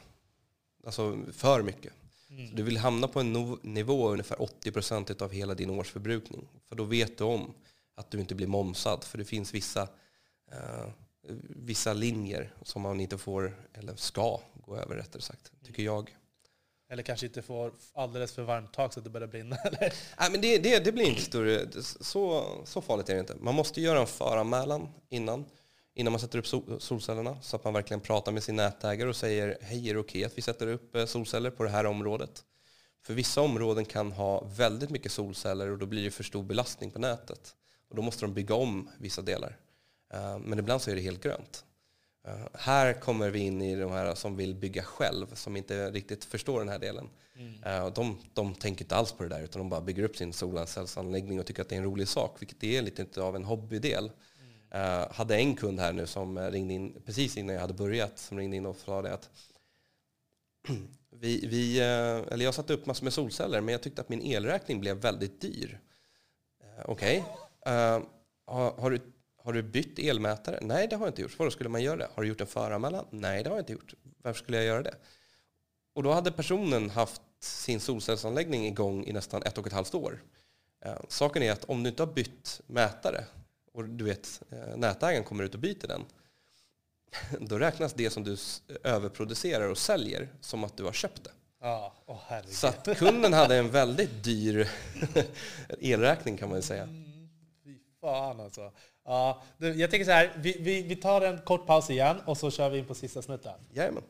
alltså 0.87 1.19
för 1.33 1.63
mycket. 1.63 1.93
Mm. 2.31 2.55
du 2.55 2.63
vill 2.63 2.77
hamna 2.77 3.09
på 3.09 3.21
en 3.21 3.59
nivå 3.63 4.09
ungefär 4.09 4.43
80 4.43 4.73
procent 4.73 5.23
av 5.23 5.33
hela 5.33 5.55
din 5.55 5.71
årsförbrukning. 5.71 6.49
För 6.69 6.77
då 6.77 6.85
vet 6.85 7.19
du 7.19 7.25
om 7.25 7.55
att 7.95 8.11
du 8.11 8.21
inte 8.21 8.35
blir 8.35 8.47
momsad. 8.47 9.05
För 9.05 9.19
det 9.19 9.25
finns 9.25 9.55
vissa, 9.55 9.89
eh, 10.53 10.89
vissa 11.49 11.93
linjer 11.93 12.55
som 12.63 12.83
man 12.83 13.01
inte 13.01 13.19
får, 13.19 13.69
eller 13.75 13.97
ska 13.97 14.41
gå 14.67 14.77
över 14.77 14.97
rättare 14.97 15.23
sagt, 15.23 15.53
tycker 15.65 15.83
jag. 15.83 16.17
Eller 16.93 17.03
kanske 17.03 17.27
inte 17.27 17.43
får 17.43 17.73
alldeles 17.95 18.33
för 18.33 18.43
varmt 18.43 18.73
tak 18.73 18.93
så 18.93 19.01
att 19.01 19.05
det 19.05 19.11
börjar 19.11 19.29
brinna? 19.29 19.57
Eller? 19.65 19.93
Nej, 20.21 20.31
men 20.31 20.41
det, 20.41 20.59
det, 20.59 20.85
det 20.85 20.93
blir 20.93 21.05
inte 21.05 21.23
större. 21.23 21.83
Så, 21.83 22.45
så 22.65 22.81
farligt 22.81 23.09
är 23.09 23.15
det 23.15 23.21
inte. 23.21 23.35
Man 23.35 23.55
måste 23.55 23.81
göra 23.81 24.01
en 24.01 24.07
föranmälan 24.07 24.89
innan, 25.09 25.45
innan 25.95 26.13
man 26.13 26.21
sätter 26.21 26.39
upp 26.39 26.47
solcellerna. 26.83 27.43
Så 27.43 27.57
att 27.57 27.65
man 27.65 27.73
verkligen 27.75 28.01
pratar 28.01 28.33
med 28.33 28.43
sin 28.43 28.57
nätägare 28.57 29.09
och 29.09 29.17
säger 29.17 29.59
hej, 29.61 29.91
är 29.91 29.95
det 29.95 30.01
okej 30.01 30.19
okay 30.19 30.25
att 30.25 30.39
vi 30.39 30.43
sätter 30.43 30.67
upp 30.67 30.97
eh, 30.97 31.07
solceller 31.07 31.51
på 31.51 31.65
det 31.65 31.71
här 31.71 31.87
området? 31.87 32.45
För 33.07 33.15
vissa 33.15 33.41
områden 33.41 33.85
kan 33.85 34.13
ha 34.13 34.45
väldigt 34.45 34.91
mycket 34.91 35.13
solceller 35.13 35.71
och 35.71 35.79
då 35.79 35.87
blir 35.87 36.05
det 36.05 36.11
för 36.11 36.25
stor 36.25 36.43
belastning 36.43 36.91
på 36.91 36.99
nätet. 36.99 37.55
Och 37.89 37.97
då 37.97 38.03
måste 38.03 38.25
de 38.25 38.35
bygga 38.35 38.55
om 38.55 38.89
vissa 38.99 39.23
delar. 39.23 39.57
Eh, 40.13 40.39
men 40.39 40.59
ibland 40.59 40.83
så 40.83 40.91
är 40.91 40.95
det 40.95 41.01
helt 41.01 41.23
grönt. 41.23 41.65
Uh, 42.29 42.47
här 42.55 42.93
kommer 42.93 43.31
vi 43.31 43.39
in 43.39 43.63
i 43.63 43.77
de 43.77 43.91
här 43.91 44.15
som 44.15 44.37
vill 44.37 44.55
bygga 44.55 44.83
själv, 44.83 45.35
som 45.35 45.57
inte 45.57 45.91
riktigt 45.91 46.25
förstår 46.25 46.59
den 46.59 46.69
här 46.69 46.79
delen. 46.79 47.09
Mm. 47.37 47.85
Uh, 47.85 47.93
de, 47.93 48.19
de 48.35 48.55
tänker 48.55 48.85
inte 48.85 48.97
alls 48.97 49.13
på 49.13 49.23
det 49.23 49.29
där, 49.29 49.43
utan 49.43 49.61
de 49.61 49.69
bara 49.69 49.81
bygger 49.81 50.03
upp 50.03 50.17
sin 50.17 50.33
solcellsanläggning 50.33 51.41
och 51.41 51.47
tycker 51.47 51.63
att 51.63 51.69
det 51.69 51.75
är 51.75 51.79
en 51.79 51.85
rolig 51.85 52.09
sak, 52.09 52.37
vilket 52.41 52.61
det 52.61 52.77
är 52.77 52.83
lite 52.83 53.23
av 53.23 53.37
en 53.37 53.45
hobbydel. 53.45 54.11
Mm. 54.73 54.83
Uh, 54.83 55.13
hade 55.13 55.37
en 55.37 55.57
kund 55.57 55.81
här 55.81 55.93
nu 55.93 56.07
som 56.07 56.39
ringde 56.39 56.75
in 56.75 57.03
precis 57.07 57.37
innan 57.37 57.55
jag 57.55 57.61
hade 57.61 57.75
börjat, 57.75 58.19
som 58.19 58.39
ringde 58.39 58.57
in 58.57 58.67
och 58.67 58.77
sa 58.77 59.03
det 59.03 59.15
att 59.15 59.31
vi, 61.11 61.47
vi, 61.47 61.81
eller 61.81 62.45
jag 62.45 62.55
satte 62.55 62.73
upp 62.73 62.87
massor 62.87 63.05
med 63.05 63.13
solceller, 63.13 63.61
men 63.61 63.73
jag 63.73 63.83
tyckte 63.83 64.01
att 64.01 64.09
min 64.09 64.23
elräkning 64.23 64.81
blev 64.81 64.97
väldigt 64.97 65.41
dyr. 65.41 65.81
Okej, 66.85 67.25
okay. 67.65 68.03
har, 68.47 68.73
har 68.81 68.91
du 68.91 69.01
har 69.43 69.53
du 69.53 69.63
bytt 69.63 69.99
elmätare? 69.99 70.59
Nej, 70.63 70.89
det 70.89 70.97
har 70.97 71.07
jag 71.07 71.11
inte 71.11 71.23
gjort. 71.23 71.39
Varför 71.39 71.51
skulle 71.51 71.71
man 71.71 71.83
göra 71.83 71.97
det? 71.97 72.09
Har 72.15 72.23
du 72.23 72.29
gjort 72.29 72.41
en 72.41 72.47
föranmälan? 72.47 73.07
Nej, 73.11 73.43
det 73.43 73.49
har 73.51 73.57
jag 73.57 73.63
inte 73.63 73.73
gjort. 73.73 73.95
Varför 74.23 74.39
skulle 74.39 74.57
jag 74.57 74.67
göra 74.67 74.83
det? 74.83 74.95
Och 75.95 76.03
då 76.03 76.13
hade 76.13 76.33
personen 76.33 76.91
haft 76.91 77.23
sin 77.41 77.81
solcellsanläggning 77.81 78.67
igång 78.67 79.05
i 79.07 79.13
nästan 79.13 79.43
ett 79.43 79.59
och 79.59 79.67
ett 79.67 79.73
halvt 79.73 79.95
år. 79.95 80.23
Eh, 80.85 80.95
saken 81.09 81.43
är 81.43 81.53
att 81.53 81.65
om 81.65 81.83
du 81.83 81.91
inte 81.91 82.03
har 82.03 82.13
bytt 82.13 82.61
mätare 82.67 83.25
och 83.73 83.85
du 83.85 84.05
vet, 84.05 84.43
eh, 84.51 84.77
nätägaren 84.77 85.25
kommer 85.25 85.45
ut 85.45 85.55
och 85.55 85.61
byter 85.61 85.87
den, 85.89 86.05
då 87.49 87.59
räknas 87.59 87.93
det 87.93 88.11
som 88.11 88.25
du 88.25 88.37
överproducerar 88.85 89.69
och 89.69 89.79
säljer 89.79 90.29
som 90.41 90.65
att 90.65 90.77
du 90.77 90.85
har 90.85 90.93
köpt 90.93 91.25
det. 91.25 91.31
Ja, 91.61 91.95
oh, 92.07 92.43
Så 92.47 92.67
att 92.67 92.99
kunden 92.99 93.33
hade 93.33 93.57
en 93.57 93.71
väldigt 93.71 94.25
dyr 94.25 94.69
elräkning 95.81 96.37
kan 96.37 96.49
man 96.49 96.59
ju 96.59 96.63
säga. 96.63 96.83
Mm, 96.83 97.29
fy 97.65 97.79
fan 98.01 98.41
alltså. 98.41 98.73
Ja, 99.05 99.43
jag 99.59 99.91
tänker 99.91 100.05
så 100.05 100.11
här, 100.11 100.33
vi, 100.37 100.57
vi, 100.61 100.83
vi 100.83 100.97
tar 100.97 101.21
en 101.21 101.41
kort 101.41 101.67
paus 101.67 101.91
igen 101.91 102.21
och 102.27 102.37
så 102.37 102.51
kör 102.51 102.71
vi 102.71 102.79
in 102.79 102.87
på 102.87 102.95
sista 102.95 103.23
snutten. 103.23 103.61
Jajamän. 103.73 104.03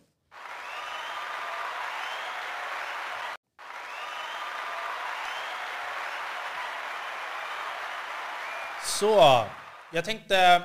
Så, 8.85 9.47
jag 9.93 10.05
tänkte... 10.05 10.62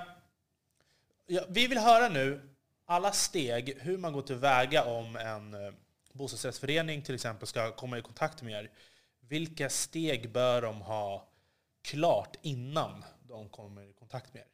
Ja, 1.28 1.42
vi 1.50 1.68
vill 1.68 1.78
höra 1.78 2.10
nu 2.10 2.56
alla 2.86 3.12
steg, 3.12 3.78
hur 3.82 3.98
man 3.98 4.14
går 4.14 4.22
tillväga 4.22 4.84
om 4.84 5.16
en 5.16 5.54
eh, 5.54 5.74
bostadsrättsförening 6.14 7.02
till 7.02 7.16
exempel 7.16 7.48
ska 7.48 7.72
komma 7.72 7.98
i 7.98 8.02
kontakt 8.02 8.42
med 8.42 8.54
er. 8.54 8.72
Vilka 9.20 9.70
steg 9.70 10.32
bör 10.32 10.62
de 10.62 10.82
ha 10.82 11.28
klart 11.84 12.36
innan 12.42 13.06
de 13.28 13.50
kommer 13.50 13.90
i 13.90 13.94
kontakt 13.94 14.34
med 14.34 14.42
er? 14.42 14.48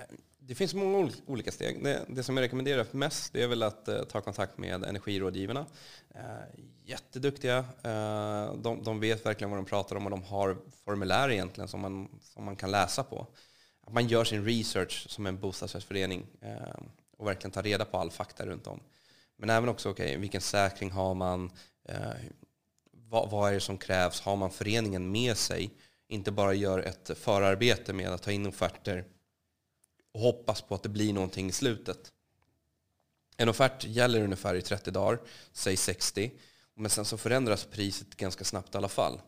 Eh, 0.00 0.16
det 0.38 0.54
finns 0.54 0.74
många 0.74 1.10
olika 1.26 1.52
steg. 1.52 1.84
Det, 1.84 2.04
det 2.08 2.22
som 2.22 2.36
jag 2.36 2.44
rekommenderar 2.44 2.86
mest 2.90 3.32
det 3.32 3.42
är 3.42 3.46
väl 3.46 3.62
att 3.62 3.88
eh, 3.88 4.02
ta 4.02 4.20
kontakt 4.20 4.58
med 4.58 4.84
energirådgivarna. 4.84 5.66
Eh, 6.14 6.60
jätteduktiga. 6.84 7.58
Eh, 7.58 8.54
de, 8.54 8.82
de, 8.84 9.00
vet 9.00 9.26
verkligen 9.26 9.50
vad 9.50 9.58
de 9.58 9.64
pratar 9.64 9.96
om 9.96 10.04
och 10.04 10.10
de 10.10 10.22
har 10.22 10.56
formulär 10.84 11.30
egentligen 11.30 11.68
som 11.68 11.80
man, 11.80 12.08
som 12.22 12.44
man 12.44 12.56
kan 12.56 12.70
läsa 12.70 13.04
på. 13.04 13.26
Att 13.86 13.92
man 13.92 14.08
gör 14.08 14.24
sin 14.24 14.44
research 14.44 15.06
som 15.10 15.26
en 15.26 15.40
bostadsrättsförening 15.40 16.26
eh, 16.40 16.82
och 17.16 17.26
verkligen 17.26 17.50
tar 17.50 17.62
reda 17.62 17.84
på 17.84 17.98
all 17.98 18.10
fakta 18.10 18.46
runt 18.46 18.66
om. 18.66 18.80
Men 19.36 19.50
även 19.50 19.68
också 19.68 19.90
okay, 19.90 20.16
vilken 20.16 20.40
säkring 20.40 20.90
har 20.90 21.14
man? 21.14 21.50
Eh, 21.88 22.10
vad, 22.90 23.30
vad, 23.30 23.48
är 23.48 23.54
det 23.54 23.60
som 23.60 23.78
krävs? 23.78 24.20
Har 24.20 24.36
man 24.36 24.50
föreningen 24.50 25.10
med 25.10 25.36
sig? 25.36 25.70
Inte 26.08 26.32
bara 26.32 26.54
gör 26.54 26.78
ett 26.78 27.10
förarbete 27.18 27.92
med 27.92 28.08
att 28.08 28.22
ta 28.22 28.32
in 28.32 28.46
offerter 28.46 29.04
och 30.12 30.20
hoppas 30.20 30.62
på 30.62 30.74
att 30.74 30.82
det 30.82 30.88
blir 30.88 31.12
någonting 31.12 31.48
i 31.48 31.52
slutet. 31.52 32.12
En 33.36 33.48
offert 33.48 33.84
gäller 33.84 34.22
ungefär 34.22 34.54
i 34.54 34.62
30 34.62 34.90
dagar, 34.90 35.20
säg 35.52 35.76
60. 35.76 36.32
Men 36.74 36.90
sen 36.90 37.04
så 37.04 37.16
förändras 37.16 37.64
priset 37.64 38.16
ganska 38.16 38.44
snabbt 38.44 38.74
i 38.74 38.78
alla 38.78 38.88
fall. 38.88 39.20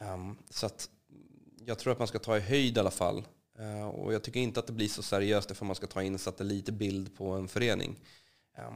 Ehm, 0.00 0.36
så 0.50 0.66
att 0.66 0.90
jag 1.66 1.78
tror 1.78 1.92
att 1.92 1.98
man 1.98 2.08
ska 2.08 2.18
ta 2.18 2.36
i 2.36 2.40
höjd 2.40 2.76
i 2.76 2.80
alla 2.80 2.90
fall. 2.90 3.24
Ehm, 3.58 3.88
och 3.88 4.14
jag 4.14 4.22
tycker 4.22 4.40
inte 4.40 4.60
att 4.60 4.66
det 4.66 4.72
blir 4.72 4.88
så 4.88 5.02
seriöst 5.02 5.50
ifall 5.50 5.66
man 5.66 5.76
ska 5.76 5.86
ta 5.86 6.02
in 6.02 6.18
satellitbild 6.18 7.16
på 7.16 7.30
en 7.30 7.48
förening. 7.48 7.98
Ehm, 8.56 8.74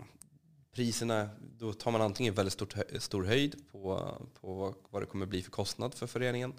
priserna, 0.72 1.30
då 1.40 1.72
tar 1.72 1.90
man 1.90 2.02
antingen 2.02 2.34
väldigt 2.34 2.52
stort, 2.52 2.74
stor 2.98 3.24
höjd 3.24 3.64
på, 3.72 4.12
på 4.40 4.74
vad 4.90 5.02
det 5.02 5.06
kommer 5.06 5.26
bli 5.26 5.42
för 5.42 5.50
kostnad 5.50 5.94
för 5.94 6.06
föreningen. 6.06 6.54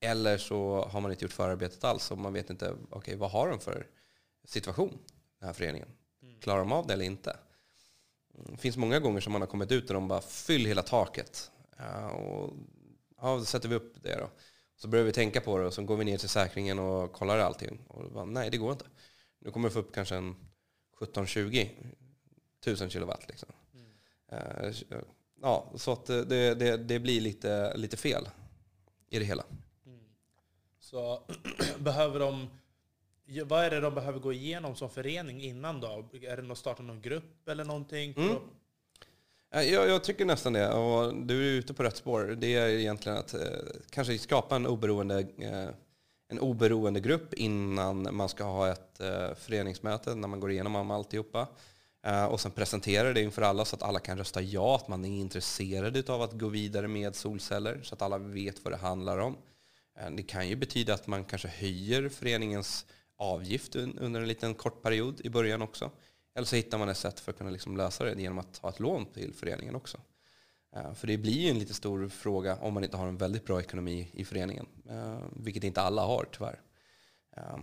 Eller 0.00 0.38
så 0.38 0.88
har 0.90 1.00
man 1.00 1.10
inte 1.10 1.24
gjort 1.24 1.32
förarbetet 1.32 1.84
alls 1.84 2.10
och 2.10 2.18
man 2.18 2.32
vet 2.32 2.50
inte 2.50 2.76
okay, 2.90 3.16
vad 3.16 3.30
har 3.30 3.48
de 3.48 3.60
för 3.60 3.86
situation, 4.44 4.98
den 5.38 5.46
här 5.46 5.52
föreningen. 5.52 5.88
Mm. 6.22 6.40
Klarar 6.40 6.58
de 6.58 6.72
av 6.72 6.86
det 6.86 6.92
eller 6.92 7.04
inte? 7.04 7.36
Det 8.48 8.56
finns 8.56 8.76
många 8.76 9.00
gånger 9.00 9.20
som 9.20 9.32
man 9.32 9.42
har 9.42 9.48
kommit 9.48 9.72
ut 9.72 9.90
och 9.90 9.94
de 9.94 10.08
bara 10.08 10.20
fyll 10.20 10.66
hela 10.66 10.82
taket. 10.82 11.50
Ja, 11.76 12.10
och, 12.10 12.54
ja, 13.20 13.36
då 13.36 13.44
sätter 13.44 13.68
vi 13.68 13.74
upp 13.74 14.02
det 14.02 14.16
då. 14.16 14.30
Så 14.76 14.88
börjar 14.88 15.04
vi 15.04 15.12
tänka 15.12 15.40
på 15.40 15.58
det 15.58 15.66
och 15.66 15.74
så 15.74 15.82
går 15.82 15.96
vi 15.96 16.04
ner 16.04 16.18
till 16.18 16.28
säkringen 16.28 16.78
och 16.78 17.12
kollar 17.12 17.38
allting. 17.38 17.78
Och 17.88 18.12
bara, 18.12 18.24
nej, 18.24 18.50
det 18.50 18.56
går 18.56 18.72
inte. 18.72 18.86
Nu 19.38 19.50
kommer 19.50 19.68
det 19.68 19.72
få 19.72 19.78
upp 19.78 19.94
kanske 19.94 20.16
en 20.16 20.36
17-20 21.00 21.70
tusen 22.64 22.90
kilowatt. 22.90 23.28
Liksom. 23.28 23.48
Mm. 23.74 25.04
Ja, 25.42 25.72
så 25.76 25.92
att 25.92 26.06
det, 26.06 26.54
det, 26.54 26.76
det, 26.76 26.98
blir 26.98 27.20
lite, 27.20 27.76
lite 27.76 27.96
fel 27.96 28.28
i 29.08 29.18
det 29.18 29.24
hela. 29.24 29.44
Så 30.90 31.22
behöver 31.78 32.20
de 32.20 32.48
vad 33.44 33.64
är 33.64 33.70
det 33.70 33.80
de 33.80 33.94
behöver 33.94 34.18
gå 34.18 34.32
igenom 34.32 34.76
som 34.76 34.90
förening 34.90 35.42
innan 35.42 35.80
då? 35.80 36.08
Är 36.12 36.36
det 36.36 36.52
att 36.52 36.58
starta 36.58 36.82
någon 36.82 37.00
grupp 37.00 37.48
eller 37.48 37.64
någonting? 37.64 38.14
Mm. 38.16 38.36
Jag, 39.50 39.88
jag, 39.88 40.04
tycker 40.04 40.24
nästan 40.24 40.52
det. 40.52 40.72
Och 40.72 41.14
du 41.14 41.48
är 41.48 41.58
ute 41.58 41.74
på 41.74 41.82
rätt 41.82 41.96
spår. 41.96 42.36
Det 42.38 42.54
är 42.54 42.68
egentligen 42.68 43.18
att 43.18 43.34
eh, 43.34 43.40
kanske 43.90 44.18
skapa 44.18 44.56
en 44.56 44.66
oberoende, 44.66 45.18
eh, 45.38 45.68
en 46.28 46.38
oberoende 46.38 47.00
grupp 47.00 47.34
innan 47.34 48.16
man 48.16 48.28
ska 48.28 48.44
ha 48.44 48.68
ett 48.68 49.00
eh, 49.00 49.34
föreningsmöte, 49.34 50.14
när 50.14 50.28
man 50.28 50.40
går 50.40 50.50
igenom 50.50 50.90
alltihopa. 50.90 51.46
Eh, 52.06 52.24
och 52.24 52.40
sen 52.40 52.50
presentera 52.50 53.12
det 53.12 53.22
inför 53.22 53.42
alla 53.42 53.64
så 53.64 53.76
att 53.76 53.82
alla 53.82 53.98
kan 53.98 54.18
rösta 54.18 54.42
ja, 54.42 54.76
att 54.76 54.88
man 54.88 55.04
är 55.04 55.20
intresserad 55.20 56.10
av 56.10 56.22
att 56.22 56.32
gå 56.32 56.48
vidare 56.48 56.88
med 56.88 57.14
solceller, 57.14 57.80
så 57.82 57.94
att 57.94 58.02
alla 58.02 58.18
vet 58.18 58.64
vad 58.64 58.72
det 58.72 58.76
handlar 58.76 59.18
om. 59.18 59.36
Eh, 59.96 60.10
det 60.10 60.22
kan 60.22 60.48
ju 60.48 60.56
betyda 60.56 60.94
att 60.94 61.06
man 61.06 61.24
kanske 61.24 61.48
höjer 61.48 62.08
föreningens 62.08 62.86
avgift 63.16 63.76
under 63.76 64.20
en 64.20 64.28
liten 64.28 64.54
kort 64.54 64.82
period 64.82 65.20
i 65.24 65.30
början 65.30 65.62
också. 65.62 65.90
Eller 66.34 66.46
så 66.46 66.56
hittar 66.56 66.78
man 66.78 66.88
ett 66.88 66.96
sätt 66.96 67.20
för 67.20 67.32
att 67.32 67.38
kunna 67.38 67.50
liksom 67.50 67.76
lösa 67.76 68.04
det 68.04 68.22
genom 68.22 68.38
att 68.38 68.60
ta 68.60 68.68
ett 68.68 68.80
lån 68.80 69.06
till 69.06 69.34
föreningen 69.34 69.74
också. 69.74 70.00
Eh, 70.76 70.94
för 70.94 71.06
det 71.06 71.18
blir 71.18 71.32
ju 71.32 71.50
en 71.50 71.58
lite 71.58 71.74
stor 71.74 72.08
fråga 72.08 72.56
om 72.56 72.74
man 72.74 72.84
inte 72.84 72.96
har 72.96 73.08
en 73.08 73.16
väldigt 73.16 73.44
bra 73.44 73.60
ekonomi 73.60 74.10
i 74.12 74.24
föreningen. 74.24 74.66
Eh, 74.88 75.18
vilket 75.36 75.64
inte 75.64 75.80
alla 75.80 76.02
har 76.02 76.28
tyvärr. 76.32 76.60
Ehm, 77.36 77.62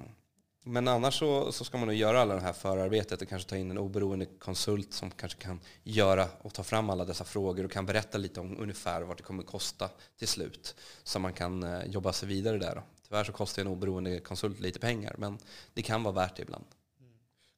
men 0.64 0.88
annars 0.88 1.19
så, 1.19 1.52
så 1.52 1.64
ska 1.64 1.77
man 1.77 1.88
nog 1.88 1.95
göra 1.95 2.22
alla 2.22 2.35
det 2.35 2.41
här 2.41 2.53
förarbetet 2.53 3.22
och 3.22 3.27
kanske 3.27 3.49
ta 3.49 3.56
in 3.56 3.72
en 3.72 3.77
oberoende 3.77 4.26
konsult 4.26 4.94
som 4.94 5.11
kanske 5.11 5.41
kan 5.41 5.60
göra 5.84 6.27
och 6.41 6.53
ta 6.53 6.64
fram 6.64 6.90
alla 6.90 7.06
dessa 7.06 7.23
frågor 7.23 7.65
och 7.65 7.72
kan 7.72 7.85
berätta 7.85 8.18
lite 8.18 8.40
om 8.40 8.57
ungefär 8.60 9.02
vad 9.02 9.18
det 9.18 9.23
kommer 9.23 9.44
kosta 9.44 9.90
till 10.18 10.27
slut. 10.27 10.76
Så 11.03 11.19
man 11.19 11.34
kan 11.34 11.64
eh, 11.64 11.85
jobba 11.85 12.14
sig 12.14 12.27
vidare 12.27 12.57
där. 12.57 12.76
Då. 12.76 12.81
Tyvärr 13.07 13.23
så 13.23 13.31
kostar 13.31 13.61
en 13.61 13.68
oberoende 13.68 14.19
konsult 14.19 14.60
lite 14.60 14.80
pengar, 14.80 15.15
men 15.18 15.38
det 15.73 15.81
kan 15.81 16.03
vara 16.03 16.15
värt 16.15 16.35
det 16.35 16.41
ibland. 16.41 16.65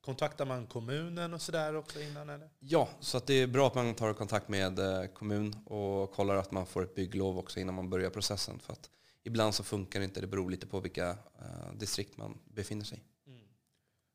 Kontaktar 0.05 0.45
man 0.45 0.67
kommunen 0.67 1.33
och 1.33 1.41
sådär 1.41 1.75
också 1.75 2.01
innan? 2.01 2.29
Eller? 2.29 2.49
Ja, 2.59 2.89
så 2.99 3.19
det 3.25 3.33
är 3.33 3.47
bra 3.47 3.67
att 3.67 3.75
man 3.75 3.93
tar 3.93 4.13
kontakt 4.13 4.49
med 4.49 4.79
eh, 4.79 5.05
kommun 5.05 5.55
och 5.65 6.11
kollar 6.11 6.35
att 6.35 6.51
man 6.51 6.65
får 6.65 6.83
ett 6.83 6.95
bygglov 6.95 7.37
också 7.39 7.59
innan 7.59 7.75
man 7.75 7.89
börjar 7.89 8.09
processen. 8.09 8.59
För 8.59 8.73
att 8.73 8.89
ibland 9.25 9.55
så 9.55 9.63
funkar 9.63 9.99
det 9.99 10.05
inte, 10.05 10.21
det 10.21 10.27
beror 10.27 10.49
lite 10.49 10.67
på 10.67 10.79
vilka 10.79 11.11
uh, 11.11 11.73
distrikt 11.73 12.17
man 12.17 12.39
befinner 12.45 12.85
sig 12.85 12.97
i. 12.97 13.29
Mm. 13.29 13.47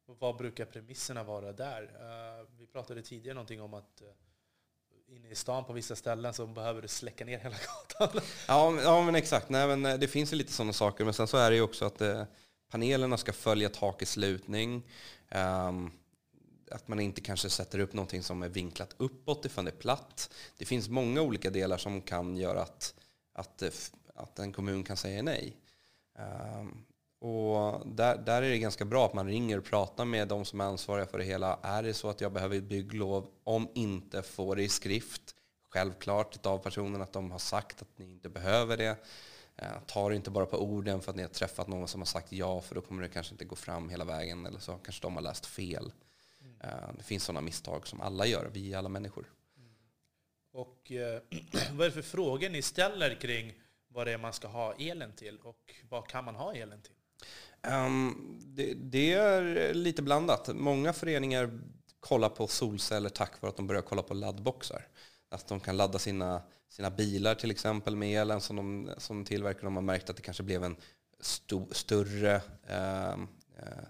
Vad 0.07 0.37
brukar 0.37 0.65
premisserna 0.65 1.25
vara 1.25 1.53
där? 1.53 1.83
Uh, 1.83 2.49
vi 2.59 2.67
pratade 2.67 3.03
tidigare 3.03 3.35
någonting 3.35 3.61
om 3.61 3.75
att 3.75 4.03
uh, 4.03 4.09
inne 5.17 5.29
i 5.29 5.35
stan 5.35 5.65
på 5.65 5.73
vissa 5.73 5.97
ställen 5.97 6.35
så 6.35 6.47
behöver 6.47 6.83
du 6.83 6.89
släcka 6.89 7.25
ner 7.25 7.39
hela 7.39 7.57
gatan. 7.99 8.23
Ja, 8.49 8.81
ja 8.83 9.05
men 9.05 9.15
exakt. 9.15 9.49
Nej, 9.49 9.67
men 9.67 9.87
eh, 9.87 9.99
det 9.99 10.09
finns 10.09 10.33
ju 10.33 10.37
lite 10.37 10.53
sådana 10.53 10.73
saker. 10.73 11.05
Men 11.05 11.15
sen 11.15 11.27
så 11.27 11.37
är 11.37 11.51
det 11.51 11.57
ju 11.57 11.63
också 11.63 11.85
att 11.85 12.01
eh, 12.01 12.25
panelerna 12.71 13.17
ska 13.17 13.33
följa 13.33 13.69
takets 13.69 14.17
lutning. 14.17 14.83
Um, 15.35 15.93
att 16.71 16.89
man 16.89 17.01
inte 17.01 17.21
kanske 17.21 17.51
sätter 17.51 17.79
upp 17.79 17.93
någonting 17.93 18.23
som 18.23 18.43
är 18.43 18.49
vinklat 18.49 18.95
uppåt 18.97 19.45
ifall 19.45 19.65
det 19.65 19.71
är 19.71 19.77
platt. 19.77 20.31
Det 20.59 20.65
finns 20.65 20.89
många 20.89 21.23
olika 21.23 21.51
delar 21.51 21.77
som 21.77 22.03
kan 22.03 22.37
göra 22.37 22.63
att, 22.63 22.95
att, 23.33 23.63
eh, 23.63 23.71
att 24.21 24.39
en 24.39 24.53
kommun 24.53 24.85
kan 24.85 24.97
säga 24.97 25.23
nej. 25.23 25.57
Ehm, 26.19 26.85
och 27.21 27.87
där, 27.87 28.17
där 28.17 28.43
är 28.43 28.51
det 28.51 28.59
ganska 28.59 28.85
bra 28.85 29.07
att 29.07 29.15
man 29.15 29.27
ringer 29.27 29.59
och 29.59 29.65
pratar 29.65 30.05
med 30.05 30.29
de 30.29 30.45
som 30.45 30.61
är 30.61 30.65
ansvariga 30.65 31.07
för 31.07 31.19
det 31.19 31.25
hela. 31.25 31.59
Är 31.63 31.83
det 31.83 31.95
så 31.95 32.11
att 32.11 32.21
jag 32.21 32.33
behöver 32.33 32.61
bygglov, 32.61 33.31
om 33.45 33.69
inte 33.75 34.23
får 34.23 34.57
det 34.57 34.63
i 34.63 34.69
skrift, 34.69 35.35
självklart 35.71 36.47
av 36.47 36.59
personen 36.59 37.03
att 37.03 37.13
de 37.13 37.31
har 37.31 37.39
sagt 37.39 37.83
att 37.83 37.99
ni 37.99 38.11
inte 38.11 38.29
behöver 38.29 38.77
det. 38.77 38.97
Ehm, 39.57 39.81
ta 39.87 40.09
det 40.09 40.17
inte 40.17 40.31
bara 40.31 40.47
på 40.47 40.59
orden 40.59 41.01
för 41.01 41.11
att 41.11 41.17
ni 41.17 41.23
har 41.23 41.31
träffat 41.31 41.69
någon 41.69 41.89
som 41.89 42.01
har 42.01 42.07
sagt 42.07 42.33
ja, 42.33 42.61
för 42.61 42.75
då 42.75 42.81
kommer 42.81 43.03
det 43.03 43.09
kanske 43.09 43.35
inte 43.35 43.45
gå 43.45 43.57
fram 43.57 43.89
hela 43.89 44.05
vägen. 44.05 44.47
Eller 44.47 44.59
så 44.59 44.73
kanske 44.73 45.03
de 45.03 45.15
har 45.15 45.23
läst 45.23 45.47
fel. 45.47 45.93
Mm. 46.41 46.97
Det 46.97 47.03
finns 47.03 47.25
sådana 47.25 47.41
misstag 47.41 47.87
som 47.87 48.01
alla 48.01 48.27
gör, 48.27 48.51
vi 48.53 48.75
alla 48.75 48.89
människor. 48.89 49.31
Och 50.53 50.93
eh, 50.93 51.23
vad 51.73 51.81
är 51.81 51.85
det 51.85 51.91
för 51.91 52.03
frågor 52.03 52.49
ni 52.49 52.63
ställer 52.63 53.15
kring 53.15 53.55
vad 53.93 54.07
det 54.07 54.13
är 54.13 54.19
man 54.19 54.33
ska 54.33 54.49
ha 54.49 54.75
elen 54.79 55.13
till 55.13 55.39
och 55.39 55.75
vad 55.89 56.07
kan 56.07 56.25
man 56.25 56.35
ha 56.35 56.55
elen 56.55 56.83
till? 56.83 56.95
Um, 57.73 58.39
det, 58.45 58.75
det, 58.75 59.13
är 59.13 59.75
lite 59.75 60.03
blandat. 60.03 60.49
Många 60.55 60.93
föreningar 60.93 61.61
kollar 62.01 62.29
på 62.29 62.47
solceller 62.47 63.09
tack 63.09 63.43
vare 63.43 63.51
att 63.51 63.57
de 63.57 63.67
börjar 63.67 63.83
kolla 63.83 64.03
på 64.03 64.15
laddboxar. 64.15 64.87
Att 65.29 65.49
de 65.49 65.61
kan 65.61 65.77
ladda 65.77 65.99
sina, 65.99 66.43
sina 66.69 66.91
bilar 66.91 67.35
till 67.35 67.51
exempel 67.51 67.97
med 67.97 68.21
elen 68.21 68.41
som 68.41 68.57
de, 68.57 68.91
som 68.99 69.25
tillverkar. 69.25 69.63
De 69.63 69.75
har 69.75 69.83
märkt 69.83 70.11
att 70.11 70.17
det 70.17 70.23
kanske 70.23 70.43
blev 70.43 70.65
en 70.65 70.77
sto, 71.21 71.69
större 71.73 72.41
ehm, 72.67 73.29
eh, 73.59 73.85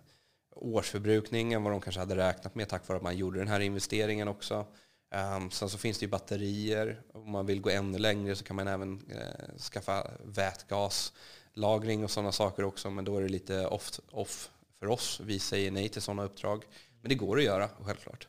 årsförbrukning 0.51 1.53
än 1.53 1.63
vad 1.63 1.73
de 1.73 1.81
kanske 1.81 2.01
hade 2.01 2.17
räknat 2.17 2.55
med 2.55 2.69
tack 2.69 2.89
vare 2.89 2.97
att 2.97 3.03
man 3.03 3.17
gjorde 3.17 3.39
den 3.39 3.49
här 3.49 3.61
investeringen 3.61 4.29
också. 4.29 4.67
Um, 5.15 5.51
sen 5.51 5.71
så 5.71 5.79
finns 5.79 5.99
det 5.99 6.05
ju 6.05 6.11
batterier. 6.11 7.03
Om 7.13 7.31
man 7.31 7.47
vill 7.47 7.61
gå 7.61 7.71
ännu 7.71 7.99
längre 7.99 8.37
så 8.37 8.45
kan 8.45 8.57
man 8.57 8.69
även 8.69 9.11
eh, 9.11 9.59
skaffa 9.59 10.11
vätgaslagring 10.25 12.05
och 12.05 12.11
sådana 12.11 12.33
saker 12.33 12.65
också, 12.65 12.91
men 12.91 13.05
då 13.05 13.17
är 13.17 13.23
det 13.23 13.29
lite 13.29 13.67
off, 13.67 14.01
off 14.11 14.51
för 14.79 14.87
oss. 14.87 15.21
Vi 15.21 15.39
säger 15.39 15.71
nej 15.71 15.89
till 15.89 16.03
sådana 16.03 16.25
uppdrag. 16.25 16.65
Men 17.01 17.09
det 17.09 17.15
går 17.15 17.39
att 17.39 17.45
göra, 17.45 17.69
självklart. 17.81 18.29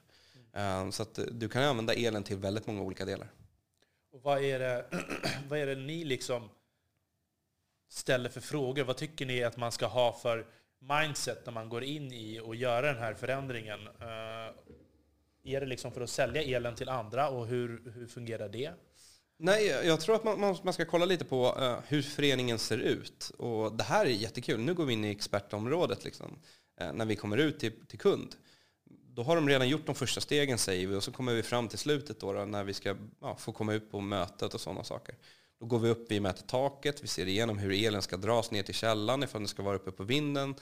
Um, 0.54 0.92
Så 0.92 1.04
att 1.04 1.18
eh, 1.18 1.26
du 1.26 1.50
kan 1.50 1.64
använda 1.64 1.94
elen 1.94 2.24
till 2.24 2.38
väldigt 2.38 2.68
många 2.68 2.82
olika 2.82 3.06
delar. 3.06 3.28
Och 4.12 4.22
vad 4.24 4.44
är 4.44 4.60
det, 4.60 4.86
vad 5.50 5.60
är 5.60 5.68
det 5.68 5.76
ni 5.76 6.04
liksom 6.04 6.50
ställer 7.90 8.30
för 8.30 8.42
frågor? 8.42 8.84
Vad 8.84 8.98
tycker 8.98 9.26
ni 9.26 9.44
att 9.44 9.58
man 9.58 9.72
ska 9.72 9.86
ha 9.86 10.14
för 10.14 10.46
mindset 10.80 11.46
när 11.46 11.54
man 11.54 11.70
går 11.70 11.84
in 11.84 12.12
i 12.12 12.40
och 12.40 12.56
gör 12.56 12.84
den 12.84 12.98
här 12.98 13.14
förändringen? 13.14 13.80
Uh, 13.80 14.56
är 15.44 15.60
det 15.60 15.66
liksom 15.66 15.92
för 15.92 16.02
att 16.02 16.10
sälja 16.10 16.42
elen 16.44 16.76
till 16.76 16.90
andra 16.90 17.30
och 17.30 17.48
hur, 17.48 17.92
hur 17.96 18.08
fungerar 18.08 18.50
det? 18.50 18.74
Nej, 19.44 19.68
jag 19.68 20.02
tror 20.02 20.16
att 20.16 20.24
man, 20.24 20.58
man 20.64 20.74
ska 20.74 20.86
kolla 20.86 21.06
lite 21.06 21.26
på 21.26 21.56
uh, 21.60 21.80
hur 21.88 22.02
föreningen 22.02 22.60
ser 22.60 22.78
ut. 22.78 23.32
Och 23.38 23.74
det 23.74 23.84
här 23.84 24.06
är 24.06 24.10
jättekul. 24.10 24.60
Nu 24.60 24.74
går 24.74 24.86
vi 24.86 24.94
in 24.94 25.06
i 25.06 25.12
expertområdet 25.12 26.04
liksom, 26.04 26.40
uh, 26.82 26.94
när 26.94 27.06
vi 27.06 27.16
kommer 27.16 27.38
ut 27.38 27.60
till, 27.60 27.86
till 27.88 28.00
kund. 28.00 28.36
Då 28.90 29.24
har 29.24 29.36
de 29.36 29.50
redan 29.50 29.70
gjort 29.70 29.86
de 29.86 29.96
första 29.96 30.22
stegen 30.22 30.58
säger 30.58 30.88
vi 30.88 30.96
och 30.96 31.04
så 31.04 31.12
kommer 31.12 31.34
vi 31.34 31.44
fram 31.44 31.68
till 31.68 31.78
slutet 31.78 32.20
då, 32.20 32.34
då 32.34 32.46
när 32.46 32.64
vi 32.64 32.74
ska 32.74 32.92
uh, 32.92 33.38
få 33.38 33.52
komma 33.52 33.74
ut 33.74 33.92
på 33.92 34.00
mötet 34.00 34.54
och 34.54 34.62
sådana 34.62 34.84
saker. 34.84 35.16
Då 35.62 35.68
går 35.68 35.80
vi 35.80 35.90
upp, 35.90 36.12
vi 36.12 36.20
mäter 36.20 36.44
taket, 36.48 37.04
vi 37.04 37.08
ser 37.08 37.28
igenom 37.28 37.58
hur 37.58 37.72
elen 37.72 38.02
ska 38.02 38.18
dras 38.18 38.52
ner 38.52 38.64
till 38.64 38.76
källan, 38.76 39.24
ifall 39.24 39.42
den 39.42 39.48
ska 39.48 39.64
vara 39.64 39.76
uppe 39.76 39.92
på 39.92 40.04
vinden. 40.04 40.56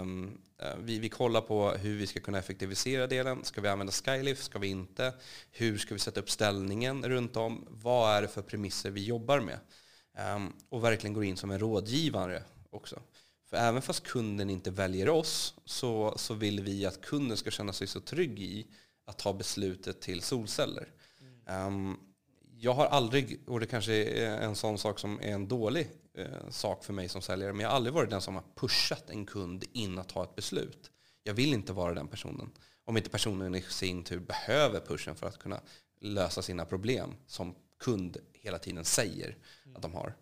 Um, 0.00 0.40
vi, 0.78 0.98
vi 0.98 1.08
kollar 1.08 1.40
på 1.40 1.70
hur 1.70 1.96
vi 1.96 2.06
ska 2.06 2.20
kunna 2.20 2.38
effektivisera 2.38 3.06
delen. 3.06 3.44
Ska 3.44 3.60
vi 3.60 3.68
använda 3.68 3.92
Skylift? 3.92 4.44
Ska 4.44 4.58
vi 4.58 4.68
inte? 4.68 5.14
Hur 5.50 5.78
ska 5.78 5.94
vi 5.94 6.00
sätta 6.00 6.20
upp 6.20 6.30
ställningen 6.30 7.04
runt 7.04 7.36
om? 7.36 7.66
Vad 7.70 8.16
är 8.16 8.22
det 8.22 8.28
för 8.28 8.42
premisser 8.42 8.90
vi 8.90 9.04
jobbar 9.04 9.40
med? 9.40 9.58
Um, 10.36 10.52
och 10.68 10.84
verkligen 10.84 11.14
går 11.14 11.24
in 11.24 11.36
som 11.36 11.50
en 11.50 11.58
rådgivare 11.58 12.42
också. 12.70 13.02
För 13.50 13.56
även 13.56 13.82
fast 13.82 14.06
kunden 14.06 14.50
inte 14.50 14.70
väljer 14.70 15.08
oss 15.08 15.54
så, 15.64 16.14
så 16.16 16.34
vill 16.34 16.60
vi 16.60 16.86
att 16.86 17.00
kunden 17.00 17.36
ska 17.36 17.50
känna 17.50 17.72
sig 17.72 17.86
så 17.86 18.00
trygg 18.00 18.40
i 18.40 18.66
att 19.04 19.18
ta 19.18 19.32
beslutet 19.32 20.00
till 20.00 20.22
solceller. 20.22 20.88
Mm. 21.46 21.66
Um, 21.66 21.98
jag 22.60 22.74
har 22.74 22.86
aldrig, 22.86 23.40
och 23.46 23.60
det 23.60 23.66
kanske 23.66 23.92
är 23.92 24.40
en 24.40 24.56
sån 24.56 24.78
sak 24.78 24.98
som 24.98 25.20
är 25.20 25.32
en 25.32 25.48
dålig 25.48 25.90
eh, 26.14 26.50
sak 26.50 26.84
för 26.84 26.92
mig 26.92 27.08
som 27.08 27.22
säljare, 27.22 27.52
men 27.52 27.60
jag 27.60 27.68
har 27.68 27.76
aldrig 27.76 27.94
varit 27.94 28.10
den 28.10 28.20
som 28.20 28.34
har 28.34 28.44
pushat 28.56 29.10
en 29.10 29.26
kund 29.26 29.64
in 29.72 29.98
att 29.98 30.08
ta 30.08 30.24
ett 30.24 30.36
beslut. 30.36 30.90
Jag 31.22 31.34
vill 31.34 31.52
inte 31.52 31.72
vara 31.72 31.94
den 31.94 32.08
personen. 32.08 32.50
om 32.84 32.96
inte 32.96 33.10
personen 33.10 33.54
i 33.54 33.62
sin 33.62 34.04
tur 34.04 34.20
behöver 34.20 34.80
pushen 34.80 35.16
för 35.16 35.26
att 35.26 35.38
kunna 35.38 35.60
lösa 36.00 36.42
sina 36.42 36.64
problem 36.64 37.14
som 37.26 37.54
kund 37.78 38.16
hela 38.32 38.58
tiden 38.58 38.84
säger 38.84 39.36
mm. 39.64 39.76
att 39.76 39.82
de 39.82 39.94
har. 39.94 40.16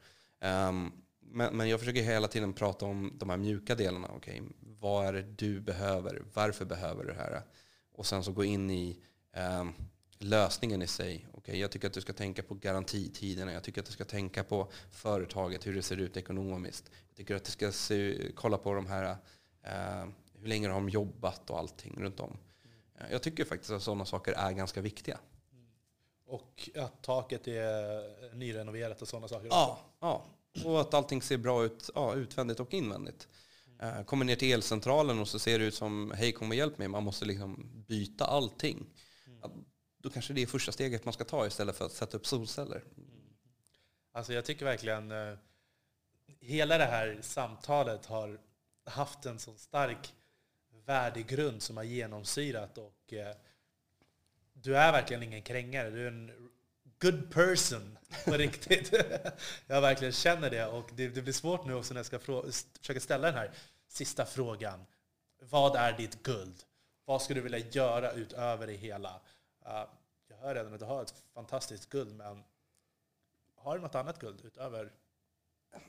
Um, 0.68 0.92
men, 1.20 1.56
men, 1.56 1.68
jag 1.68 1.80
försöker 1.80 2.02
hela 2.02 2.28
tiden 2.28 2.52
prata 2.52 2.86
om 2.86 3.12
de 3.18 3.30
här 3.30 3.36
mjuka 3.36 3.74
delarna. 3.74 4.12
Okay, 4.12 4.40
vad 4.60 5.06
är 5.06 5.12
det 5.12 5.22
du 5.22 5.60
behöver? 5.60 6.22
Varför 6.34 6.64
behöver 6.64 7.04
du 7.04 7.12
det 7.12 7.18
här? 7.18 7.42
Och 7.92 8.06
sen 8.06 8.24
så 8.24 8.32
gå 8.32 8.44
in 8.44 8.70
i 8.70 9.02
um, 9.60 9.74
lösningen 10.18 10.82
i 10.82 10.86
sig. 10.86 11.26
Okay, 11.32 11.58
jag 11.58 11.70
tycker 11.70 11.86
att 11.86 11.92
du 11.92 12.00
ska 12.00 12.12
tänka 12.12 12.42
på 12.42 12.54
garantitiderna. 12.54 13.52
Jag 13.52 13.62
tycker 13.62 13.80
att 13.80 13.86
du 13.86 13.92
ska 13.92 14.04
tänka 14.04 14.44
på 14.44 14.68
företaget, 14.90 15.66
hur 15.66 15.74
det 15.74 15.82
ser 15.82 15.96
ut 15.96 16.16
ekonomiskt. 16.16 16.90
Jag 17.08 17.16
tycker 17.16 17.34
att 17.34 17.44
du 17.44 17.50
ska 17.50 17.72
se, 17.72 18.18
kolla 18.34 18.58
på 18.58 18.74
de 18.74 18.86
här, 18.86 19.10
uh, 19.10 20.10
hur 20.40 20.48
länge 20.48 20.68
har 20.68 20.74
de 20.74 20.88
jobbat 20.88 21.50
och 21.50 21.58
allting 21.58 21.94
runt 21.98 22.20
om. 22.20 22.38
Mm. 22.98 23.12
Jag 23.12 23.22
tycker 23.22 23.44
faktiskt 23.44 23.70
att 23.70 23.82
sådana 23.82 24.04
saker 24.04 24.32
är 24.32 24.52
ganska 24.52 24.80
viktiga. 24.80 25.18
Och 26.26 26.70
att 26.74 27.02
taket 27.02 27.48
är 27.48 28.34
nyrenoverat 28.34 29.02
och 29.02 29.08
sådana 29.08 29.28
saker? 29.28 29.46
Ja, 29.46 29.78
ja. 30.00 30.24
och 30.64 30.80
att 30.80 30.94
allting 30.94 31.22
ser 31.22 31.36
bra 31.36 31.64
ut 31.64 31.90
ja, 31.94 32.14
utvändigt 32.14 32.60
och 32.60 32.74
invändigt. 32.74 33.28
Mm. 33.80 34.04
Kommer 34.04 34.24
ner 34.24 34.36
till 34.36 34.52
elcentralen 34.52 35.18
och 35.18 35.28
så 35.28 35.38
ser 35.38 35.58
det 35.58 35.64
ut 35.64 35.74
som 35.74 36.12
hej 36.16 36.32
kom 36.32 36.48
och 36.48 36.54
hjälp 36.54 36.78
mig, 36.78 36.88
man 36.88 37.02
måste 37.02 37.24
liksom 37.24 37.70
byta 37.88 38.24
allting. 38.24 38.86
Mm. 39.26 39.64
Då 40.06 40.10
kanske 40.10 40.32
det 40.32 40.42
är 40.42 40.46
första 40.46 40.72
steget 40.72 41.04
man 41.04 41.14
ska 41.14 41.24
ta 41.24 41.46
istället 41.46 41.76
för 41.76 41.86
att 41.86 41.92
sätta 41.92 42.16
upp 42.16 42.26
solceller. 42.26 42.82
Alltså 44.12 44.32
jag 44.32 44.44
tycker 44.44 44.64
verkligen 44.64 45.10
eh, 45.10 45.34
hela 46.40 46.78
det 46.78 46.84
här 46.84 47.18
samtalet 47.22 48.06
har 48.06 48.38
haft 48.84 49.26
en 49.26 49.38
så 49.38 49.54
stark 49.54 50.14
värdegrund 50.84 51.62
som 51.62 51.76
har 51.76 51.84
genomsyrat 51.84 52.78
och 52.78 53.12
eh, 53.12 53.36
du 54.52 54.76
är 54.76 54.92
verkligen 54.92 55.22
ingen 55.22 55.42
krängare. 55.42 55.90
Du 55.90 56.02
är 56.02 56.08
en 56.08 56.50
good 56.98 57.32
person 57.32 57.98
på 58.24 58.32
riktigt. 58.36 58.92
jag 59.66 59.80
verkligen 59.80 60.12
känner 60.12 60.50
det 60.50 60.66
och 60.66 60.90
det, 60.94 61.08
det, 61.08 61.22
blir 61.22 61.32
svårt 61.32 61.66
nu 61.66 61.74
också 61.74 61.94
när 61.94 61.98
jag 61.98 62.06
ska 62.06 62.18
försöka 62.80 63.00
ställa 63.00 63.26
den 63.26 63.36
här 63.36 63.50
sista 63.88 64.26
frågan. 64.26 64.86
Vad 65.40 65.76
är 65.76 65.92
ditt 65.92 66.22
guld? 66.22 66.62
Vad 67.04 67.22
skulle 67.22 67.40
du 67.40 67.44
vilja 67.44 67.68
göra 67.70 68.12
utöver 68.12 68.66
det 68.66 68.76
hela? 68.76 69.20
Uh, 69.66 69.84
jag 70.28 70.36
hör 70.36 70.54
redan 70.54 70.74
att 70.74 70.80
du 70.80 70.86
har 70.86 71.02
ett 71.02 71.14
fantastiskt 71.34 71.88
guld, 71.88 72.16
men 72.16 72.42
har 73.56 73.76
du 73.76 73.82
något 73.82 73.94
annat 73.94 74.18
guld 74.18 74.40
utöver? 74.44 74.92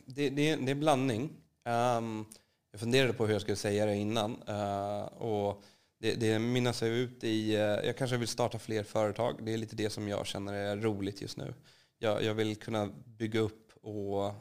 Det, 0.06 0.30
det, 0.30 0.56
det 0.56 0.68
är 0.68 0.72
en 0.72 0.80
blandning. 0.80 1.24
Um, 1.66 2.26
jag 2.72 2.80
funderade 2.80 3.14
på 3.14 3.26
hur 3.26 3.34
jag 3.34 3.42
skulle 3.42 3.56
säga 3.56 3.86
det 3.86 3.96
innan. 3.96 4.44
Uh, 4.50 5.04
och 5.04 5.64
det, 6.00 6.16
det 6.16 6.40
mynnar 6.40 6.74
sig 6.74 7.00
ut 7.00 7.24
i, 7.24 7.56
uh, 7.56 7.62
jag 7.62 7.98
kanske 7.98 8.18
vill 8.18 8.28
starta 8.28 8.60
fler 8.60 8.84
företag. 8.84 9.46
Det 9.46 9.54
är 9.54 9.58
lite 9.58 9.76
det 9.76 9.90
som 9.90 10.08
jag 10.08 10.26
känner 10.26 10.54
är 10.54 10.78
roligt 10.78 11.22
just 11.22 11.38
nu. 11.38 11.54
Jag, 11.98 12.24
jag 12.24 12.34
vill 12.34 12.56
kunna 12.56 12.88
bygga 13.06 13.40
upp 13.40 13.72
och 13.82 14.26
uh, 14.28 14.34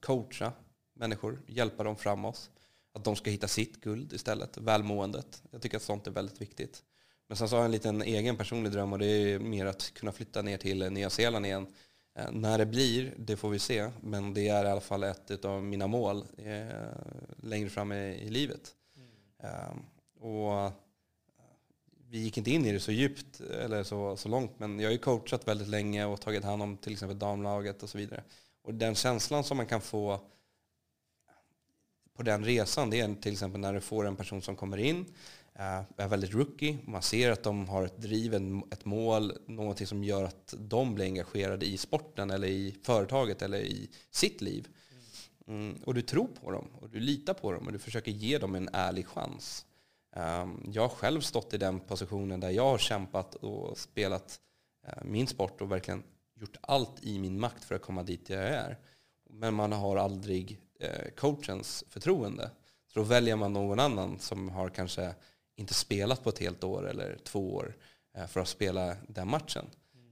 coacha 0.00 0.52
människor, 0.94 1.42
hjälpa 1.46 1.84
dem 1.84 1.96
framåt. 1.96 2.50
Att 2.94 3.04
de 3.04 3.16
ska 3.16 3.30
hitta 3.30 3.48
sitt 3.48 3.80
guld 3.80 4.12
istället, 4.12 4.56
välmåendet. 4.56 5.42
Jag 5.50 5.62
tycker 5.62 5.76
att 5.76 5.82
sånt 5.82 6.06
är 6.06 6.10
väldigt 6.10 6.40
viktigt. 6.40 6.84
Men 7.28 7.36
sen 7.36 7.48
så 7.48 7.56
har 7.56 7.60
jag 7.60 7.64
en 7.64 7.72
liten 7.72 8.02
egen 8.02 8.36
personlig 8.36 8.72
dröm 8.72 8.92
och 8.92 8.98
det 8.98 9.06
är 9.06 9.38
mer 9.38 9.66
att 9.66 9.94
kunna 9.94 10.12
flytta 10.12 10.42
ner 10.42 10.58
till 10.58 10.90
Nya 10.90 11.10
Zeeland 11.10 11.46
igen 11.46 11.66
Eh, 12.14 12.32
när 12.32 12.58
det 12.58 12.66
blir, 12.66 13.14
det 13.18 13.36
får 13.36 13.50
vi 13.50 13.58
se. 13.58 13.90
Men 14.00 14.34
det 14.34 14.48
är 14.48 14.64
i 14.64 14.68
alla 14.68 14.80
fall 14.80 15.02
ett 15.02 15.44
av 15.44 15.64
mina 15.64 15.86
mål 15.86 16.24
eh, 16.36 16.66
längre 17.42 17.70
fram 17.70 17.92
i, 17.92 18.30
livet. 18.30 18.74
Mm. 18.96 19.08
Eh, 19.42 19.76
och 20.20 20.52
eh, 20.52 20.72
vi 22.08 22.18
gick 22.18 22.38
inte 22.38 22.50
in 22.50 22.66
i 22.66 22.72
det 22.72 22.80
så 22.80 22.92
djupt 22.92 23.40
eller 23.40 23.82
så, 23.82 24.16
så 24.16 24.28
långt, 24.28 24.58
men 24.58 24.80
jag 24.80 24.88
har 24.88 24.92
ju 24.92 24.98
coachat 24.98 25.48
väldigt 25.48 25.68
länge 25.68 26.04
och 26.04 26.20
tagit 26.20 26.44
hand 26.44 26.62
om 26.62 26.76
till 26.76 26.92
exempel 26.92 27.18
damlaget 27.18 27.82
och 27.82 27.90
så 27.90 27.98
vidare. 27.98 28.22
Och 28.62 28.74
den 28.74 28.94
känslan 28.94 29.44
som 29.44 29.56
man 29.56 29.66
kan 29.66 29.80
få 29.80 30.20
på 32.14 32.22
den 32.22 32.44
resan, 32.44 32.90
det 32.90 33.00
är 33.00 33.14
till 33.14 33.32
exempel 33.32 33.60
när 33.60 33.72
du 33.72 33.80
får 33.80 34.06
en 34.06 34.16
person 34.16 34.42
som 34.42 34.56
kommer 34.56 34.78
in 34.78 35.04
Eh, 35.58 35.82
är 35.96 36.08
väldigt 36.08 36.34
rookie. 36.34 36.78
Man 36.84 37.02
ser 37.02 37.30
att 37.30 37.42
de 37.42 37.68
har 37.68 37.84
ett 37.84 37.96
driv, 37.96 38.34
ett 38.70 38.84
mål, 38.84 39.32
någonting 39.46 39.86
som 39.86 40.04
gör 40.04 40.24
att 40.24 40.54
de 40.58 40.94
blir 40.94 41.04
engagerade 41.04 41.66
i 41.66 41.76
sporten 41.78 42.30
eller 42.30 42.48
i 42.48 42.76
företaget 42.82 43.42
eller 43.42 43.58
i 43.58 43.90
sitt 44.10 44.40
liv. 44.40 44.68
Mm, 45.46 45.74
och 45.84 45.94
du 45.94 46.02
tror 46.02 46.28
på 46.42 46.50
dem 46.50 46.68
och 46.80 46.90
du 46.90 47.00
litar 47.00 47.34
på 47.34 47.52
dem 47.52 47.66
och 47.66 47.72
du 47.72 47.78
försöker 47.78 48.10
ge 48.10 48.38
dem 48.38 48.54
en 48.54 48.68
ärlig 48.72 49.06
chans. 49.06 49.66
Um, 50.16 50.70
jag 50.72 50.82
har 50.82 50.88
själv 50.88 51.20
stått 51.20 51.54
i 51.54 51.58
den 51.58 51.80
positionen 51.80 52.40
där 52.40 52.50
jag 52.50 52.64
har 52.64 52.78
kämpat 52.78 53.34
och 53.34 53.78
spelat 53.78 54.40
uh, 54.88 55.04
min 55.04 55.26
sport 55.26 55.60
och 55.60 55.72
verkligen 55.72 56.02
gjort 56.34 56.56
allt 56.60 57.04
i 57.04 57.18
min 57.18 57.40
makt 57.40 57.64
för 57.64 57.74
att 57.74 57.82
komma 57.82 58.02
dit 58.02 58.30
jag 58.30 58.42
är. 58.42 58.78
Men 59.30 59.54
man 59.54 59.72
har 59.72 59.96
aldrig 59.96 60.60
uh, 60.82 61.10
coachens 61.16 61.84
förtroende. 61.88 62.50
Så 62.92 62.98
då 62.98 63.04
väljer 63.04 63.36
man 63.36 63.52
någon 63.52 63.80
annan 63.80 64.18
som 64.18 64.48
har 64.48 64.68
kanske 64.68 65.14
inte 65.56 65.74
spelat 65.74 66.24
på 66.24 66.28
ett 66.30 66.38
helt 66.38 66.64
år 66.64 66.88
eller 66.88 67.18
två 67.24 67.54
år 67.54 67.76
eh, 68.14 68.26
för 68.26 68.40
att 68.40 68.48
spela 68.48 68.96
den 69.08 69.28
matchen. 69.28 69.66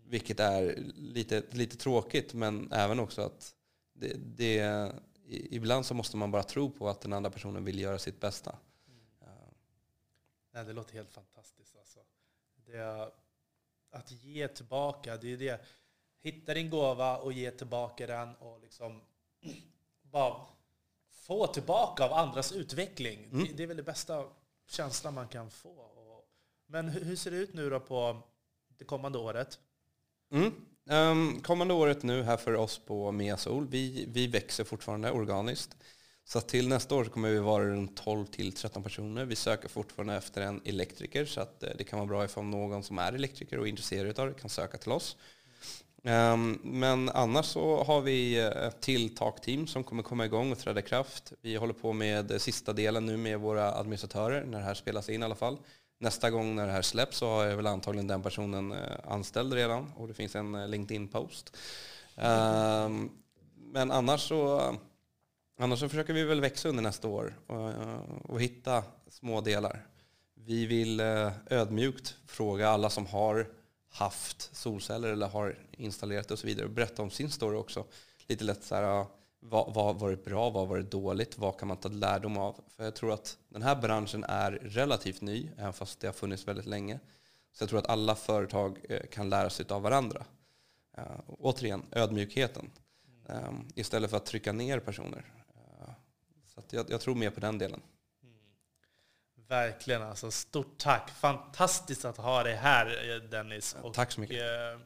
Vilket 0.05 0.41
är 0.41 0.77
lite, 0.95 1.43
lite 1.51 1.77
tråkigt 1.77 2.35
men 2.35 2.73
även 2.73 3.01
också 3.01 3.23
att 3.23 3.55
det, 3.93 4.15
det, 4.15 4.93
ibland 5.27 5.87
så 5.87 5.95
måste 5.95 6.17
man 6.17 6.31
bara 6.31 6.43
tro 6.43 6.71
på 6.71 6.89
att 6.89 7.01
den 7.01 7.13
andra 7.13 7.31
personen 7.31 7.65
vill 7.65 7.79
göra 7.79 7.99
sitt 7.99 8.21
bästa. 8.21 8.57
Mm. 8.89 9.01
Nej, 10.53 10.65
det 10.65 10.73
låter 10.73 10.95
helt 10.95 11.13
fantastiskt. 11.13 11.77
Alltså. 11.77 12.01
Det, 12.67 13.13
att 13.91 14.11
ge 14.11 14.49
tillbaka, 14.49 15.17
det 15.17 15.33
är 15.33 15.37
det. 15.37 15.61
Hitta 16.23 16.55
din 16.55 16.71
gåva 16.71 17.17
och 17.17 17.33
ge 17.33 17.51
tillbaka 17.51 18.07
den 18.07 18.35
och 18.37 18.61
liksom 18.61 19.01
bara 20.03 20.47
få 21.09 21.47
tillbaka 21.47 22.05
av 22.05 22.13
andras 22.13 22.53
utveckling. 22.53 23.25
Mm. 23.25 23.45
Det, 23.45 23.53
det, 23.53 23.63
är 23.63 23.67
väl 23.67 23.77
det 23.77 23.83
bästa 23.83 24.27
känsla 24.71 25.11
man 25.11 25.29
kan 25.29 25.51
få. 25.51 25.87
Men 26.67 26.89
hur 26.89 27.17
ser 27.17 27.31
det 27.31 27.37
ut 27.37 27.55
nu 27.55 27.71
då 27.71 27.81
på 27.81 28.23
det 28.79 28.85
kommande 28.85 29.19
året? 29.19 29.59
Mm. 30.33 30.53
Um, 30.91 31.41
kommande 31.41 31.75
året 31.75 32.03
nu 32.03 32.23
här 32.23 32.37
för 32.37 32.55
oss 32.55 32.79
på 32.79 33.13
Mia 33.13 33.37
Sol, 33.37 33.67
vi, 33.69 34.05
vi 34.09 34.27
växer 34.27 34.65
fortfarande 34.65 35.11
organiskt. 35.11 35.77
Så 36.25 36.41
till 36.41 36.69
nästa 36.69 36.95
år 36.95 37.05
kommer 37.05 37.31
vi 37.31 37.39
vara 37.39 37.65
runt 37.65 37.97
12 37.97 38.27
till 38.27 38.53
13 38.53 38.83
personer. 38.83 39.25
Vi 39.25 39.37
söker 39.37 39.69
fortfarande 39.69 40.15
efter 40.15 40.43
en 40.43 40.61
elektriker 40.65 41.25
så 41.25 41.41
att 41.41 41.63
eh, 41.63 41.71
det 41.79 41.85
kan 41.85 41.99
vara 41.99 42.09
bra 42.09 42.25
ifall 42.25 42.45
någon 42.45 42.83
som 42.83 42.99
är 42.99 43.13
elektriker 43.13 43.59
och 43.59 43.69
intresserad 43.69 44.19
av 44.19 44.27
det 44.27 44.35
kan 44.35 44.51
söka 44.51 44.79
till 44.79 44.93
oss. 44.93 45.17
Um, 46.03 46.59
men 46.63 47.09
annars 47.09 47.47
så 47.47 47.85
har 47.85 48.01
vi 48.01 48.39
eh, 48.39 48.47
ett 48.47 48.81
till 48.81 49.17
takteam 49.17 49.67
som 49.67 49.85
kommer 49.85 50.03
komma 50.03 50.25
igång 50.25 50.53
och 50.53 50.59
träda 50.59 50.81
i 50.81 50.83
kraft. 50.83 51.33
Vi 51.43 51.57
håller 51.57 51.73
på 51.73 51.93
med 51.93 52.31
eh, 52.31 52.39
sista 52.39 52.73
delen 52.73 53.07
nu 53.07 53.17
med 53.17 53.41
våra 53.41 53.75
administratörer 53.75 54.45
när 54.45 54.59
det 54.59 54.65
här 54.65 54.75
spelas 54.75 55.09
in 55.09 55.23
i 55.23 55.25
alla 55.25 55.35
fall. 55.35 55.59
Nästa 55.99 56.31
gång 56.31 56.57
när 56.57 56.67
det 56.67 56.73
här 56.73 56.83
släpps 56.83 57.17
så 57.17 57.29
har 57.29 57.45
jag 57.45 57.57
väl 57.57 57.67
antagligen 57.67 58.07
den 58.07 58.23
personen 58.23 58.73
eh, 58.73 58.79
anställd 59.05 59.53
redan 59.53 59.93
och 59.97 60.09
det 60.09 60.15
finns 60.15 60.37
en 60.37 60.71
LinkedIn-post. 60.71 61.57
Um, 62.17 63.11
men 63.57 63.91
annars 63.91 64.29
så, 64.29 64.75
annars 65.59 65.81
så 65.81 65.89
försöker 65.89 66.13
vi 66.13 66.25
väl 66.25 66.41
växa 66.41 66.69
under 66.69 66.83
nästa 66.83 67.09
år 67.09 67.35
och, 67.47 67.73
och 68.31 68.41
hitta 68.41 68.85
små 69.09 69.41
delar. 69.41 69.87
Vi 70.35 70.67
vill 70.67 71.01
ödmjukt 71.51 72.17
fråga 72.27 72.69
alla 72.69 72.91
som 72.91 73.07
har 73.07 73.47
haft 73.91 74.57
solceller 74.57 75.09
eller 75.09 75.29
har 75.29 75.59
installerat 75.73 76.31
och 76.31 76.39
så 76.39 76.47
vidare 76.47 76.67
och 76.67 76.73
berätta 76.73 77.03
om 77.03 77.11
sin 77.11 77.31
story 77.31 77.57
också. 77.57 77.85
Lite 78.27 78.45
lätt 78.45 78.65
så 78.65 78.75
här, 78.75 79.07
vad, 79.41 79.75
vad 79.75 79.99
var 79.99 80.11
det 80.11 80.25
bra, 80.25 80.51
vad 80.51 80.69
var 80.69 80.77
det 80.77 80.83
dåligt, 80.83 81.39
vad 81.39 81.59
kan 81.59 81.69
man 81.69 81.77
ta 81.77 81.89
lärdom 81.89 82.37
av? 82.37 82.61
För 82.77 82.85
jag 82.85 82.95
tror 82.95 83.13
att 83.13 83.39
den 83.49 83.63
här 83.63 83.77
branschen 83.77 84.25
är 84.25 84.53
relativt 84.53 85.21
ny, 85.21 85.51
även 85.57 85.73
fast 85.73 86.01
det 86.01 86.07
har 86.09 86.13
funnits 86.13 86.49
väldigt 86.49 86.67
länge. 86.67 87.01
Så 87.53 87.63
jag 87.63 87.69
tror 87.69 87.79
att 87.79 87.89
alla 87.89 88.15
företag 88.15 88.79
eh, 88.89 89.07
kan 89.11 89.31
lära 89.31 89.51
sig 89.51 89.67
av 89.69 89.83
varandra. 89.83 90.25
Uh, 90.99 91.21
återigen, 91.27 91.83
ödmjukheten. 91.93 92.71
Um, 93.27 93.69
istället 93.75 94.11
för 94.11 94.17
att 94.17 94.27
trycka 94.27 94.53
ner 94.53 94.79
personer. 94.81 95.33
Uh, 95.57 95.93
så 96.47 96.63
jag, 96.71 96.91
jag 96.91 97.01
tror 97.01 97.15
mer 97.15 97.31
på 97.31 97.41
den 97.41 97.59
delen. 97.59 97.81
Verkligen 99.51 100.03
alltså. 100.03 100.31
Stort 100.31 100.79
tack. 100.79 101.11
Fantastiskt 101.11 102.05
att 102.05 102.17
ha 102.17 102.43
dig 102.43 102.55
här 102.55 103.21
Dennis. 103.31 103.77
Och, 103.83 103.95
tack 103.95 104.13
så 104.13 104.21
mycket. 104.21 104.41
Eh, 104.41 104.81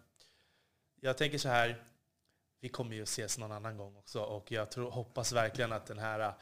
jag 1.00 1.18
tänker 1.18 1.38
så 1.38 1.48
här, 1.48 1.76
vi 2.60 2.68
kommer 2.68 2.94
ju 2.94 3.02
ses 3.02 3.38
någon 3.38 3.52
annan 3.52 3.76
gång 3.76 3.96
också 3.96 4.20
och 4.20 4.52
jag 4.52 4.70
tror, 4.70 4.90
hoppas 4.90 5.32
verkligen 5.32 5.72
att 5.72 5.86
den 5.86 5.98
här 5.98 6.32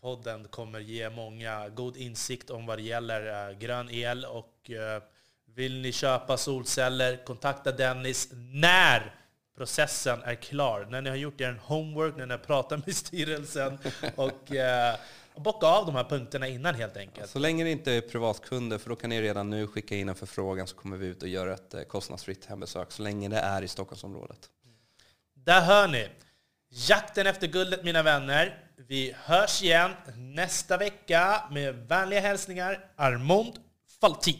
podden 0.00 0.48
kommer 0.48 0.80
ge 0.80 1.10
många 1.10 1.68
god 1.68 1.96
insikt 1.96 2.50
om 2.50 2.66
vad 2.66 2.78
det 2.78 2.82
gäller 2.82 3.50
eh, 3.50 3.58
grön 3.58 3.90
el 3.90 4.24
och 4.24 4.70
eh, 4.70 5.02
vill 5.44 5.80
ni 5.80 5.92
köpa 5.92 6.36
solceller, 6.36 7.24
kontakta 7.24 7.72
Dennis 7.72 8.28
när 8.32 9.14
processen 9.56 10.22
är 10.22 10.34
klar. 10.34 10.86
När 10.90 11.02
ni 11.02 11.10
har 11.10 11.16
gjort 11.16 11.40
er 11.40 11.60
homework, 11.62 12.16
när 12.16 12.26
ni 12.26 12.32
har 12.32 12.38
pratat 12.38 12.86
med 12.86 12.96
styrelsen 13.06 13.78
och 14.14 14.52
bocka 15.40 15.66
av 15.66 15.86
de 15.86 15.94
här 15.94 16.04
punkterna 16.04 16.48
innan 16.48 16.74
helt 16.74 16.96
enkelt. 16.96 17.30
Så 17.30 17.38
länge 17.38 17.64
det 17.64 17.70
inte 17.70 17.92
är 17.92 18.00
privatkunder, 18.00 18.78
för 18.78 18.90
då 18.90 18.96
kan 18.96 19.10
ni 19.10 19.22
redan 19.22 19.50
nu 19.50 19.66
skicka 19.66 19.96
in 19.96 20.08
en 20.08 20.14
förfrågan 20.14 20.66
så 20.66 20.76
kommer 20.76 20.96
vi 20.96 21.06
ut 21.06 21.22
och 21.22 21.28
gör 21.28 21.46
ett 21.46 21.74
eh, 21.74 21.82
kostnadsfritt 21.82 22.44
hembesök 22.44 22.92
så 22.92 23.02
länge 23.02 23.28
det 23.28 23.38
är 23.38 23.62
i 23.62 23.68
Stockholmsområdet. 23.68 24.50
Där 25.34 25.60
hör 25.60 25.88
ni. 25.88 26.08
Jakten 26.68 27.26
efter 27.26 27.46
guldet 27.46 27.84
mina 27.84 28.02
vänner. 28.02 28.62
Vi 28.76 29.14
hörs 29.16 29.62
igen 29.62 29.90
nästa 30.16 30.76
vecka 30.76 31.42
med 31.50 31.74
vänliga 31.74 32.20
hälsningar 32.20 32.90
Armond 32.96 33.52
Faltin. 34.00 34.38